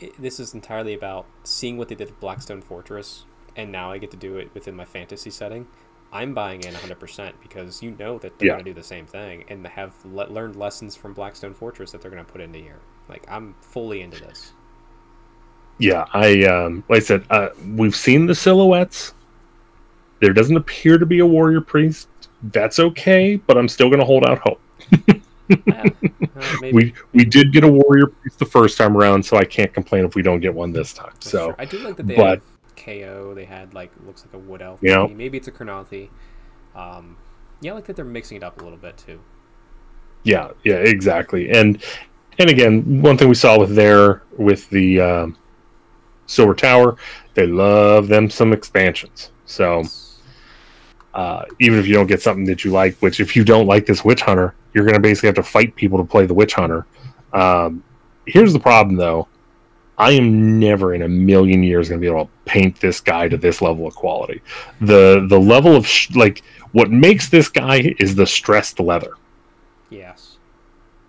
it, 0.00 0.20
this 0.20 0.40
is 0.40 0.54
entirely 0.54 0.94
about 0.94 1.26
seeing 1.44 1.76
what 1.76 1.88
they 1.88 1.94
did 1.94 2.08
with 2.10 2.20
Blackstone 2.20 2.62
Fortress, 2.62 3.24
and 3.56 3.70
now 3.72 3.90
I 3.92 3.98
get 3.98 4.10
to 4.12 4.16
do 4.16 4.36
it 4.36 4.50
within 4.54 4.76
my 4.76 4.84
fantasy 4.84 5.30
setting. 5.30 5.66
I'm 6.12 6.34
buying 6.34 6.62
in 6.62 6.74
100% 6.74 7.32
because 7.42 7.82
you 7.82 7.90
know 7.98 8.18
that 8.18 8.38
they're 8.38 8.46
Yeah. 8.48 8.52
going 8.54 8.64
to 8.64 8.70
do 8.70 8.74
the 8.74 8.82
same 8.84 9.06
thing 9.06 9.44
and 9.48 9.66
have 9.66 9.92
le- 10.04 10.28
learned 10.30 10.56
lessons 10.56 10.94
from 10.96 11.14
Blackstone 11.14 11.52
Fortress 11.54 11.92
that 11.92 12.00
they're 12.00 12.10
going 12.10 12.24
to 12.24 12.30
put 12.32 12.40
into 12.40 12.58
here. 12.60 12.80
Like, 13.08 13.24
I'm 13.28 13.54
fully 13.60 14.00
into 14.02 14.18
this. 14.18 14.52
yeah 15.78 16.06
i 16.14 16.42
um 16.44 16.82
like 16.88 16.96
i 16.98 17.00
said 17.04 17.22
uh, 17.30 17.48
we've 17.74 17.94
seen 17.96 18.24
the 18.26 18.34
silhouettes 18.34 19.12
there 20.20 20.32
doesn't 20.32 20.56
appear 20.56 20.96
to 20.98 21.04
be 21.06 21.18
a 21.18 21.26
warrior 21.26 21.60
priest 21.60 22.08
that's 22.44 22.78
okay 22.78 23.36
but 23.36 23.58
i'm 23.58 23.68
still 23.68 23.88
going 23.90 23.98
to 24.00 24.04
hold 24.06 24.24
out 24.24 24.38
hope 24.38 24.60
Uh, 25.50 25.88
we 26.72 26.92
we 27.12 27.24
did 27.24 27.52
get 27.52 27.64
a 27.64 27.68
warrior 27.68 28.06
priest 28.08 28.38
the 28.38 28.44
first 28.46 28.76
time 28.78 28.96
around, 28.96 29.24
so 29.24 29.36
I 29.36 29.44
can't 29.44 29.72
complain 29.72 30.04
if 30.04 30.14
we 30.14 30.22
don't 30.22 30.40
get 30.40 30.54
one 30.54 30.72
this 30.72 30.92
time. 30.92 31.10
That's 31.14 31.30
So 31.30 31.46
true. 31.46 31.54
I 31.58 31.64
do 31.64 31.78
like 31.78 31.96
that 31.96 32.06
they 32.06 32.16
but- 32.16 32.40
have 32.40 32.42
KO. 32.76 33.32
They 33.34 33.44
had 33.44 33.74
like 33.74 33.90
looks 34.06 34.24
like 34.24 34.34
a 34.34 34.38
wood 34.38 34.62
elf. 34.62 34.80
Yeah. 34.82 35.02
Maybe, 35.02 35.14
maybe 35.14 35.38
it's 35.38 35.48
a 35.48 35.52
Chronothi. 35.52 36.08
Um, 36.74 37.16
yeah, 37.60 37.72
I 37.72 37.74
like 37.76 37.86
that 37.86 37.96
they're 37.96 38.04
mixing 38.04 38.36
it 38.36 38.42
up 38.42 38.60
a 38.60 38.64
little 38.64 38.78
bit 38.78 38.96
too. 38.98 39.20
yeah, 40.24 40.50
yeah, 40.64 40.74
exactly. 40.76 41.50
And 41.50 41.82
and 42.38 42.50
again, 42.50 43.00
one 43.00 43.16
thing 43.16 43.28
we 43.28 43.34
saw 43.34 43.58
with 43.58 43.74
there 43.74 44.22
with 44.36 44.68
the 44.70 45.00
um, 45.00 45.38
Silver 46.26 46.54
Tower, 46.54 46.96
they 47.34 47.46
love 47.46 48.08
them 48.08 48.28
some 48.28 48.52
expansions. 48.52 49.30
So 49.46 49.84
uh, 51.16 51.46
even 51.60 51.78
if 51.78 51.86
you 51.86 51.94
don't 51.94 52.06
get 52.06 52.20
something 52.20 52.44
that 52.44 52.62
you 52.62 52.70
like, 52.70 52.94
which 52.98 53.20
if 53.20 53.34
you 53.34 53.42
don't 53.42 53.66
like 53.66 53.86
this 53.86 54.04
Witch 54.04 54.20
Hunter, 54.20 54.54
you're 54.74 54.84
going 54.84 54.94
to 54.94 55.00
basically 55.00 55.28
have 55.28 55.36
to 55.36 55.42
fight 55.42 55.74
people 55.74 55.96
to 55.96 56.04
play 56.04 56.26
the 56.26 56.34
Witch 56.34 56.52
Hunter. 56.52 56.86
Um, 57.32 57.82
here's 58.26 58.52
the 58.52 58.60
problem, 58.60 58.96
though. 58.96 59.26
I 59.96 60.10
am 60.10 60.58
never 60.58 60.92
in 60.92 61.00
a 61.00 61.08
million 61.08 61.62
years 61.62 61.88
going 61.88 61.98
to 61.98 62.04
be 62.04 62.12
able 62.14 62.26
to 62.26 62.30
paint 62.44 62.78
this 62.80 63.00
guy 63.00 63.28
to 63.28 63.38
this 63.38 63.62
level 63.62 63.86
of 63.86 63.94
quality. 63.94 64.42
The 64.82 65.26
the 65.26 65.40
level 65.40 65.74
of 65.74 65.86
sh- 65.86 66.10
like 66.14 66.42
what 66.72 66.90
makes 66.90 67.30
this 67.30 67.48
guy 67.48 67.94
is 67.98 68.14
the 68.14 68.26
stressed 68.26 68.78
leather. 68.78 69.12
Yes. 69.88 70.36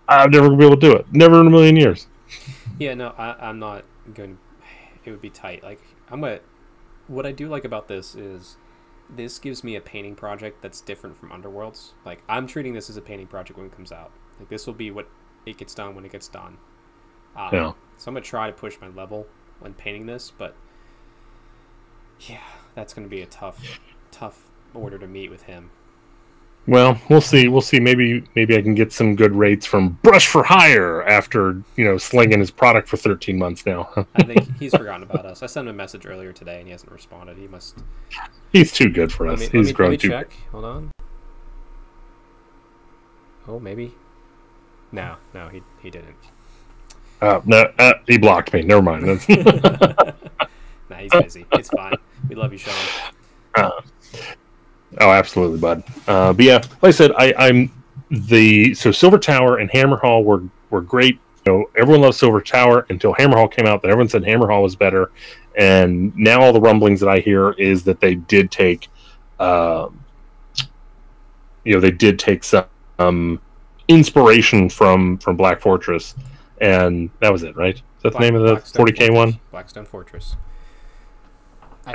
I'm 0.07 0.31
never 0.31 0.47
going 0.47 0.57
to 0.57 0.63
be 0.63 0.65
able 0.67 0.77
to 0.77 0.87
do 0.87 0.93
it. 0.93 1.05
Never 1.11 1.41
in 1.41 1.47
a 1.47 1.49
million 1.49 1.75
years. 1.75 2.07
Yeah, 2.79 2.93
no, 2.93 3.13
I, 3.17 3.49
I'm 3.49 3.59
not 3.59 3.83
going. 4.13 4.37
It 5.03 5.11
would 5.11 5.21
be 5.21 5.31
tight. 5.31 5.63
Like 5.63 5.81
I'm 6.09 6.21
gonna. 6.21 6.39
What 7.07 7.25
I 7.25 7.33
do 7.33 7.49
like 7.49 7.65
about 7.65 7.89
this 7.89 8.15
is, 8.15 8.55
this 9.09 9.39
gives 9.39 9.63
me 9.63 9.75
a 9.75 9.81
painting 9.81 10.15
project 10.15 10.61
that's 10.61 10.81
different 10.81 11.17
from 11.17 11.29
Underworlds. 11.29 11.91
Like 12.05 12.21
I'm 12.27 12.47
treating 12.47 12.73
this 12.73 12.89
as 12.89 12.97
a 12.97 13.01
painting 13.01 13.27
project 13.27 13.57
when 13.57 13.67
it 13.67 13.75
comes 13.75 13.91
out. 13.91 14.11
Like 14.39 14.49
this 14.49 14.67
will 14.67 14.73
be 14.73 14.91
what 14.91 15.07
it 15.45 15.57
gets 15.57 15.73
done 15.73 15.95
when 15.95 16.05
it 16.05 16.11
gets 16.11 16.27
done. 16.27 16.57
Um, 17.35 17.49
Yeah. 17.53 17.71
So 17.97 18.09
I'm 18.09 18.15
gonna 18.15 18.21
try 18.25 18.47
to 18.47 18.53
push 18.53 18.77
my 18.81 18.87
level 18.89 19.27
when 19.59 19.73
painting 19.73 20.05
this, 20.05 20.31
but 20.37 20.55
yeah, 22.21 22.43
that's 22.75 22.93
gonna 22.93 23.07
be 23.07 23.21
a 23.21 23.25
tough, 23.25 23.79
tough 24.11 24.49
order 24.73 24.97
to 24.97 25.07
meet 25.07 25.29
with 25.29 25.43
him. 25.43 25.71
Well, 26.67 26.99
we'll 27.09 27.21
see. 27.21 27.47
We'll 27.47 27.61
see. 27.61 27.79
Maybe 27.79 28.23
maybe 28.35 28.57
I 28.57 28.61
can 28.61 28.75
get 28.75 28.91
some 28.91 29.15
good 29.15 29.31
rates 29.33 29.65
from 29.65 29.97
Brush 30.03 30.27
for 30.27 30.43
Hire 30.43 31.01
after 31.03 31.61
you 31.77 31.85
know 31.85 31.97
slinging 31.97 32.39
his 32.39 32.51
product 32.51 32.89
for 32.89 32.97
13 32.97 33.37
months 33.37 33.65
now. 33.65 33.89
I 34.15 34.23
think 34.23 34.57
he's 34.57 34.75
forgotten 34.75 35.03
about 35.03 35.25
us. 35.25 35.41
I 35.41 35.45
sent 35.45 35.67
him 35.67 35.73
a 35.73 35.77
message 35.77 36.05
earlier 36.05 36.33
today 36.33 36.57
and 36.57 36.65
he 36.67 36.71
hasn't 36.71 36.91
responded. 36.91 37.37
He 37.37 37.47
must. 37.47 37.77
He's 38.51 38.73
too 38.73 38.89
good 38.89 39.11
for 39.13 39.27
us. 39.27 39.39
me, 39.39 39.47
He's 39.47 39.67
me, 39.67 39.73
grown 39.73 39.89
let 39.91 39.91
me 39.91 39.97
too. 39.97 40.09
check. 40.09 40.31
Hold 40.51 40.65
on. 40.65 40.91
Oh, 43.47 43.59
maybe. 43.61 43.93
No, 44.91 45.15
no, 45.33 45.47
he 45.47 45.61
he 45.81 45.89
didn't. 45.89 46.15
Uh, 47.21 47.39
no, 47.45 47.71
uh, 47.79 47.93
he 48.07 48.17
blocked 48.17 48.53
me. 48.53 48.61
Never 48.61 48.81
mind. 48.81 49.05
Nah, 50.89 50.95
he's 50.99 51.11
busy. 51.11 51.45
It's 51.51 51.67
fine. 51.67 51.91
We 52.29 52.35
love 52.35 52.53
you, 52.53 52.57
Sean. 52.57 52.73
oh, 54.99 55.11
absolutely, 55.11 55.59
bud. 55.59 55.83
Uh, 56.07 56.33
but 56.33 56.45
yeah, 56.45 56.55
like 56.81 56.83
I 56.83 56.91
said, 56.91 57.11
I, 57.17 57.33
I'm 57.37 57.71
the 58.09 58.73
so 58.73 58.91
Silver 58.91 59.17
Tower 59.17 59.57
and 59.57 59.69
Hammerhal 59.69 60.23
were 60.23 60.43
were 60.69 60.81
great. 60.81 61.19
You 61.45 61.51
know, 61.53 61.65
everyone 61.77 62.01
loved 62.01 62.17
Silver 62.17 62.41
Tower 62.41 62.85
until 62.89 63.13
Hammerhal 63.13 63.51
came 63.51 63.65
out. 63.65 63.81
Then 63.81 63.91
everyone 63.91 64.09
said 64.09 64.23
Hammerhal 64.23 64.61
was 64.63 64.75
better, 64.75 65.11
and 65.55 66.15
now 66.15 66.41
all 66.41 66.53
the 66.53 66.61
rumblings 66.61 66.99
that 67.01 67.09
I 67.09 67.19
hear 67.19 67.51
is 67.51 67.83
that 67.85 67.99
they 67.99 68.15
did 68.15 68.51
take, 68.51 68.89
um, 69.39 70.03
you 71.63 71.73
know, 71.73 71.79
they 71.79 71.91
did 71.91 72.19
take 72.19 72.43
some 72.43 72.65
um, 72.99 73.41
inspiration 73.87 74.69
from 74.69 75.17
from 75.19 75.35
Black 75.37 75.61
Fortress, 75.61 76.15
and 76.59 77.09
that 77.19 77.31
was 77.31 77.43
it, 77.43 77.55
right? 77.55 77.75
Is 77.75 77.81
that 78.03 78.11
the 78.13 78.17
Black- 78.17 78.21
name 78.21 78.35
of 78.35 78.41
the 78.43 78.53
Blackstone 78.55 78.85
40k 78.85 78.97
Fortress. 78.97 79.15
one? 79.15 79.39
Blackstone 79.51 79.85
Fortress. 79.85 80.35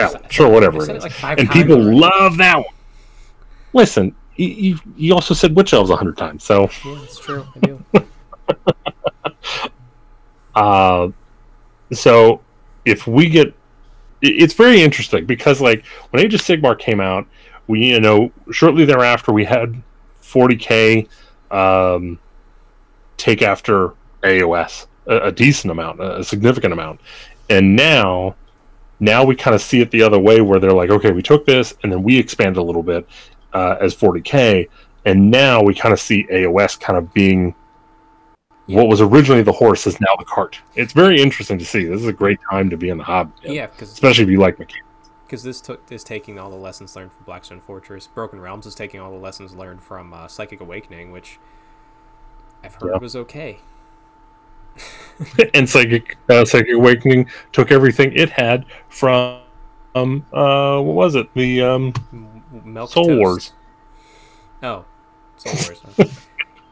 Yeah, 0.01 0.11
sure, 0.31 0.49
whatever 0.49 0.83
it 0.91 1.03
like 1.03 1.39
and 1.39 1.51
people 1.51 1.75
already. 1.75 1.99
love 1.99 2.39
that 2.39 2.57
one. 2.57 2.65
Listen, 3.73 4.15
you, 4.37 4.79
you, 4.97 5.15
also 5.15 5.35
said 5.35 5.55
witch 5.55 5.73
elves 5.73 5.91
a 5.91 5.97
hundred 5.97 6.17
times, 6.17 6.45
so 6.45 6.71
Yeah, 6.85 6.99
that's 7.01 7.19
true. 7.19 7.47
I 7.55 7.59
do. 7.61 7.85
uh, 10.55 11.09
so 11.93 12.41
if 12.85 13.07
we 13.07 13.29
get, 13.29 13.55
it's 14.21 14.55
very 14.55 14.81
interesting 14.83 15.27
because 15.27 15.61
like 15.61 15.85
when 16.11 16.25
Age 16.25 16.35
of 16.35 16.41
Sigmar 16.41 16.79
came 16.79 17.01
out, 17.01 17.27
we 17.67 17.85
you 17.85 18.01
know 18.01 18.33
shortly 18.51 18.85
thereafter 18.85 19.33
we 19.33 19.45
had 19.45 19.83
40k 20.23 21.09
um, 21.51 22.19
take 23.17 23.43
after 23.43 23.95
AOS 24.23 24.87
a, 25.07 25.17
a 25.29 25.33
decent 25.33 25.71
amount, 25.71 26.01
a, 26.01 26.21
a 26.21 26.25
significant 26.25 26.73
amount, 26.73 27.01
and 27.51 27.77
now. 27.77 28.37
Now 29.01 29.25
we 29.25 29.35
kind 29.35 29.53
of 29.53 29.61
see 29.61 29.81
it 29.81 29.91
the 29.91 30.01
other 30.01 30.21
way, 30.21 30.41
where 30.43 30.61
they're 30.61 30.71
like, 30.71 30.91
okay, 30.91 31.11
we 31.11 31.23
took 31.23 31.45
this 31.45 31.75
and 31.83 31.91
then 31.91 32.05
we 32.05 32.17
expanded 32.17 32.59
a 32.59 32.63
little 32.63 32.85
bit 32.85 33.05
uh, 33.55 33.77
as 33.81 33.95
40k, 33.95 34.69
and 35.05 35.31
now 35.31 35.63
we 35.63 35.75
kind 35.75 35.93
of 35.93 36.01
see 36.01 36.27
AOS 36.31 36.79
kind 36.81 36.99
of 36.99 37.13
being 37.13 37.55
what 38.67 38.89
was 38.89 39.01
originally 39.01 39.43
the 39.43 39.53
horse 39.53 39.87
is 39.87 40.01
now 40.01 40.15
the 40.19 40.25
cart. 40.25 40.61
It's 40.75 40.93
very 40.93 41.21
interesting 41.21 41.59
to 41.59 41.65
see. 41.65 41.85
This 41.85 42.01
is 42.01 42.07
a 42.07 42.13
great 42.13 42.39
time 42.51 42.71
to 42.71 42.77
be 42.77 42.91
in 42.91 42.99
the 42.99 43.05
hobby, 43.05 43.33
Yeah, 43.43 43.67
because 43.67 43.93
especially 43.93 44.25
if 44.25 44.31
you 44.31 44.39
like 44.39 44.59
mechanics. 44.59 44.87
because 45.27 45.43
this 45.43 45.61
took 45.61 45.81
is 45.91 46.05
taking 46.05 46.39
all 46.39 46.49
the 46.51 46.57
lessons 46.57 46.95
learned 46.95 47.13
from 47.13 47.25
Blackstone 47.25 47.61
Fortress. 47.61 48.07
Broken 48.07 48.41
Realms 48.41 48.65
is 48.67 48.75
taking 48.75 49.01
all 49.01 49.11
the 49.11 49.19
lessons 49.19 49.55
learned 49.55 49.83
from 49.83 50.13
uh, 50.15 50.29
Psychic 50.29 50.61
Awakening, 50.61 51.11
which 51.11 51.39
I've 52.63 52.75
heard 52.77 52.93
Yeah. 52.93 52.99
was 52.99 53.17
okay. 53.17 53.59
and 55.55 55.69
psychic 55.69 56.17
uh, 56.31 56.45
psychic 56.45 56.73
awakening 56.75 57.29
took 57.53 57.71
everything 57.71 58.13
it 58.15 58.31
had 58.31 58.65
from 58.89 59.41
um 59.95 60.25
uh 60.33 60.81
what 60.81 60.95
was 60.95 61.15
it 61.15 61.29
the 61.35 61.61
um 61.61 61.93
Milk 62.65 62.91
Soul 62.91 63.07
Toast. 63.07 63.19
Wars. 63.19 63.53
Oh, 64.63 64.85
Soul 65.37 65.53
Wars. 65.55 65.83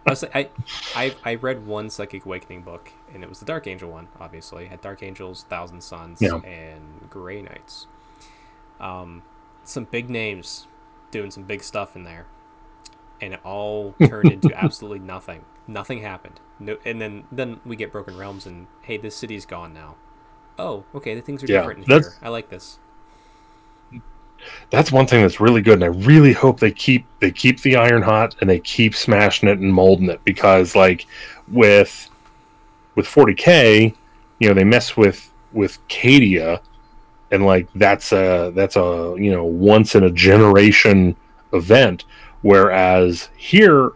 I, 0.07 0.11
was, 0.11 0.25
I, 0.35 0.49
I 0.95 1.15
I 1.25 1.35
read 1.37 1.67
one 1.67 1.91
Psychic 1.91 2.25
Awakening 2.25 2.63
book, 2.63 2.93
and 3.13 3.23
it 3.23 3.29
was 3.29 3.39
the 3.41 3.45
Dark 3.47 3.67
Angel 3.67 3.91
one. 3.91 4.09
Obviously, 4.21 4.65
it 4.65 4.71
had 4.71 4.81
Dark 4.81 5.03
Angels, 5.03 5.45
Thousand 5.49 5.83
Suns, 5.83 6.21
Yeah. 6.23 6.37
and 6.45 7.09
Grey 7.11 7.43
Knights. 7.43 7.87
Um, 8.81 9.23
some 9.65 9.85
big 9.85 10.09
names 10.11 10.67
doing 11.11 11.31
some 11.31 11.43
big 11.45 11.63
stuff 11.63 11.97
in 11.97 12.05
there. 12.05 12.27
and 13.21 13.35
it 13.35 13.41
all 13.45 13.95
turned 14.07 14.33
into 14.33 14.51
absolutely 14.57 15.01
nothing. 15.01 15.45
Nothing 15.67 16.01
happened. 16.03 16.41
No, 16.59 16.79
and 16.85 17.01
then 17.01 17.25
then 17.31 17.61
we 17.67 17.77
get 17.77 17.93
Broken 17.93 18.17
Realms, 18.17 18.47
and 18.47 18.67
hey, 18.83 18.97
this 18.97 19.15
city's 19.17 19.45
gone 19.47 19.73
now. 19.75 19.97
Oh, 20.59 20.85
okay, 20.95 21.15
the 21.15 21.21
things 21.21 21.43
are 21.43 21.47
Yeah, 21.47 21.59
different 21.61 21.85
in 21.89 21.91
here. 22.01 22.15
I 22.23 22.29
like 22.31 22.49
this. 22.51 22.79
That's 24.71 24.93
one 24.93 25.07
thing 25.07 25.23
that's 25.23 25.41
really 25.41 25.63
good 25.63 25.75
and 25.75 25.85
i 25.85 26.05
really 26.07 26.33
hope 26.33 26.61
they 26.61 26.71
keep 26.71 27.05
they 27.21 27.31
keep 27.31 27.61
the 27.63 27.77
iron 27.77 28.03
hot 28.03 28.35
and 28.41 28.49
they 28.49 28.61
keep 28.61 28.95
smashing 28.95 29.49
it 29.49 29.59
and 29.59 29.73
molding 29.73 30.11
it 30.11 30.23
because 30.25 30.75
like 30.75 31.07
with 31.49 32.09
with 32.95 33.07
40k 33.07 33.95
you 34.39 34.49
know 34.49 34.55
they 34.55 34.65
mess 34.65 34.97
with 34.97 35.31
with 35.53 35.79
cadia 35.89 36.61
and 37.31 37.47
like 37.47 37.69
that's 37.75 38.13
a 38.13 38.53
that's 38.55 38.77
a 38.77 39.15
you 39.17 39.31
know 39.31 39.45
once 39.45 39.95
in 39.95 40.05
a 40.05 40.11
generation 40.11 41.17
event. 41.53 42.05
Whereas 42.43 43.29
here 43.37 43.93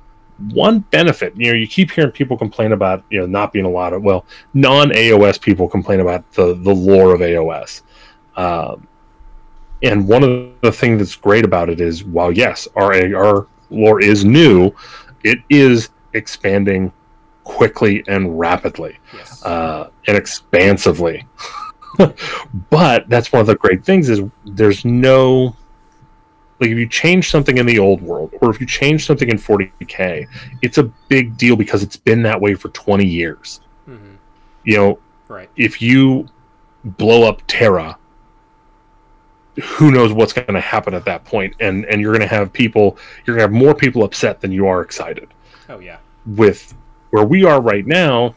one 0.50 0.80
benefit 0.80 1.32
you 1.36 1.50
know 1.50 1.56
you 1.56 1.66
keep 1.66 1.90
hearing 1.92 2.10
people 2.10 2.36
complain 2.36 2.72
about 2.72 3.04
you 3.08 3.20
know 3.20 3.26
not 3.26 3.52
being 3.52 3.64
a 3.64 3.70
lot 3.70 3.92
of 3.92 4.02
well 4.02 4.24
non 4.52 4.90
aos 4.90 5.40
people 5.40 5.68
complain 5.68 6.00
about 6.00 6.28
the 6.32 6.54
the 6.54 6.74
lore 6.74 7.14
of 7.14 7.20
aos 7.20 7.82
um, 8.36 8.84
and 9.82 10.06
one 10.08 10.22
of 10.22 10.50
the 10.62 10.72
things 10.72 10.98
that's 10.98 11.16
great 11.16 11.44
about 11.44 11.68
it 11.68 11.80
is 11.80 12.04
while 12.04 12.30
yes 12.32 12.66
our 12.76 12.92
our 13.16 13.46
lore 13.70 14.00
is 14.00 14.24
new 14.24 14.70
it 15.24 15.38
is 15.50 15.90
expanding 16.14 16.92
quickly 17.44 18.02
and 18.08 18.38
rapidly 18.38 18.96
Yes. 19.14 19.44
uh, 19.44 19.90
and 20.06 20.16
expansively 20.16 21.26
but 22.70 23.08
that's 23.08 23.32
one 23.32 23.40
of 23.40 23.46
the 23.46 23.56
great 23.56 23.84
things 23.84 24.08
is 24.08 24.20
there's 24.44 24.84
no 24.84 25.54
like 26.60 26.70
if 26.70 26.78
you 26.78 26.88
change 26.88 27.30
something 27.30 27.58
in 27.58 27.66
the 27.66 27.78
old 27.78 28.00
world 28.00 28.32
or 28.40 28.50
if 28.50 28.60
you 28.60 28.66
change 28.66 29.06
something 29.06 29.28
in 29.28 29.36
40k 29.36 30.26
it's 30.62 30.78
a 30.78 30.84
big 31.08 31.36
deal 31.36 31.56
because 31.56 31.82
it's 31.82 31.96
been 31.96 32.22
that 32.22 32.40
way 32.40 32.54
for 32.54 32.68
20 32.70 33.04
years 33.04 33.60
hmm 33.86 34.14
you 34.64 34.76
know 34.76 34.98
Right. 35.28 35.48
if 35.56 35.80
you 35.80 36.28
blow 36.84 37.26
up 37.26 37.40
Terra, 37.46 37.96
who 39.62 39.90
knows 39.90 40.12
what's 40.12 40.32
going 40.32 40.54
to 40.54 40.60
happen 40.60 40.94
at 40.94 41.04
that? 41.04 41.30
And 41.60 41.84
and 41.84 42.00
you're 42.00 42.12
going 42.12 42.28
to 42.28 42.34
have 42.34 42.52
people, 42.52 42.98
you're 43.24 43.36
going 43.36 43.48
to 43.48 43.54
have 43.56 43.64
more 43.64 43.74
people 43.74 44.04
upset 44.04 44.40
than 44.40 44.52
you 44.52 44.66
are 44.66 44.80
excited. 44.80 45.28
Oh 45.68 45.78
yeah. 45.78 45.98
With 46.26 46.74
where 47.10 47.24
we 47.24 47.44
are 47.44 47.60
right 47.60 47.86
now, 47.86 48.34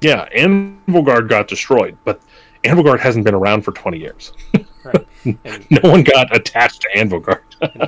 yeah, 0.00 0.28
Anvilgard 0.36 1.28
got 1.28 1.48
destroyed, 1.48 1.96
but 2.04 2.20
Anvilgard 2.64 3.00
hasn't 3.00 3.24
been 3.24 3.34
around 3.34 3.62
for 3.62 3.72
20 3.72 3.98
years. 3.98 4.32
Right. 4.84 5.06
And, 5.44 5.66
No 5.72 5.90
one 5.90 6.04
got 6.04 6.34
attached 6.36 6.82
to 6.82 6.88
Anvilgard. 6.96 7.40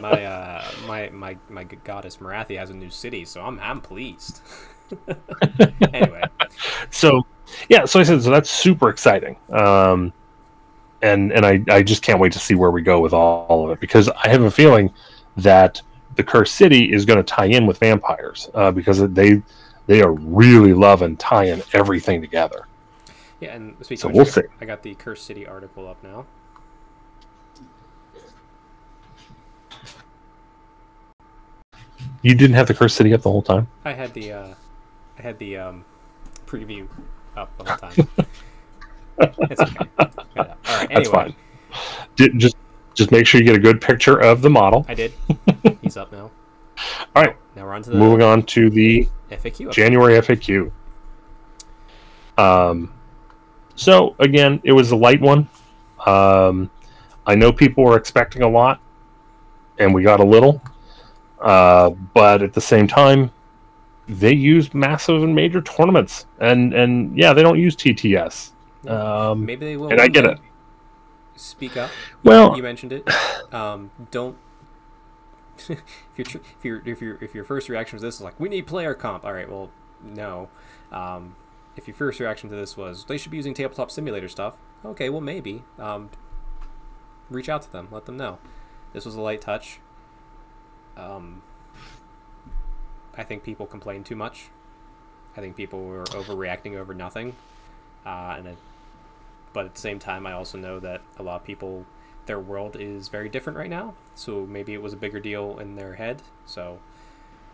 my 0.03 0.25
uh, 0.25 0.65
my 0.89 1.09
my 1.11 1.37
my 1.49 1.63
goddess 1.63 2.17
Morathi 2.17 2.59
has 2.59 2.71
a 2.71 2.75
new 2.75 2.91
city, 2.91 3.25
so 3.25 3.43
I'm 3.43 3.61
I'm 3.61 3.81
pleased. 3.81 4.41
anyway, 5.93 6.25
so 6.91 7.25
yeah, 7.69 7.85
so 7.85 8.01
I 8.01 8.03
said 8.03 8.23
so 8.23 8.31
that's 8.31 8.51
super 8.51 8.89
exciting. 8.89 9.37
Um, 9.51 10.13
and 11.03 11.33
and 11.33 11.45
I, 11.47 11.63
I 11.69 11.83
just 11.83 12.03
can't 12.03 12.19
wait 12.21 12.33
to 12.33 12.39
see 12.39 12.55
where 12.55 12.71
we 12.71 12.83
go 12.83 13.01
with 13.01 13.13
all, 13.13 13.47
all 13.49 13.65
of 13.65 13.71
it 13.71 13.81
because 13.81 14.09
I 14.09 14.29
have 14.29 14.43
a 14.43 14.51
feeling 14.51 14.93
that 15.37 15.81
the 16.17 16.25
Cursed 16.25 16.55
City 16.57 16.93
is 16.93 17.05
going 17.05 17.19
to 17.19 17.23
tie 17.23 17.47
in 17.47 17.67
with 17.67 17.79
vampires 17.79 18.51
uh, 18.55 18.71
because 18.73 18.99
they 19.13 19.43
they 19.87 20.03
are 20.03 20.13
really 20.13 20.75
loving 20.75 21.17
tying 21.17 21.63
everything 21.73 22.21
together. 22.21 22.67
yeah, 23.41 23.55
and 23.55 23.75
speaking 23.81 23.99
So 23.99 24.09
of 24.09 24.15
we'll 24.15 24.25
see. 24.27 24.43
I 24.61 24.65
got 24.65 24.83
the 24.83 24.95
Cursed 24.95 25.25
City 25.25 25.47
article 25.47 25.87
up 25.89 26.03
now. 26.03 26.27
You 32.23 32.35
didn't 32.35 32.57
have 32.57 32.67
the 32.67 32.75
Cursed 32.75 32.97
City 32.97 33.15
up 33.15 33.23
the 33.23 33.31
whole 33.31 33.43
time. 33.43 33.69
I 33.85 33.93
had 33.93 34.13
the 34.15 34.33
uh, 34.33 34.55
I 35.19 35.23
had 35.23 35.39
the 35.39 35.57
um, 35.57 35.85
preview 36.47 36.89
up 37.37 37.57
the 37.59 37.65
whole 37.65 37.77
time. 37.77 38.09
it's 39.21 39.61
okay. 39.61 39.87
All 39.99 40.07
right. 40.37 40.91
Anyway, 40.91 40.95
That's 40.95 41.09
fine. 41.09 41.35
Did, 42.17 42.39
just 42.39 42.57
just 42.95 43.13
make 43.13 43.27
sure 43.27 43.41
you 43.41 43.47
get 43.47 43.55
a 43.55 43.61
good 43.61 43.81
picture 43.81 44.19
of 44.19 44.43
the 44.43 44.51
model. 44.51 44.85
I 44.89 44.95
did. 44.95 45.13
He's 45.83 45.97
up 45.97 46.11
now. 46.13 46.31
All 47.15 47.25
right, 47.25 47.37
Now 47.57 47.65
we're 47.65 47.75
on 47.75 47.83
to 47.83 47.91
the 47.91 47.97
moving 47.97 48.23
on 48.23 48.43
to 48.45 48.71
the 48.71 49.09
FAQ. 49.31 49.73
January 49.73 50.15
FAQ. 50.15 50.71
Um, 52.37 52.93
so 53.75 54.15
again, 54.19 54.61
it 54.65 54.73
was 54.73 54.91
a 54.91 54.97
light 54.97 55.21
one. 55.21 55.49
Um, 56.07 56.71
I 57.27 57.35
know 57.35 57.53
people 57.53 57.85
were 57.85 57.97
expecting 57.97 58.43
a 58.43 58.49
lot, 58.49 58.81
and 59.79 59.93
we 59.93 60.03
got 60.03 60.21
a 60.21 60.25
little. 60.25 60.63
Uh, 61.41 61.91
but 61.91 62.43
at 62.43 62.53
the 62.53 62.61
same 62.61 62.89
time, 62.89 63.31
they 64.09 64.33
use 64.33 64.73
massive 64.75 65.23
and 65.23 65.35
major 65.35 65.61
tournaments, 65.61 66.27
and 66.41 66.73
and 66.75 67.17
yeah, 67.17 67.33
they 67.33 67.43
don't 67.43 67.59
use 67.59 67.77
TTS. 67.77 68.53
Um, 68.87 69.45
Maybe 69.45 69.67
they 69.67 69.77
will. 69.77 69.91
and 69.91 70.01
I 70.01 70.09
get 70.09 70.25
it. 70.25 70.39
Speak 71.37 71.77
up. 71.77 71.91
Well, 72.23 72.57
you 72.57 72.63
mentioned 72.63 72.93
it. 72.93 73.09
Um, 73.53 73.91
don't. 74.11 74.37
if 75.69 75.81
your 76.17 76.25
tr- 76.25 76.39
if 76.59 76.65
your 76.65 76.83
if 76.85 77.01
your 77.01 77.19
if 77.23 77.35
your 77.35 77.45
first 77.45 77.69
reaction 77.69 77.99
to 77.99 78.05
this 78.05 78.17
is 78.17 78.21
like 78.21 78.39
we 78.39 78.49
need 78.49 78.67
player 78.67 78.95
comp, 78.95 79.25
all 79.25 79.33
right, 79.33 79.51
well, 79.51 79.71
no. 80.03 80.49
Um, 80.93 81.35
if 81.77 81.87
your 81.89 81.95
first 81.97 82.21
reaction 82.21 82.51
to 82.51 82.57
this 82.57 82.77
was 82.77 83.05
they 83.07 83.17
should 83.17 83.31
be 83.31 83.37
using 83.39 83.55
tabletop 83.55 83.91
simulator 83.91 84.29
stuff, 84.29 84.55
okay, 84.85 85.09
well 85.09 85.21
maybe. 85.21 85.65
Um, 85.79 86.11
reach 87.31 87.49
out 87.49 87.63
to 87.63 87.73
them, 87.73 87.89
let 87.91 88.05
them 88.07 88.17
know. 88.17 88.39
This 88.93 89.05
was 89.05 89.15
a 89.15 89.21
light 89.21 89.41
touch. 89.41 89.81
Um, 90.97 91.43
I 93.17 93.23
think 93.23 93.43
people 93.43 93.67
complain 93.67 94.05
too 94.05 94.17
much. 94.17 94.51
I 95.37 95.41
think 95.41 95.57
people 95.57 95.85
were 95.85 96.05
overreacting 96.05 96.77
over 96.77 96.95
nothing, 96.95 97.35
uh, 98.05 98.35
and 98.39 98.49
it, 98.49 98.59
but 99.53 99.67
at 99.67 99.75
the 99.75 99.81
same 99.81 99.99
time, 99.99 100.27
I 100.27 100.33
also 100.33 100.59
know 100.59 100.79
that 100.81 101.01
a 101.19 101.23
lot 101.23 101.37
of 101.37 101.45
people 101.45 101.85
their 102.27 102.39
world 102.41 102.77
is 102.79 103.09
very 103.09 103.29
different 103.29 103.59
right 103.59 103.71
now. 103.71 103.95
So 104.15 104.47
maybe 104.47 104.75
it 104.75 104.83
was 104.83 104.93
a 104.93 104.97
bigger 104.97 105.21
deal 105.21 105.59
in 105.59 105.77
their 105.77 105.95
head. 105.95 106.23
So, 106.47 106.79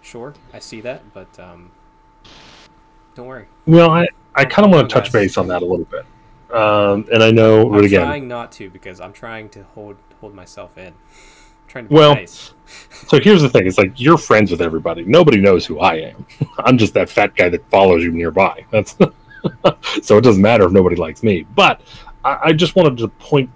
sure, 0.02 0.34
I 0.52 0.58
see 0.58 0.80
that, 0.82 1.12
but 1.12 1.38
um, 1.38 1.70
don't 3.14 3.26
worry. 3.26 3.46
well, 3.66 3.90
I 3.90 4.06
I 4.34 4.44
kind 4.44 4.66
of 4.66 4.72
want 4.72 4.88
to 4.88 4.94
Guys. 4.94 5.04
touch 5.04 5.12
base 5.12 5.36
on 5.36 5.46
that 5.48 5.62
a 5.62 5.66
little 5.66 5.86
bit. 5.86 6.04
Um, 6.52 7.06
and 7.12 7.22
I 7.22 7.30
know, 7.30 7.72
I'm 7.74 7.84
again, 7.84 8.02
trying 8.02 8.28
not 8.28 8.52
to 8.52 8.70
because 8.70 9.00
I'm 9.00 9.12
trying 9.12 9.48
to 9.50 9.64
hold 9.74 9.96
hold 10.20 10.34
myself 10.34 10.76
in. 10.78 10.88
I'm 10.88 10.94
trying 11.68 11.88
to 11.88 11.94
Well, 11.94 12.14
nice. 12.14 12.52
So 13.08 13.20
here's 13.20 13.42
the 13.42 13.48
thing: 13.48 13.66
it's 13.66 13.78
like 13.78 14.00
you're 14.00 14.18
friends 14.18 14.50
with 14.50 14.62
everybody. 14.62 15.04
Nobody 15.04 15.40
knows 15.40 15.66
who 15.66 15.80
I 15.80 15.94
am. 15.96 16.26
I'm 16.58 16.78
just 16.78 16.94
that 16.94 17.08
fat 17.10 17.34
guy 17.36 17.48
that 17.50 17.68
follows 17.70 18.02
you 18.02 18.10
nearby. 18.12 18.64
That's 18.70 18.96
so 20.02 20.18
it 20.18 20.22
doesn't 20.22 20.42
matter 20.42 20.64
if 20.64 20.72
nobody 20.72 20.96
likes 20.96 21.22
me. 21.22 21.46
But 21.54 21.80
I, 22.24 22.38
I 22.44 22.52
just 22.52 22.76
wanted 22.76 22.98
to 22.98 23.08
point. 23.08 23.50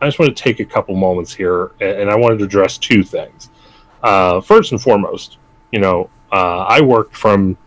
I 0.00 0.06
just 0.06 0.18
want 0.18 0.34
to 0.34 0.42
take 0.42 0.60
a 0.60 0.64
couple 0.64 0.94
moments 0.96 1.32
here, 1.32 1.72
and, 1.80 2.02
and 2.02 2.10
I 2.10 2.16
wanted 2.16 2.38
to 2.38 2.44
address 2.44 2.78
two 2.78 3.02
things. 3.02 3.50
Uh, 4.02 4.40
first 4.40 4.72
and 4.72 4.80
foremost, 4.80 5.38
you 5.72 5.78
know, 5.78 6.08
uh, 6.32 6.60
I 6.60 6.80
worked 6.80 7.14
from 7.14 7.58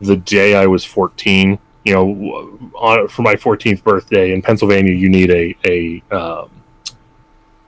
the 0.00 0.16
day 0.16 0.54
I 0.54 0.66
was 0.66 0.84
14. 0.84 1.58
You 1.84 1.94
know, 1.94 2.70
on, 2.74 3.08
for 3.08 3.22
my 3.22 3.34
14th 3.34 3.82
birthday 3.82 4.32
in 4.32 4.42
Pennsylvania, 4.42 4.92
you 4.92 5.08
need 5.08 5.30
a 5.30 5.56
a 5.66 6.02
um, 6.14 6.50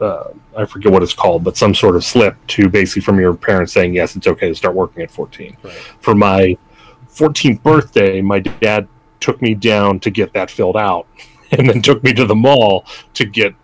uh, 0.00 0.30
I 0.56 0.64
forget 0.64 0.90
what 0.90 1.02
it's 1.02 1.14
called, 1.14 1.44
but 1.44 1.56
some 1.56 1.74
sort 1.74 1.96
of 1.96 2.04
slip 2.04 2.36
to 2.48 2.68
basically 2.68 3.02
from 3.02 3.20
your 3.20 3.34
parents 3.34 3.72
saying 3.72 3.94
yes, 3.94 4.16
it's 4.16 4.26
okay 4.26 4.48
to 4.48 4.54
start 4.54 4.74
working 4.74 5.02
at 5.02 5.10
14. 5.10 5.56
Right. 5.62 5.72
For 6.00 6.14
my 6.14 6.56
14th 7.12 7.62
birthday, 7.62 8.20
my 8.20 8.38
dad 8.38 8.88
took 9.20 9.40
me 9.42 9.54
down 9.54 10.00
to 10.00 10.10
get 10.10 10.32
that 10.32 10.50
filled 10.50 10.76
out, 10.76 11.06
and 11.52 11.68
then 11.68 11.82
took 11.82 12.02
me 12.02 12.12
to 12.14 12.24
the 12.24 12.34
mall 12.34 12.84
to 13.14 13.24
get 13.24 13.54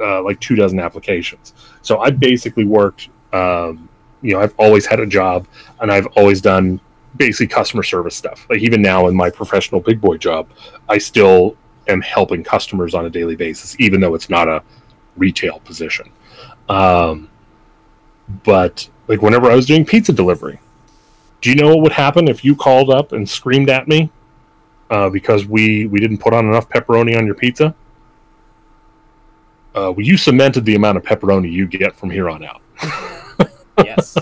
uh, 0.00 0.22
like 0.22 0.40
two 0.40 0.56
dozen 0.56 0.78
applications. 0.78 1.54
So 1.82 1.98
I 1.98 2.10
basically 2.10 2.64
worked. 2.64 3.08
Um, 3.32 3.88
you 4.22 4.32
know, 4.32 4.40
I've 4.40 4.54
always 4.58 4.86
had 4.86 5.00
a 5.00 5.06
job, 5.06 5.46
and 5.80 5.92
I've 5.92 6.06
always 6.16 6.40
done 6.40 6.80
basically 7.16 7.46
customer 7.46 7.82
service 7.82 8.16
stuff. 8.16 8.46
Like 8.50 8.60
even 8.60 8.82
now 8.82 9.08
in 9.08 9.16
my 9.16 9.30
professional 9.30 9.80
big 9.80 10.00
boy 10.00 10.16
job, 10.16 10.48
I 10.88 10.98
still 10.98 11.56
am 11.88 12.00
helping 12.00 12.42
customers 12.42 12.94
on 12.94 13.06
a 13.06 13.10
daily 13.10 13.36
basis, 13.36 13.76
even 13.78 14.00
though 14.00 14.14
it's 14.14 14.28
not 14.28 14.48
a 14.48 14.62
retail 15.16 15.60
position. 15.60 16.10
Um, 16.68 17.30
but 18.44 18.88
like 19.08 19.22
whenever 19.22 19.50
I 19.50 19.54
was 19.54 19.66
doing 19.66 19.84
pizza 19.84 20.12
delivery, 20.12 20.58
do 21.46 21.50
you 21.50 21.56
know 21.58 21.68
what 21.68 21.80
would 21.82 21.92
happen 21.92 22.26
if 22.26 22.44
you 22.44 22.56
called 22.56 22.90
up 22.90 23.12
and 23.12 23.28
screamed 23.28 23.70
at 23.70 23.86
me 23.86 24.10
uh, 24.90 25.08
because 25.08 25.46
we 25.46 25.86
we 25.86 26.00
didn't 26.00 26.18
put 26.18 26.34
on 26.34 26.44
enough 26.44 26.68
pepperoni 26.68 27.16
on 27.16 27.24
your 27.24 27.36
pizza? 27.36 27.72
Uh, 29.72 29.92
well, 29.94 30.00
you 30.00 30.16
cemented 30.16 30.64
the 30.64 30.74
amount 30.74 30.96
of 30.96 31.04
pepperoni 31.04 31.52
you 31.52 31.68
get 31.68 31.94
from 31.94 32.10
here 32.10 32.28
on 32.28 32.44
out. 32.44 32.60
Yes. 33.78 34.16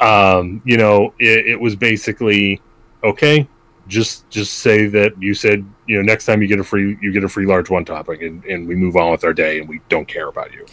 um, 0.00 0.60
you 0.64 0.76
know, 0.76 1.14
it, 1.20 1.46
it 1.46 1.60
was 1.60 1.76
basically 1.76 2.60
okay. 3.02 3.48
Just 3.86 4.28
just 4.28 4.54
say 4.54 4.86
that 4.88 5.12
you 5.22 5.32
said 5.32 5.64
you 5.86 5.96
know 5.96 6.02
next 6.02 6.26
time 6.26 6.42
you 6.42 6.48
get 6.48 6.58
a 6.58 6.64
free 6.64 6.98
you 7.00 7.10
get 7.12 7.22
a 7.22 7.28
free 7.28 7.46
large 7.46 7.70
one 7.70 7.84
topic 7.84 8.20
and, 8.20 8.44
and 8.44 8.66
we 8.66 8.74
move 8.74 8.96
on 8.96 9.12
with 9.12 9.22
our 9.22 9.32
day 9.32 9.60
and 9.60 9.68
we 9.68 9.80
don't 9.88 10.08
care 10.08 10.26
about 10.28 10.52
you. 10.52 10.66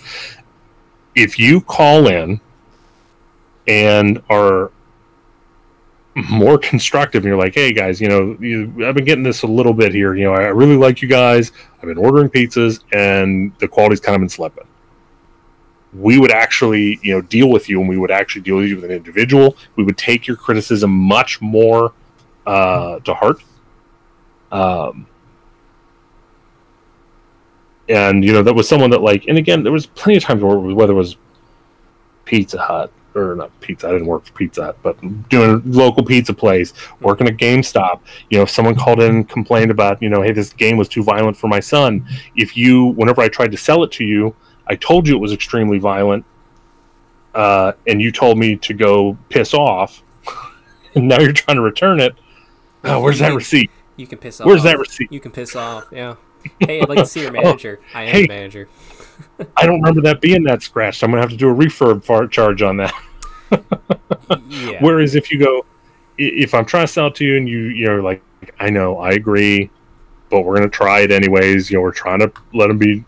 If 1.15 1.37
you 1.39 1.61
call 1.61 2.07
in 2.07 2.41
and 3.67 4.21
are 4.31 4.71
more 6.29 6.57
constructive 6.57 7.23
and 7.23 7.29
you're 7.29 7.37
like 7.37 7.55
hey 7.55 7.73
guys 7.73 7.99
you 7.99 8.07
know 8.07 8.37
you, 8.39 8.71
i've 8.85 8.93
been 8.93 9.05
getting 9.05 9.23
this 9.23 9.41
a 9.43 9.47
little 9.47 9.73
bit 9.73 9.91
here. 9.91 10.13
You 10.15 10.25
know 10.25 10.33
i 10.33 10.47
really 10.47 10.77
like 10.77 11.01
you 11.01 11.07
guys. 11.07 11.51
I've 11.75 11.87
been 11.87 11.97
ordering 11.97 12.29
pizzas 12.29 12.81
and 12.93 13.51
the 13.59 13.67
quality's 13.67 13.99
kind 13.99 14.15
of 14.15 14.21
been 14.21 14.29
slipping. 14.29 14.65
We 15.93 16.17
would 16.19 16.31
actually 16.31 16.99
you 17.01 17.13
know 17.13 17.21
deal 17.21 17.49
with 17.49 17.67
you 17.67 17.79
and 17.79 17.89
we 17.89 17.97
would 17.97 18.11
actually 18.11 18.41
deal 18.43 18.57
with 18.57 18.67
you 18.67 18.75
with 18.75 18.85
an 18.85 18.91
individual. 18.91 19.57
We 19.75 19.83
would 19.83 19.97
take 19.97 20.27
your 20.27 20.37
criticism 20.37 20.91
much 20.91 21.41
more 21.41 21.93
uh, 22.45 22.99
to 22.99 23.13
heart. 23.13 23.43
Um, 24.51 25.07
and 27.89 28.23
you 28.23 28.31
know 28.31 28.43
that 28.43 28.53
was 28.53 28.67
someone 28.67 28.89
that 28.91 29.01
like 29.01 29.25
and 29.27 29.37
again 29.37 29.63
there 29.63 29.71
was 29.71 29.87
plenty 29.87 30.17
of 30.17 30.23
times 30.23 30.41
where 30.41 30.57
whether 30.57 30.93
it 30.93 30.95
was 30.95 31.17
pizza 32.25 32.57
hut 32.57 32.91
or 33.15 33.35
not 33.35 33.51
pizza 33.61 33.87
i 33.87 33.91
didn't 33.91 34.07
work 34.07 34.25
for 34.25 34.33
pizza 34.33 34.63
hut 34.63 34.77
but 34.81 34.99
doing 35.29 35.51
a 35.51 35.61
local 35.65 36.03
pizza 36.03 36.33
place 36.33 36.73
working 37.01 37.27
at 37.27 37.37
gamestop 37.37 37.99
you 38.29 38.37
know 38.37 38.43
if 38.43 38.49
someone 38.49 38.75
called 38.75 38.99
in 39.01 39.15
and 39.15 39.29
complained 39.29 39.71
about 39.71 40.01
you 40.01 40.09
know 40.09 40.21
hey 40.21 40.31
this 40.31 40.53
game 40.53 40.77
was 40.77 40.87
too 40.87 41.03
violent 41.03 41.35
for 41.35 41.47
my 41.47 41.59
son 41.59 42.05
if 42.35 42.55
you 42.57 42.85
whenever 42.85 43.21
i 43.21 43.27
tried 43.27 43.51
to 43.51 43.57
sell 43.57 43.83
it 43.83 43.91
to 43.91 44.03
you 44.03 44.35
i 44.67 44.75
told 44.75 45.07
you 45.07 45.15
it 45.15 45.19
was 45.19 45.31
extremely 45.33 45.77
violent 45.77 46.25
uh, 47.35 47.71
and 47.87 47.99
you 47.99 48.11
told 48.11 48.37
me 48.37 48.55
to 48.55 48.75
go 48.75 49.17
piss 49.29 49.55
off 49.55 50.03
and 50.95 51.07
now 51.07 51.19
you're 51.19 51.33
trying 51.33 51.57
to 51.57 51.63
return 51.63 51.99
it 51.99 52.13
oh, 52.83 53.01
where's 53.01 53.19
that 53.19 53.33
receipt 53.33 53.71
You 53.95 54.05
can 54.07 54.19
piss 54.19 54.39
off. 54.39 54.47
where's 54.47 54.63
that 54.63 54.77
receipt 54.77 55.11
You 55.11 55.19
can 55.19 55.31
piss 55.31 55.55
off. 55.55 55.85
Yeah. 55.91 56.15
Hey, 56.59 56.81
I'd 56.81 56.89
like 56.89 56.99
to 56.99 57.05
see 57.05 57.21
your 57.21 57.31
manager. 57.41 57.79
I 57.93 58.03
am 58.03 58.07
hey. 58.09 58.21
the 58.23 58.27
manager. 58.27 58.69
I 59.57 59.65
don't 59.65 59.81
remember 59.81 60.01
that 60.01 60.21
being 60.21 60.43
that 60.43 60.61
scratched. 60.63 61.03
I'm 61.03 61.11
gonna 61.11 61.21
have 61.21 61.31
to 61.31 61.37
do 61.37 61.49
a 61.49 61.53
refurb 61.53 62.03
far- 62.03 62.27
charge 62.27 62.61
on 62.61 62.77
that. 62.77 62.93
Yeah. 64.47 64.79
Whereas 64.81 65.13
if 65.13 65.31
you 65.31 65.37
go, 65.37 65.63
if 66.17 66.53
I'm 66.55 66.65
trying 66.65 66.87
to 66.87 66.91
sell 66.91 67.07
it 67.07 67.15
to 67.15 67.25
you 67.25 67.37
and 67.37 67.47
you 67.47 67.65
you're 67.65 68.01
like, 68.01 68.23
I 68.59 68.69
know, 68.69 68.97
I 68.97 69.11
agree, 69.11 69.69
but 70.29 70.41
we're 70.41 70.55
gonna 70.55 70.69
try 70.69 71.01
it 71.01 71.11
anyways. 71.11 71.69
You 71.69 71.77
know, 71.77 71.81
we're 71.81 71.91
trying 71.91 72.19
to 72.19 72.31
let 72.53 72.67
them 72.67 72.77
be, 72.79 73.03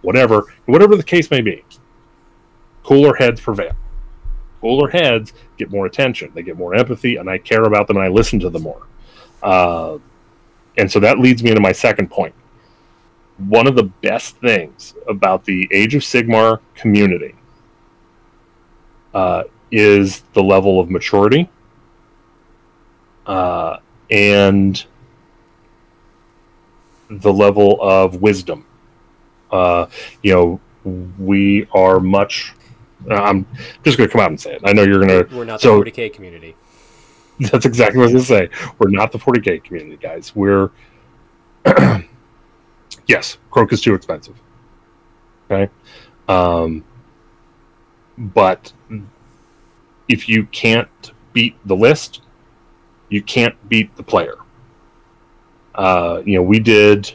whatever, 0.00 0.44
whatever 0.66 0.96
the 0.96 1.02
case 1.02 1.30
may 1.30 1.42
be. 1.42 1.64
Cooler 2.82 3.14
heads 3.14 3.40
prevail. 3.40 3.72
Cooler 4.60 4.88
heads 4.88 5.32
get 5.58 5.70
more 5.70 5.86
attention. 5.86 6.30
They 6.34 6.42
get 6.42 6.56
more 6.56 6.74
empathy, 6.74 7.16
and 7.16 7.28
I 7.28 7.38
care 7.38 7.64
about 7.64 7.86
them 7.86 7.96
and 7.96 8.04
I 8.06 8.08
listen 8.08 8.38
to 8.40 8.50
them 8.50 8.62
more. 8.62 8.86
Uh, 9.42 9.98
and 10.78 10.90
so 10.90 11.00
that 11.00 11.18
leads 11.18 11.42
me 11.42 11.50
into 11.50 11.60
my 11.60 11.72
second 11.72 12.10
point. 12.10 12.34
One 13.48 13.66
of 13.66 13.74
the 13.74 13.84
best 13.84 14.36
things 14.38 14.94
about 15.08 15.44
the 15.44 15.68
Age 15.72 15.94
of 15.94 16.02
Sigmar 16.02 16.60
community 16.74 17.34
uh, 19.14 19.44
is 19.70 20.22
the 20.34 20.42
level 20.42 20.78
of 20.80 20.90
maturity 20.90 21.48
uh, 23.26 23.78
and 24.10 24.84
the 27.08 27.32
level 27.32 27.78
of 27.80 28.20
wisdom. 28.20 28.66
Uh, 29.50 29.86
you 30.22 30.32
know, 30.34 30.60
we 31.18 31.66
are 31.72 31.98
much. 31.98 32.52
I'm 33.10 33.46
just 33.84 33.96
going 33.96 34.08
to 34.08 34.12
come 34.12 34.20
out 34.20 34.30
and 34.30 34.40
say 34.40 34.54
it. 34.54 34.62
I 34.64 34.72
know 34.72 34.82
you're 34.82 35.04
going 35.04 35.26
to. 35.26 35.34
We're 35.36 35.44
not 35.44 35.60
so- 35.60 35.82
the 35.82 35.90
40k 35.90 36.12
community. 36.12 36.56
That's 37.40 37.64
exactly 37.64 37.98
what 37.98 38.10
I 38.10 38.12
was 38.12 38.28
going 38.28 38.50
to 38.50 38.56
say. 38.56 38.72
We're 38.78 38.90
not 38.90 39.12
the 39.12 39.18
40k 39.18 39.64
community, 39.64 39.96
guys. 39.96 40.36
We're. 40.36 40.70
yes, 43.10 43.38
Kroak 43.50 43.72
is 43.72 43.80
too 43.80 43.94
expensive. 43.94 44.40
Okay. 45.50 45.70
Um, 46.28 46.84
but 48.16 48.72
if 50.08 50.28
you 50.28 50.46
can't 50.46 51.12
beat 51.32 51.56
the 51.66 51.74
list, 51.74 52.22
you 53.08 53.22
can't 53.22 53.56
beat 53.68 53.94
the 53.96 54.02
player. 54.02 54.36
Uh, 55.74 56.22
you 56.24 56.36
know, 56.36 56.42
we 56.42 56.60
did 56.60 57.12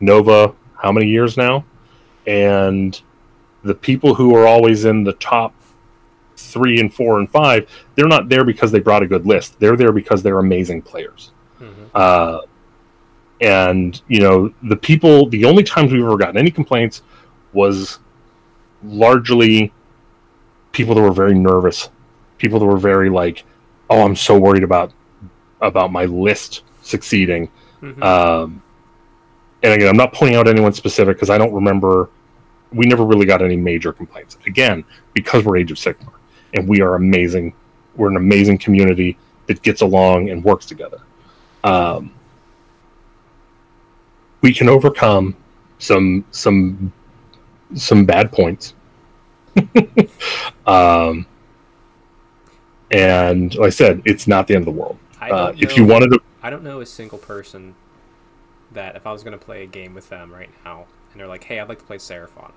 Nova 0.00 0.54
how 0.74 0.90
many 0.90 1.06
years 1.06 1.36
now? 1.36 1.64
And 2.26 3.00
the 3.62 3.74
people 3.74 4.14
who 4.14 4.34
are 4.34 4.46
always 4.46 4.84
in 4.84 5.04
the 5.04 5.14
top 5.14 5.54
three 6.36 6.80
and 6.80 6.92
four 6.92 7.18
and 7.18 7.30
five, 7.30 7.68
they're 7.94 8.08
not 8.08 8.28
there 8.28 8.44
because 8.44 8.70
they 8.72 8.80
brought 8.80 9.02
a 9.02 9.06
good 9.06 9.26
list. 9.26 9.58
They're 9.58 9.76
there 9.76 9.92
because 9.92 10.22
they're 10.22 10.38
amazing 10.38 10.82
players. 10.82 11.32
Mhm. 11.60 11.90
Uh, 11.94 12.40
and 13.40 14.00
you 14.08 14.20
know, 14.20 14.52
the 14.62 14.76
people, 14.76 15.28
the 15.28 15.44
only 15.44 15.62
times 15.62 15.92
we've 15.92 16.02
ever 16.02 16.16
gotten 16.16 16.36
any 16.36 16.50
complaints 16.50 17.02
was 17.52 17.98
largely 18.82 19.72
people 20.72 20.94
that 20.94 21.02
were 21.02 21.12
very 21.12 21.34
nervous, 21.34 21.88
people 22.38 22.58
that 22.58 22.66
were 22.66 22.78
very 22.78 23.10
like, 23.10 23.44
"Oh, 23.90 24.02
I'm 24.02 24.16
so 24.16 24.38
worried 24.38 24.62
about 24.62 24.92
about 25.60 25.92
my 25.92 26.04
list 26.04 26.62
succeeding." 26.82 27.48
Mhm. 27.82 28.02
Um, 28.02 28.62
and 29.62 29.72
again, 29.72 29.88
I'm 29.88 29.96
not 29.96 30.12
pointing 30.12 30.36
out 30.36 30.48
anyone 30.48 30.72
specific 30.72 31.16
because 31.16 31.30
I 31.30 31.38
don't 31.38 31.52
remember. 31.52 32.10
We 32.72 32.86
never 32.86 33.04
really 33.04 33.26
got 33.26 33.42
any 33.42 33.56
major 33.56 33.92
complaints. 33.92 34.38
Again, 34.46 34.84
because 35.12 35.44
we're 35.44 35.56
Age 35.56 35.70
of 35.70 35.78
Sigmar 35.78 36.12
and 36.54 36.68
we 36.68 36.80
are 36.80 36.94
amazing. 36.94 37.54
We're 37.96 38.08
an 38.08 38.16
amazing 38.16 38.58
community 38.58 39.18
that 39.46 39.62
gets 39.62 39.80
along 39.80 40.30
and 40.30 40.42
works 40.44 40.66
together. 40.66 40.98
Um, 41.64 42.12
we 44.46 44.54
can 44.54 44.68
overcome 44.68 45.36
some 45.78 46.24
some 46.30 46.92
some 47.74 48.04
bad 48.06 48.30
points. 48.30 48.74
um, 50.66 51.26
and 52.92 53.52
like 53.56 53.66
I 53.66 53.70
said, 53.70 54.02
it's 54.04 54.28
not 54.28 54.46
the 54.46 54.54
end 54.54 54.62
of 54.68 54.72
the 54.72 54.80
world. 54.80 54.98
I 55.20 55.30
Uh, 55.30 55.46
don't 55.46 55.60
if 55.62 55.76
you 55.76 55.84
know- 55.84 55.92
wanted 55.94 56.10
to, 56.12 56.20
I 56.44 56.50
don't 56.50 56.62
know 56.62 56.80
a 56.80 56.86
single 56.86 57.18
person 57.18 57.74
that 58.70 58.94
if 58.94 59.04
I 59.04 59.10
was 59.12 59.24
going 59.24 59.36
to 59.36 59.44
play 59.44 59.64
a 59.64 59.66
game 59.66 59.94
with 59.94 60.10
them 60.10 60.32
right 60.32 60.50
now 60.64 60.86
and 61.10 61.20
they're 61.20 61.26
like, 61.26 61.42
hey, 61.44 61.58
I'd 61.58 61.68
like 61.68 61.80
to 61.80 61.84
play 61.84 61.96
Seraphon. 61.98 62.52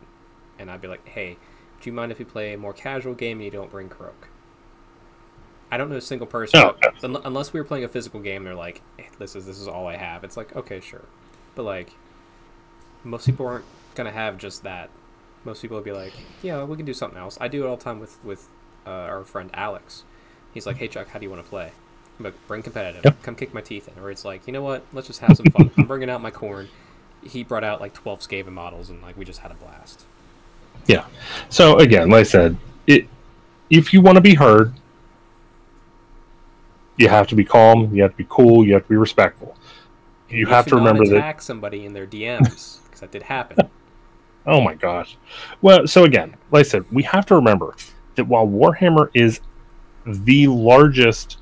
And 0.59 0.69
I'd 0.69 0.81
be 0.81 0.87
like, 0.87 1.07
hey, 1.07 1.37
do 1.81 1.89
you 1.89 1.93
mind 1.93 2.11
if 2.11 2.19
you 2.19 2.25
play 2.25 2.53
a 2.53 2.57
more 2.57 2.73
casual 2.73 3.15
game 3.15 3.37
and 3.37 3.45
you 3.45 3.51
don't 3.51 3.71
bring 3.71 3.89
Kroak? 3.89 4.27
I 5.71 5.77
don't 5.77 5.89
know 5.89 5.95
a 5.95 6.01
single 6.01 6.27
person, 6.27 6.59
No, 7.01 7.21
unless 7.25 7.51
we 7.51 7.59
were 7.59 7.63
playing 7.63 7.85
a 7.85 7.87
physical 7.89 8.19
game, 8.19 8.43
they're 8.43 8.53
like, 8.53 8.83
hey, 8.97 9.07
this 9.17 9.35
is 9.35 9.47
this 9.47 9.59
is 9.59 9.67
all 9.67 9.87
I 9.87 9.95
have. 9.95 10.23
It's 10.23 10.37
like, 10.37 10.55
okay, 10.55 10.79
sure. 10.81 11.05
But 11.59 11.65
like, 11.65 11.91
most 13.03 13.25
people 13.25 13.45
aren't 13.45 13.65
going 13.93 14.05
to 14.05 14.13
have 14.13 14.37
just 14.37 14.63
that. 14.63 14.89
Most 15.43 15.61
people 15.61 15.75
will 15.75 15.83
be 15.83 15.91
like, 15.91 16.13
yeah, 16.41 16.63
we 16.63 16.77
can 16.77 16.85
do 16.85 16.93
something 16.93 17.19
else. 17.19 17.37
I 17.41 17.49
do 17.49 17.65
it 17.65 17.67
all 17.67 17.75
the 17.75 17.83
time 17.83 17.99
with, 17.99 18.23
with 18.23 18.47
uh, 18.87 18.91
our 18.91 19.25
friend 19.25 19.49
Alex. 19.53 20.05
He's 20.53 20.65
like, 20.65 20.77
hey, 20.77 20.87
Chuck, 20.87 21.09
how 21.09 21.19
do 21.19 21.25
you 21.25 21.29
want 21.29 21.43
to 21.43 21.49
play? 21.49 21.73
But 22.17 22.33
bring 22.47 22.63
competitive. 22.63 23.01
Yep. 23.03 23.23
Come 23.23 23.35
kick 23.35 23.53
my 23.53 23.59
teeth 23.59 23.89
in. 23.89 24.01
Or 24.01 24.09
it's 24.09 24.23
like, 24.23 24.47
you 24.47 24.53
know 24.53 24.61
what? 24.61 24.85
Let's 24.93 25.07
just 25.07 25.19
have 25.19 25.35
some 25.35 25.47
fun. 25.47 25.69
I'm 25.77 25.83
bringing 25.83 26.09
out 26.09 26.21
my 26.21 26.31
corn. 26.31 26.69
He 27.23 27.43
brought 27.43 27.65
out 27.65 27.81
like 27.81 27.93
12 27.93 28.21
Skaven 28.21 28.53
models, 28.53 28.89
and 28.89 29.01
like 29.01 29.17
we 29.17 29.25
just 29.25 29.41
had 29.41 29.51
a 29.51 29.55
blast. 29.55 30.05
Yeah. 30.85 31.07
So 31.49 31.77
again, 31.77 32.09
like 32.09 32.21
I 32.21 32.23
said, 32.23 32.55
it 32.87 33.05
if 33.69 33.91
you 33.91 33.99
want 33.99 34.15
to 34.15 34.21
be 34.21 34.35
heard, 34.35 34.73
you 36.95 37.09
have 37.09 37.27
to 37.27 37.35
be 37.35 37.43
calm, 37.43 37.93
you 37.93 38.01
have 38.03 38.11
to 38.11 38.17
be 38.17 38.27
cool, 38.29 38.65
you 38.65 38.75
have 38.75 38.83
to 38.83 38.89
be 38.89 38.95
respectful. 38.95 39.57
You 40.29 40.45
have 40.47 40.65
to 40.67 40.75
not 40.75 40.79
remember 40.79 41.05
that 41.07 41.15
attack 41.17 41.41
somebody 41.41 41.85
in 41.85 41.93
their 41.93 42.07
DMs 42.07 42.83
because 42.83 42.99
that 43.01 43.11
did 43.11 43.23
happen. 43.23 43.69
Oh 44.45 44.61
my 44.61 44.73
gosh. 44.73 45.17
Well, 45.61 45.85
so 45.85 46.05
again, 46.05 46.35
like 46.49 46.61
I 46.61 46.63
said, 46.69 46.85
we 46.91 47.03
have 47.03 47.25
to 47.27 47.35
remember 47.35 47.75
that 48.15 48.25
while 48.25 48.47
Warhammer 48.47 49.09
is 49.13 49.41
the 50.05 50.47
largest 50.47 51.37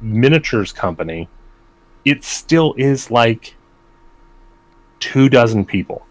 miniatures 0.00 0.72
company, 0.72 1.28
it 2.04 2.24
still 2.24 2.74
is 2.76 3.10
like 3.10 3.54
two 5.00 5.28
dozen 5.28 5.64
people. 5.64 6.04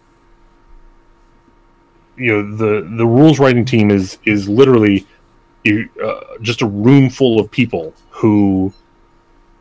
You 2.16 2.42
know, 2.42 2.56
the 2.56 2.96
the 2.96 3.06
rules 3.06 3.38
writing 3.38 3.64
team 3.64 3.90
is 3.90 4.18
is 4.24 4.48
literally 4.48 5.06
uh, 5.66 6.20
just 6.40 6.60
a 6.62 6.66
room 6.66 7.08
full 7.08 7.38
of 7.38 7.50
people 7.50 7.94
who, 8.10 8.72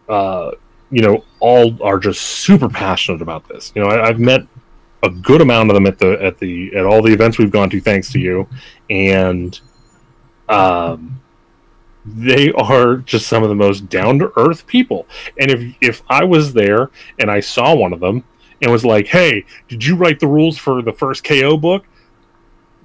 uh, 0.09 0.51
you 0.91 1.01
know, 1.01 1.23
all 1.39 1.81
are 1.81 1.97
just 1.97 2.21
super 2.21 2.69
passionate 2.69 3.21
about 3.21 3.47
this. 3.47 3.71
You 3.75 3.83
know, 3.83 3.89
I, 3.89 4.09
I've 4.09 4.19
met 4.19 4.45
a 5.03 5.09
good 5.09 5.41
amount 5.41 5.69
of 5.69 5.73
them 5.73 5.87
at 5.87 5.97
the 5.97 6.21
at 6.23 6.37
the 6.37 6.75
at 6.75 6.85
all 6.85 7.01
the 7.01 7.11
events 7.11 7.37
we've 7.37 7.51
gone 7.51 7.69
to 7.69 7.81
thanks 7.81 8.11
to 8.11 8.19
you. 8.19 8.47
And 8.89 9.59
um 10.49 11.21
they 12.03 12.51
are 12.53 12.97
just 12.97 13.27
some 13.27 13.43
of 13.43 13.49
the 13.49 13.55
most 13.55 13.87
down 13.89 14.19
to 14.19 14.31
earth 14.35 14.67
people. 14.67 15.07
And 15.39 15.49
if 15.51 15.75
if 15.81 16.03
i 16.09 16.23
was 16.23 16.53
there 16.53 16.89
and 17.19 17.31
i 17.31 17.39
saw 17.39 17.75
one 17.75 17.93
of 17.93 17.99
them 17.99 18.23
and 18.61 18.71
was 18.71 18.85
like 18.85 19.07
hey 19.07 19.45
did 19.67 19.83
you 19.83 19.95
write 19.95 20.19
the 20.19 20.27
rules 20.27 20.57
for 20.57 20.81
the 20.81 20.93
first 20.93 21.23
ko 21.23 21.57
book? 21.57 21.85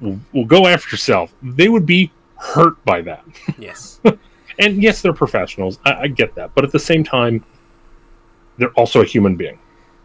Well, 0.00 0.20
well 0.32 0.44
go 0.44 0.66
after 0.66 0.94
yourself. 0.94 1.34
They 1.42 1.68
would 1.68 1.86
be 1.86 2.12
hurt 2.36 2.82
by 2.84 3.02
that. 3.02 3.24
Yes. 3.58 4.00
and 4.58 4.82
yes 4.82 5.02
they're 5.02 5.12
professionals. 5.12 5.78
I, 5.84 5.92
I 6.02 6.06
get 6.08 6.34
that. 6.36 6.54
But 6.54 6.64
at 6.64 6.72
the 6.72 6.78
same 6.78 7.04
time 7.04 7.44
they're 8.58 8.70
also 8.72 9.00
a 9.02 9.04
human 9.04 9.36
being 9.36 9.58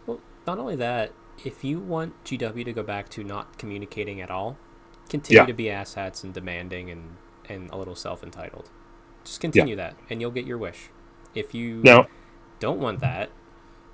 Well, 0.05 0.19
not 0.47 0.59
only 0.59 0.75
that, 0.77 1.13
if 1.43 1.63
you 1.63 1.79
want 1.79 2.23
GW 2.23 2.65
to 2.65 2.73
go 2.73 2.83
back 2.83 3.09
to 3.09 3.23
not 3.23 3.57
communicating 3.57 4.21
at 4.21 4.29
all, 4.29 4.57
continue 5.09 5.41
Yeah. 5.41 5.45
to 5.45 5.53
be 5.53 5.65
asshats 5.65 6.23
and 6.23 6.33
demanding 6.33 6.89
and 6.89 7.17
and 7.49 7.69
a 7.71 7.77
little 7.77 7.95
self 7.95 8.23
entitled. 8.23 8.69
Just 9.23 9.39
continue 9.41 9.75
that, 9.75 9.95
and 10.09 10.21
you'll 10.21 10.31
get 10.31 10.45
your 10.45 10.57
wish. 10.57 10.89
If 11.35 11.53
you 11.53 11.81
Now, 11.83 12.07
don't 12.59 12.79
want 12.79 12.99
that, 13.01 13.29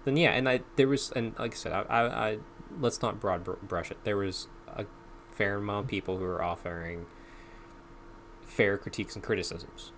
then 0.06 0.18
yeah. 0.18 0.32
And 0.32 0.48
I 0.48 0.62
there 0.76 0.88
was 0.88 1.12
and 1.12 1.34
like 1.40 1.54
I 1.54 1.56
said, 1.56 1.72
I, 1.72 1.82
I, 1.90 2.30
I 2.30 2.38
let's 2.80 3.02
not 3.02 3.20
broad 3.20 3.44
br- 3.44 3.54
brush 3.64 3.92
it. 3.92 3.98
There 4.04 4.18
was 4.18 4.48
a 4.68 4.86
fair 5.32 5.56
amount 5.58 5.86
of 5.86 5.90
people 5.90 6.18
who 6.18 6.24
were 6.26 6.44
offering 6.44 7.06
fair 8.46 8.78
critiques 8.78 9.16
and 9.16 9.24
criticisms. 9.24 9.92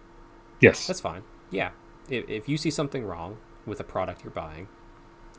yes, 0.60 0.88
That's 0.88 1.02
fine. 1.02 1.24
Yeah. 1.52 1.72
If, 2.10 2.28
if 2.30 2.50
you 2.50 2.58
see 2.58 2.72
something 2.72 3.06
wrong 3.06 3.38
with 3.70 3.80
a 3.80 3.84
product 3.84 4.24
you're 4.24 4.32
buying, 4.32 4.68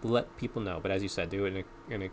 let 0.02 0.36
people 0.36 0.62
know. 0.62 0.78
But 0.82 0.90
as 0.90 1.02
you 1.02 1.08
said, 1.08 1.30
do 1.30 1.44
it 1.44 1.54
in 1.54 1.64
a, 1.90 1.94
in 1.94 2.02
a 2.02 2.10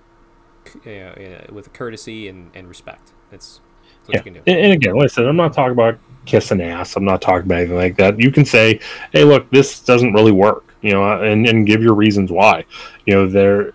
uh, 0.86 0.90
uh, 0.90 1.54
with 1.54 1.72
courtesy 1.74 2.28
and, 2.28 2.52
and 2.54 2.68
respect. 2.68 3.14
That's, 3.32 3.62
that's 4.06 4.10
what 4.10 4.14
Yeah. 4.16 4.20
you 4.20 4.24
can 4.24 4.34
do. 4.34 4.42
And, 4.48 4.60
and 4.60 4.74
again, 4.74 4.98
listen, 4.98 5.26
I'm 5.26 5.38
not 5.38 5.54
talking 5.54 5.72
about 5.72 5.98
kissing 6.26 6.62
ass. 6.62 6.96
I'm 6.98 7.06
not 7.06 7.22
talking 7.22 7.46
about 7.46 7.60
anything 7.60 7.78
like 7.78 7.96
that. 7.98 8.20
You 8.20 8.32
can 8.32 8.44
say, 8.44 8.80
"Hey, 9.14 9.24
look, 9.24 9.50
this 9.50 9.80
doesn't 9.80 10.14
really 10.14 10.34
work," 10.34 10.76
you 10.82 10.92
know, 10.92 11.22
and, 11.24 11.48
and 11.48 11.66
give 11.66 11.82
your 11.82 11.94
reasons 11.96 12.32
why. 12.32 12.66
You 13.06 13.14
know, 13.14 13.28
there, 13.30 13.74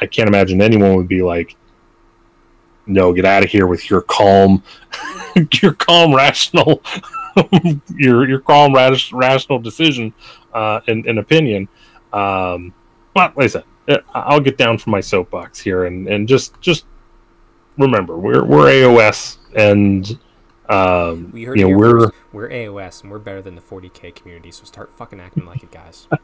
I 0.00 0.06
can't 0.06 0.28
imagine 0.28 0.62
anyone 0.62 0.96
would 0.96 1.08
be 1.08 1.22
like, 1.22 1.56
"No, 2.86 3.12
get 3.12 3.26
out 3.26 3.44
of 3.44 3.50
here 3.50 3.66
with 3.66 3.90
your 3.90 4.00
calm, 4.00 4.62
your 5.62 5.74
calm, 5.74 6.14
rational, 6.14 6.82
your 7.94 8.26
your 8.26 8.40
calm, 8.40 8.74
rash, 8.74 9.12
rational 9.12 9.58
decision 9.58 10.14
uh, 10.54 10.80
and, 10.88 11.04
and 11.06 11.18
opinion." 11.18 11.68
Um, 12.12 12.74
but 13.14 13.36
like 13.36 13.44
I 13.44 13.48
said, 13.48 13.64
I'll 14.14 14.40
get 14.40 14.56
down 14.56 14.78
from 14.78 14.92
my 14.92 15.00
soapbox 15.00 15.58
here 15.60 15.84
and, 15.84 16.08
and 16.08 16.28
just 16.28 16.60
just 16.60 16.86
remember 17.78 18.16
we're 18.18 18.44
we're 18.44 18.66
AOS 18.66 19.38
and 19.54 20.18
um, 20.68 21.30
We 21.32 21.44
heard 21.44 21.58
you 21.58 21.68
know 21.70 21.76
we're 21.76 22.00
first. 22.08 22.14
we're 22.32 22.48
AOS 22.50 23.02
and 23.02 23.10
we're 23.10 23.18
better 23.18 23.42
than 23.42 23.54
the 23.56 23.60
40k 23.62 24.14
community. 24.14 24.50
So 24.52 24.64
start 24.64 24.92
fucking 24.96 25.20
acting 25.20 25.44
like 25.46 25.62
it, 25.62 25.70
guys. 25.72 26.06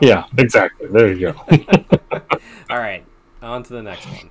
Yeah 0.00 0.24
exactly 0.36 0.88
there 0.88 1.12
you 1.12 1.32
go 1.32 1.56
All 2.70 2.78
right, 2.78 3.04
on 3.40 3.62
to 3.62 3.72
the 3.72 3.82
next 3.82 4.04
one. 4.06 4.28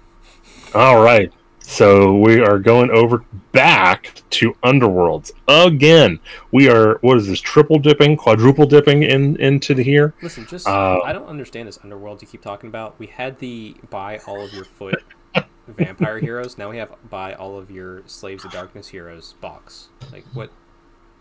all 0.75 1.01
right 1.01 1.31
so 1.69 2.15
we 2.15 2.41
are 2.41 2.57
going 2.57 2.89
over 2.89 3.23
back 3.51 4.21
to 4.31 4.53
underworlds 4.63 5.31
again 5.47 6.19
we 6.51 6.67
are 6.67 6.97
what 7.01 7.15
is 7.17 7.27
this 7.27 7.39
triple 7.39 7.77
dipping 7.77 8.17
quadruple 8.17 8.65
dipping 8.65 9.03
in 9.03 9.35
into 9.39 9.75
the 9.75 9.83
here 9.83 10.15
Listen, 10.23 10.47
just 10.47 10.67
Uh, 10.67 10.99
I 11.03 11.13
don't 11.13 11.27
understand 11.27 11.67
this 11.67 11.77
underworld 11.83 12.23
you 12.23 12.27
keep 12.27 12.41
talking 12.41 12.69
about. 12.69 12.97
We 12.97 13.05
had 13.07 13.37
the 13.37 13.75
buy 13.91 14.19
all 14.25 14.41
of 14.43 14.51
your 14.51 14.65
foot 14.65 15.03
vampire 15.67 16.17
heroes. 16.17 16.57
Now 16.57 16.69
we 16.71 16.77
have 16.77 16.91
buy 17.07 17.33
all 17.33 17.57
of 17.59 17.69
your 17.69 18.01
slaves 18.07 18.43
of 18.45 18.51
darkness 18.51 18.87
heroes 18.87 19.35
box. 19.39 19.89
Like 20.11 20.25
what? 20.33 20.49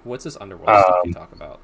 What's 0.05 0.25
this 0.25 0.39
underworld 0.41 0.71
stuff 0.81 1.01
you 1.05 1.11
Um, 1.11 1.13
talk 1.15 1.33
about? 1.33 1.61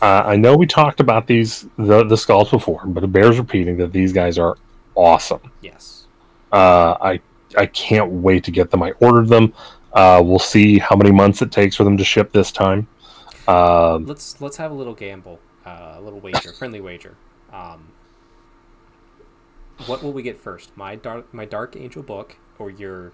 uh, 0.00 0.22
i 0.26 0.36
know 0.36 0.56
we 0.56 0.66
talked 0.66 0.98
about 1.00 1.26
these 1.28 1.66
the, 1.76 2.02
the 2.04 2.16
skulls 2.16 2.50
before 2.50 2.84
but 2.86 3.04
it 3.04 3.12
bears 3.12 3.38
repeating 3.38 3.76
that 3.76 3.92
these 3.92 4.12
guys 4.12 4.38
are 4.38 4.56
awesome 4.96 5.40
Yes. 5.60 6.06
Uh, 6.50 6.96
I 7.00 7.20
I 7.56 7.66
can't 7.66 8.10
wait 8.10 8.44
to 8.44 8.50
get 8.50 8.70
them. 8.70 8.82
I 8.82 8.92
ordered 9.00 9.28
them. 9.28 9.52
Uh, 9.92 10.22
we'll 10.24 10.38
see 10.38 10.78
how 10.78 10.96
many 10.96 11.10
months 11.10 11.42
it 11.42 11.52
takes 11.52 11.76
for 11.76 11.84
them 11.84 11.96
to 11.96 12.04
ship 12.04 12.32
this 12.32 12.50
time. 12.50 12.86
Um, 13.48 14.06
Let's 14.06 14.40
let's 14.40 14.56
have 14.56 14.70
a 14.70 14.74
little 14.74 14.94
gamble, 14.94 15.40
uh, 15.66 15.94
a 15.96 16.00
little 16.00 16.20
wager, 16.20 16.52
friendly 16.58 16.80
wager. 16.80 17.16
Um, 17.52 17.92
what 19.86 20.02
will 20.02 20.12
we 20.12 20.22
get 20.22 20.38
first? 20.38 20.76
My 20.76 20.94
dark 20.94 21.32
my 21.34 21.44
dark 21.44 21.76
angel 21.76 22.02
book 22.02 22.36
or 22.58 22.70
your 22.70 23.12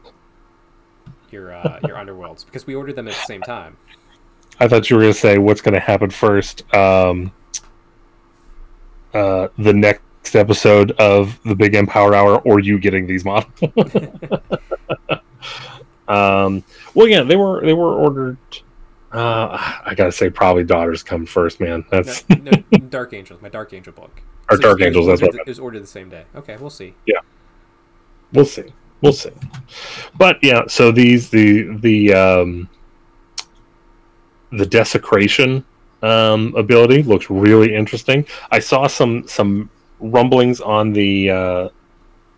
your 1.30 1.52
uh, 1.52 1.80
your 1.86 1.96
underworlds? 2.02 2.44
Because 2.44 2.66
we 2.66 2.74
ordered 2.74 2.96
them 2.96 3.08
at 3.08 3.14
the 3.14 3.26
same 3.26 3.42
time. 3.42 3.76
I 4.60 4.68
thought 4.68 4.90
you 4.90 4.96
were 4.96 5.02
going 5.02 5.14
to 5.14 5.18
say 5.18 5.38
what's 5.38 5.60
going 5.60 5.74
to 5.74 5.80
happen 5.80 6.10
first. 6.10 6.62
Um, 6.74 7.32
uh, 9.14 9.48
the 9.56 9.72
next 9.72 10.02
episode 10.34 10.92
of 10.92 11.38
the 11.44 11.54
Big 11.54 11.74
Empower 11.74 12.14
Hour, 12.14 12.38
or 12.40 12.60
you 12.60 12.78
getting 12.78 13.06
these 13.06 13.24
models. 13.24 13.52
um, 16.08 16.64
well, 16.94 17.06
yeah, 17.08 17.22
they 17.22 17.36
were 17.36 17.60
they 17.64 17.74
were 17.74 17.94
ordered. 17.94 18.38
Uh, 19.12 19.56
I 19.84 19.94
gotta 19.94 20.12
say, 20.12 20.28
probably 20.30 20.64
daughters 20.64 21.02
come 21.02 21.24
first, 21.26 21.60
man. 21.60 21.84
That's 21.90 22.28
no, 22.28 22.50
Dark 22.90 23.14
Angels, 23.14 23.40
my 23.40 23.48
Dark 23.48 23.72
Angel 23.72 23.92
book. 23.92 24.20
Or 24.50 24.56
So 24.56 24.62
Dark 24.62 24.80
Angels, 24.82 25.06
that's 25.06 25.22
what 25.22 25.32
the- 25.32 25.40
It 25.40 25.46
was 25.46 25.58
ordered 25.58 25.82
the 25.82 25.86
same 25.86 26.08
day. 26.08 26.24
Okay, 26.36 26.56
we'll 26.58 26.70
see. 26.70 26.94
Yeah, 27.06 27.20
we'll 28.32 28.44
see 28.44 28.64
we'll 29.00 29.12
see 29.12 29.30
but 30.16 30.42
yeah 30.42 30.62
so 30.66 30.90
these 30.90 31.30
the 31.30 31.76
the 31.78 32.12
um 32.12 32.68
the 34.50 34.66
desecration 34.66 35.64
um 36.02 36.54
ability 36.56 37.02
looks 37.02 37.30
really 37.30 37.74
interesting 37.74 38.26
i 38.50 38.58
saw 38.58 38.86
some 38.86 39.26
some 39.28 39.70
rumblings 40.00 40.60
on 40.60 40.92
the 40.92 41.30
uh 41.30 41.68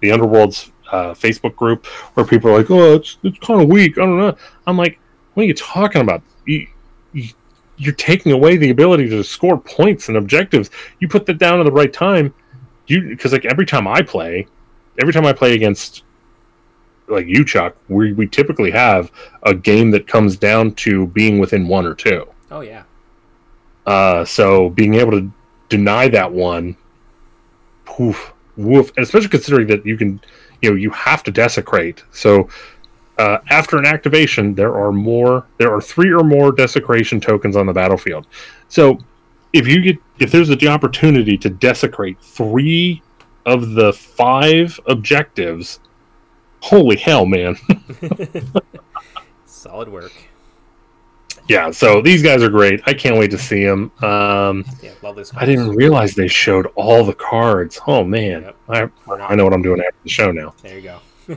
the 0.01 0.11
underworld's 0.11 0.73
uh 0.93 1.13
facebook 1.13 1.55
group 1.57 1.87
where 2.15 2.27
people 2.27 2.51
are 2.51 2.59
like 2.59 2.71
oh 2.71 2.95
it's 2.95 3.19
it's 3.23 3.39
kind 3.39 3.61
of 3.61 3.69
weak 3.69 3.99
i 3.99 4.01
don't 4.01 4.19
know 4.19 4.37
i'm 4.67 4.77
like 4.77 4.99
what 5.35 5.45
are 5.45 5.47
you 5.47 5.55
talking 5.55 6.01
about 6.01 6.23
you, 6.47 6.67
you 7.13 7.29
you're 7.77 7.95
taking 7.95 8.33
away 8.33 8.57
the 8.57 8.71
ability 8.71 9.09
to 9.09 9.23
score 9.23 9.59
points 9.59 10.09
and 10.09 10.17
objectives 10.17 10.71
you 11.01 11.09
put 11.09 11.27
that 11.27 11.39
down 11.39 11.61
at 11.61 11.65
the 11.65 11.73
right 11.73 11.93
time 11.93 12.33
you 12.87 13.09
because 13.09 13.33
like 13.33 13.45
every 13.45 13.67
time 13.67 13.87
i 13.87 14.03
play 14.03 14.47
every 15.01 15.13
time 15.13 15.27
I 15.27 15.33
play 15.33 15.55
against 15.55 16.05
like 17.09 17.27
you, 17.27 17.45
Chuck, 17.45 17.77
we 17.89 18.13
we 18.13 18.27
typically 18.27 18.71
have 18.71 19.11
a 19.43 19.55
game 19.55 19.91
that 19.93 20.07
comes 20.07 20.37
down 20.37 20.75
to 20.77 21.07
being 21.09 21.39
within 21.39 21.67
one 21.67 21.87
or 21.87 21.95
two. 21.95 22.27
Oh 22.51 22.61
yeah. 22.61 22.85
Uh, 23.87 24.25
so 24.25 24.71
being 24.71 24.95
able 24.95 25.13
to 25.13 25.33
deny 25.69 26.09
that 26.09 26.31
one, 26.31 26.77
woof, 28.01 28.33
woof, 28.57 28.91
and 28.97 29.05
especially 29.05 29.29
considering 29.29 29.67
that 29.69 29.85
you 29.85 29.97
can, 29.97 30.21
you 30.63 30.71
know, 30.71 30.77
you 30.77 30.91
have 30.91 31.23
to 31.25 31.31
desecrate. 31.31 32.03
So 32.13 32.49
uh, 33.19 33.39
after 33.51 33.79
an 33.79 33.85
activation, 33.85 34.55
there 34.55 34.75
are 34.75 34.91
more, 34.91 35.47
there 35.59 35.73
are 35.75 35.81
three 35.81 36.11
or 36.11 36.25
more 36.25 36.53
desecration 36.53 37.21
tokens 37.21 37.57
on 37.57 37.67
the 37.67 37.73
battlefield. 37.73 38.27
So 38.69 38.99
if 39.53 39.69
you 39.69 39.83
get, 39.83 39.97
if 40.19 40.33
there's 40.33 40.49
the 40.49 40.69
opportunity 40.69 41.37
to 41.39 41.51
desecrate 41.51 42.21
three 42.21 43.03
of 43.45 43.73
the 43.73 43.93
five 43.93 44.81
objectives, 44.87 45.81
holy 46.63 46.97
hell, 46.97 47.27
man! 47.27 47.57
Solid 49.47 49.89
work. 49.89 50.13
Yeah. 51.51 51.71
So 51.73 52.01
these 52.01 52.23
guys 52.23 52.43
are 52.43 52.49
great. 52.49 52.81
I 52.87 52.95
can't 52.95 53.19
wait 53.19 53.31
to 53.33 53.39
see 53.39 53.65
them. 53.65 53.91
Um, 54.03 54.65
Yeah, 54.83 54.93
love 55.03 55.17
this. 55.17 55.33
I 55.37 55.45
didn't 55.45 55.71
realize 55.71 56.15
they 56.15 56.29
showed 56.29 56.67
all 56.77 57.05
the 57.05 57.13
cards. 57.13 57.81
Oh 57.87 58.05
man, 58.05 58.43
Yep. 58.43 58.93
I, 59.09 59.13
I 59.15 59.35
know 59.35 59.45
what 59.45 59.53
I'm 59.53 59.63
doing 59.63 59.81
after 59.81 59.99
the 60.05 60.09
show 60.09 60.31
now. 60.31 60.55
There 60.63 60.79
you 60.79 60.83
go. 60.83 61.01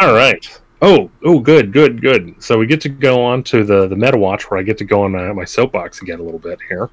All 0.00 0.14
right. 0.14 0.60
Oh, 0.80 1.10
oh, 1.24 1.40
good, 1.40 1.72
good, 1.72 2.00
good. 2.00 2.34
So 2.38 2.56
we 2.58 2.66
get 2.66 2.80
to 2.82 2.88
go 2.88 3.24
on 3.24 3.42
to 3.44 3.64
the 3.64 3.88
the 3.88 3.96
Meta 3.96 4.16
Watch, 4.16 4.48
where 4.50 4.60
I 4.60 4.62
get 4.62 4.78
to 4.78 4.84
go 4.84 5.02
on 5.02 5.12
my, 5.12 5.32
my 5.32 5.44
soapbox 5.44 6.02
again 6.02 6.20
a 6.20 6.22
little 6.22 6.38
bit 6.38 6.58
here. 6.68 6.88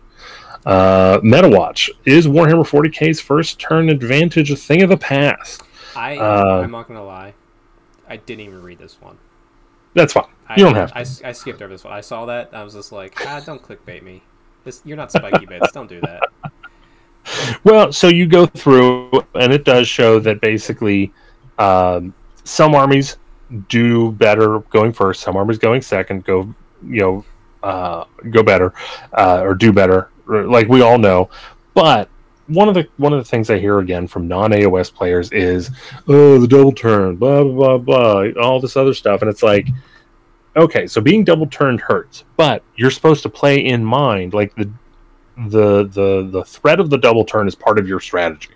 Uh, 0.66 1.20
Meta 1.22 1.48
Watch 1.48 1.92
is 2.06 2.26
Warhammer 2.26 2.66
40k's 2.68 3.20
first 3.20 3.60
turn 3.60 3.90
advantage 3.90 4.50
a 4.50 4.56
thing 4.56 4.82
of 4.82 4.90
the 4.90 4.98
past. 4.98 5.62
I 5.96 6.18
Uh, 6.18 6.62
I'm 6.64 6.72
not 6.72 6.88
gonna 6.88 7.04
lie. 7.04 7.34
I 8.08 8.18
didn't 8.18 8.46
even 8.46 8.64
read 8.64 8.80
this 8.80 8.98
one. 9.00 9.18
That's 9.94 10.14
fine. 10.14 10.26
I, 10.48 10.56
You 10.58 10.66
don't 10.66 10.76
have 10.76 10.92
to. 10.92 10.98
I, 10.98 11.30
I 11.30 11.32
skipped 11.32 11.62
over 11.62 11.74
this 11.74 11.84
one. 11.84 11.94
I 11.94 12.02
saw 12.02 12.26
that. 12.26 12.54
I 12.54 12.64
was 12.64 12.74
just 12.74 12.92
like, 12.92 13.26
ah, 13.26 13.42
don't 13.46 13.62
clickbait 13.62 14.04
me. 14.04 14.22
This, 14.64 14.82
you're 14.86 14.98
not 14.98 15.12
spiky 15.12 15.46
bits. 15.48 15.72
Don't 15.72 15.88
do 15.88 16.02
that. 16.02 16.24
Well, 17.64 17.92
so 17.92 18.08
you 18.08 18.28
go 18.28 18.46
through, 18.46 19.12
and 19.34 19.52
it 19.52 19.66
does 19.66 19.88
show 19.88 20.20
that 20.20 20.42
basically 20.42 21.12
um, 21.58 22.14
some 22.44 22.76
armies 22.76 23.18
do 23.70 24.12
better 24.14 24.60
going 24.60 24.94
first, 24.94 25.22
some 25.22 25.36
armies 25.36 25.58
going 25.58 25.82
second, 25.82 26.24
go 26.24 26.54
you 26.88 27.02
know 27.02 27.26
uh, 27.64 28.06
go 28.30 28.44
better 28.44 28.74
uh, 29.14 29.42
or 29.42 29.56
do 29.56 29.74
better, 29.74 30.10
like 30.28 30.68
we 30.68 30.82
all 30.82 30.98
know. 30.98 31.30
But 31.74 32.10
one 32.48 32.68
of 32.68 32.76
the 32.76 32.88
one 32.98 33.14
of 33.14 33.20
the 33.20 33.30
things 33.30 33.50
I 33.50 33.58
hear 33.58 33.80
again 33.80 34.08
from 34.08 34.28
non 34.28 34.52
AOS 34.52 34.94
players 34.94 35.32
is, 35.32 35.72
oh, 36.08 36.40
the 36.40 36.48
double 36.48 36.72
turn, 36.72 37.16
blah 37.16 37.44
blah 37.44 37.78
blah 37.78 37.78
blah, 37.78 38.42
all 38.42 38.60
this 38.60 38.78
other 38.78 38.94
stuff, 38.94 39.22
and 39.22 39.30
it's 39.30 39.44
like. 39.44 39.68
Okay, 40.56 40.88
so 40.88 41.02
being 41.02 41.24
double 41.26 41.48
turned 41.48 41.82
hurts, 41.82 42.24
but 42.38 42.64
you're 42.76 42.92
supposed 42.92 43.24
to 43.24 43.30
play 43.30 43.58
in 43.58 43.84
mind 43.84 44.34
like 44.34 44.56
the 44.56 44.72
the 45.50 45.84
the 45.84 46.30
the 46.32 46.46
threat 46.46 46.80
of 46.80 46.90
the 46.90 46.98
double 46.98 47.26
turn 47.26 47.48
is 47.48 47.56
part 47.56 47.78
of 47.78 47.88
your 47.88 48.00
strategy. 48.00 48.52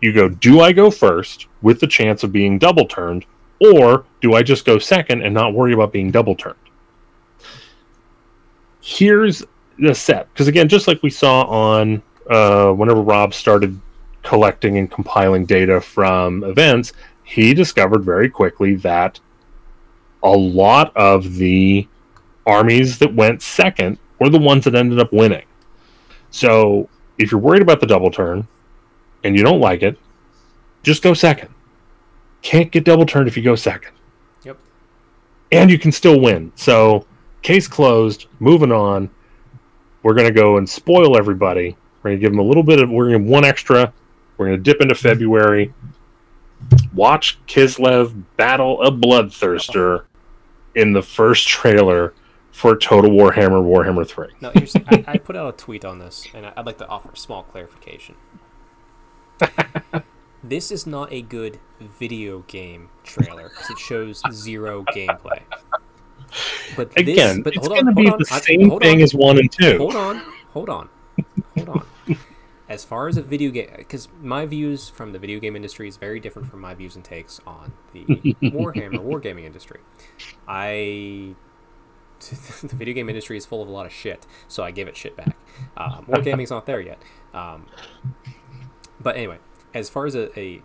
You 0.00 0.12
go, 0.12 0.28
do 0.28 0.60
I 0.60 0.72
go 0.72 0.90
first 0.90 1.46
with 1.62 1.80
the 1.80 1.86
chance 1.86 2.22
of 2.22 2.32
being 2.32 2.58
double 2.58 2.86
turned, 2.86 3.26
or 3.60 4.04
do 4.20 4.34
I 4.34 4.42
just 4.42 4.64
go 4.64 4.78
second 4.78 5.22
and 5.22 5.34
not 5.34 5.52
worry 5.52 5.74
about 5.74 5.92
being 5.92 6.10
double 6.10 6.34
turned? 6.34 6.56
Here's 8.80 9.42
the 9.78 9.94
set 9.94 10.28
because 10.32 10.48
again, 10.48 10.68
just 10.68 10.88
like 10.88 11.02
we 11.02 11.10
saw 11.10 11.42
on 11.42 12.02
uh, 12.30 12.72
whenever 12.72 13.02
Rob 13.02 13.34
started 13.34 13.78
collecting 14.22 14.78
and 14.78 14.90
compiling 14.90 15.44
data 15.44 15.82
from 15.82 16.44
events, 16.44 16.94
he 17.24 17.52
discovered 17.52 18.04
very 18.04 18.30
quickly 18.30 18.74
that 18.76 19.20
a 20.22 20.30
lot 20.30 20.96
of 20.96 21.34
the 21.34 21.86
armies 22.46 22.98
that 22.98 23.14
went 23.14 23.42
second 23.42 23.98
were 24.18 24.28
the 24.28 24.38
ones 24.38 24.64
that 24.64 24.74
ended 24.74 24.98
up 24.98 25.12
winning. 25.12 25.44
So 26.30 26.88
if 27.18 27.30
you're 27.30 27.40
worried 27.40 27.62
about 27.62 27.80
the 27.80 27.86
double 27.86 28.10
turn 28.10 28.46
and 29.24 29.36
you 29.36 29.42
don't 29.42 29.60
like 29.60 29.82
it, 29.82 29.98
just 30.82 31.02
go 31.02 31.14
second. 31.14 31.48
Can't 32.42 32.70
get 32.70 32.84
double 32.84 33.06
turned 33.06 33.28
if 33.28 33.36
you 33.36 33.42
go 33.42 33.56
second. 33.56 33.92
Yep. 34.44 34.58
And 35.52 35.70
you 35.70 35.78
can 35.78 35.92
still 35.92 36.20
win. 36.20 36.52
So 36.54 37.06
case 37.42 37.66
closed, 37.66 38.26
moving 38.38 38.72
on. 38.72 39.10
We're 40.02 40.14
going 40.14 40.28
to 40.28 40.32
go 40.32 40.58
and 40.58 40.68
spoil 40.68 41.16
everybody. 41.16 41.76
We're 42.02 42.10
going 42.10 42.20
to 42.20 42.20
give 42.20 42.32
them 42.32 42.38
a 42.38 42.44
little 42.44 42.62
bit 42.62 42.78
of, 42.78 42.88
we're 42.90 43.08
going 43.08 43.14
to 43.14 43.24
give 43.24 43.28
one 43.28 43.44
extra. 43.44 43.92
We're 44.36 44.46
going 44.46 44.58
to 44.58 44.62
dip 44.62 44.80
into 44.80 44.94
February. 44.94 45.74
Watch 46.94 47.38
Kislev 47.46 48.24
battle 48.36 48.82
a 48.82 48.90
bloodthirster 48.90 50.04
in 50.74 50.92
the 50.92 51.02
first 51.02 51.46
trailer 51.48 52.14
for 52.50 52.74
Total 52.74 53.10
Warhammer 53.10 53.62
Warhammer 53.62 54.06
3. 54.06 54.28
No, 54.40 54.50
here's, 54.54 54.74
I, 54.74 55.04
I 55.06 55.18
put 55.18 55.36
out 55.36 55.52
a 55.52 55.56
tweet 55.56 55.84
on 55.84 55.98
this, 55.98 56.26
and 56.32 56.46
I'd 56.46 56.64
like 56.64 56.78
to 56.78 56.88
offer 56.88 57.10
a 57.10 57.16
small 57.16 57.42
clarification. 57.42 58.14
this 60.42 60.70
is 60.70 60.86
not 60.86 61.12
a 61.12 61.20
good 61.20 61.60
video 61.98 62.40
game 62.46 62.88
trailer 63.04 63.50
because 63.50 63.70
it 63.70 63.78
shows 63.78 64.22
zero 64.32 64.84
gameplay. 64.84 65.42
But 66.76 66.92
this, 66.92 67.02
again, 67.02 67.42
but 67.42 67.54
it's 67.54 67.68
going 67.68 67.86
to 67.86 67.92
be 67.92 68.08
on, 68.08 68.18
the 68.18 68.24
same 68.24 68.78
thing 68.80 68.98
on, 68.98 69.02
as 69.02 69.14
one 69.14 69.38
and 69.38 69.52
two. 69.52 69.78
Hold 69.78 69.96
on, 69.96 70.22
hold 70.52 70.68
on, 70.68 70.88
hold 71.56 71.68
on. 71.68 71.86
As 72.68 72.84
far 72.84 73.06
as 73.06 73.16
a 73.16 73.22
video 73.22 73.50
game, 73.50 73.68
because 73.76 74.08
my 74.20 74.44
views 74.44 74.88
from 74.88 75.12
the 75.12 75.18
video 75.18 75.38
game 75.38 75.54
industry 75.54 75.86
is 75.88 75.96
very 75.96 76.18
different 76.18 76.50
from 76.50 76.60
my 76.60 76.74
views 76.74 76.96
and 76.96 77.04
takes 77.04 77.40
on 77.46 77.72
the 77.92 78.04
Warhammer 78.42 78.98
wargaming 78.98 79.44
industry. 79.44 79.80
I 80.48 81.36
the 82.62 82.74
video 82.74 82.94
game 82.94 83.08
industry 83.08 83.36
is 83.36 83.46
full 83.46 83.62
of 83.62 83.68
a 83.68 83.70
lot 83.70 83.86
of 83.86 83.92
shit, 83.92 84.26
so 84.48 84.62
I 84.62 84.70
give 84.70 84.88
it 84.88 84.96
shit 84.96 85.16
back. 85.16 85.36
Um, 85.76 86.06
wargaming's 86.08 86.50
not 86.50 86.66
there 86.66 86.80
yet. 86.80 87.00
Um, 87.32 87.66
but 89.00 89.16
anyway, 89.16 89.38
as 89.74 89.88
far 89.88 90.06
as 90.06 90.14
a, 90.14 90.38
a 90.38 90.62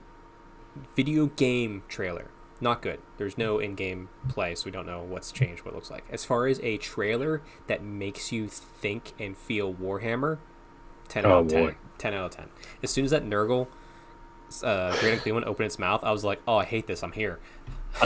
video 0.95 1.27
game 1.27 1.83
trailer, 1.87 2.31
not 2.61 2.81
good. 2.81 2.99
There's 3.17 3.37
no 3.37 3.59
in-game 3.59 4.09
play, 4.29 4.55
so 4.55 4.65
we 4.65 4.71
don't 4.71 4.85
know 4.85 5.01
what's 5.01 5.31
changed, 5.31 5.65
what 5.65 5.73
it 5.73 5.75
looks 5.75 5.91
like. 5.91 6.05
As 6.09 6.23
far 6.23 6.47
as 6.47 6.59
a 6.61 6.77
trailer 6.77 7.41
that 7.67 7.83
makes 7.83 8.31
you 8.31 8.47
think 8.47 9.13
and 9.19 9.35
feel 9.35 9.73
Warhammer, 9.73 10.37
10 11.11 11.25
out 11.25 11.31
of 11.31 11.47
10. 11.49 11.75
10 11.97 12.13
out 12.13 12.25
of 12.25 12.31
10. 12.31 12.45
As 12.81 12.89
soon 12.89 13.03
as 13.05 13.11
that 13.11 13.25
Nurgle 13.25 13.67
uh, 14.63 14.97
Great 14.99 15.19
Cleveland 15.19 15.45
opened 15.45 15.65
its 15.65 15.77
mouth, 15.77 16.03
I 16.03 16.11
was 16.11 16.23
like, 16.23 16.41
oh, 16.47 16.55
I 16.55 16.63
hate 16.63 16.87
this. 16.87 17.03
I'm 17.03 17.11
here. 17.11 17.39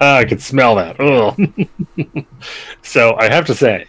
I 0.00 0.24
could 0.24 0.40
smell 0.40 0.76
that. 0.76 0.96
so 2.82 3.16
I 3.16 3.28
have 3.28 3.44
to 3.46 3.54
say, 3.54 3.86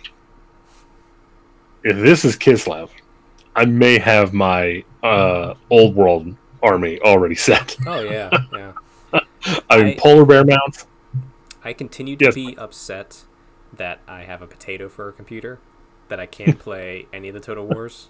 if 1.83 1.97
this 1.97 2.25
is 2.25 2.35
Kislev, 2.35 2.89
I 3.55 3.65
may 3.65 3.99
have 3.99 4.33
my 4.33 4.83
uh, 5.03 5.53
old 5.69 5.95
world 5.95 6.35
army 6.63 6.99
already 7.01 7.35
set. 7.47 7.77
Oh 7.85 8.01
yeah, 8.01 8.29
yeah. 8.51 8.73
I 9.69 9.83
mean, 9.83 9.97
polar 9.97 10.25
bear 10.25 10.43
mounts. 10.43 10.87
I 11.63 11.73
continue 11.73 12.15
to 12.17 12.25
yes. 12.25 12.35
be 12.35 12.57
upset 12.57 13.25
that 13.71 13.99
I 14.07 14.23
have 14.23 14.41
a 14.41 14.47
potato 14.47 14.89
for 14.89 15.07
a 15.07 15.13
computer, 15.13 15.59
that 16.09 16.19
I 16.19 16.25
can't 16.25 16.59
play 16.67 17.07
any 17.13 17.27
of 17.29 17.33
the 17.33 17.39
Total 17.39 17.65
Wars. 17.65 18.07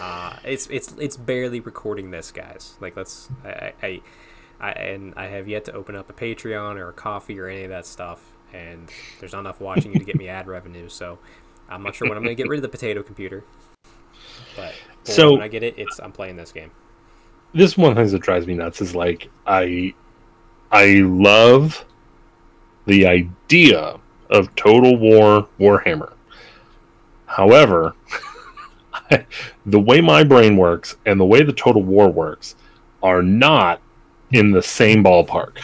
Uh, 0.00 0.36
it's 0.44 0.68
it's 0.68 0.94
it's 0.98 1.16
barely 1.16 1.60
recording 1.60 2.10
this, 2.10 2.30
guys. 2.30 2.76
Like 2.80 2.96
let's 2.96 3.28
I, 3.44 3.72
I, 3.82 4.02
I 4.60 4.70
and 4.72 5.14
I 5.16 5.26
have 5.26 5.48
yet 5.48 5.64
to 5.66 5.72
open 5.72 5.96
up 5.96 6.08
a 6.08 6.12
Patreon 6.12 6.76
or 6.76 6.88
a 6.88 6.92
Ko-fi 6.92 7.38
or 7.38 7.48
any 7.48 7.64
of 7.64 7.70
that 7.70 7.86
stuff, 7.86 8.24
and 8.52 8.88
there's 9.18 9.32
not 9.32 9.40
enough 9.40 9.60
watching 9.60 9.92
you 9.92 9.98
to 9.98 10.04
get 10.04 10.16
me 10.16 10.28
ad 10.28 10.46
revenue. 10.48 10.88
So 10.88 11.18
I'm 11.68 11.82
not 11.82 11.94
sure 11.94 12.08
when 12.08 12.16
I'm 12.16 12.24
going 12.24 12.36
to 12.36 12.40
get 12.42 12.48
rid 12.48 12.58
of 12.58 12.62
the 12.62 12.68
potato 12.68 13.02
computer. 13.02 13.44
But 14.54 14.74
so 15.02 15.32
when 15.32 15.42
I 15.42 15.48
get 15.48 15.62
it, 15.62 15.74
it's 15.78 15.98
I'm 15.98 16.12
playing 16.12 16.36
this 16.36 16.52
game 16.52 16.70
this 17.54 17.76
one 17.76 17.94
thing 17.94 18.06
that 18.08 18.18
drives 18.20 18.46
me 18.46 18.54
nuts 18.54 18.80
is 18.80 18.94
like 18.94 19.30
I 19.46 19.94
I 20.70 21.00
love 21.04 21.84
the 22.86 23.06
idea 23.06 23.98
of 24.30 24.54
Total 24.56 24.96
War 24.96 25.48
Warhammer. 25.60 26.14
However, 27.32 27.94
the 29.66 29.80
way 29.80 30.00
my 30.00 30.22
brain 30.22 30.56
works 30.56 30.96
and 31.06 31.18
the 31.18 31.24
way 31.24 31.42
the 31.42 31.52
Total 31.52 31.82
War 31.82 32.10
works 32.10 32.56
are 33.02 33.22
not 33.22 33.80
in 34.32 34.50
the 34.50 34.62
same 34.62 35.02
ballpark. 35.02 35.58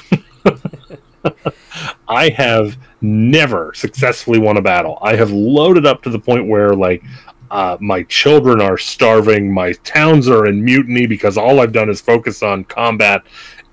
I 2.09 2.31
have 2.31 2.79
never 3.03 3.73
successfully 3.75 4.39
won 4.39 4.57
a 4.57 4.63
battle. 4.63 4.99
I 5.03 5.15
have 5.17 5.31
loaded 5.31 5.85
up 5.85 6.03
to 6.05 6.11
the 6.11 6.19
point 6.19 6.49
where 6.49 6.71
like 6.71 7.03
uh, 7.51 7.77
my 7.81 8.03
children 8.05 8.63
are 8.63 8.79
starving. 8.79 9.53
My 9.53 9.73
towns 9.85 10.27
are 10.29 10.47
in 10.47 10.65
mutiny 10.65 11.07
because 11.07 11.37
all 11.37 11.61
I've 11.61 11.73
done 11.73 11.91
is 11.91 12.01
focus 12.01 12.43
on 12.43 12.65
combat. 12.65 13.23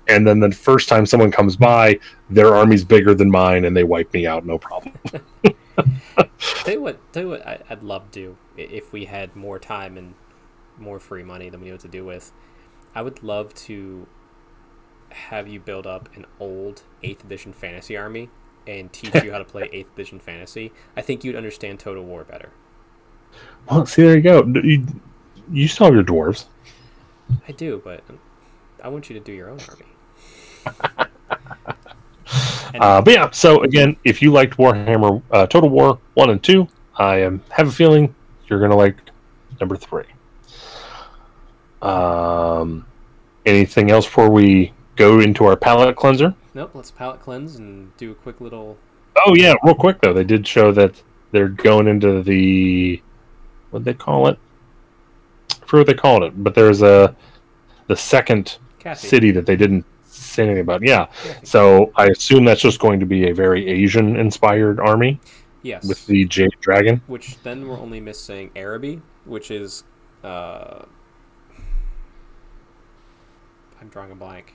And 0.08 0.26
then 0.26 0.38
the 0.38 0.50
first 0.50 0.88
time 0.88 1.06
someone 1.06 1.30
comes 1.30 1.56
by, 1.56 1.98
their 2.30 2.54
army's 2.54 2.84
bigger 2.84 3.14
than 3.14 3.30
mine, 3.30 3.64
and 3.64 3.76
they 3.76 3.84
wipe 3.84 4.12
me 4.12 4.26
out, 4.26 4.46
no 4.46 4.58
problem. 4.58 4.94
tell 5.76 6.74
you 6.74 6.80
what, 6.80 7.12
tell 7.12 7.22
you 7.22 7.28
what, 7.30 7.46
I, 7.46 7.60
would 7.70 7.82
love 7.82 8.10
to 8.12 8.20
do 8.20 8.36
if 8.56 8.92
we 8.92 9.04
had 9.04 9.34
more 9.36 9.58
time 9.58 9.96
and 9.96 10.14
more 10.78 10.98
free 10.98 11.22
money 11.22 11.48
than 11.48 11.60
we 11.60 11.66
knew 11.66 11.74
what 11.74 11.80
to 11.82 11.88
do 11.88 12.04
with. 12.04 12.32
I 12.94 13.02
would 13.02 13.22
love 13.22 13.54
to 13.54 14.06
have 15.10 15.48
you 15.48 15.60
build 15.60 15.86
up 15.86 16.08
an 16.14 16.26
old 16.40 16.82
eighth 17.02 17.24
edition 17.24 17.52
fantasy 17.52 17.96
army 17.96 18.28
and 18.66 18.92
teach 18.92 19.14
you 19.22 19.30
how 19.30 19.38
to 19.38 19.44
play 19.44 19.68
eighth 19.72 19.92
edition 19.94 20.18
fantasy. 20.18 20.72
I 20.96 21.02
think 21.02 21.24
you'd 21.24 21.36
understand 21.36 21.78
Total 21.78 22.02
War 22.02 22.24
better. 22.24 22.50
Well, 23.70 23.86
see, 23.86 24.02
there 24.02 24.16
you 24.16 24.22
go. 24.22 24.44
You, 24.62 24.86
you 25.50 25.68
still 25.68 25.86
have 25.86 25.94
your 25.94 26.04
dwarves. 26.04 26.46
I 27.46 27.52
do, 27.52 27.80
but 27.84 28.02
I 28.82 28.88
want 28.88 29.10
you 29.10 29.14
to 29.14 29.20
do 29.20 29.32
your 29.32 29.50
own 29.50 29.60
army. 29.68 31.10
uh, 32.74 33.00
but 33.02 33.12
yeah, 33.12 33.30
so 33.30 33.62
again, 33.62 33.96
if 34.04 34.20
you 34.22 34.32
liked 34.32 34.56
Warhammer 34.56 35.22
uh, 35.30 35.46
Total 35.46 35.68
War 35.68 35.98
1 36.14 36.30
and 36.30 36.42
2, 36.42 36.68
I 36.96 37.16
am, 37.18 37.42
have 37.50 37.68
a 37.68 37.72
feeling 37.72 38.14
you're 38.46 38.58
going 38.58 38.70
to 38.70 38.76
like 38.76 38.96
number 39.60 39.76
3. 39.76 40.04
Um, 41.82 42.86
anything 43.44 43.90
else 43.90 44.06
before 44.06 44.30
we 44.30 44.72
go 44.96 45.20
into 45.20 45.44
our 45.44 45.56
palate 45.56 45.96
cleanser? 45.96 46.34
Nope, 46.54 46.70
let's 46.74 46.90
palate 46.90 47.20
cleanse 47.20 47.56
and 47.56 47.94
do 47.96 48.12
a 48.12 48.14
quick 48.14 48.40
little. 48.40 48.78
Oh, 49.26 49.34
yeah, 49.34 49.54
real 49.62 49.74
quick, 49.74 50.00
though. 50.00 50.12
They 50.12 50.24
did 50.24 50.46
show 50.46 50.72
that 50.72 51.02
they're 51.32 51.48
going 51.48 51.86
into 51.86 52.22
the 52.22 53.02
what 53.70 53.84
they 53.84 53.94
call 53.94 54.28
it? 54.28 54.38
I 55.50 55.66
forget 55.66 55.72
what 55.72 55.86
they 55.86 55.94
called 55.94 56.22
it, 56.22 56.42
but 56.42 56.54
there's 56.54 56.82
a 56.82 57.14
the 57.88 57.96
second 57.96 58.58
Cathay. 58.78 59.06
city 59.06 59.30
that 59.32 59.46
they 59.46 59.56
didn't 59.56 59.84
say 60.22 60.44
anything 60.44 60.62
about. 60.62 60.82
Yeah, 60.82 61.06
so 61.42 61.92
I 61.96 62.06
assume 62.06 62.44
that's 62.44 62.60
just 62.60 62.78
going 62.80 63.00
to 63.00 63.06
be 63.06 63.28
a 63.28 63.34
very 63.34 63.66
Asian 63.66 64.16
inspired 64.16 64.80
army. 64.80 65.20
Yes, 65.62 65.86
with 65.86 66.06
the 66.06 66.24
Jade 66.26 66.54
Dragon. 66.60 67.02
Which 67.06 67.42
then 67.42 67.66
we're 67.66 67.78
only 67.78 68.00
missing 68.00 68.50
Araby, 68.54 69.02
which 69.24 69.50
is 69.50 69.84
uh, 70.22 70.84
I'm 73.80 73.88
drawing 73.88 74.12
a 74.12 74.16
blank. 74.16 74.54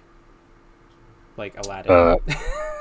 Like 1.37 1.57
Aladdin. 1.57 1.91
Uh, 1.91 2.17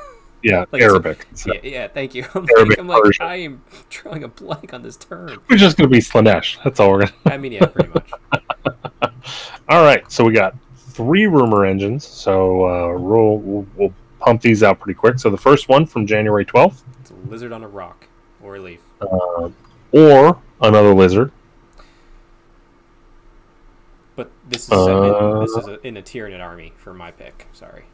Yeah, 0.43 0.65
like 0.73 0.83
Arabic. 0.83 1.27
So. 1.35 1.53
Yeah, 1.53 1.61
yeah, 1.63 1.89
thank 1.89 2.15
you. 2.15 2.25
I'm 2.35 2.47
Arabic 2.57 2.79
like, 2.79 2.79
I'm 2.79 2.89
like 2.89 3.21
I 3.21 3.37
am 3.37 3.63
drawing 3.91 4.25
a 4.25 4.29
blank 4.29 4.73
on 4.73 4.83
this 4.83 4.97
term. 4.97 5.43
We're 5.49 5.57
just 5.57 5.77
gonna 5.77 5.89
be 5.89 5.99
Slaanesh. 5.99 6.63
That's 6.65 6.81
all 6.81 6.91
we're 6.91 7.01
gonna. 7.01 7.13
I 7.27 7.37
mean, 7.37 7.53
yeah, 7.53 7.67
pretty 7.67 7.91
much. 7.91 8.11
all 9.69 9.83
right, 9.83 10.11
so 10.11 10.25
we 10.25 10.33
got 10.33 10.55
three 11.01 11.27
rumor 11.27 11.65
engines. 11.65 12.07
So 12.07 12.65
uh, 12.65 12.99
we'll, 12.99 13.39
we'll, 13.39 13.67
we'll 13.77 13.95
pump 14.19 14.43
these 14.43 14.63
out 14.63 14.79
pretty 14.81 14.99
quick. 14.99 15.19
So 15.19 15.31
the 15.31 15.39
first 15.39 15.69
one 15.69 15.87
from 15.87 16.07
January 16.07 16.45
twelfth. 16.45 16.85
It's 17.01 17.11
a 17.11 17.15
lizard 17.31 17.53
on 17.53 17.65
a 17.65 17.69
rock 17.69 18.07
or 18.43 18.57
a 18.57 18.61
leaf. 18.61 18.81
Uh, 19.01 19.49
or 19.93 20.41
another 20.61 20.93
lizard. 20.95 21.33
But 24.15 24.31
this 24.49 24.67
is 24.67 24.73
uh, 24.73 25.35
in, 25.35 25.41
this 25.41 25.57
is 25.57 25.69
a, 25.69 25.87
in 25.87 25.97
a 25.97 26.03
Tyranid 26.03 26.43
army 26.43 26.75
for 26.77 26.93
my 26.93 27.11
pick. 27.11 27.47
Sorry. 27.53 27.85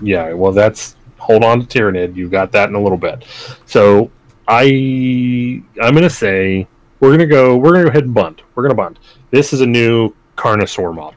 Yeah, 0.00 0.32
well, 0.32 0.50
that's 0.50 0.96
hold 1.18 1.44
on 1.44 1.64
to 1.64 1.66
Tyranid. 1.66 2.16
You 2.16 2.28
got 2.28 2.50
that 2.52 2.68
in 2.68 2.74
a 2.74 2.82
little 2.82 2.98
bit. 2.98 3.24
So 3.66 4.10
I 4.48 5.62
I'm 5.80 5.94
gonna 5.94 6.10
say 6.10 6.66
we're 6.98 7.12
gonna 7.12 7.26
go 7.26 7.56
we're 7.56 7.72
gonna 7.72 7.84
go 7.84 7.90
ahead 7.90 8.04
and 8.04 8.14
bunt. 8.14 8.42
We're 8.54 8.64
gonna 8.64 8.74
bunt. 8.74 8.98
This 9.30 9.52
is 9.52 9.60
a 9.60 9.66
new 9.66 10.12
Carnosaur 10.36 10.92
model. 10.94 11.14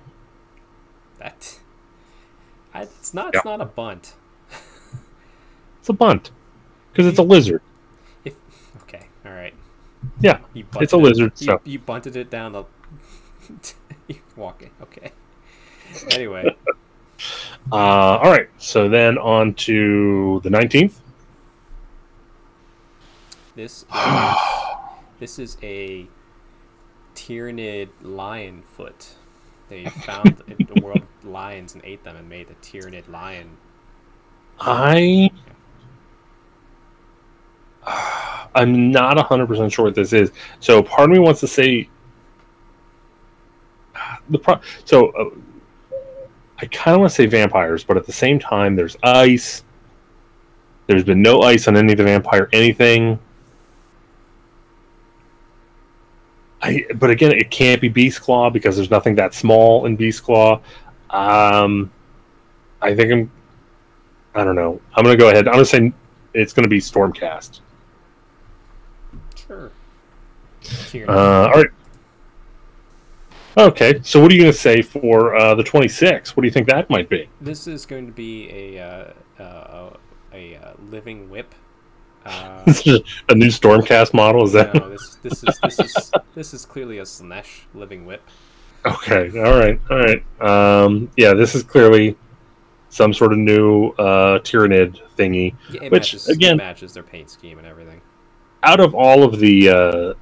That 1.25 1.59
it's 2.75 3.13
not 3.15 3.33
it's 3.33 3.43
not 3.43 3.61
a 3.61 3.65
bunt. 3.65 4.13
it's 5.79 5.89
a 5.89 5.93
bunt 5.93 6.29
because 6.91 7.07
it's 7.07 7.17
a 7.17 7.23
lizard. 7.23 7.63
If 8.23 8.35
okay, 8.83 9.07
all 9.25 9.31
right. 9.31 9.55
Yeah, 10.19 10.39
it's 10.53 10.93
a 10.93 10.97
lizard. 10.97 11.31
It, 11.31 11.39
so 11.39 11.61
you, 11.65 11.73
you 11.73 11.79
bunted 11.79 12.15
it 12.15 12.29
down 12.29 12.51
the 12.51 12.65
walking. 14.35 14.69
Okay. 14.81 15.11
Anyway. 16.11 16.55
Uh, 17.71 18.19
all 18.21 18.29
right, 18.29 18.49
so 18.57 18.89
then 18.89 19.17
on 19.17 19.53
to 19.53 20.39
the 20.43 20.49
nineteenth. 20.49 20.99
This 23.55 23.85
is, 23.95 24.35
this 25.19 25.39
is 25.39 25.57
a 25.63 26.07
Tyranid 27.15 27.89
lion 28.03 28.63
foot. 28.75 29.15
They 29.69 29.85
found 29.85 30.43
in 30.47 30.67
the 30.71 30.81
world 30.81 31.04
lions 31.25 31.73
and 31.73 31.83
ate 31.85 32.03
them 32.03 32.15
and 32.15 32.27
made 32.27 32.47
the 32.47 32.55
Tyranid 32.55 33.09
lion. 33.09 33.57
I 34.59 35.29
I'm 38.55 38.91
not 38.91 39.17
hundred 39.19 39.47
percent 39.47 39.71
sure 39.71 39.85
what 39.85 39.95
this 39.95 40.13
is. 40.13 40.31
So 40.59 40.81
part 40.81 41.09
of 41.09 41.13
me 41.13 41.19
wants 41.19 41.41
to 41.41 41.47
say 41.47 41.89
the 44.29 44.39
pro. 44.39 44.59
So 44.85 45.09
uh, 45.09 45.29
I 46.59 46.65
kind 46.67 46.95
of 46.95 47.01
want 47.01 47.11
to 47.11 47.15
say 47.15 47.25
vampires, 47.25 47.83
but 47.83 47.97
at 47.97 48.05
the 48.05 48.13
same 48.13 48.39
time, 48.39 48.75
there's 48.75 48.95
ice. 49.03 49.63
There's 50.87 51.03
been 51.03 51.21
no 51.21 51.41
ice 51.41 51.67
on 51.67 51.75
any 51.75 51.93
of 51.93 51.97
the 51.97 52.03
vampire 52.03 52.49
anything. 52.53 53.19
I, 56.61 56.85
but 56.95 57.09
again, 57.09 57.31
it 57.31 57.51
can't 57.51 57.81
be 57.81 57.89
Beast 57.89 58.21
Claw 58.21 58.49
because 58.49 58.75
there's 58.75 58.89
nothing 58.89 59.15
that 59.15 59.33
small 59.33 59.85
in 59.85 59.95
Beast 59.95 60.23
Claw. 60.23 60.61
Um, 61.09 61.91
I 62.81 62.95
think 62.95 63.11
I'm. 63.11 63.31
I 64.33 64.43
don't 64.43 64.55
know. 64.55 64.81
I'm 64.93 65.03
gonna 65.03 65.17
go 65.17 65.29
ahead. 65.29 65.47
I'm 65.47 65.53
gonna 65.53 65.65
say 65.65 65.93
it's 66.33 66.53
gonna 66.53 66.67
be 66.67 66.79
Stormcast. 66.79 67.61
Sure. 69.35 69.71
Uh, 71.07 71.47
all 71.47 71.51
right. 71.51 71.67
Okay, 73.57 74.01
so 74.03 74.19
what 74.21 74.31
are 74.31 74.35
you 74.35 74.41
going 74.41 74.51
to 74.51 74.57
say 74.57 74.81
for 74.81 75.33
uh, 75.35 75.55
the 75.55 75.63
26? 75.63 76.35
What 76.35 76.41
do 76.41 76.47
you 76.47 76.51
think 76.51 76.67
that 76.67 76.89
might 76.89 77.07
be? 77.07 77.29
This 77.39 77.67
is 77.67 77.85
going 77.85 78.05
to 78.05 78.11
be 78.11 78.49
a 78.49 78.83
uh, 78.83 79.41
uh, 79.41 79.89
a 80.33 80.55
uh, 80.55 80.73
living 80.89 81.29
whip. 81.29 81.55
Uh, 82.25 82.63
a 83.29 83.35
new 83.35 83.47
Stormcast 83.47 84.13
model, 84.13 84.43
is 84.43 84.51
that? 84.53 84.73
No, 84.73 84.89
this 84.89 85.15
this 85.23 85.43
is 85.43 85.59
this 85.63 85.79
is 85.79 86.11
this 86.33 86.53
is 86.53 86.65
clearly 86.65 86.97
a 86.97 87.03
Slaanesh 87.03 87.61
living 87.73 88.05
whip. 88.05 88.23
Okay, 88.85 89.31
all 89.39 89.57
right, 89.57 89.79
all 89.89 89.97
right. 89.97 90.23
Um, 90.83 91.09
yeah, 91.17 91.33
this 91.33 91.55
is 91.55 91.63
clearly 91.63 92.15
some 92.89 93.13
sort 93.13 93.33
of 93.33 93.39
new 93.39 93.89
uh, 93.97 94.39
Tyranid 94.39 94.99
thingy, 95.17 95.55
Yeah, 95.71 95.83
it 95.83 95.91
which 95.91 96.13
matches, 96.13 96.27
again, 96.29 96.57
matches 96.57 96.93
their 96.93 97.03
paint 97.03 97.29
scheme 97.29 97.57
and 97.57 97.65
everything. 97.67 97.99
out 98.63 98.79
of 98.79 98.93
all 98.93 99.23
of 99.23 99.39
the 99.39 99.69
uh, 99.69 100.13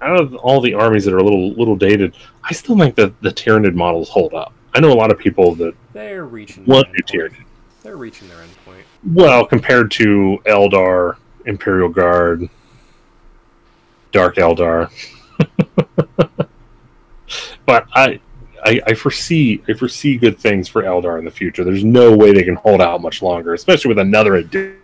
out 0.00 0.20
of 0.20 0.34
all 0.36 0.60
the 0.60 0.74
armies 0.74 1.04
that 1.06 1.14
are 1.14 1.18
a 1.18 1.22
little 1.24 1.52
little 1.54 1.76
dated, 1.76 2.14
I 2.44 2.52
still 2.52 2.78
think 2.78 2.94
that 2.96 3.20
the 3.20 3.30
Tyranid 3.30 3.74
models 3.74 4.08
hold 4.10 4.32
up. 4.34 4.52
I 4.74 4.80
know 4.80 4.92
a 4.92 4.94
lot 4.94 5.10
of 5.10 5.18
people 5.18 5.54
that 5.56 5.74
They're 5.92 6.24
reaching. 6.26 6.64
their 6.64 6.74
want 6.76 6.88
new. 6.92 7.00
Tyranid. 7.02 7.44
They're 7.82 7.96
reaching 7.96 8.28
their 8.28 8.42
end 8.42 8.50
point. 8.64 8.84
Well, 9.04 9.44
compared 9.46 9.90
to 9.92 10.38
Eldar, 10.46 11.16
Imperial 11.46 11.88
Guard, 11.88 12.48
Dark 14.12 14.36
Eldar. 14.36 14.90
but 17.64 17.86
I, 17.94 18.20
I 18.64 18.80
I 18.86 18.94
foresee 18.94 19.62
I 19.68 19.74
foresee 19.74 20.16
good 20.16 20.38
things 20.38 20.68
for 20.68 20.82
Eldar 20.82 21.18
in 21.18 21.24
the 21.24 21.30
future. 21.30 21.64
There's 21.64 21.84
no 21.84 22.16
way 22.16 22.32
they 22.32 22.42
can 22.42 22.56
hold 22.56 22.80
out 22.80 23.00
much 23.00 23.22
longer, 23.22 23.54
especially 23.54 23.88
with 23.88 23.98
another 23.98 24.36
edition 24.36 24.80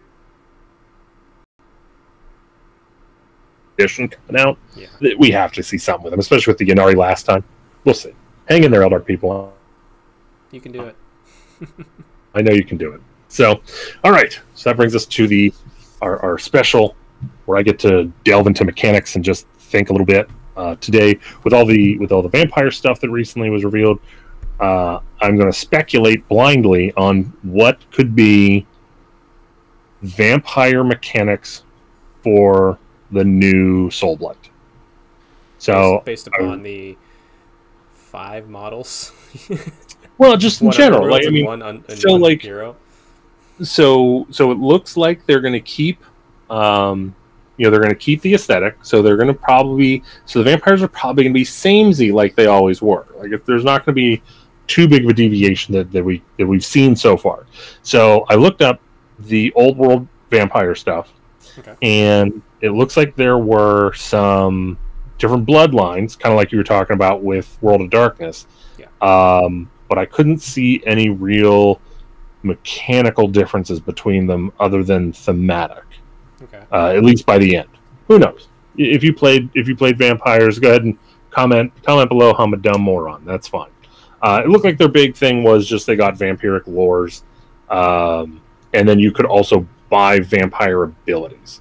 coming 3.78 4.40
out. 4.40 4.58
Yeah. 4.76 4.86
We 5.18 5.30
have 5.30 5.52
to 5.52 5.62
see 5.62 5.78
something 5.78 6.04
with 6.04 6.12
them, 6.12 6.20
especially 6.20 6.52
with 6.52 6.58
the 6.58 6.66
Ynnari 6.66 6.96
last 6.96 7.24
time. 7.24 7.44
We'll 7.84 7.94
see. 7.94 8.12
Hang 8.48 8.64
in 8.64 8.70
there, 8.70 8.82
Eldar 8.82 9.04
people. 9.04 9.52
You 10.50 10.60
can 10.60 10.72
do 10.72 10.82
it. 10.82 10.96
I 12.34 12.42
know 12.42 12.52
you 12.52 12.64
can 12.64 12.76
do 12.76 12.92
it. 12.92 13.00
So, 13.28 13.62
all 14.04 14.12
right. 14.12 14.38
So 14.54 14.70
that 14.70 14.76
brings 14.76 14.94
us 14.94 15.06
to 15.06 15.26
the 15.26 15.52
our, 16.02 16.20
our 16.22 16.38
special, 16.38 16.96
where 17.46 17.58
I 17.58 17.62
get 17.62 17.78
to 17.80 18.12
delve 18.24 18.46
into 18.46 18.64
mechanics 18.64 19.16
and 19.16 19.24
just 19.24 19.46
think 19.58 19.88
a 19.88 19.92
little 19.92 20.06
bit. 20.06 20.28
Uh, 20.56 20.74
today, 20.76 21.18
with 21.44 21.54
all 21.54 21.64
the 21.64 21.96
with 21.98 22.12
all 22.12 22.20
the 22.20 22.28
vampire 22.28 22.70
stuff 22.70 23.00
that 23.00 23.08
recently 23.10 23.48
was 23.48 23.64
revealed, 23.64 24.00
uh, 24.60 25.00
I'm 25.20 25.36
going 25.36 25.50
to 25.50 25.58
speculate 25.58 26.28
blindly 26.28 26.92
on 26.94 27.32
what 27.42 27.90
could 27.90 28.14
be 28.14 28.66
vampire 30.02 30.84
mechanics 30.84 31.62
for 32.22 32.78
the 33.10 33.24
new 33.24 33.88
Soulblight. 33.88 34.36
So, 35.58 36.02
based, 36.04 36.26
based 36.26 36.28
upon 36.28 36.62
the 36.62 36.96
five 37.92 38.48
models. 38.48 39.12
well, 40.18 40.36
just 40.36 40.60
in 40.60 40.70
general, 40.70 41.08
like 41.10 41.26
I 41.26 41.30
mean, 41.30 41.46
one 41.46 41.62
un- 41.62 41.84
so, 41.88 42.12
like, 42.14 42.42
hero. 42.42 42.76
so 43.62 44.26
so 44.30 44.50
it 44.50 44.58
looks 44.58 44.96
like 44.96 45.24
they're 45.26 45.40
going 45.40 45.52
to 45.52 45.60
keep 45.60 46.04
um 46.50 47.14
you 47.56 47.64
know 47.64 47.70
they're 47.70 47.80
going 47.80 47.90
to 47.92 47.98
keep 47.98 48.20
the 48.22 48.34
aesthetic 48.34 48.76
so 48.82 49.02
they're 49.02 49.16
going 49.16 49.28
to 49.28 49.34
probably 49.34 50.02
so 50.24 50.38
the 50.38 50.44
vampires 50.44 50.82
are 50.82 50.88
probably 50.88 51.24
going 51.24 51.32
to 51.32 51.38
be 51.38 51.44
samey 51.44 52.10
like 52.10 52.34
they 52.34 52.46
always 52.46 52.80
were 52.82 53.06
like 53.18 53.30
if 53.32 53.44
there's 53.44 53.64
not 53.64 53.84
going 53.84 53.94
to 53.94 54.00
be 54.00 54.22
too 54.68 54.88
big 54.88 55.04
of 55.04 55.10
a 55.10 55.12
deviation 55.12 55.74
that, 55.74 55.90
that 55.92 56.02
we 56.04 56.22
that 56.38 56.46
we've 56.46 56.64
seen 56.64 56.96
so 56.96 57.16
far 57.16 57.46
so 57.82 58.24
i 58.28 58.34
looked 58.34 58.62
up 58.62 58.80
the 59.20 59.52
old 59.54 59.76
world 59.76 60.06
vampire 60.30 60.74
stuff 60.74 61.12
Okay. 61.58 61.74
and 61.82 62.40
it 62.62 62.70
looks 62.70 62.96
like 62.96 63.14
there 63.14 63.36
were 63.36 63.92
some 63.92 64.78
different 65.18 65.46
bloodlines 65.46 66.18
kind 66.18 66.32
of 66.32 66.38
like 66.38 66.50
you 66.50 66.56
were 66.56 66.64
talking 66.64 66.94
about 66.94 67.22
with 67.22 67.58
world 67.60 67.82
of 67.82 67.90
darkness 67.90 68.46
Yeah. 68.78 68.86
um 69.02 69.70
but 69.88 69.98
i 69.98 70.06
couldn't 70.06 70.38
see 70.38 70.82
any 70.86 71.10
real 71.10 71.80
mechanical 72.42 73.28
differences 73.28 73.78
between 73.80 74.26
them 74.26 74.50
other 74.58 74.82
than 74.82 75.12
thematic 75.12 75.84
Okay. 76.42 76.62
uh, 76.72 76.88
at 76.88 77.04
least 77.04 77.26
by 77.26 77.38
the 77.38 77.56
end. 77.56 77.68
Who 78.08 78.18
knows? 78.18 78.48
If 78.76 79.04
you 79.04 79.12
played 79.12 79.50
if 79.54 79.68
you 79.68 79.76
played 79.76 79.98
vampires 79.98 80.58
go 80.58 80.70
ahead 80.70 80.84
and 80.84 80.98
comment 81.30 81.72
comment 81.84 82.08
below 82.08 82.34
how 82.34 82.44
i'm 82.44 82.54
a 82.54 82.56
dumb 82.56 82.82
moron 82.82 83.24
that's 83.24 83.48
fine. 83.48 83.70
Uh, 84.22 84.42
it 84.44 84.48
looked 84.48 84.64
like 84.64 84.78
their 84.78 84.88
big 84.88 85.16
thing 85.16 85.42
was 85.42 85.66
just 85.66 85.86
they 85.86 85.96
got 85.96 86.14
vampiric 86.14 86.64
lores 86.64 87.22
um, 87.72 88.40
and 88.72 88.88
then 88.88 88.98
you 88.98 89.12
could 89.12 89.26
also 89.26 89.66
buy 89.88 90.20
vampire 90.20 90.84
abilities. 90.84 91.60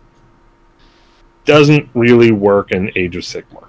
Doesn't 1.43 1.89
really 1.93 2.31
work 2.31 2.71
in 2.71 2.91
age 2.95 3.15
of 3.15 3.23
sigmar. 3.23 3.67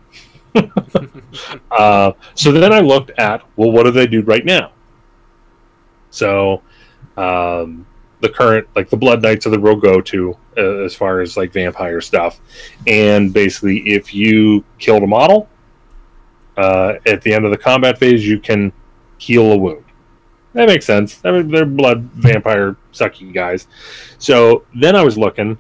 Uh, 1.71 2.13
so 2.35 2.53
then 2.53 2.73
I 2.73 2.81
looked 2.81 3.11
at, 3.19 3.43
well, 3.57 3.73
what 3.73 3.85
do 3.85 3.91
they 3.91 4.07
do 4.07 4.21
right 4.21 4.45
now? 4.45 4.73
So, 6.11 6.61
um, 7.17 7.87
the 8.23 8.29
current, 8.29 8.67
like 8.75 8.89
the 8.89 8.97
Blood 8.97 9.23
Knights 9.23 9.47
are 9.47 9.51
the 9.51 9.59
real 9.59 9.77
go 9.77 10.01
to 10.01 10.37
uh, 10.57 10.79
as 10.85 10.95
far 10.95 11.21
as 11.21 11.37
like 11.37 11.53
vampire 11.53 12.01
stuff. 12.01 12.41
And 12.87 13.33
basically, 13.33 13.81
if 13.91 14.15
you 14.15 14.65
killed 14.79 15.03
a 15.03 15.07
model 15.07 15.49
uh, 16.57 16.95
at 17.05 17.21
the 17.23 17.35
end 17.35 17.45
of 17.45 17.51
the 17.51 17.59
combat 17.59 17.99
phase, 17.99 18.27
you 18.27 18.39
can 18.39 18.73
heal 19.19 19.53
a 19.53 19.57
wound. 19.57 19.85
That 20.55 20.69
makes 20.69 20.87
sense. 20.87 21.21
I 21.25 21.33
mean, 21.33 21.51
they're 21.51 21.67
blood 21.67 22.03
vampire 22.13 22.77
sucky 22.93 23.33
guys. 23.33 23.69
So 24.19 24.65
then 24.75 24.97
I 24.97 25.03
was 25.03 25.19
looking, 25.19 25.59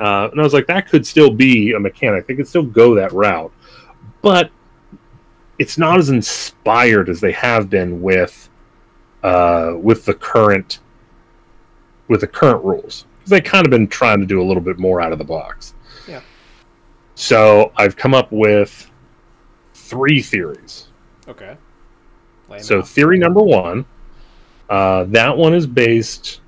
uh, 0.00 0.28
and 0.30 0.40
I 0.40 0.42
was 0.42 0.54
like, 0.54 0.66
that 0.66 0.88
could 0.88 1.06
still 1.06 1.30
be 1.30 1.72
a 1.72 1.80
mechanic. 1.80 2.26
They 2.26 2.34
could 2.34 2.48
still 2.48 2.64
go 2.64 2.94
that 2.94 3.12
route 3.12 3.52
but 4.22 4.50
it's 5.58 5.76
not 5.76 5.98
as 5.98 6.08
inspired 6.08 7.10
as 7.10 7.20
they 7.20 7.32
have 7.32 7.68
been 7.68 8.00
with 8.00 8.48
uh, 9.22 9.74
with 9.76 10.04
the 10.06 10.14
current 10.14 10.80
with 12.12 12.20
the 12.20 12.28
current 12.28 12.64
rules. 12.64 13.06
They 13.26 13.40
kind 13.40 13.66
of 13.66 13.70
been 13.70 13.88
trying 13.88 14.20
to 14.20 14.26
do 14.26 14.40
a 14.40 14.44
little 14.44 14.62
bit 14.62 14.78
more 14.78 15.00
out 15.00 15.12
of 15.12 15.18
the 15.18 15.24
box. 15.24 15.74
Yeah. 16.06 16.20
So 17.16 17.72
I've 17.76 17.96
come 17.96 18.14
up 18.14 18.30
with 18.30 18.88
three 19.74 20.22
theories. 20.22 20.88
Okay. 21.28 21.56
Lay 22.48 22.58
'em 22.58 22.62
So 22.62 22.78
out. 22.78 22.88
theory 22.88 23.18
number 23.18 23.42
one, 23.42 23.84
uh, 24.70 25.04
that 25.08 25.36
one 25.36 25.54
is 25.54 25.66
based 25.66 26.40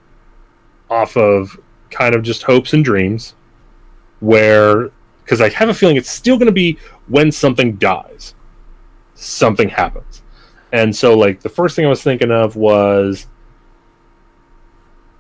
off 0.91 1.17
of 1.17 1.59
kind 1.91 2.15
of 2.15 2.23
just 2.23 2.43
hopes 2.43 2.73
and 2.73 2.85
dreams, 2.85 3.35
where 4.21 4.91
because 5.25 5.41
I 5.41 5.49
have 5.51 5.69
a 5.71 5.75
feeling 5.75 5.97
it's 5.97 6.11
still 6.11 6.37
going 6.37 6.47
to 6.47 6.53
be 6.53 6.77
when 7.09 7.33
something 7.33 7.77
dies, 7.77 8.35
something 9.15 9.69
happens, 9.69 10.23
and 10.73 10.95
so 10.95 11.17
like 11.17 11.41
the 11.41 11.49
first 11.49 11.77
thing 11.77 11.87
I 11.87 11.89
was 11.89 12.03
thinking 12.03 12.31
of 12.31 12.57
was 12.57 13.27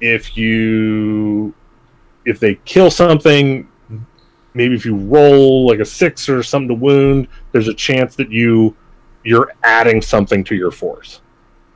if 0.04 0.36
you 0.36 1.54
if 2.24 2.40
they 2.40 2.54
kill 2.64 2.90
something 2.90 3.68
maybe 4.54 4.74
if 4.74 4.84
you 4.84 4.96
roll 4.96 5.66
like 5.66 5.80
a 5.80 5.84
six 5.84 6.28
or 6.28 6.42
something 6.42 6.68
to 6.68 6.74
wound 6.74 7.28
there's 7.52 7.68
a 7.68 7.74
chance 7.74 8.14
that 8.16 8.30
you 8.30 8.74
you're 9.24 9.52
adding 9.62 10.00
something 10.00 10.44
to 10.44 10.54
your 10.54 10.70
force. 10.70 11.20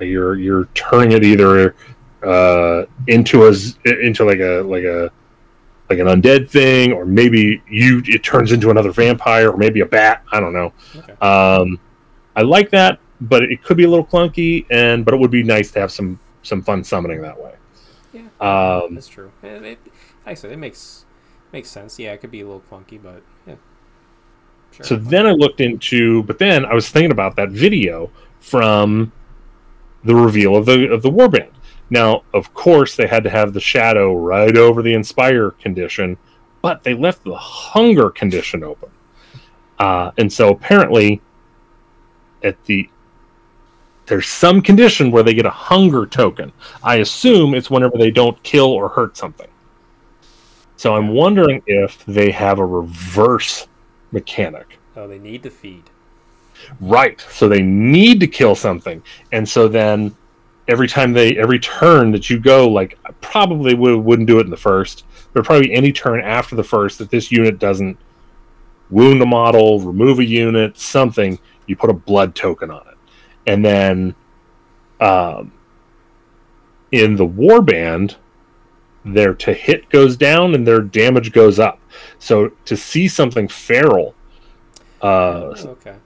You're 0.01 0.37
you're 0.37 0.67
turning 0.75 1.13
it 1.13 1.25
either 1.25 1.75
uh, 2.23 2.85
into 3.09 3.47
a 3.47 3.53
into 3.85 4.25
like 4.25 4.39
a 4.39 4.61
like 4.63 4.85
a 4.85 5.11
like 5.91 5.99
an 5.99 6.07
undead 6.07 6.49
thing, 6.49 6.93
or 6.93 7.05
maybe 7.05 7.63
you 7.69 8.03
it 8.07 8.23
turns 8.23 8.53
into 8.53 8.71
another 8.71 8.93
vampire, 8.93 9.51
or 9.51 9.57
maybe 9.57 9.81
a 9.81 9.87
bat. 9.87 10.23
I 10.31 10.39
don't 10.39 10.53
know. 10.53 10.73
Okay. 10.95 11.15
Um, 11.15 11.81
I 12.37 12.43
like 12.43 12.71
that, 12.71 13.01
but 13.23 13.43
it 13.43 13.65
could 13.65 13.77
be 13.77 13.85
a 13.85 13.89
little 13.89 14.07
clunky, 14.07 14.67
and 14.71 15.05
but 15.05 15.15
it 15.15 15.17
would 15.17 15.33
be 15.33 15.43
nice 15.43 15.73
to 15.73 15.81
have 15.81 15.91
some 15.91 16.21
some 16.43 16.63
fun 16.63 16.85
summoning 16.85 17.21
that 17.23 17.41
way. 17.43 17.55
Yeah, 18.13 18.23
Um, 18.41 18.95
that's 18.95 19.09
true. 19.09 19.31
It, 19.43 19.63
it, 19.63 19.79
like 19.85 19.93
I 20.27 20.35
said, 20.35 20.51
it 20.53 20.57
makes 20.57 21.05
makes 21.53 21.69
sense. 21.69 21.99
Yeah, 21.99 22.13
it 22.13 22.21
could 22.21 22.31
be 22.31 22.41
a 22.41 22.47
little 22.47 22.63
clunky, 22.71 23.01
but 23.03 23.23
yeah. 23.47 23.57
Sure. 24.73 24.85
So 24.85 24.97
then 24.97 25.27
I 25.27 25.33
looked 25.33 25.61
into, 25.61 26.23
but 26.25 26.39
then 26.39 26.65
I 26.65 26.75
was 26.75 26.89
thinking 26.89 27.11
about 27.11 27.37
that 27.37 27.51
video 27.51 28.11
from 28.41 29.13
the 30.05 30.15
reveal 30.15 30.57
of 30.57 30.67
the 30.67 30.91
of 30.91 31.03
the 31.03 31.11
warband. 31.11 31.51
Now, 31.91 32.23
of 32.35 32.53
course, 32.55 32.97
they 32.97 33.07
had 33.07 33.25
to 33.25 33.31
have 33.31 33.53
the 33.53 33.61
shadow 33.61 34.15
right 34.15 34.57
over 34.57 34.83
the 34.83 34.93
inspire 34.93 35.53
condition, 35.53 36.19
but 36.61 36.83
they 36.83 36.95
left 36.95 37.25
the 37.25 37.37
hunger 37.37 38.11
condition 38.11 38.63
open. 38.63 38.91
Uh, 39.79 40.11
and 40.19 40.31
so 40.31 40.51
apparently, 40.51 41.23
at 42.43 42.63
the 42.65 42.89
there's 44.09 44.27
some 44.27 44.63
condition 44.63 45.11
where 45.11 45.23
they 45.23 45.35
get 45.35 45.47
a 45.47 45.51
hunger 45.51 46.07
token. 46.07 46.53
I 46.83 46.97
assume 46.97 47.55
it's 47.55 47.71
whenever 47.71 47.97
they 47.99 48.11
don't 48.11 48.43
kill 48.43 48.71
or 48.73 48.89
hurt 48.89 49.17
something. 49.17 49.49
So 50.77 50.95
I'm 50.95 51.09
wondering 51.09 51.63
if 51.67 52.05
they 52.07 52.31
have 52.31 52.59
a 52.59 52.67
reverse 52.67 53.67
mechanic. 54.13 54.79
oh, 54.97 55.07
they 55.07 55.19
need 55.19 55.43
to 55.43 55.51
feed. 55.51 55.85
Right. 56.81 57.21
So 57.31 57.49
they 57.49 57.63
need 57.63 58.21
to 58.21 58.27
kill 58.27 58.55
something. 58.55 59.03
And 59.33 59.49
so 59.49 59.69
then 59.69 60.17
every 60.67 60.89
time 60.89 61.13
they 61.13 61.37
every 61.37 61.59
turn 61.59 62.11
that 62.13 62.31
you 62.31 62.39
go, 62.39 62.69
like 62.69 62.99
I 63.05 63.13
probably 63.21 63.75
would, 63.75 63.97
wouldn't 63.97 64.29
do 64.29 64.39
it 64.39 64.45
in 64.45 64.51
the 64.51 64.57
first, 64.57 65.05
but 65.33 65.45
probably 65.45 65.73
any 65.73 65.93
turn 65.93 66.21
after 66.21 66.57
the 66.57 66.65
first 66.65 66.99
that 66.99 67.11
this 67.11 67.31
unit 67.31 67.59
doesn't 67.59 67.99
wound 68.91 69.21
a 69.21 69.27
model, 69.27 69.81
remove 69.81 70.19
a 70.19 70.25
unit, 70.25 70.79
something, 70.79 71.39
you 71.67 71.77
put 71.77 71.91
a 71.91 71.95
blood 71.95 72.35
token 72.35 72.71
on 72.71 72.87
it. 72.88 72.88
And 73.49 73.65
then 73.65 74.15
um 75.01 75.53
in 76.93 77.17
the 77.17 77.27
warband, 77.27 78.17
their 79.05 79.35
to 79.35 79.53
hit 79.53 79.89
goes 79.91 80.17
down 80.17 80.55
and 80.55 80.67
their 80.67 80.81
damage 80.81 81.33
goes 81.33 81.59
up. 81.59 81.81
So 82.19 82.51
to 82.65 82.77
see 82.77 83.09
something 83.09 83.49
feral 83.49 84.15
uh, 85.03 85.55
Oh, 85.57 85.69
okay. 85.69 85.97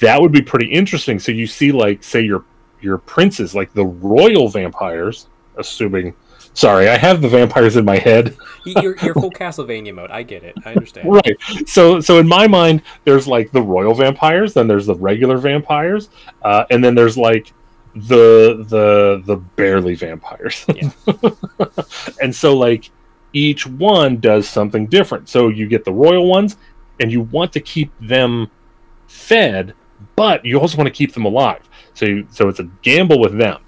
that 0.00 0.20
would 0.20 0.32
be 0.32 0.42
pretty 0.42 0.66
interesting. 0.66 1.18
So 1.18 1.30
you 1.32 1.46
see, 1.46 1.72
like, 1.72 2.02
say 2.02 2.20
your 2.22 2.44
your 2.80 2.98
princes, 2.98 3.54
like 3.54 3.72
the 3.72 3.84
royal 3.86 4.48
vampires, 4.48 5.28
assuming. 5.56 6.14
Sorry, 6.54 6.88
I 6.88 6.96
have 6.96 7.20
the 7.20 7.28
vampires 7.28 7.76
in 7.76 7.84
my 7.84 7.98
head. 7.98 8.36
You're, 8.64 8.96
you're 8.98 9.14
full 9.14 9.30
Castlevania 9.30 9.92
mode. 9.92 10.12
I 10.12 10.22
get 10.22 10.44
it. 10.44 10.54
I 10.64 10.70
understand. 10.70 11.08
Right. 11.14 11.36
So 11.66 12.00
so 12.00 12.18
in 12.18 12.28
my 12.28 12.46
mind, 12.46 12.82
there's 13.04 13.26
like 13.26 13.50
the 13.50 13.60
royal 13.60 13.94
vampires, 13.94 14.54
then 14.54 14.68
there's 14.68 14.86
the 14.86 14.94
regular 14.94 15.36
vampires, 15.36 16.10
uh, 16.42 16.64
and 16.70 16.82
then 16.82 16.94
there's 16.94 17.18
like 17.18 17.52
the 17.94 18.64
the 18.68 19.22
the 19.26 19.36
barely 19.36 19.96
vampires. 19.96 20.64
Yeah. 20.74 20.90
and 22.22 22.34
so 22.34 22.56
like 22.56 22.90
each 23.32 23.66
one 23.66 24.18
does 24.18 24.48
something 24.48 24.86
different. 24.86 25.28
So 25.28 25.48
you 25.48 25.66
get 25.66 25.84
the 25.84 25.92
royal 25.92 26.26
ones, 26.26 26.56
and 27.00 27.10
you 27.10 27.22
want 27.22 27.52
to 27.52 27.60
keep 27.60 27.92
them 28.00 28.48
fed, 29.08 29.74
but 30.14 30.44
you 30.44 30.60
also 30.60 30.76
want 30.78 30.86
to 30.86 30.94
keep 30.94 31.12
them 31.12 31.24
alive. 31.24 31.68
So 31.94 32.06
you, 32.06 32.26
so 32.30 32.48
it's 32.48 32.60
a 32.60 32.64
gamble 32.82 33.18
with 33.18 33.36
them 33.36 33.63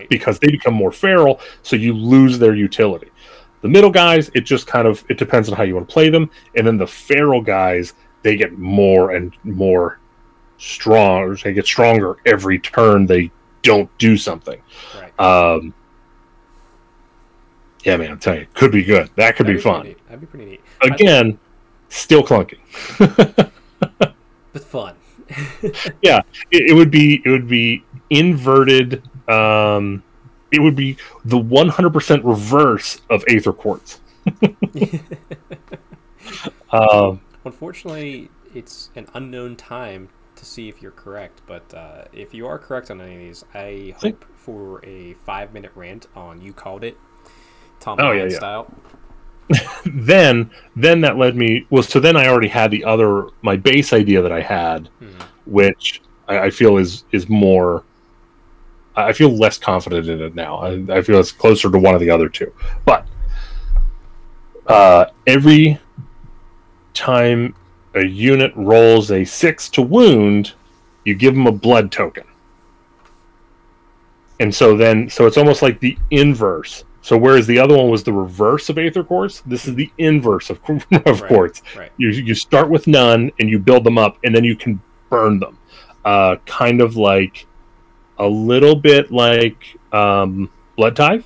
Right. 0.00 0.08
because 0.08 0.38
they 0.38 0.48
become 0.50 0.74
more 0.74 0.92
feral, 0.92 1.40
so 1.62 1.76
you 1.76 1.92
lose 1.94 2.38
their 2.38 2.54
utility. 2.54 3.10
The 3.62 3.68
middle 3.68 3.90
guys, 3.90 4.30
it 4.34 4.42
just 4.42 4.66
kind 4.66 4.88
of 4.88 5.04
it 5.08 5.18
depends 5.18 5.48
on 5.48 5.56
how 5.56 5.62
you 5.64 5.74
want 5.74 5.88
to 5.88 5.92
play 5.92 6.08
them, 6.08 6.30
and 6.56 6.66
then 6.66 6.76
the 6.78 6.86
feral 6.86 7.42
guys, 7.42 7.94
they 8.22 8.36
get 8.36 8.58
more 8.58 9.12
and 9.12 9.34
more 9.44 9.98
strong. 10.58 11.36
They 11.42 11.52
get 11.52 11.66
stronger 11.66 12.16
every 12.26 12.58
turn. 12.58 13.06
They 13.06 13.30
don't 13.62 13.90
do 13.98 14.16
something. 14.16 14.60
Right. 14.98 15.20
Um, 15.20 15.74
yeah, 17.84 17.96
man, 17.96 18.12
I'm 18.12 18.18
telling 18.18 18.40
you, 18.40 18.46
could 18.54 18.72
be 18.72 18.82
good. 18.84 19.10
That 19.16 19.36
could 19.36 19.46
That'd 19.46 19.58
be 19.58 19.62
pretty 19.62 19.76
fun. 19.76 19.86
neat. 19.86 20.06
That'd 20.06 20.20
be 20.20 20.26
pretty 20.26 20.46
neat. 20.46 20.60
Again, 20.82 21.38
still 21.88 22.22
clunky. 22.22 22.58
But 24.52 24.64
fun. 24.64 24.96
it, 26.02 26.24
it 26.50 26.74
would 26.74 26.90
be 26.90 27.22
it 27.24 27.30
would 27.30 27.46
be 27.46 27.84
inverted 28.10 29.02
um 29.30 30.02
it 30.52 30.60
would 30.60 30.74
be 30.76 30.96
the 31.24 31.38
100% 31.38 32.20
reverse 32.24 33.00
of 33.10 33.22
aether 33.28 33.52
quartz 33.52 34.00
um 36.72 37.20
Unfortunately, 37.44 38.28
it's 38.54 38.90
an 38.94 39.06
unknown 39.14 39.56
time 39.56 40.10
to 40.36 40.44
see 40.44 40.68
if 40.68 40.82
you're 40.82 40.90
correct. 40.92 41.40
But 41.46 41.72
uh, 41.72 42.04
if 42.12 42.34
you 42.34 42.46
are 42.46 42.58
correct 42.58 42.90
on 42.90 43.00
any 43.00 43.14
of 43.14 43.20
these, 43.20 43.44
I 43.54 43.94
hope 43.98 44.26
for 44.36 44.84
a 44.84 45.14
five 45.24 45.54
minute 45.54 45.72
rant 45.74 46.06
on 46.14 46.42
you 46.42 46.52
called 46.52 46.84
it, 46.84 46.98
Tom 47.80 47.98
Oh, 47.98 48.12
yeah, 48.12 48.24
yeah. 48.24 48.36
style. 48.36 48.74
then 49.86 50.50
then 50.76 51.00
that 51.00 51.16
led 51.16 51.34
me 51.34 51.66
well 51.70 51.82
so 51.82 51.98
then 51.98 52.16
i 52.16 52.28
already 52.28 52.46
had 52.46 52.70
the 52.70 52.84
other 52.84 53.26
my 53.42 53.56
base 53.56 53.92
idea 53.92 54.22
that 54.22 54.30
i 54.30 54.40
had 54.40 54.88
Hmm. 55.00 55.08
which 55.46 56.00
i, 56.28 56.38
I 56.38 56.50
feel 56.50 56.76
is 56.76 57.02
is 57.10 57.28
more 57.28 57.82
i 59.04 59.12
feel 59.12 59.30
less 59.30 59.58
confident 59.58 60.08
in 60.08 60.20
it 60.20 60.34
now. 60.34 60.56
I, 60.58 60.98
I 60.98 61.02
feel 61.02 61.18
it's 61.20 61.32
closer 61.32 61.70
to 61.70 61.78
one 61.78 61.94
of 61.94 62.00
the 62.00 62.10
other 62.10 62.28
two. 62.28 62.52
But 62.84 63.06
uh 64.66 65.06
every 65.26 65.78
time 66.94 67.54
a 67.94 68.04
unit 68.04 68.52
rolls 68.56 69.10
a 69.10 69.24
six 69.24 69.68
to 69.70 69.82
wound 69.82 70.52
you 71.04 71.14
give 71.14 71.34
them 71.34 71.46
a 71.46 71.52
blood 71.52 71.90
token. 71.90 72.24
And 74.38 74.54
so 74.54 74.76
then 74.76 75.08
so 75.10 75.26
it's 75.26 75.36
almost 75.36 75.62
like 75.62 75.80
the 75.80 75.96
inverse. 76.10 76.84
So 77.02 77.16
whereas 77.16 77.46
the 77.46 77.58
other 77.58 77.76
one 77.76 77.88
was 77.90 78.04
the 78.04 78.12
reverse 78.12 78.68
of 78.68 78.78
aether 78.78 79.02
quartz 79.04 79.40
this 79.46 79.66
is 79.66 79.74
the 79.74 79.90
inverse 79.98 80.50
of, 80.50 80.60
of 80.68 81.20
Right. 81.20 81.28
quartz. 81.28 81.62
Right. 81.76 81.92
you 81.96 82.10
you 82.10 82.34
start 82.34 82.68
with 82.70 82.86
none 82.86 83.30
and 83.38 83.48
you 83.48 83.58
build 83.58 83.84
them 83.84 83.98
up 83.98 84.18
and 84.24 84.34
then 84.34 84.44
you 84.44 84.56
can 84.56 84.80
burn 85.08 85.40
them. 85.40 85.58
Uh, 86.04 86.36
kind 86.46 86.80
of 86.80 86.96
like 86.96 87.46
a 88.20 88.26
little 88.28 88.76
bit 88.76 89.10
like 89.10 89.76
um, 89.92 90.48
blood 90.76 90.94
tithe 90.94 91.24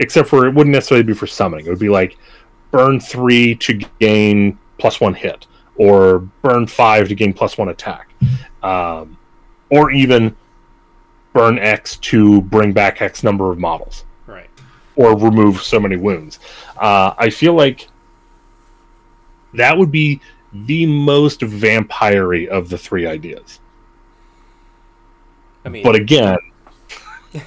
except 0.00 0.28
for 0.28 0.46
it 0.46 0.54
wouldn't 0.54 0.72
necessarily 0.74 1.04
be 1.04 1.14
for 1.14 1.26
summoning 1.26 1.64
it 1.66 1.70
would 1.70 1.78
be 1.78 1.88
like 1.88 2.16
burn 2.72 2.98
three 2.98 3.54
to 3.54 3.74
gain 4.00 4.58
plus 4.78 5.00
one 5.00 5.14
hit 5.14 5.46
or 5.76 6.18
burn 6.42 6.66
five 6.66 7.06
to 7.08 7.14
gain 7.14 7.32
plus 7.32 7.56
one 7.56 7.68
attack 7.68 8.10
um, 8.62 9.16
or 9.70 9.90
even 9.92 10.34
burn 11.32 11.58
x 11.58 11.96
to 11.98 12.40
bring 12.42 12.72
back 12.72 13.00
x 13.02 13.22
number 13.22 13.50
of 13.52 13.58
models 13.58 14.04
Right. 14.26 14.48
or 14.96 15.16
remove 15.18 15.60
so 15.62 15.78
many 15.80 15.96
wounds. 15.96 16.38
Uh, 16.76 17.14
I 17.18 17.30
feel 17.30 17.54
like 17.54 17.88
that 19.52 19.76
would 19.76 19.90
be 19.90 20.20
the 20.52 20.86
most 20.86 21.40
vampire 21.42 22.48
of 22.50 22.68
the 22.68 22.78
three 22.78 23.06
ideas. 23.06 23.60
I 25.64 25.68
mean, 25.68 25.82
But 25.82 25.94
again, 25.94 26.36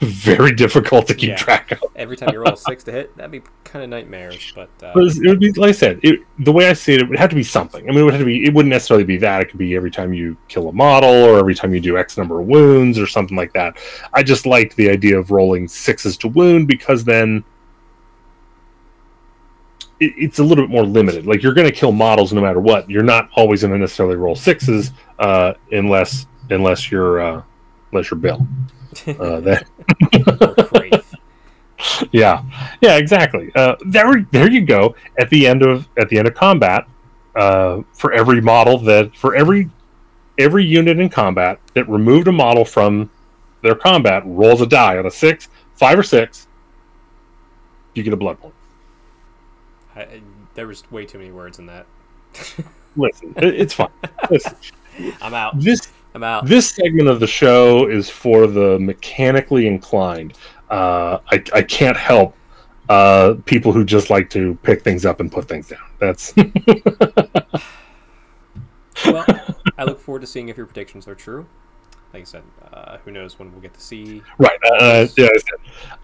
very 0.00 0.52
difficult 0.52 1.06
to 1.08 1.14
keep 1.14 1.30
Yeah. 1.30 1.36
track 1.36 1.70
of. 1.72 1.78
every 1.94 2.16
time 2.16 2.30
you 2.32 2.40
roll 2.40 2.52
a 2.54 2.56
six 2.56 2.82
to 2.84 2.92
hit, 2.92 3.16
that'd 3.16 3.30
be 3.30 3.42
kind 3.64 3.84
of 3.84 3.90
nightmarish. 3.90 4.52
But 4.54 4.68
uh, 4.82 4.90
But 4.94 5.04
it 5.16 5.28
would 5.28 5.38
be 5.40 5.52
like 5.52 5.68
I 5.70 5.72
said. 5.72 6.00
It, 6.02 6.20
the 6.40 6.52
way 6.52 6.68
I 6.68 6.72
see 6.72 6.94
it, 6.94 7.02
it 7.02 7.08
would 7.08 7.18
have 7.18 7.30
to 7.30 7.36
be 7.36 7.42
something. 7.44 7.84
I 7.84 7.88
mean, 7.90 7.98
it 8.00 8.02
would 8.02 8.14
have 8.14 8.20
to 8.20 8.26
be. 8.26 8.44
It 8.44 8.52
wouldn't 8.54 8.70
necessarily 8.70 9.04
be 9.04 9.16
that. 9.18 9.42
It 9.42 9.48
could 9.50 9.58
be 9.58 9.76
every 9.76 9.90
time 9.90 10.12
you 10.12 10.36
kill 10.48 10.68
a 10.68 10.72
model, 10.72 11.10
or 11.10 11.38
every 11.38 11.54
time 11.54 11.72
you 11.74 11.80
do 11.80 11.98
X 11.98 12.16
number 12.18 12.40
of 12.40 12.46
wounds, 12.46 12.98
or 12.98 13.06
something 13.06 13.36
like 13.36 13.52
that. 13.52 13.76
I 14.12 14.22
just 14.22 14.44
liked 14.46 14.76
the 14.76 14.90
idea 14.90 15.18
of 15.18 15.30
rolling 15.30 15.68
sixes 15.68 16.16
to 16.18 16.28
wound 16.28 16.66
because 16.68 17.04
then 17.04 17.44
it, 20.02 20.14
it's 20.16 20.38
a 20.40 20.44
little 20.44 20.64
bit 20.64 20.70
more 20.70 20.84
limited. 20.84 21.26
Like 21.26 21.42
you're 21.42 21.54
going 21.54 21.68
to 21.68 21.74
kill 21.74 21.92
models 21.92 22.32
no 22.32 22.40
matter 22.40 22.60
what. 22.60 22.90
You're 22.90 23.02
not 23.02 23.30
always 23.34 23.62
going 23.62 23.72
to 23.72 23.78
necessarily 23.78 24.16
roll 24.16 24.34
sixes 24.34 24.92
uh, 25.18 25.54
unless 25.70 26.26
unless 26.50 26.90
you're 26.90 27.20
uh, 27.20 27.42
unless 27.92 28.10
you're 28.10 28.18
Bill. 28.18 28.46
Uh, 29.06 29.40
that 29.40 29.66
yeah 32.12 32.42
yeah 32.80 32.96
exactly 32.96 33.50
uh, 33.54 33.74
there 33.86 34.26
there 34.30 34.50
you 34.50 34.60
go 34.60 34.94
at 35.18 35.30
the 35.30 35.46
end 35.46 35.62
of 35.62 35.88
at 35.98 36.08
the 36.10 36.18
end 36.18 36.28
of 36.28 36.34
combat 36.34 36.86
uh, 37.34 37.82
for 37.94 38.12
every 38.12 38.40
model 38.40 38.78
that 38.78 39.14
for 39.16 39.34
every 39.34 39.70
every 40.38 40.64
unit 40.64 40.98
in 40.98 41.08
combat 41.08 41.58
that 41.74 41.88
removed 41.88 42.28
a 42.28 42.32
model 42.32 42.64
from 42.64 43.10
their 43.62 43.74
combat 43.74 44.22
rolls 44.26 44.60
a 44.60 44.66
die 44.66 44.98
on 44.98 45.06
a 45.06 45.10
six 45.10 45.48
five 45.74 45.98
or 45.98 46.02
six 46.02 46.46
you 47.94 48.02
get 48.02 48.12
a 48.12 48.16
blood 48.16 48.38
point 48.38 48.54
I, 49.94 50.22
there 50.54 50.66
was 50.66 50.90
way 50.90 51.06
too 51.06 51.18
many 51.18 51.32
words 51.32 51.58
in 51.58 51.66
that. 51.66 51.86
listen 52.96 53.32
it, 53.36 53.54
it's 53.54 53.74
fine 53.74 53.88
listen, 54.30 54.54
I'm 55.22 55.34
out. 55.34 55.58
this 55.60 55.92
I'm 56.14 56.22
out. 56.22 56.46
this 56.46 56.70
segment 56.70 57.08
of 57.08 57.20
the 57.20 57.26
show 57.26 57.88
is 57.88 58.08
for 58.10 58.46
the 58.46 58.78
mechanically 58.78 59.66
inclined 59.66 60.34
uh, 60.70 61.18
I, 61.30 61.42
I 61.54 61.62
can't 61.62 61.96
help 61.96 62.34
uh, 62.88 63.34
people 63.44 63.72
who 63.72 63.84
just 63.84 64.10
like 64.10 64.28
to 64.30 64.54
pick 64.62 64.82
things 64.82 65.04
up 65.06 65.20
and 65.20 65.30
put 65.30 65.46
things 65.48 65.68
down 65.68 65.80
that's 65.98 66.34
well, 69.06 69.24
I 69.78 69.84
look 69.84 70.00
forward 70.00 70.20
to 70.20 70.26
seeing 70.26 70.48
if 70.48 70.56
your 70.56 70.66
predictions 70.66 71.08
are 71.08 71.14
true. 71.14 71.46
Like 72.12 72.22
I 72.22 72.24
said, 72.24 72.42
uh, 72.72 72.98
who 72.98 73.10
knows 73.10 73.38
when 73.38 73.50
we'll 73.52 73.60
get 73.60 73.74
to 73.74 73.80
see. 73.80 74.22
Right. 74.38 74.58
Uh, 74.64 75.06
yeah. 75.16 75.28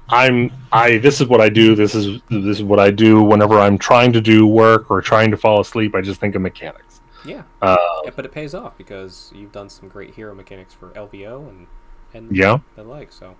I'm. 0.08 0.50
I. 0.72 0.98
This 0.98 1.20
is 1.20 1.26
what 1.26 1.40
I 1.40 1.48
do. 1.48 1.74
This 1.74 1.94
is 1.94 2.20
this 2.30 2.58
is 2.58 2.62
what 2.62 2.80
I 2.80 2.90
do 2.90 3.22
whenever 3.22 3.58
I'm 3.58 3.76
trying 3.76 4.12
to 4.14 4.20
do 4.20 4.46
work 4.46 4.90
or 4.90 5.02
trying 5.02 5.30
to 5.30 5.36
fall 5.36 5.60
asleep. 5.60 5.94
I 5.94 6.00
just 6.00 6.20
think 6.20 6.34
of 6.34 6.42
mechanics. 6.42 7.00
Yeah. 7.24 7.42
Uh, 7.60 7.76
yeah 8.04 8.10
but 8.14 8.24
it 8.24 8.32
pays 8.32 8.54
off 8.54 8.78
because 8.78 9.30
you've 9.34 9.52
done 9.52 9.68
some 9.68 9.88
great 9.88 10.14
hero 10.14 10.34
mechanics 10.34 10.72
for 10.72 10.90
LVO 10.90 11.48
and 11.48 11.66
and 12.14 12.34
Yeah. 12.34 12.58
the 12.74 12.84
like. 12.84 13.12
So 13.12 13.36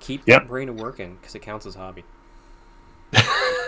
keep 0.00 0.24
that 0.26 0.48
brain 0.48 0.76
working 0.76 1.16
because 1.20 1.34
it 1.34 1.42
counts 1.42 1.66
as 1.66 1.76
hobby. 1.76 2.04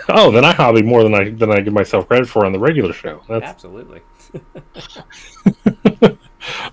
oh, 0.09 0.29
then 0.31 0.43
I 0.43 0.53
hobby 0.53 0.81
more 0.81 1.03
than 1.03 1.13
I 1.13 1.29
than 1.29 1.51
I 1.51 1.61
give 1.61 1.73
myself 1.73 2.07
credit 2.07 2.27
for 2.27 2.45
on 2.45 2.51
the 2.51 2.59
regular 2.59 2.91
show. 2.91 3.21
That's 3.29 3.45
Absolutely. 3.45 4.01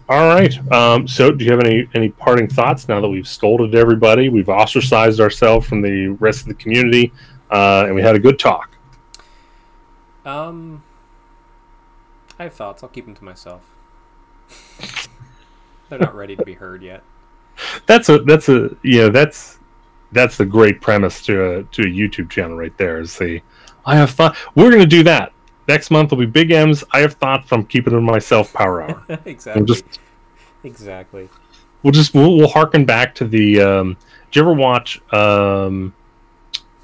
all 0.08 0.28
right. 0.28 0.72
Um, 0.72 1.08
so, 1.08 1.32
do 1.32 1.44
you 1.44 1.50
have 1.50 1.60
any 1.60 1.88
any 1.94 2.10
parting 2.10 2.48
thoughts 2.48 2.88
now 2.88 3.00
that 3.00 3.08
we've 3.08 3.28
scolded 3.28 3.74
everybody, 3.74 4.28
we've 4.28 4.48
ostracized 4.48 5.20
ourselves 5.20 5.66
from 5.66 5.82
the 5.82 6.08
rest 6.08 6.42
of 6.42 6.48
the 6.48 6.54
community, 6.54 7.12
uh, 7.50 7.84
and 7.86 7.94
we 7.94 8.02
had 8.02 8.14
a 8.14 8.18
good 8.18 8.38
talk? 8.38 8.76
Um, 10.24 10.82
I 12.38 12.44
have 12.44 12.54
thoughts. 12.54 12.82
I'll 12.82 12.88
keep 12.88 13.06
them 13.06 13.14
to 13.14 13.24
myself. 13.24 13.62
They're 15.88 15.98
not 15.98 16.14
ready 16.14 16.36
to 16.36 16.44
be 16.44 16.54
heard 16.54 16.82
yet. 16.82 17.02
That's 17.86 18.08
a 18.08 18.18
that's 18.20 18.48
a 18.48 18.70
yeah 18.82 19.08
that's 19.08 19.58
that's 20.12 20.36
the 20.36 20.46
great 20.46 20.80
premise 20.80 21.22
to 21.26 21.58
a 21.58 21.62
to 21.64 21.82
a 21.82 21.86
YouTube 21.86 22.30
channel 22.30 22.56
right 22.56 22.76
there. 22.78 23.00
Is 23.00 23.16
the 23.18 23.40
I 23.86 23.96
have 23.96 24.10
thought 24.10 24.36
we're 24.54 24.70
going 24.70 24.82
to 24.82 24.88
do 24.88 25.02
that 25.04 25.33
next 25.68 25.90
month 25.90 26.10
will 26.10 26.18
be 26.18 26.26
Big 26.26 26.50
M's. 26.50 26.84
I 26.92 27.00
have 27.00 27.14
thoughts 27.14 27.48
from 27.48 27.64
keeping 27.66 27.94
it 27.94 28.00
myself 28.00 28.52
power 28.52 28.82
hour. 28.82 29.04
exactly. 29.24 29.60
We'll 29.60 29.66
just 29.66 29.84
Exactly. 30.64 31.28
we'll 31.82 31.92
just 31.92 32.14
we'll, 32.14 32.36
we'll 32.36 32.48
harken 32.48 32.84
back 32.84 33.14
to 33.16 33.26
the. 33.26 33.60
Um, 33.60 33.96
did 34.30 34.36
you 34.36 34.42
ever 34.42 34.54
watch? 34.54 35.00
Um, 35.12 35.94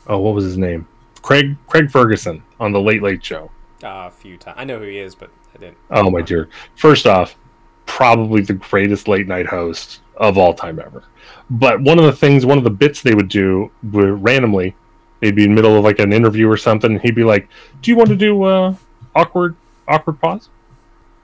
oh, 0.07 0.19
what 0.19 0.35
was 0.35 0.45
his 0.45 0.59
name? 0.59 0.87
Craig 1.23 1.57
Craig 1.67 1.91
Ferguson 1.91 2.43
on 2.59 2.73
the 2.73 2.81
Late 2.81 3.03
Late 3.03 3.25
Show. 3.25 3.51
Uh, 3.83 4.09
a 4.09 4.11
few 4.11 4.37
times. 4.37 4.57
I 4.59 4.65
know 4.65 4.79
who 4.79 4.85
he 4.85 4.99
is, 4.99 5.15
but 5.15 5.31
I 5.55 5.59
didn't. 5.59 5.79
Oh 5.91 6.11
my 6.11 6.21
dear! 6.21 6.49
First 6.77 7.07
off, 7.07 7.37
probably 7.87 8.43
the 8.43 8.55
greatest 8.55 9.09
late 9.09 9.27
night 9.27 9.47
host 9.47 10.01
of 10.17 10.37
all 10.37 10.53
time 10.53 10.79
ever. 10.79 11.05
But 11.49 11.81
one 11.81 11.99
of 11.99 12.05
the 12.05 12.13
things, 12.13 12.45
one 12.45 12.59
of 12.59 12.65
the 12.65 12.71
bits 12.71 13.03
they 13.03 13.15
would 13.15 13.29
do 13.29 13.71
randomly, 13.83 14.77
they'd 15.21 15.35
be 15.35 15.45
in 15.45 15.51
the 15.51 15.55
middle 15.55 15.77
of 15.77 15.85
like 15.85 15.99
an 15.99 16.13
interview 16.13 16.49
or 16.49 16.57
something. 16.57 16.93
And 16.93 17.01
he'd 17.01 17.15
be 17.15 17.25
like, 17.25 17.49
"Do 17.81 17.91
you 17.91 17.97
want 17.97 18.09
to 18.11 18.17
do 18.17 18.43
uh, 18.43 18.75
awkward 19.15 19.57
awkward 19.89 20.21
pause?" 20.21 20.49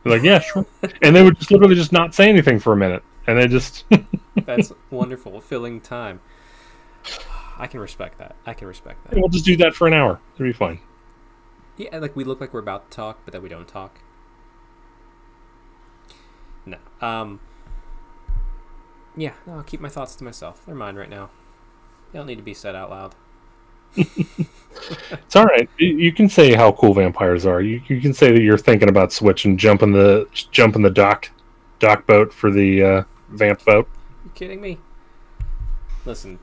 Be 0.05 0.11
like, 0.11 0.23
"Yeah, 0.23 0.41
sure." 0.41 0.67
and 1.03 1.15
they 1.15 1.23
would 1.23 1.39
just 1.39 1.51
literally 1.51 1.75
just 1.75 1.93
not 1.93 2.15
say 2.15 2.29
anything 2.29 2.59
for 2.59 2.73
a 2.73 2.77
minute, 2.77 3.03
and 3.27 3.39
they 3.39 3.49
just 3.49 3.85
That's 4.45 4.73
wonderful. 4.91 5.41
Filling 5.41 5.81
time. 5.81 6.21
I 7.59 7.67
can 7.67 7.81
respect 7.81 8.19
that. 8.19 8.37
I 8.45 8.53
can 8.53 8.69
respect 8.69 9.05
that. 9.05 9.19
we'll 9.19 9.31
just 9.31 9.47
do 9.47 9.57
that 9.57 9.75
for 9.75 9.87
an 9.87 9.95
hour. 9.95 10.21
It'll 10.35 10.45
be 10.45 10.53
fine. 10.53 10.81
Yeah, 11.79 11.99
like 11.99 12.15
we 12.15 12.25
look 12.25 12.41
like 12.41 12.53
we're 12.53 12.61
about 12.61 12.91
to 12.91 12.97
talk, 12.97 13.21
but 13.25 13.33
then 13.33 13.43
we 13.43 13.49
don't 13.49 13.69
talk. 13.69 14.01
No. 16.67 16.79
Um. 17.01 17.41
Yeah, 19.17 19.33
no, 19.47 19.55
I'll 19.55 19.63
keep 19.63 19.81
my 19.81 19.89
thoughts 19.89 20.15
to 20.17 20.25
myself. 20.25 20.67
They're 20.67 20.75
mine 20.75 20.97
right 20.97 21.09
now. 21.09 21.31
They 22.13 22.19
don't 22.19 22.27
need 22.27 22.37
to 22.37 22.43
be 22.43 22.55
said 22.55 22.75
out 22.75 22.91
loud. 22.91 23.15
It's 23.97 25.37
all 25.37 25.45
right. 25.45 25.69
You- 25.79 26.13
can 26.13 26.29
say 26.29 26.55
how 26.55 26.73
cool 26.73 26.95
vampires 26.95 27.45
are. 27.47 27.61
You, 27.61 27.83
you 27.89 28.01
can 28.01 28.15
say 28.15 28.33
that 28.33 28.41
you're 28.41 28.59
thinking 28.59 28.89
about 28.89 29.13
switching, 29.13 29.57
jumping 29.57 29.93
the 29.93 30.29
jumping 30.51 30.83
the 30.83 30.91
DoK 30.91 31.31
DoK 31.81 32.07
boat 32.07 32.33
for 32.33 32.51
the 32.51 32.83
uh, 32.83 33.03
vamp 33.29 33.65
boat. 33.65 33.89
You 34.25 34.31
kidding 34.35 34.61
me? 34.61 34.79
Listen, 36.05 36.39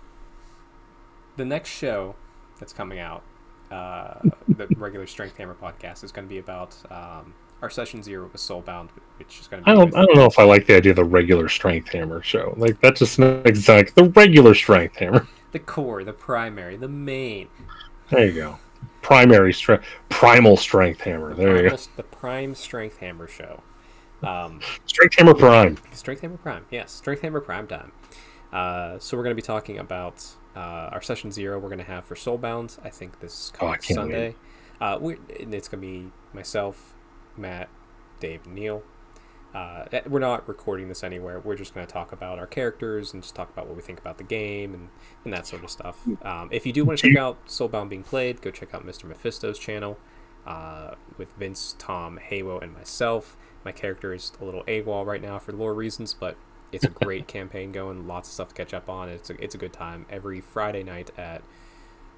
the 1.37 1.45
next 1.45 1.69
show 1.69 2.15
that's 2.59 2.73
coming 2.73 2.99
out, 2.99 3.23
uh, 3.71 4.15
the 4.47 4.67
regular 4.77 5.07
Strength 5.07 5.37
Hammer 5.37 5.55
podcast, 5.55 6.03
is 6.03 6.11
going 6.11 6.27
to 6.27 6.29
be 6.29 6.39
about 6.39 6.75
um, 6.91 7.33
our 7.61 7.69
session 7.69 8.03
zero 8.03 8.29
with 8.31 8.41
Soulbound, 8.41 8.89
which 9.17 9.39
is 9.39 9.47
going 9.47 9.63
to 9.63 9.65
be. 9.65 9.71
I 9.71 9.75
don't. 9.75 9.95
I 9.95 10.05
don't 10.05 10.15
know 10.15 10.25
if 10.25 10.37
I 10.37 10.43
like 10.43 10.67
the 10.67 10.75
idea 10.75 10.91
of 10.91 10.97
the 10.97 11.05
regular 11.05 11.47
strength 11.47 11.89
hammer 11.89 12.21
show. 12.21 12.53
Like 12.57 12.79
that 12.81 12.95
just 12.97 13.17
makes 13.17 13.67
it 13.67 13.71
like 13.71 13.93
the 13.95 14.05
regular 14.09 14.53
strength 14.53 14.97
hammer. 14.97 15.27
The 15.53 15.59
core, 15.59 16.03
the 16.03 16.11
primary, 16.13 16.75
the 16.75 16.89
main. 16.89 17.47
There 18.09 18.25
you 18.25 18.33
go. 18.33 18.59
Primary 19.01 19.53
strength, 19.53 19.85
primal 20.09 20.57
strength 20.57 21.01
hammer. 21.01 21.33
There 21.33 21.55
you 21.55 21.61
go. 21.63 21.67
Primal- 21.69 21.87
The 21.95 22.03
Prime 22.03 22.55
Strength 22.55 22.97
Hammer 22.97 23.27
show. 23.27 23.63
Um, 24.21 24.61
Strength 24.85 25.15
hammer 25.17 25.33
prime. 25.33 25.77
Strength 25.91 26.21
Hammer 26.21 26.37
Prime, 26.37 26.65
yes, 26.71 26.91
Strength 26.93 27.21
Hammer 27.23 27.41
Prime 27.41 27.67
time. 27.67 27.91
Uh, 28.53 28.97
so 28.99 29.17
we're 29.17 29.23
going 29.23 29.35
to 29.35 29.41
be 29.41 29.45
talking 29.45 29.79
about 29.79 30.25
uh, 30.55 30.59
our 30.93 31.01
session 31.01 31.31
zero. 31.31 31.59
We're 31.59 31.67
going 31.69 31.79
to 31.79 31.83
have 31.85 32.05
for 32.05 32.15
Soulbound. 32.15 32.77
I 32.85 32.89
think 32.89 33.19
this 33.19 33.51
Oh, 33.55 33.59
coming 33.59 33.73
can't 33.73 33.83
Sunday. 33.83 34.35
Uh, 34.79 34.97
we 35.01 35.17
it's 35.29 35.67
going 35.67 35.81
to 35.81 35.87
be 35.87 36.11
myself, 36.33 36.93
Matt, 37.35 37.67
Dave, 38.21 38.45
Neil. 38.45 38.83
Uh, 39.53 39.85
we're 40.07 40.19
not 40.19 40.47
recording 40.47 40.89
this 40.89 41.03
anywhere. 41.03 41.39
We're 41.39 41.55
just 41.55 41.75
going 41.75 41.85
to 41.85 41.91
talk 41.91 42.11
about 42.11 42.39
our 42.39 42.47
characters 42.47 43.13
and 43.13 43.21
just 43.21 43.35
talk 43.35 43.49
about 43.51 43.67
what 43.67 43.75
we 43.75 43.83
think 43.83 43.99
about 43.99 44.17
the 44.17 44.23
game 44.23 44.73
and, 44.73 44.89
and 45.23 45.33
that 45.33 45.45
sort 45.45 45.63
of 45.63 45.69
stuff. 45.69 46.01
Um, 46.23 46.49
if 46.51 46.65
you 46.65 46.73
do 46.73 46.83
want 46.83 46.97
to 46.99 47.07
check 47.07 47.17
out 47.17 47.45
Soulbound 47.45 47.89
being 47.89 48.03
played, 48.03 48.41
go 48.41 48.49
check 48.49 48.73
out 48.73 48.85
Mr. 48.85 49.03
Mephisto's 49.05 49.59
channel 49.59 49.99
uh, 50.47 50.95
with 51.17 51.31
Vince, 51.33 51.75
Tom, 51.77 52.19
Haywo, 52.31 52.61
and 52.63 52.73
myself. 52.73 53.37
My 53.63 53.71
character 53.71 54.13
is 54.13 54.31
a 54.41 54.45
little 54.45 54.63
AWOL 54.63 55.05
right 55.05 55.21
now 55.21 55.37
for 55.37 55.51
lore 55.51 55.73
reasons, 55.73 56.13
but 56.13 56.35
it's 56.71 56.83
a 56.83 56.89
great 56.89 57.27
campaign 57.27 57.71
going. 57.71 58.07
Lots 58.07 58.29
of 58.29 58.33
stuff 58.33 58.47
to 58.49 58.55
catch 58.55 58.73
up 58.73 58.89
on. 58.89 59.09
It's 59.09 59.29
a, 59.29 59.41
it's 59.43 59.53
a 59.55 59.59
good 59.59 59.73
time 59.73 60.07
every 60.09 60.41
Friday 60.41 60.83
night 60.83 61.11
at 61.17 61.43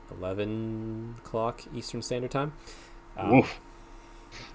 11 0.10 1.16
o'clock 1.20 1.64
Eastern 1.76 2.02
Standard 2.02 2.32
Time. 2.32 2.54
Um. 3.18 3.44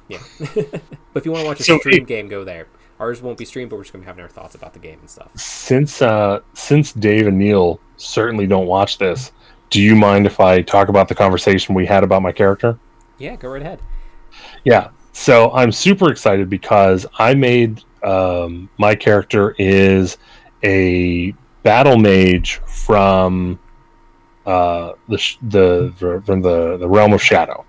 Yeah. 0.09 0.19
but 0.39 0.83
if 1.15 1.25
you 1.25 1.33
want 1.33 1.43
to 1.43 1.49
watch 1.49 1.61
a 1.61 1.65
So 1.65 1.79
stream 1.79 2.03
it- 2.03 2.07
game, 2.07 2.29
go 2.29 2.45
there. 2.45 2.67
Ours 2.99 3.23
won't 3.23 3.39
be 3.39 3.47
streamed, 3.47 3.71
but 3.71 3.77
we're 3.77 3.83
just 3.85 3.95
going 3.95 4.03
to 4.03 4.05
be 4.05 4.09
having 4.11 4.23
our 4.23 4.29
thoughts 4.29 4.55
about 4.55 4.75
the 4.75 4.79
game 4.79 4.99
and 5.01 5.09
stuff. 5.09 5.31
Since 5.35 6.03
uh, 6.03 6.41
since 6.53 6.93
Dave 6.93 7.27
and 7.27 7.39
Neil 7.39 7.81
certainly 7.97 8.47
don't 8.47 8.67
watch 8.67 8.99
this, 8.99 9.33
do 9.71 9.81
you 9.81 9.97
mind 9.97 10.27
if 10.27 10.39
I 10.39 10.61
talk 10.61 10.89
about 10.89 11.09
the 11.09 11.15
conversation 11.15 11.75
we 11.75 11.87
had 11.87 12.05
about 12.05 12.21
my 12.21 12.31
character? 12.33 12.79
Yeah, 13.17 13.37
go 13.37 13.49
right 13.49 13.63
ahead. 13.63 13.81
Yeah. 14.65 14.91
So 15.13 15.51
I'm 15.53 15.73
super 15.73 16.11
excited 16.11 16.51
because 16.51 17.07
I 17.19 17.33
made 17.35 17.83
um, 18.03 18.69
my 18.77 18.95
character 18.95 19.55
is 19.59 20.19
a 20.63 21.33
battle 21.63 21.97
mage 21.97 22.57
from 22.67 23.59
uh, 24.45 24.93
the 25.09 25.17
sh- 25.17 25.39
the 25.43 25.93
from 26.27 26.43
the 26.43 26.77
the 26.77 26.89
realm 26.89 27.13
of 27.15 27.23
shadow, 27.23 27.65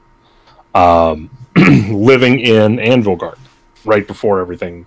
um, 0.76 1.30
living 1.58 2.40
in 2.40 2.78
Anvilgard, 2.78 3.38
right 3.86 4.08
before 4.08 4.40
everything 4.40 4.86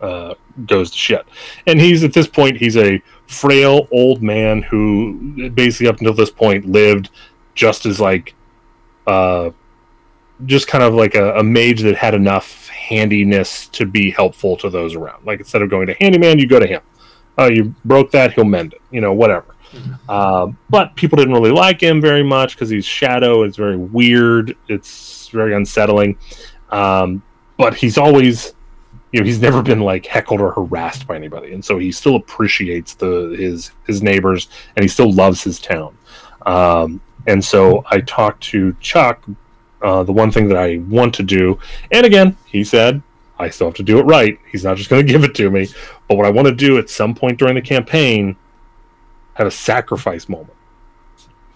uh, 0.00 0.34
goes 0.66 0.90
to 0.90 0.98
shit. 0.98 1.26
And 1.66 1.80
he's 1.80 2.04
at 2.04 2.12
this 2.12 2.26
point 2.26 2.56
he's 2.56 2.76
a 2.76 3.02
frail 3.26 3.86
old 3.92 4.22
man 4.22 4.62
who 4.62 5.50
basically 5.50 5.88
up 5.88 5.98
until 5.98 6.14
this 6.14 6.30
point 6.30 6.66
lived 6.66 7.10
just 7.54 7.86
as 7.86 8.00
like 8.00 8.34
uh, 9.06 9.50
just 10.46 10.66
kind 10.66 10.82
of 10.82 10.94
like 10.94 11.14
a, 11.14 11.34
a 11.36 11.42
mage 11.42 11.82
that 11.82 11.96
had 11.96 12.14
enough 12.14 12.68
handiness 12.68 13.68
to 13.68 13.86
be 13.86 14.10
helpful 14.10 14.56
to 14.56 14.70
those 14.70 14.94
around. 14.94 15.24
Like 15.26 15.40
instead 15.40 15.62
of 15.62 15.70
going 15.70 15.86
to 15.86 15.94
handyman, 15.94 16.38
you 16.38 16.46
go 16.46 16.58
to 16.58 16.66
him. 16.66 16.80
Oh, 17.38 17.48
you 17.48 17.74
broke 17.84 18.10
that, 18.10 18.32
he'll 18.32 18.44
mend 18.44 18.74
it. 18.74 18.82
You 18.90 19.00
know, 19.00 19.12
whatever. 19.12 19.54
Um, 20.08 20.58
but 20.68 20.96
people 20.96 21.16
didn't 21.16 21.32
really 21.32 21.52
like 21.52 21.80
him 21.80 22.00
very 22.00 22.24
much 22.24 22.54
because 22.54 22.68
he's 22.68 22.84
shadow. 22.84 23.42
It's 23.44 23.56
very 23.56 23.76
weird. 23.76 24.56
It's 24.68 24.88
very 25.30 25.54
unsettling. 25.54 26.18
Um, 26.70 27.22
but 27.56 27.74
he's 27.74 27.98
always, 27.98 28.54
you 29.12 29.20
know, 29.20 29.26
he's 29.26 29.40
never 29.40 29.62
been 29.62 29.80
like 29.80 30.06
heckled 30.06 30.40
or 30.40 30.52
harassed 30.52 31.06
by 31.06 31.16
anybody, 31.16 31.52
and 31.52 31.64
so 31.64 31.78
he 31.78 31.92
still 31.92 32.16
appreciates 32.16 32.94
the 32.94 33.36
his 33.38 33.72
his 33.86 34.02
neighbors, 34.02 34.48
and 34.76 34.82
he 34.82 34.88
still 34.88 35.12
loves 35.12 35.42
his 35.42 35.58
town. 35.58 35.96
Um, 36.46 37.00
and 37.26 37.44
so 37.44 37.84
I 37.90 38.00
talked 38.00 38.42
to 38.44 38.74
Chuck 38.80 39.24
uh, 39.82 40.02
the 40.02 40.12
one 40.12 40.30
thing 40.30 40.48
that 40.48 40.58
I 40.58 40.78
want 40.88 41.14
to 41.14 41.22
do. 41.22 41.58
And 41.90 42.04
again, 42.04 42.36
he 42.46 42.64
said, 42.64 43.02
I 43.38 43.48
still 43.48 43.68
have 43.68 43.76
to 43.76 43.82
do 43.82 43.98
it 43.98 44.02
right. 44.02 44.38
He's 44.50 44.64
not 44.64 44.76
just 44.76 44.90
going 44.90 45.06
to 45.06 45.12
give 45.12 45.24
it 45.24 45.34
to 45.36 45.50
me. 45.50 45.68
But 46.08 46.16
what 46.16 46.26
I 46.26 46.30
want 46.30 46.48
to 46.48 46.54
do 46.54 46.78
at 46.78 46.90
some 46.90 47.14
point 47.14 47.38
during 47.38 47.54
the 47.54 47.62
campaign, 47.62 48.36
have 49.34 49.46
a 49.46 49.50
sacrifice 49.50 50.28
moment 50.28 50.56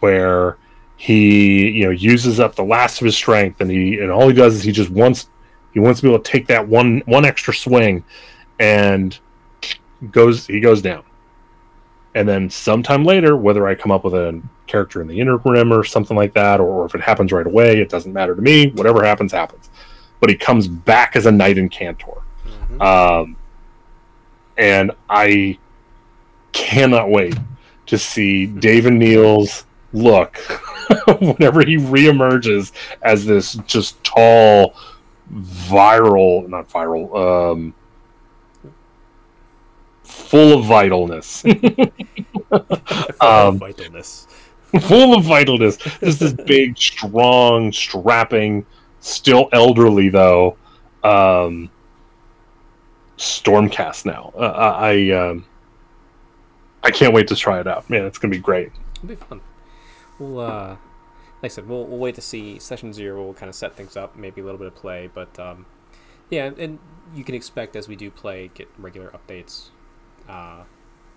where 0.00 0.56
he, 0.96 1.70
you 1.70 1.84
know, 1.84 1.90
uses 1.90 2.40
up 2.40 2.54
the 2.54 2.64
last 2.64 3.00
of 3.00 3.04
his 3.04 3.16
strength, 3.16 3.60
and 3.60 3.70
he, 3.70 3.98
and 3.98 4.10
all 4.10 4.28
he 4.28 4.34
does 4.34 4.54
is 4.54 4.62
he 4.62 4.72
just 4.72 4.90
wants, 4.90 5.28
he 5.72 5.80
wants 5.80 6.00
to 6.00 6.06
be 6.06 6.12
able 6.12 6.22
to 6.22 6.30
take 6.30 6.46
that 6.46 6.66
one, 6.68 7.02
one 7.06 7.24
extra 7.24 7.52
swing, 7.52 8.04
and 8.58 9.18
goes, 10.10 10.46
he 10.46 10.60
goes 10.60 10.80
down. 10.82 11.02
And 12.14 12.28
then 12.28 12.48
sometime 12.48 13.04
later, 13.04 13.36
whether 13.36 13.66
I 13.66 13.74
come 13.74 13.90
up 13.90 14.04
with 14.04 14.14
a 14.14 14.40
character 14.68 15.02
in 15.02 15.08
the 15.08 15.18
interim 15.20 15.72
or 15.72 15.82
something 15.82 16.16
like 16.16 16.32
that, 16.34 16.60
or 16.60 16.86
if 16.86 16.94
it 16.94 17.00
happens 17.00 17.32
right 17.32 17.46
away, 17.46 17.80
it 17.80 17.88
doesn't 17.88 18.12
matter 18.12 18.36
to 18.36 18.40
me. 18.40 18.70
Whatever 18.70 19.04
happens, 19.04 19.32
happens. 19.32 19.68
But 20.20 20.30
he 20.30 20.36
comes 20.36 20.68
back 20.68 21.16
as 21.16 21.26
a 21.26 21.32
knight 21.32 21.56
incantor. 21.56 22.22
Mhm. 22.70 22.80
Um, 22.80 23.36
and 24.56 24.92
I 25.10 25.58
cannot 26.52 27.10
wait 27.10 27.36
to 27.86 27.98
see 27.98 28.46
David 28.46 28.92
Neal's 28.92 29.66
look 29.92 30.38
whenever 31.20 31.64
he 31.64 31.76
reemerges 31.76 32.72
as 33.02 33.24
this 33.24 33.54
just 33.66 34.02
tall, 34.04 34.74
viral, 35.32 36.48
not 36.48 36.68
viral, 36.68 37.52
um, 37.52 37.74
full 40.02 40.58
of 40.58 40.64
vitalness. 40.64 41.42
full 42.48 43.28
um, 43.28 43.58
vitalness. 43.58 44.26
full 44.80 45.14
of 45.14 45.24
vitalness. 45.24 45.78
Just 46.00 46.20
this 46.20 46.32
big, 46.32 46.76
strong, 46.76 47.72
strapping, 47.72 48.66
still 49.00 49.48
elderly 49.52 50.08
though. 50.08 50.56
Um, 51.02 51.70
Stormcast 53.16 54.06
now. 54.06 54.32
Uh, 54.36 54.76
I 54.76 55.10
um, 55.10 55.46
I 56.82 56.90
can't 56.90 57.14
wait 57.14 57.28
to 57.28 57.36
try 57.36 57.60
it 57.60 57.66
out. 57.66 57.88
Man, 57.88 58.04
it's 58.04 58.18
gonna 58.18 58.32
be 58.32 58.38
great. 58.38 58.72
It'll 58.96 59.08
be 59.08 59.14
fun. 59.14 59.40
We'll 60.18 60.40
uh, 60.40 60.76
like 61.42 61.50
I 61.50 61.54
said, 61.54 61.68
we'll 61.68 61.84
we'll 61.84 61.98
wait 61.98 62.14
to 62.14 62.20
see 62.20 62.58
session 62.58 62.92
zero. 62.92 63.22
We'll 63.22 63.34
kind 63.34 63.48
of 63.48 63.54
set 63.54 63.76
things 63.76 63.96
up, 63.96 64.16
maybe 64.16 64.40
a 64.40 64.44
little 64.44 64.58
bit 64.58 64.68
of 64.68 64.74
play, 64.74 65.10
but 65.12 65.38
um, 65.38 65.66
yeah, 66.30 66.50
and 66.58 66.78
you 67.14 67.24
can 67.24 67.34
expect 67.34 67.76
as 67.76 67.88
we 67.88 67.96
do 67.96 68.10
play, 68.10 68.50
get 68.54 68.68
regular 68.78 69.10
updates 69.10 69.68
uh, 70.28 70.62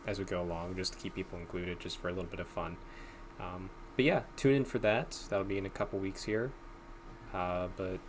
as 0.05 0.19
we 0.19 0.25
go 0.25 0.41
along, 0.41 0.75
just 0.75 0.93
to 0.93 0.99
keep 0.99 1.15
people 1.15 1.39
included, 1.39 1.79
just 1.79 1.97
for 1.97 2.09
a 2.09 2.11
little 2.11 2.29
bit 2.29 2.39
of 2.39 2.47
fun. 2.47 2.77
Um, 3.39 3.69
but 3.95 4.05
yeah, 4.05 4.23
tune 4.35 4.53
in 4.53 4.65
for 4.65 4.79
that. 4.79 5.17
That'll 5.29 5.45
be 5.45 5.57
in 5.57 5.65
a 5.65 5.69
couple 5.69 5.99
weeks 5.99 6.25
here. 6.25 6.51
Uh, 7.33 7.67
but 7.75 7.99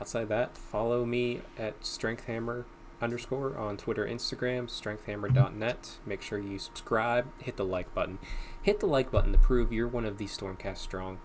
outside 0.00 0.28
that, 0.28 0.56
follow 0.56 1.04
me 1.04 1.40
at 1.58 1.84
Strength 1.84 2.24
Hammer 2.26 2.66
underscore 3.00 3.56
on 3.56 3.76
Twitter, 3.76 4.06
Instagram, 4.06 4.68
strengthhammer.net. 4.68 5.98
Make 6.04 6.22
sure 6.22 6.38
you 6.38 6.58
subscribe, 6.58 7.26
hit 7.40 7.56
the 7.56 7.64
like 7.64 7.92
button. 7.94 8.18
Hit 8.62 8.80
the 8.80 8.86
like 8.86 9.10
button 9.10 9.32
to 9.32 9.38
prove 9.38 9.72
you're 9.72 9.88
one 9.88 10.04
of 10.04 10.18
these 10.18 10.36
Stormcast 10.36 10.78
Strong. 10.78 11.18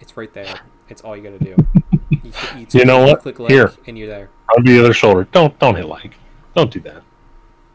It's 0.00 0.16
right 0.16 0.32
there. 0.32 0.60
It's 0.88 1.02
all 1.02 1.16
you 1.16 1.22
gotta 1.22 1.38
do. 1.38 1.56
You, 2.10 2.32
you, 2.56 2.66
you 2.70 2.84
know 2.84 3.04
what? 3.04 3.22
Click 3.22 3.38
like 3.38 3.50
Here, 3.50 3.72
and 3.86 3.98
you're 3.98 4.08
there. 4.08 4.30
On 4.56 4.64
the 4.64 4.78
other 4.78 4.92
shoulder. 4.92 5.24
Don't 5.32 5.58
don't 5.58 5.74
hit 5.74 5.86
like. 5.86 6.14
Don't 6.54 6.70
do 6.70 6.80
that. 6.80 7.02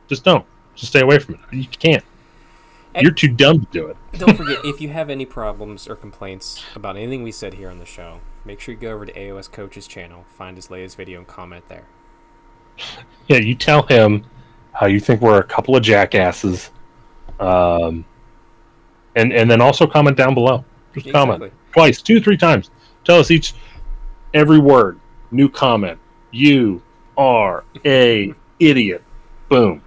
Just 0.07 0.23
don't. 0.23 0.45
Just 0.75 0.91
stay 0.91 1.01
away 1.01 1.19
from 1.19 1.35
it. 1.35 1.41
You 1.51 1.67
can't. 1.67 2.03
And 2.93 3.03
you're 3.03 3.13
too 3.13 3.29
dumb 3.29 3.61
to 3.61 3.67
do 3.71 3.87
it. 3.87 3.97
don't 4.13 4.35
forget, 4.35 4.59
if 4.65 4.81
you 4.81 4.89
have 4.89 5.09
any 5.09 5.25
problems 5.25 5.87
or 5.87 5.95
complaints 5.95 6.63
about 6.75 6.97
anything 6.97 7.23
we 7.23 7.31
said 7.31 7.53
here 7.53 7.69
on 7.69 7.79
the 7.79 7.85
show, 7.85 8.19
make 8.43 8.59
sure 8.59 8.73
you 8.73 8.79
go 8.79 8.91
over 8.91 9.05
to 9.05 9.13
AOS 9.13 9.49
Coach's 9.49 9.87
channel, 9.87 10.25
find 10.27 10.57
his 10.57 10.69
latest 10.69 10.97
video, 10.97 11.19
and 11.19 11.27
comment 11.27 11.69
there. 11.69 11.85
Yeah, 13.27 13.37
you 13.37 13.55
tell 13.55 13.83
him 13.83 14.25
how 14.73 14.87
you 14.87 14.99
think 14.99 15.21
we're 15.21 15.39
a 15.39 15.43
couple 15.43 15.75
of 15.75 15.83
jackasses, 15.83 16.71
um, 17.39 18.03
and 19.15 19.31
and 19.31 19.49
then 19.49 19.61
also 19.61 19.87
comment 19.87 20.17
down 20.17 20.33
below. 20.33 20.65
Just 20.93 21.07
exactly. 21.07 21.37
comment 21.37 21.53
twice, 21.71 22.01
two, 22.01 22.19
three 22.19 22.37
times. 22.37 22.69
Tell 23.03 23.19
us 23.19 23.31
each 23.31 23.53
every 24.33 24.59
word. 24.59 24.99
New 25.31 25.49
comment. 25.49 25.99
You 26.31 26.81
are 27.17 27.63
a 27.85 28.33
idiot. 28.59 29.03
Boom. 29.49 29.81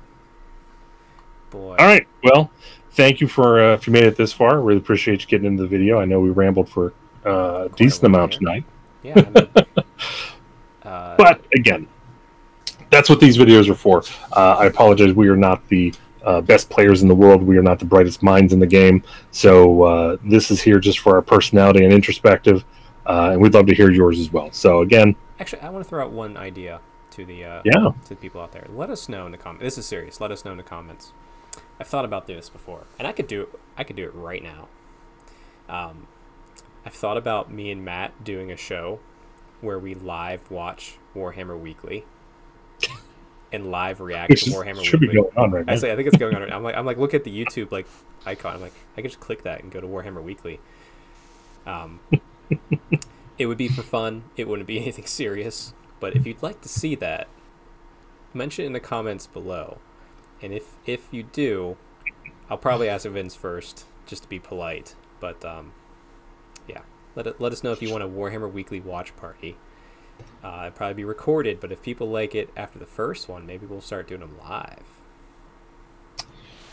Boy. 1.51 1.77
All 1.79 1.87
right. 1.87 2.07
Well, 2.23 2.51
thank 2.93 3.21
you 3.21 3.29
for 3.29 3.63
uh, 3.63 3.75
if 3.75 3.87
you 3.87 3.93
made 3.93 4.05
it 4.05 4.17
this 4.17 4.33
far. 4.33 4.61
Really 4.61 4.79
appreciate 4.79 5.23
you 5.23 5.29
getting 5.29 5.47
into 5.47 5.63
the 5.63 5.69
video. 5.69 5.99
I 5.99 6.05
know 6.05 6.21
we 6.21 6.31
rambled 6.31 6.69
for 6.69 6.93
uh, 7.25 7.69
a 7.71 7.77
decent 7.77 8.05
amount 8.05 8.33
tonight. 8.33 8.65
Yeah. 9.03 9.15
I 9.17 9.41
mean, 9.41 9.67
uh, 10.83 11.17
but 11.17 11.45
again, 11.55 11.87
that's 12.95 13.11
what 13.11 13.19
these 13.19 13.37
videos 13.37 13.69
are 13.69 13.75
for. 13.75 14.05
Uh, 14.33 14.57
I 14.59 14.67
apologize. 14.67 15.13
We 15.13 15.29
are 15.29 15.37
not 15.37 15.67
the 15.69 15.93
uh, 16.23 16.41
best 16.41 16.71
players 16.71 17.03
in 17.03 17.09
the 17.09 17.15
world. 17.15 17.43
We 17.43 17.59
are 17.59 17.63
not 17.63 17.81
the 17.81 17.85
brightest 17.85 18.23
minds 18.23 18.53
in 18.53 18.61
the 18.61 18.67
game. 18.67 19.03
So 19.33 19.83
uh, 19.83 20.17
this 20.25 20.51
is 20.51 20.63
here 20.63 20.79
just 20.79 21.01
for 21.01 21.17
our 21.17 21.23
personality 21.23 21.85
and 21.85 21.93
introspective, 21.93 22.65
uh, 23.07 23.31
and 23.33 23.41
we'd 23.41 23.53
love 23.53 23.67
to 23.67 23.75
hear 23.75 23.91
yours 23.91 24.21
as 24.21 24.33
well. 24.33 24.53
So 24.53 24.81
again, 24.81 25.17
actually, 25.41 25.63
I 25.63 25.71
want 25.71 25.85
to 25.85 25.89
throw 25.89 26.05
out 26.05 26.13
one 26.13 26.37
idea 26.37 26.81
to 27.11 27.25
the 27.25 27.45
uh, 27.45 27.63
yeah 27.65 27.93
to 28.05 28.09
the 28.09 28.17
people 28.17 28.41
out 28.41 28.53
there. 28.53 28.67
Let 28.71 28.91
us 28.91 29.09
know 29.09 29.27
in 29.27 29.33
the 29.33 29.39
comments. 29.39 29.65
This 29.65 29.79
is 29.79 29.87
serious. 29.87 30.21
Let 30.21 30.31
us 30.31 30.45
know 30.45 30.53
in 30.53 30.57
the 30.57 30.63
comments. 30.63 31.13
I've 31.81 31.89
thought 31.89 32.05
about 32.05 32.29
this 32.29 32.49
before, 32.49 32.85
and 32.99 33.09
I 33.09 33.13
could 33.13 33.27
do 33.27 33.43
it. 33.43 33.61
I 33.77 33.83
could 33.83 33.97
do 33.97 34.05
it 34.05 34.15
right 34.15 34.43
now. 34.43 34.69
Um, 35.69 36.07
I've 36.87 36.95
thought 36.95 37.17
about 37.17 37.51
me 37.51 37.71
and 37.73 37.85
Matt 37.85 38.23
doing 38.23 38.53
a 38.53 38.57
show 38.57 39.01
where 39.61 39.79
we 39.79 39.95
live 39.95 40.49
watch 40.51 40.99
Warhammer 41.17 41.59
Weekly 41.59 42.05
and 43.53 43.71
live 43.71 44.01
react 44.01 44.37
to 44.37 44.51
Warhammer 44.51 44.85
should 44.85 45.01
Weekly. 45.01 45.17
Be 45.17 45.23
going 45.23 45.37
on 45.37 45.51
right 45.53 45.65
I 45.69 45.77
say 45.77 45.93
I 45.93 45.97
think 45.97 46.09
it's 46.09 46.17
going 46.17 46.35
on. 46.35 46.43
Right 46.43 46.51
now. 46.51 46.57
I'm 46.57 46.63
like 46.63 46.77
I'm 46.77 46.85
like 46.85 46.99
look 46.99 47.15
at 47.15 47.25
the 47.25 47.45
YouTube 47.45 47.71
like 47.71 47.87
icon. 48.27 48.55
I'm 48.55 48.61
like 48.61 48.75
I 48.97 49.01
can 49.01 49.11
just 49.11 49.21
click 49.21 49.45
that 49.45 49.63
and 49.63 49.71
go 49.71 49.81
to 49.81 49.87
Warhammer 49.87 50.23
Weekly. 50.23 50.61
Um, 51.67 52.01
it 53.39 53.47
would 53.47 53.59
be 53.59 53.69
for 53.69 53.83
fun. 53.83 54.25
It 54.37 54.49
wouldn't 54.49 54.67
be 54.67 54.79
anything 54.83 55.07
serious. 55.07 55.73
But 56.01 56.17
if 56.17 56.27
you'd 56.27 56.43
like 56.43 56.61
to 56.63 56.69
see 56.69 56.95
that, 56.97 57.29
mention 58.35 58.65
it 58.65 58.67
in 58.67 58.73
the 58.73 58.81
comments 58.81 59.27
below. 59.27 59.79
And 60.43 60.53
if 60.53 60.75
if 60.85 61.09
you 61.13 61.23
do, 61.23 61.77
I'll 62.51 62.59
probably 62.59 62.89
ask 62.89 63.07
Vince 63.07 63.35
first, 63.35 63.85
just 64.07 64.25
to 64.25 64.29
be 64.29 64.39
polite. 64.39 64.95
But 65.21 65.45
um, 65.45 65.73
yeah, 66.69 66.83
let 67.15 67.27
it, 67.27 67.41
let 67.41 67.53
us 67.53 67.63
know 67.63 67.73
if 67.73 67.81
you 67.81 67.91
want 67.91 68.03
a 68.03 68.09
Warhammer 68.09 68.53
Weekly 68.53 68.81
watch 68.81 69.17
party. 69.17 69.57
Uh, 70.43 70.63
it'd 70.63 70.75
probably 70.75 70.95
be 70.95 71.05
recorded, 71.05 71.59
but 71.61 71.73
if 71.73 71.83
people 71.83 72.09
like 72.09 72.35
it 72.35 72.51
after 72.57 72.79
the 72.79 72.87
first 72.87 73.29
one, 73.29 73.47
maybe 73.47 73.67
we'll 73.67 73.81
start 73.81 74.07
doing 74.07 74.21
them 74.21 74.39
live. 74.39 74.85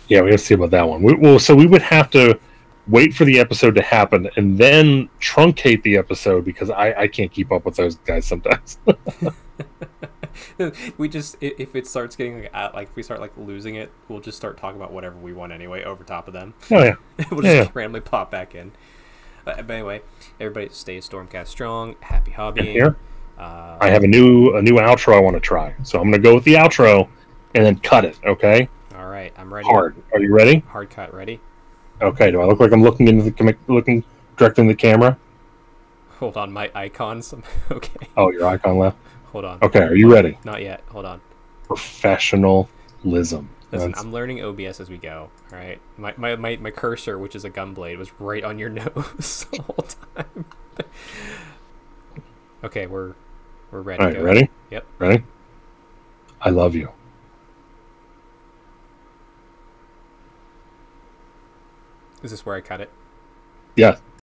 Yeah, 0.07 0.22
we 0.22 0.31
have 0.31 0.41
to 0.41 0.45
see 0.45 0.55
about 0.55 0.72
that 0.72 0.88
one. 0.88 1.01
We, 1.01 1.13
well, 1.13 1.39
so 1.39 1.55
we 1.55 1.68
would 1.68 1.81
have 1.84 2.09
to 2.11 2.38
wait 2.88 3.13
for 3.13 3.23
the 3.23 3.39
episode 3.39 3.76
to 3.76 3.81
happen 3.81 4.30
and 4.35 4.57
then 4.57 5.09
truncate 5.22 5.84
the 5.84 5.97
episode 5.97 6.43
because 6.43 6.69
I, 6.69 6.93
I 6.93 7.07
can't 7.07 7.31
keep 7.31 7.51
up 7.51 7.63
with 7.63 7.76
those 7.76 7.95
guys 7.95 8.26
sometimes. 8.26 8.77
we 10.97 11.07
just 11.07 11.38
if 11.41 11.76
it 11.76 11.88
starts 11.88 12.15
getting 12.15 12.43
like, 12.53 12.73
like 12.73 12.89
if 12.89 12.95
we 12.95 13.03
start 13.03 13.22
like 13.22 13.31
losing 13.38 13.76
it, 13.76 13.91
we'll 14.07 14.19
just 14.19 14.38
start 14.38 14.57
talking 14.57 14.80
about 14.80 14.91
whatever 14.91 15.18
we 15.18 15.34
want 15.34 15.51
anyway 15.51 15.84
over 15.84 16.03
top 16.03 16.27
of 16.27 16.34
them. 16.34 16.53
Oh 16.69 16.84
yeah, 16.84 16.95
we'll 17.31 17.41
just 17.41 17.55
yeah. 17.55 17.69
randomly 17.73 18.01
pop 18.01 18.31
back 18.31 18.55
in. 18.55 18.72
But, 19.43 19.65
but, 19.65 19.73
anyway, 19.73 20.01
everybody 20.39 20.69
stay 20.72 20.99
Stormcast 20.99 21.47
strong. 21.47 21.95
Happy 22.01 22.31
hobbying. 22.31 22.76
Uh, 23.41 23.77
I 23.81 23.89
have 23.89 24.03
a 24.03 24.07
new 24.07 24.55
a 24.55 24.61
new 24.61 24.76
outro 24.76 25.15
I 25.15 25.19
want 25.19 25.35
to 25.35 25.39
try, 25.39 25.73
so 25.84 25.99
I'm 25.99 26.11
gonna 26.11 26.22
go 26.22 26.35
with 26.35 26.43
the 26.43 26.53
outro 26.53 27.09
and 27.55 27.65
then 27.65 27.80
cut 27.80 28.05
it. 28.05 28.19
Okay. 28.23 28.69
All 28.95 29.07
right, 29.07 29.34
I'm 29.35 29.51
ready. 29.51 29.68
Hard. 29.68 29.95
Are 30.13 30.19
you 30.22 30.31
ready? 30.31 30.59
Hard 30.68 30.91
cut. 30.91 31.11
Ready. 31.11 31.39
Okay. 32.01 32.30
Do 32.30 32.39
I 32.41 32.45
look 32.45 32.59
like 32.59 32.72
I'm 32.72 32.84
looking 32.84 33.07
into 33.07 33.23
the 33.23 33.57
looking 33.68 34.03
directly 34.38 34.61
in 34.61 34.68
the 34.68 34.76
camera? 34.76 35.18
Hold 36.19 36.38
on, 36.38 36.53
my 36.53 36.69
icons. 36.76 37.34
okay. 37.72 38.07
Oh, 38.15 38.31
your 38.31 38.45
icon 38.45 38.77
left. 38.77 38.97
Hold 39.31 39.45
on. 39.45 39.57
Okay. 39.63 39.81
Are 39.81 39.95
you 39.95 40.13
ready? 40.13 40.38
Not 40.45 40.61
yet. 40.61 40.84
Hold 40.91 41.05
on. 41.05 41.19
Professionalism. 41.68 42.69
Listen, 43.72 43.91
That's... 43.91 43.99
I'm 43.99 44.11
learning 44.11 44.43
OBS 44.43 44.80
as 44.80 44.89
we 44.89 44.97
go. 44.97 45.31
All 45.51 45.57
right. 45.57 45.80
My, 45.97 46.13
my, 46.18 46.35
my, 46.35 46.57
my 46.57 46.72
cursor, 46.72 47.18
which 47.18 47.35
is 47.35 47.45
a 47.45 47.49
gun 47.49 47.73
blade, 47.73 47.97
was 47.97 48.11
right 48.19 48.43
on 48.43 48.59
your 48.59 48.69
nose 48.69 49.47
the 49.51 49.63
whole 49.63 49.88
time. 50.15 50.45
okay, 52.63 52.85
we're 52.85 53.15
we're 53.72 53.81
ready. 53.81 54.03
All 54.03 54.10
right, 54.10 54.22
ready? 54.22 54.49
Yep. 54.69 54.85
Ready? 54.99 55.23
I 56.41 56.49
love 56.49 56.76
you. 56.76 56.89
Is 62.23 62.31
this 62.31 62.45
where 62.45 62.56
I 62.56 62.61
cut 62.61 62.81
it? 62.81 62.89
Yeah. 63.76 63.98